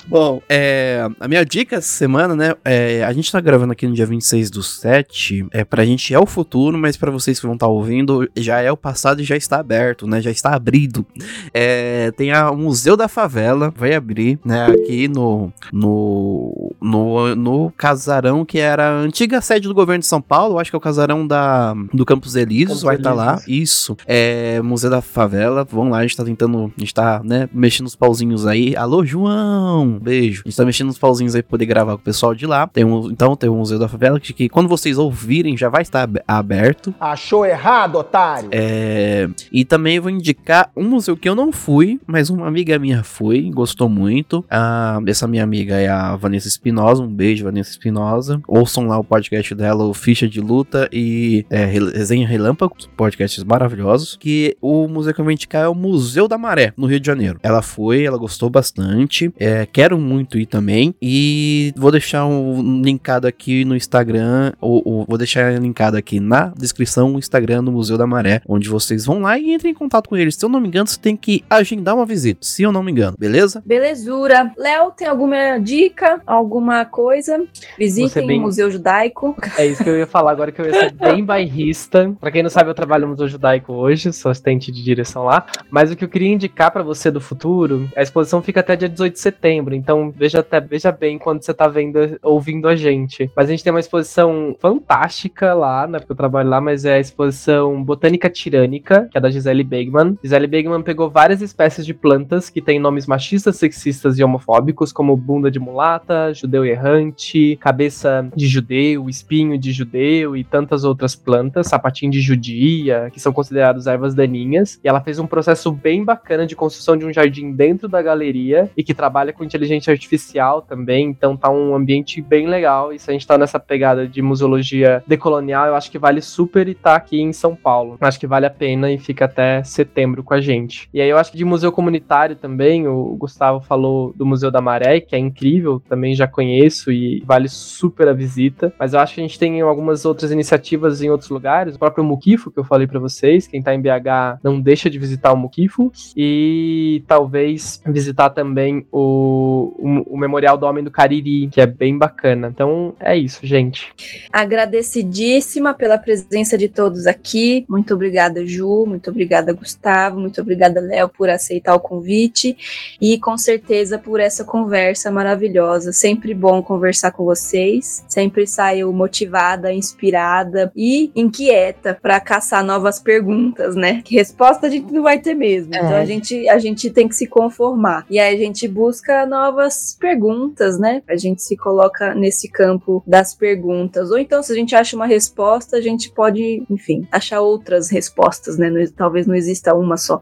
Bom, 0.07 0.41
é, 0.49 1.07
a 1.19 1.29
minha 1.29 1.45
dica 1.45 1.77
essa 1.77 1.89
semana, 1.89 2.35
né? 2.35 2.55
é, 2.65 3.05
a 3.05 3.13
gente 3.13 3.31
tá 3.31 3.41
gravando 3.41 3.73
aqui 3.73 3.87
no 3.87 3.95
dia 3.95 4.07
26 4.07 4.51
do 4.51 4.63
7. 4.63 5.47
É, 5.53 5.65
pra 5.65 5.85
gente 5.85 6.15
é 6.15 6.19
o 6.19 6.27
futuro, 6.27 6.79
mas 6.79 6.97
pra 6.97 7.11
vocês 7.11 7.39
que 7.39 7.47
vão 7.47 7.55
estar 7.55 7.67
ouvindo, 7.67 8.29
já 8.37 8.61
é 8.61 8.71
o 8.71 8.77
passado 8.77 9.21
e 9.21 9.25
já 9.25 9.37
está 9.37 9.59
aberto, 9.59 10.07
né? 10.07 10.21
Já 10.21 10.31
está 10.31 10.55
abrido. 10.55 11.05
É, 11.53 12.11
tem 12.13 12.33
a, 12.33 12.51
o 12.51 12.57
Museu 12.57 12.97
da 12.97 13.09
Favela, 13.09 13.73
vai 13.77 13.95
abrir, 13.95 14.39
né? 14.45 14.67
Aqui 14.67 15.09
no, 15.09 15.53
no, 15.73 16.66
no, 16.87 17.35
no 17.35 17.73
casarão 17.77 18.45
que 18.45 18.59
era 18.59 18.89
a 18.89 18.93
antiga 19.01 19.41
sede 19.41 19.69
do 19.69 19.75
governo 19.75 20.01
de 20.01 20.07
São 20.07 20.21
Paulo. 20.21 20.59
Acho 20.59 20.71
que 20.71 20.77
é 20.77 20.79
o 20.79 20.81
casarão 20.81 21.27
da, 21.27 21.75
do 21.93 22.05
Campos 22.05 22.37
Elíseos, 22.37 22.83
vai 22.83 22.97
estar 22.97 23.13
lá. 23.13 23.33
Elíseos. 23.47 23.47
Isso. 23.67 23.97
É, 24.07 24.61
Museu 24.63 24.89
da 24.91 25.01
Favela, 25.01 25.65
vão 25.65 25.89
lá, 25.91 25.99
a 25.99 26.03
gente 26.03 26.17
tá 26.17 26.25
tentando, 26.25 26.73
a 26.77 26.81
gente 26.81 26.95
tá, 26.95 27.21
né, 27.25 27.49
mexendo 27.53 27.87
os 27.87 27.97
pauzinhos 27.97 28.47
aí. 28.47 28.77
Alô, 28.77 29.05
João! 29.05 29.99
Beijo. 30.01 30.43
A 30.45 30.49
gente 30.49 30.57
tá 30.57 30.65
mexendo 30.65 30.87
nos 30.89 30.99
pauzinhos 30.99 31.35
aí 31.35 31.43
pra 31.43 31.51
poder 31.51 31.67
gravar 31.67 31.93
com 31.93 31.99
o 31.99 32.05
pessoal 32.05 32.35
de 32.35 32.47
lá. 32.47 32.67
Tem 32.67 32.85
um, 32.85 33.11
então, 33.11 33.35
tem 33.37 33.51
o 33.51 33.55
Museu 33.55 33.79
da 33.79 33.89
Favela, 33.89 34.21
que, 34.21 34.33
que 34.33 34.49
quando 34.49 34.69
vocês 34.69 34.99
ouvirem 34.99 35.57
já 35.57 35.69
vai 35.69 35.83
estar 35.83 36.03
ab- 36.03 36.23
aberto. 36.27 36.95
Achou 37.01 37.45
errado, 37.45 37.97
otário? 37.97 38.49
É, 38.53 39.29
e 39.51 39.65
também 39.65 39.97
eu 39.97 40.03
vou 40.03 40.11
indicar 40.11 40.71
um 40.77 40.85
museu 40.85 41.17
que 41.17 41.29
eu 41.29 41.35
não 41.35 41.51
fui, 41.53 42.01
mas 42.07 42.31
uma 42.31 42.47
amiga 42.47 42.79
minha 42.79 43.03
foi, 43.03 43.51
gostou 43.51 43.89
muito. 43.89 44.45
Ah, 44.51 45.01
essa 45.07 45.27
minha 45.27 45.43
amiga 45.43 45.75
é 45.75 45.89
a 45.89 46.15
Vanessa 46.17 46.47
Espinosa. 46.49 46.76
Um 46.77 47.09
beijo, 47.09 47.45
Vanessa 47.45 47.71
Espinosa. 47.71 48.41
Ouçam 48.47 48.87
lá 48.87 48.99
o 48.99 49.05
podcast 49.05 49.55
dela, 49.55 49.85
o 49.85 49.95
Ficha 49.95 50.29
de 50.29 50.41
Luta 50.41 50.89
e 50.93 51.45
é, 51.51 51.65
Re- 51.65 51.91
Resenha 51.91 52.27
Relâmpago, 52.27 52.77
podcasts 52.97 53.43
maravilhosos. 53.45 54.17
Que 54.21 54.57
o 54.61 54.87
museu 54.89 55.15
que 55.15 55.21
eu 55.21 55.25
vou 55.25 55.33
indicar 55.33 55.65
é 55.65 55.69
o 55.69 55.75
Museu 55.75 56.29
da 56.29 56.39
Maré, 56.39 56.73
no 56.77 56.87
Rio 56.87 57.01
de 57.01 57.07
Janeiro. 57.07 57.39
Ela 57.43 57.63
foi, 57.63 58.05
ela 58.05 58.19
gostou 58.19 58.51
bastante. 58.51 59.33
É, 59.39 59.67
quero 59.67 59.99
muito 59.99 60.39
ir 60.39 60.47
também. 60.47 60.95
E 61.01 61.73
vou 61.77 61.91
deixar 61.91 62.27
um 62.27 62.83
linkado 62.83 63.27
aqui 63.27 63.65
no 63.65 63.75
Instagram, 63.77 64.53
ou, 64.61 64.83
ou 64.85 65.05
vou 65.07 65.19
deixar 65.19 65.59
linkado 65.61 65.97
aqui 65.97 66.21
na 66.21 66.53
descrição 66.57 67.15
o 67.15 67.19
Instagram 67.19 67.65
do 67.65 67.73
Museu 67.73 67.97
da 67.97 68.07
Maré, 68.07 68.41
onde 68.47 68.69
vocês 68.69 69.05
vão 69.05 69.21
lá 69.21 69.39
e 69.39 69.53
entrem 69.53 69.73
em 69.73 69.75
contato 69.75 70.09
com 70.09 70.17
eles. 70.17 70.35
Se 70.37 70.45
eu 70.45 70.49
não 70.49 70.61
me 70.61 70.69
engano, 70.69 70.87
você 70.87 70.99
tem 70.99 71.17
que 71.17 71.45
agendar 71.49 71.95
uma 71.95 72.07
visita, 72.07 72.41
se 72.43 72.63
eu 72.63 72.73
não 72.73 72.83
me 72.83 72.93
engano, 72.93 73.17
beleza? 73.19 73.63
Belezura. 73.65 74.53
Léo, 74.57 74.91
tem 74.91 75.07
alguma 75.07 75.59
dica? 75.59 76.21
Alguma 76.57 76.87
coisa? 76.87 77.45
Visitem 77.79 78.27
bem- 78.27 78.39
o 78.39 78.43
Museu 78.45 78.71
Judaico. 78.71 79.37
É 79.59 79.67
isso 79.67 79.85
que 79.85 79.91
eu 79.91 79.99
ia 79.99 80.07
falar 80.07 80.31
agora, 80.33 80.51
que 80.51 80.59
eu 80.59 80.65
ia 80.65 80.73
ser 80.73 80.93
bem 80.93 81.23
bairrista. 81.23 82.15
Pra 82.19 82.31
quem 82.31 82.43
não 82.43 82.49
sabe, 82.49 82.71
eu 82.71 82.75
trabalho 82.75 83.03
no 83.03 83.09
Museu 83.09 83.29
Judaico 83.29 83.75
hoje, 83.75 84.11
sou 84.11 84.31
assistente 84.31 84.73
de 84.73 84.83
direção 84.83 85.25
lá. 85.25 85.45
Mas 85.71 85.91
o 85.93 85.97
que 85.97 86.03
eu 86.05 86.09
queria 86.09 86.33
indicar 86.33 86.71
pra 86.71 86.83
você 86.83 87.11
do 87.11 87.21
futuro, 87.21 87.89
a 87.95 88.01
exposição 88.03 88.41
fica 88.41 88.61
até 88.61 88.75
dia 88.75 88.89
18 88.89 89.13
de 89.13 89.21
setembro, 89.21 89.75
então 89.75 90.11
veja 90.17 90.41
até 90.41 90.59
veja 90.59 90.91
bem 90.91 91.19
quando 91.19 91.43
você 91.43 91.53
tá 91.53 91.69
vendo, 91.69 92.19
ouvindo 92.23 92.67
a 92.69 92.75
gente. 92.75 93.31
Mas 93.37 93.49
a 93.49 93.51
gente 93.51 93.63
tem 93.63 93.71
uma 93.73 93.81
exposição 93.81 94.57
fantástica 94.59 95.53
lá, 95.53 95.87
né? 95.87 95.99
Porque 95.99 96.13
eu 96.13 96.17
trabalho 96.17 96.49
lá, 96.49 96.59
mas 96.61 96.87
é 96.87 96.95
a 96.95 97.01
exposição 97.01 97.83
Botânica 97.85 98.31
Tirânica, 98.31 99.09
que 99.13 99.19
é 99.19 99.21
da 99.21 99.31
Gisele 99.31 99.63
Begman. 99.63 100.19
Gisele 100.23 100.47
Begman 100.47 100.83
pegou 100.83 101.11
várias 101.11 101.43
espécies 101.43 101.85
de 101.85 101.93
plantas 101.93 102.49
que 102.49 102.63
têm 102.63 102.79
nomes 102.79 103.07
machistas, 103.07 103.57
sexistas 103.57 104.19
e 104.19 104.25
homofóbicos, 104.25 104.91
como 104.93 105.15
bunda 105.17 105.51
de 105.51 105.59
mulata, 105.59 106.33
judeu 106.47 106.65
errante, 106.65 107.57
cabeça 107.61 108.29
de 108.35 108.47
judeu, 108.47 109.09
espinho 109.09 109.59
de 109.59 109.73
judeu 109.73 110.37
e 110.37 110.45
tantas 110.45 110.85
outras 110.85 111.17
plantas, 111.17 111.67
sapatinho 111.67 112.13
de 112.13 112.21
judia, 112.21 113.11
que 113.13 113.21
são 113.21 113.33
considerados 113.33 113.89
ervas 113.89 114.15
daninhas. 114.15 114.81
E 114.83 114.89
ela 114.89 115.01
fez 115.01 115.19
um 115.19 115.27
processo 115.27 115.73
bem 115.73 116.05
bacana 116.05 116.47
de 116.47 116.55
construção 116.55 116.97
de 116.97 117.05
um 117.05 117.13
jardim 117.13 117.53
dentro 117.53 117.89
da 117.89 118.01
galeria 118.01 118.71
e 118.77 118.85
que 118.85 118.95
trabalha 118.95 119.33
com 119.33 119.43
inteligência 119.43 119.91
artificial 119.91 120.63
também, 120.63 121.09
então 121.09 121.37
tá 121.37 121.51
um 121.51 121.75
ambiente 121.75 122.23
bem 122.23 122.47
legal. 122.47 122.93
E 122.93 122.99
se 122.99 123.11
a 123.11 123.13
gente 123.13 123.27
tá 123.27 123.37
nessa 123.37 123.59
pegada 123.59 124.07
de 124.07 124.23
museologia 124.23 125.03
decolonial, 125.07 125.67
eu 125.67 125.75
acho 125.75 125.91
que 125.91 125.99
vale 125.99 126.23
super 126.23 126.69
estar 126.69 126.95
aqui 126.95 127.21
em 127.21 127.33
São 127.33 127.57
Paulo. 127.57 127.99
Acho 128.01 128.21
que 128.21 128.27
vale 128.27 128.47
a 128.47 128.51
pena 128.51 128.93
e 128.93 128.99
fica 128.99 129.25
até 129.25 129.65
setembro 129.65 130.23
com 130.23 130.35
a 130.35 130.41
gente. 130.41 130.89
E 130.95 131.01
aí 131.01 131.09
eu 131.09 131.19
acho 131.19 131.33
que 131.33 131.39
de 131.39 131.45
museu 131.45 131.73
comunitário 131.73 132.37
também, 132.37 132.87
o 132.87 133.17
Gustavo 133.17 133.61
falou 133.61 134.13
do 134.15 134.25
Museu 134.25 134.51
da 134.51 134.61
Maré, 134.61 135.01
que 135.01 135.17
é 135.17 135.19
incrível, 135.19 135.83
também 135.89 136.15
já 136.15 136.29
conheço 136.37 136.93
e 136.93 137.23
vale 137.25 137.49
super 137.49 138.09
a 138.09 138.13
visita. 138.13 138.73
Mas 138.79 138.93
eu 138.93 139.01
acho 139.01 139.15
que 139.15 139.21
a 139.21 139.25
gente 139.25 139.39
tem 139.39 139.63
algumas 139.63 140.05
outras 140.05 140.31
iniciativas 140.31 141.01
em 141.01 141.09
outros 141.09 141.31
lugares, 141.31 141.75
o 141.75 141.79
próprio 141.79 142.05
Muquifo, 142.05 142.51
que 142.51 142.59
eu 142.59 142.65
falei 142.65 142.87
pra 142.87 143.01
vocês, 143.01 143.47
quem 143.47 143.63
tá 143.63 143.75
em 143.75 143.81
BH 143.81 144.39
não 144.43 144.61
deixa 144.61 144.91
de 144.91 144.99
visitar 144.99 145.33
o 145.33 145.37
Muquifo, 145.37 145.91
e 146.15 147.03
talvez 147.07 147.81
visitar 147.87 148.31
também 148.31 148.87
o, 148.93 149.75
o, 149.79 150.15
o 150.15 150.19
Memorial 150.19 150.59
do 150.59 150.67
Homem 150.67 150.85
do 150.85 150.91
Cariri, 150.91 151.49
que 151.49 151.61
é 151.61 151.67
bem 151.67 151.97
bacana. 151.97 152.49
Então 152.53 152.95
é 153.01 153.17
isso, 153.17 153.47
gente. 153.47 153.93
Agradecidíssima 154.31 155.73
pela 155.73 155.97
presença 155.97 156.59
de 156.59 156.69
todos 156.69 157.07
aqui. 157.07 157.65
Muito 157.69 157.95
obrigada, 157.95 158.45
Ju. 158.45 158.85
Muito 158.87 159.11
obrigada, 159.11 159.53
Gustavo. 159.55 160.21
Muito 160.21 160.41
obrigada, 160.41 160.81
Léo, 160.81 161.09
por 161.09 161.31
aceitar 161.31 161.75
o 161.75 161.81
convite. 161.81 162.57
E 163.01 163.19
com 163.19 163.39
certeza 163.39 163.99
por 163.99 164.21
essa 164.21 164.45
conversa 164.45 165.11
maravilhosa. 165.11 165.93
Sempre 165.93 166.26
sempre 166.27 166.35
bom 166.35 166.61
conversar 166.61 167.13
com 167.13 167.25
vocês. 167.25 168.05
Sempre 168.09 168.47
saio 168.47 168.93
motivada, 168.93 169.73
inspirada 169.73 170.73
e 170.75 171.13
inquieta 171.15 171.97
para 172.03 172.19
caçar 172.19 172.65
novas 172.65 172.99
perguntas, 172.99 173.77
né? 173.77 174.03
Que 174.05 174.17
resposta 174.17 174.67
a 174.67 174.71
gente 174.71 174.93
não 174.93 175.03
vai 175.03 175.21
ter 175.21 175.35
mesmo. 175.35 175.73
É. 175.75 175.79
Então 175.79 175.97
a 175.97 176.05
gente, 176.05 176.49
a 176.49 176.59
gente 176.59 176.91
tem 176.91 177.07
que 177.07 177.15
se 177.15 177.27
conformar. 177.27 178.05
E 178.11 178.19
aí 178.19 178.35
a 178.35 178.39
gente 178.39 178.67
busca 178.67 179.25
novas 179.25 179.97
perguntas, 179.99 180.79
né? 180.79 181.03
A 181.09 181.17
gente 181.17 181.43
se 181.43 181.57
coloca 181.57 182.15
nesse 182.15 182.49
campo 182.49 183.03
das 183.07 183.35
perguntas. 183.35 184.11
Ou 184.11 184.19
então, 184.19 184.43
se 184.43 184.53
a 184.53 184.57
gente 184.57 184.75
acha 184.75 184.97
uma 184.97 185.07
resposta, 185.07 185.77
a 185.77 185.81
gente 185.81 186.11
pode, 186.11 186.65
enfim, 186.69 187.07
achar 187.13 187.41
outras 187.41 187.89
respostas, 187.89 188.59
né? 188.59 188.69
Não- 188.69 188.87
talvez 188.97 189.27
não 189.27 189.35
exista 189.35 189.75
uma 189.75 189.97
só. 189.97 190.21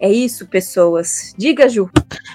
É 0.00 0.10
isso, 0.10 0.46
pessoas. 0.46 1.34
Diga, 1.38 1.68
Ju. 1.68 1.88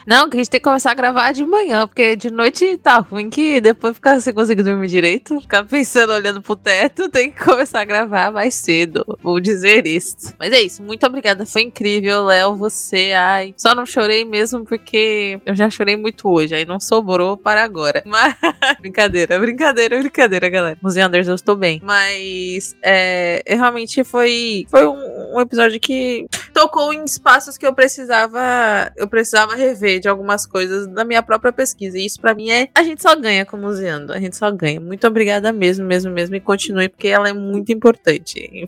Não, 0.07 0.30
que 0.30 0.38
a 0.38 0.40
gente 0.40 0.49
tem 0.49 0.60
que 0.60 0.64
começar 0.64 0.91
a 0.91 0.95
gravar 0.95 1.31
de 1.31 1.45
manhã, 1.45 1.88
porque 1.88 2.15
de 2.15 2.30
noite 2.31 2.77
tá 2.77 3.03
ruim 3.04 3.30
que 3.30 3.62
depois 3.62 3.96
ficar 3.96 4.20
sem 4.20 4.34
conseguir 4.34 4.64
dormir 4.64 4.88
direito, 4.88 5.40
ficar 5.42 5.64
pensando, 5.64 6.14
olhando 6.14 6.42
pro 6.42 6.56
teto, 6.56 7.10
tem 7.10 7.32
que 7.32 7.44
começar 7.44 7.82
a 7.82 7.86
gravar 7.86 8.32
mais 8.32 8.56
cedo. 8.56 9.06
Vou 9.22 9.40
dizer 9.40 9.86
isso. 9.86 10.34
Mas 10.40 10.52
é 10.52 10.62
isso, 10.62 10.82
muito 10.82 11.06
obrigada, 11.06 11.46
foi 11.46 11.64
incrível, 11.64 12.26
Léo, 12.26 12.56
você, 12.56 13.14
ai. 13.14 13.54
Só 13.58 13.76
não 13.76 13.86
chorei 13.86 14.26
mesmo 14.26 14.66
porque 14.66 15.40
eu 15.46 15.56
já 15.56 15.70
chorei 15.70 15.96
muito 15.96 16.30
hoje, 16.30 16.56
aí 16.56 16.66
não 16.66 16.80
sobrou 16.80 17.38
para 17.38 17.64
agora. 17.64 18.04
Mas, 18.08 18.36
brincadeira, 18.80 19.40
brincadeira, 19.40 20.00
brincadeira, 20.00 20.50
galera. 20.50 20.78
Os 20.82 20.98
Anders, 20.98 21.28
eu 21.28 21.36
estou 21.36 21.56
bem. 21.56 21.82
Mas, 21.84 22.76
é, 22.82 23.44
realmente 23.48 24.04
foi, 24.04 24.66
foi 24.70 24.88
um, 24.88 25.36
um 25.36 25.42
episódio 25.42 25.80
que 25.80 26.28
tocou 26.54 26.94
em 26.94 27.04
espaços 27.04 27.58
que 27.58 27.66
eu 27.66 27.74
precisava 27.74 28.92
eu 28.96 29.08
precisava 29.08 29.56
rever 29.56 30.00
de 30.00 30.08
algumas 30.08 30.46
coisas 30.46 30.88
da 30.88 31.04
minha 31.04 31.22
própria 31.22 31.52
pesquisa. 31.52 31.98
E 31.98 32.06
isso 32.06 32.20
pra 32.20 32.34
mim 32.34 32.50
é 32.50 32.70
a 32.74 32.84
gente 32.84 32.93
só 33.02 33.15
ganha 33.15 33.45
com 33.45 33.57
o 33.57 33.60
Museando, 33.60 34.14
a 34.14 34.20
gente 34.20 34.36
só 34.36 34.52
ganha. 34.52 34.80
Muito 34.80 35.06
obrigada 35.07 35.52
mesmo, 35.52 35.86
mesmo, 35.86 36.11
mesmo 36.11 36.36
e 36.36 36.40
continue 36.40 36.90
porque 36.90 37.07
ela 37.07 37.30
é 37.30 37.34
muito 37.34 37.72
importante. 37.72 38.68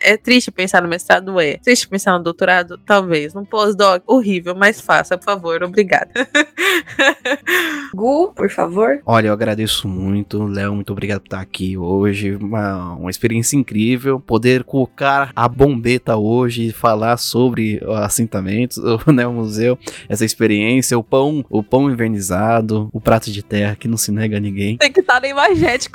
É 0.00 0.16
triste 0.16 0.50
pensar 0.50 0.82
no 0.82 0.88
mestrado, 0.88 1.40
é. 1.40 1.58
Triste 1.58 1.88
pensar 1.88 2.16
no 2.18 2.24
doutorado, 2.24 2.78
talvez. 2.78 3.34
No 3.34 3.44
pós-doc, 3.44 4.02
horrível, 4.06 4.54
mas 4.54 4.80
faça, 4.80 5.16
por 5.16 5.24
favor, 5.24 5.62
obrigada. 5.62 6.10
Gu, 7.94 8.32
por 8.34 8.50
favor. 8.50 9.00
Olha, 9.04 9.28
eu 9.28 9.32
agradeço 9.32 9.88
muito, 9.88 10.44
Léo, 10.44 10.74
muito 10.74 10.92
obrigado 10.92 11.20
por 11.20 11.26
estar 11.26 11.40
aqui 11.40 11.76
hoje. 11.76 12.34
Uma, 12.36 12.94
uma 12.94 13.10
experiência 13.10 13.56
incrível. 13.56 14.20
Poder 14.20 14.64
colocar 14.64 15.32
a 15.34 15.48
bombeta 15.48 16.16
hoje 16.16 16.68
e 16.68 16.72
falar 16.72 17.16
sobre 17.16 17.80
o 17.84 17.92
assentamento, 17.92 18.80
né, 19.12 19.26
o 19.26 19.32
museu, 19.32 19.78
essa 20.08 20.24
experiência, 20.24 20.98
o 20.98 21.02
pão, 21.02 21.44
o 21.48 21.62
pão 21.62 21.90
invernizado, 21.90 22.88
o 22.92 23.00
prato 23.00 23.30
de 23.30 23.42
terra 23.48 23.76
que 23.76 23.88
não 23.88 23.96
se 23.96 24.12
nega 24.12 24.36
a 24.36 24.40
ninguém. 24.40 24.76
Tem 24.76 24.92
que 24.92 25.00
estar 25.00 25.20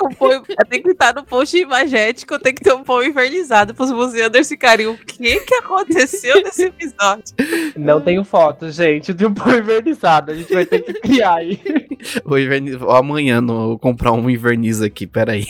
um 0.03 0.13
pão, 0.13 0.43
tem 0.69 0.81
que 0.81 0.89
estar 0.89 1.13
no 1.13 1.23
post 1.23 1.57
imagético, 1.57 2.39
tem 2.39 2.53
que 2.53 2.63
ter 2.63 2.73
um 2.73 2.83
pão 2.83 3.03
invernizado 3.03 3.73
pros 3.73 3.91
museanders 3.91 4.47
ficarem. 4.47 4.87
O 4.87 4.97
que 4.97 5.39
que 5.41 5.55
aconteceu 5.55 6.41
nesse 6.43 6.63
episódio? 6.63 7.35
Não 7.75 8.01
tenho 8.01 8.23
foto, 8.23 8.71
gente, 8.71 9.13
de 9.13 9.25
um 9.25 9.33
pão 9.33 9.57
invernizado. 9.57 10.31
A 10.31 10.35
gente 10.35 10.53
vai 10.53 10.65
ter 10.65 10.81
que 10.81 10.93
criar 10.93 11.35
aí. 11.35 11.59
Vou 12.25 12.37
inverni- 12.37 12.75
vou 12.75 12.91
amanhã 12.91 13.39
no, 13.39 13.79
comprar 13.79 14.11
um 14.11 14.29
inverniz 14.29 14.81
aqui, 14.81 15.07
peraí. 15.07 15.45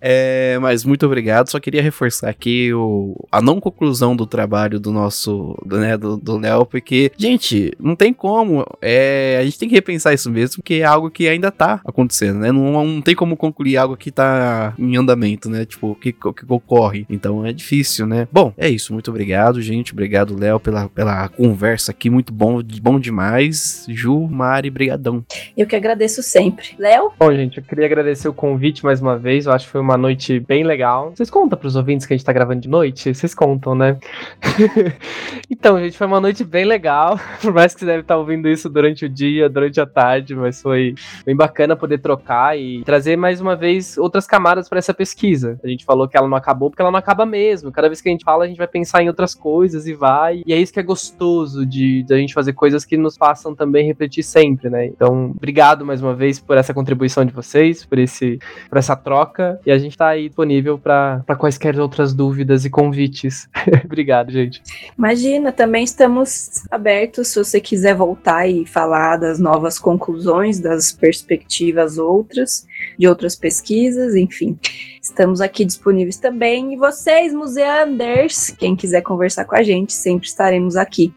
É, 0.00 0.58
mas 0.60 0.84
muito 0.84 1.06
obrigado. 1.06 1.48
Só 1.48 1.60
queria 1.60 1.80
reforçar 1.80 2.28
aqui 2.28 2.72
o, 2.74 3.14
a 3.30 3.40
não 3.40 3.60
conclusão 3.60 4.16
do 4.16 4.26
trabalho 4.26 4.80
do 4.80 4.92
nosso, 4.92 5.56
do, 5.64 5.78
né, 5.78 5.96
do, 5.96 6.16
do 6.16 6.36
Léo, 6.36 6.66
porque, 6.66 7.12
gente, 7.16 7.72
não 7.78 7.94
tem 7.94 8.12
como. 8.12 8.66
É, 8.82 9.38
a 9.40 9.44
gente 9.44 9.58
tem 9.58 9.68
que 9.68 9.74
repensar 9.74 10.12
isso 10.12 10.30
mesmo, 10.30 10.56
porque 10.56 10.74
é 10.74 10.84
algo 10.84 11.10
que 11.10 11.17
ainda 11.26 11.50
tá 11.50 11.80
acontecendo, 11.84 12.40
né? 12.40 12.52
Não, 12.52 12.84
não 12.84 13.00
tem 13.00 13.14
como 13.14 13.36
concluir 13.36 13.76
algo 13.76 13.96
que 13.96 14.10
tá 14.10 14.74
em 14.78 14.96
andamento, 14.96 15.48
né? 15.48 15.64
Tipo, 15.64 15.94
que, 15.94 16.12
que 16.12 16.28
ocorre. 16.48 17.06
Então 17.08 17.44
é 17.44 17.52
difícil, 17.52 18.06
né? 18.06 18.28
Bom, 18.30 18.52
é 18.56 18.68
isso. 18.68 18.92
Muito 18.92 19.10
obrigado, 19.10 19.60
gente. 19.62 19.92
Obrigado, 19.92 20.38
Léo, 20.38 20.60
pela, 20.60 20.88
pela 20.88 21.28
conversa 21.28 21.90
aqui. 21.90 22.10
Muito 22.10 22.32
bom, 22.32 22.62
bom 22.82 23.00
demais. 23.00 23.86
Ju, 23.88 24.28
Mari, 24.28 24.70
brigadão. 24.70 25.24
Eu 25.56 25.66
que 25.66 25.74
agradeço 25.74 26.22
sempre. 26.22 26.68
Léo? 26.78 27.12
Bom, 27.18 27.32
gente, 27.32 27.58
eu 27.58 27.64
queria 27.64 27.86
agradecer 27.86 28.28
o 28.28 28.32
convite 28.32 28.84
mais 28.84 29.00
uma 29.00 29.16
vez. 29.16 29.46
Eu 29.46 29.52
acho 29.52 29.66
que 29.66 29.72
foi 29.72 29.80
uma 29.80 29.96
noite 29.96 30.40
bem 30.40 30.64
legal. 30.64 31.12
Vocês 31.14 31.30
contam 31.30 31.58
pros 31.58 31.76
ouvintes 31.76 32.06
que 32.06 32.12
a 32.12 32.16
gente 32.16 32.24
tá 32.24 32.32
gravando 32.32 32.60
de 32.60 32.68
noite? 32.68 33.14
Vocês 33.14 33.34
contam, 33.34 33.74
né? 33.74 33.96
então, 35.50 35.78
gente, 35.78 35.96
foi 35.96 36.06
uma 36.06 36.20
noite 36.20 36.44
bem 36.44 36.64
legal. 36.64 37.18
Por 37.40 37.52
mais 37.52 37.74
que 37.74 37.80
você 37.80 37.86
deve 37.86 38.00
estar 38.00 38.16
ouvindo 38.16 38.48
isso 38.48 38.68
durante 38.68 39.04
o 39.04 39.08
dia, 39.08 39.48
durante 39.48 39.80
a 39.80 39.86
tarde, 39.86 40.34
mas 40.34 40.60
foi 40.60 40.94
bem 41.24 41.36
bacana 41.36 41.76
poder 41.76 41.98
trocar 41.98 42.58
e 42.58 42.82
trazer 42.84 43.16
mais 43.16 43.40
uma 43.40 43.56
vez 43.56 43.96
outras 43.98 44.26
camadas 44.26 44.68
para 44.68 44.78
essa 44.78 44.94
pesquisa. 44.94 45.58
A 45.62 45.68
gente 45.68 45.84
falou 45.84 46.08
que 46.08 46.16
ela 46.16 46.28
não 46.28 46.36
acabou 46.36 46.70
porque 46.70 46.82
ela 46.82 46.90
não 46.90 46.98
acaba 46.98 47.24
mesmo. 47.24 47.72
Cada 47.72 47.88
vez 47.88 48.00
que 48.00 48.08
a 48.08 48.12
gente 48.12 48.24
fala, 48.24 48.44
a 48.44 48.48
gente 48.48 48.58
vai 48.58 48.68
pensar 48.68 49.02
em 49.02 49.08
outras 49.08 49.34
coisas 49.34 49.86
e 49.86 49.94
vai. 49.94 50.42
E 50.46 50.52
é 50.52 50.56
isso 50.56 50.72
que 50.72 50.80
é 50.80 50.82
gostoso 50.82 51.64
de, 51.64 52.02
de 52.02 52.14
a 52.14 52.16
gente 52.16 52.34
fazer 52.34 52.52
coisas 52.52 52.84
que 52.84 52.96
nos 52.96 53.16
façam 53.16 53.54
também 53.54 53.86
refletir 53.86 54.22
sempre, 54.22 54.70
né? 54.70 54.86
Então, 54.86 55.32
obrigado 55.36 55.84
mais 55.84 56.02
uma 56.02 56.14
vez 56.14 56.38
por 56.38 56.56
essa 56.56 56.74
contribuição 56.74 57.24
de 57.24 57.32
vocês, 57.32 57.84
por 57.84 57.98
esse 57.98 58.38
por 58.68 58.78
essa 58.78 58.96
troca 58.96 59.60
e 59.64 59.70
a 59.70 59.78
gente 59.78 59.96
tá 59.96 60.08
aí 60.08 60.28
disponível 60.28 60.78
para 60.78 61.22
quaisquer 61.38 61.78
outras 61.78 62.14
dúvidas 62.14 62.64
e 62.64 62.70
convites. 62.70 63.48
obrigado, 63.84 64.30
gente. 64.30 64.62
Imagina, 64.96 65.52
também 65.52 65.84
estamos 65.84 66.64
abertos 66.70 67.28
se 67.28 67.38
você 67.38 67.60
quiser 67.60 67.94
voltar 67.94 68.48
e 68.48 68.66
falar 68.66 69.16
das 69.16 69.38
novas 69.38 69.78
conclusões, 69.78 70.58
das 70.60 70.87
perspectivas 70.92 71.98
outras, 71.98 72.66
de 72.98 73.08
outras 73.08 73.34
pesquisas, 73.36 74.14
enfim. 74.14 74.58
Estamos 75.00 75.40
aqui 75.40 75.64
disponíveis 75.64 76.16
também. 76.16 76.74
E 76.74 76.76
vocês, 76.76 77.32
museanders, 77.32 78.50
quem 78.50 78.76
quiser 78.76 79.02
conversar 79.02 79.44
com 79.44 79.56
a 79.56 79.62
gente, 79.62 79.92
sempre 79.92 80.26
estaremos 80.26 80.76
aqui. 80.76 81.12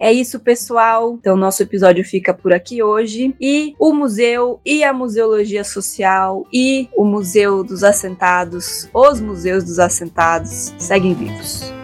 É 0.00 0.12
isso, 0.12 0.40
pessoal. 0.40 1.14
Então, 1.14 1.36
nosso 1.36 1.62
episódio 1.62 2.04
fica 2.04 2.32
por 2.32 2.52
aqui 2.52 2.82
hoje. 2.82 3.34
E 3.40 3.74
o 3.78 3.92
museu, 3.92 4.60
e 4.64 4.82
a 4.82 4.92
museologia 4.92 5.64
social, 5.64 6.46
e 6.52 6.88
o 6.96 7.04
Museu 7.04 7.62
dos 7.62 7.84
Assentados, 7.84 8.88
os 8.92 9.20
museus 9.20 9.64
dos 9.64 9.78
assentados, 9.78 10.74
seguem 10.78 11.14
vivos. 11.14 11.83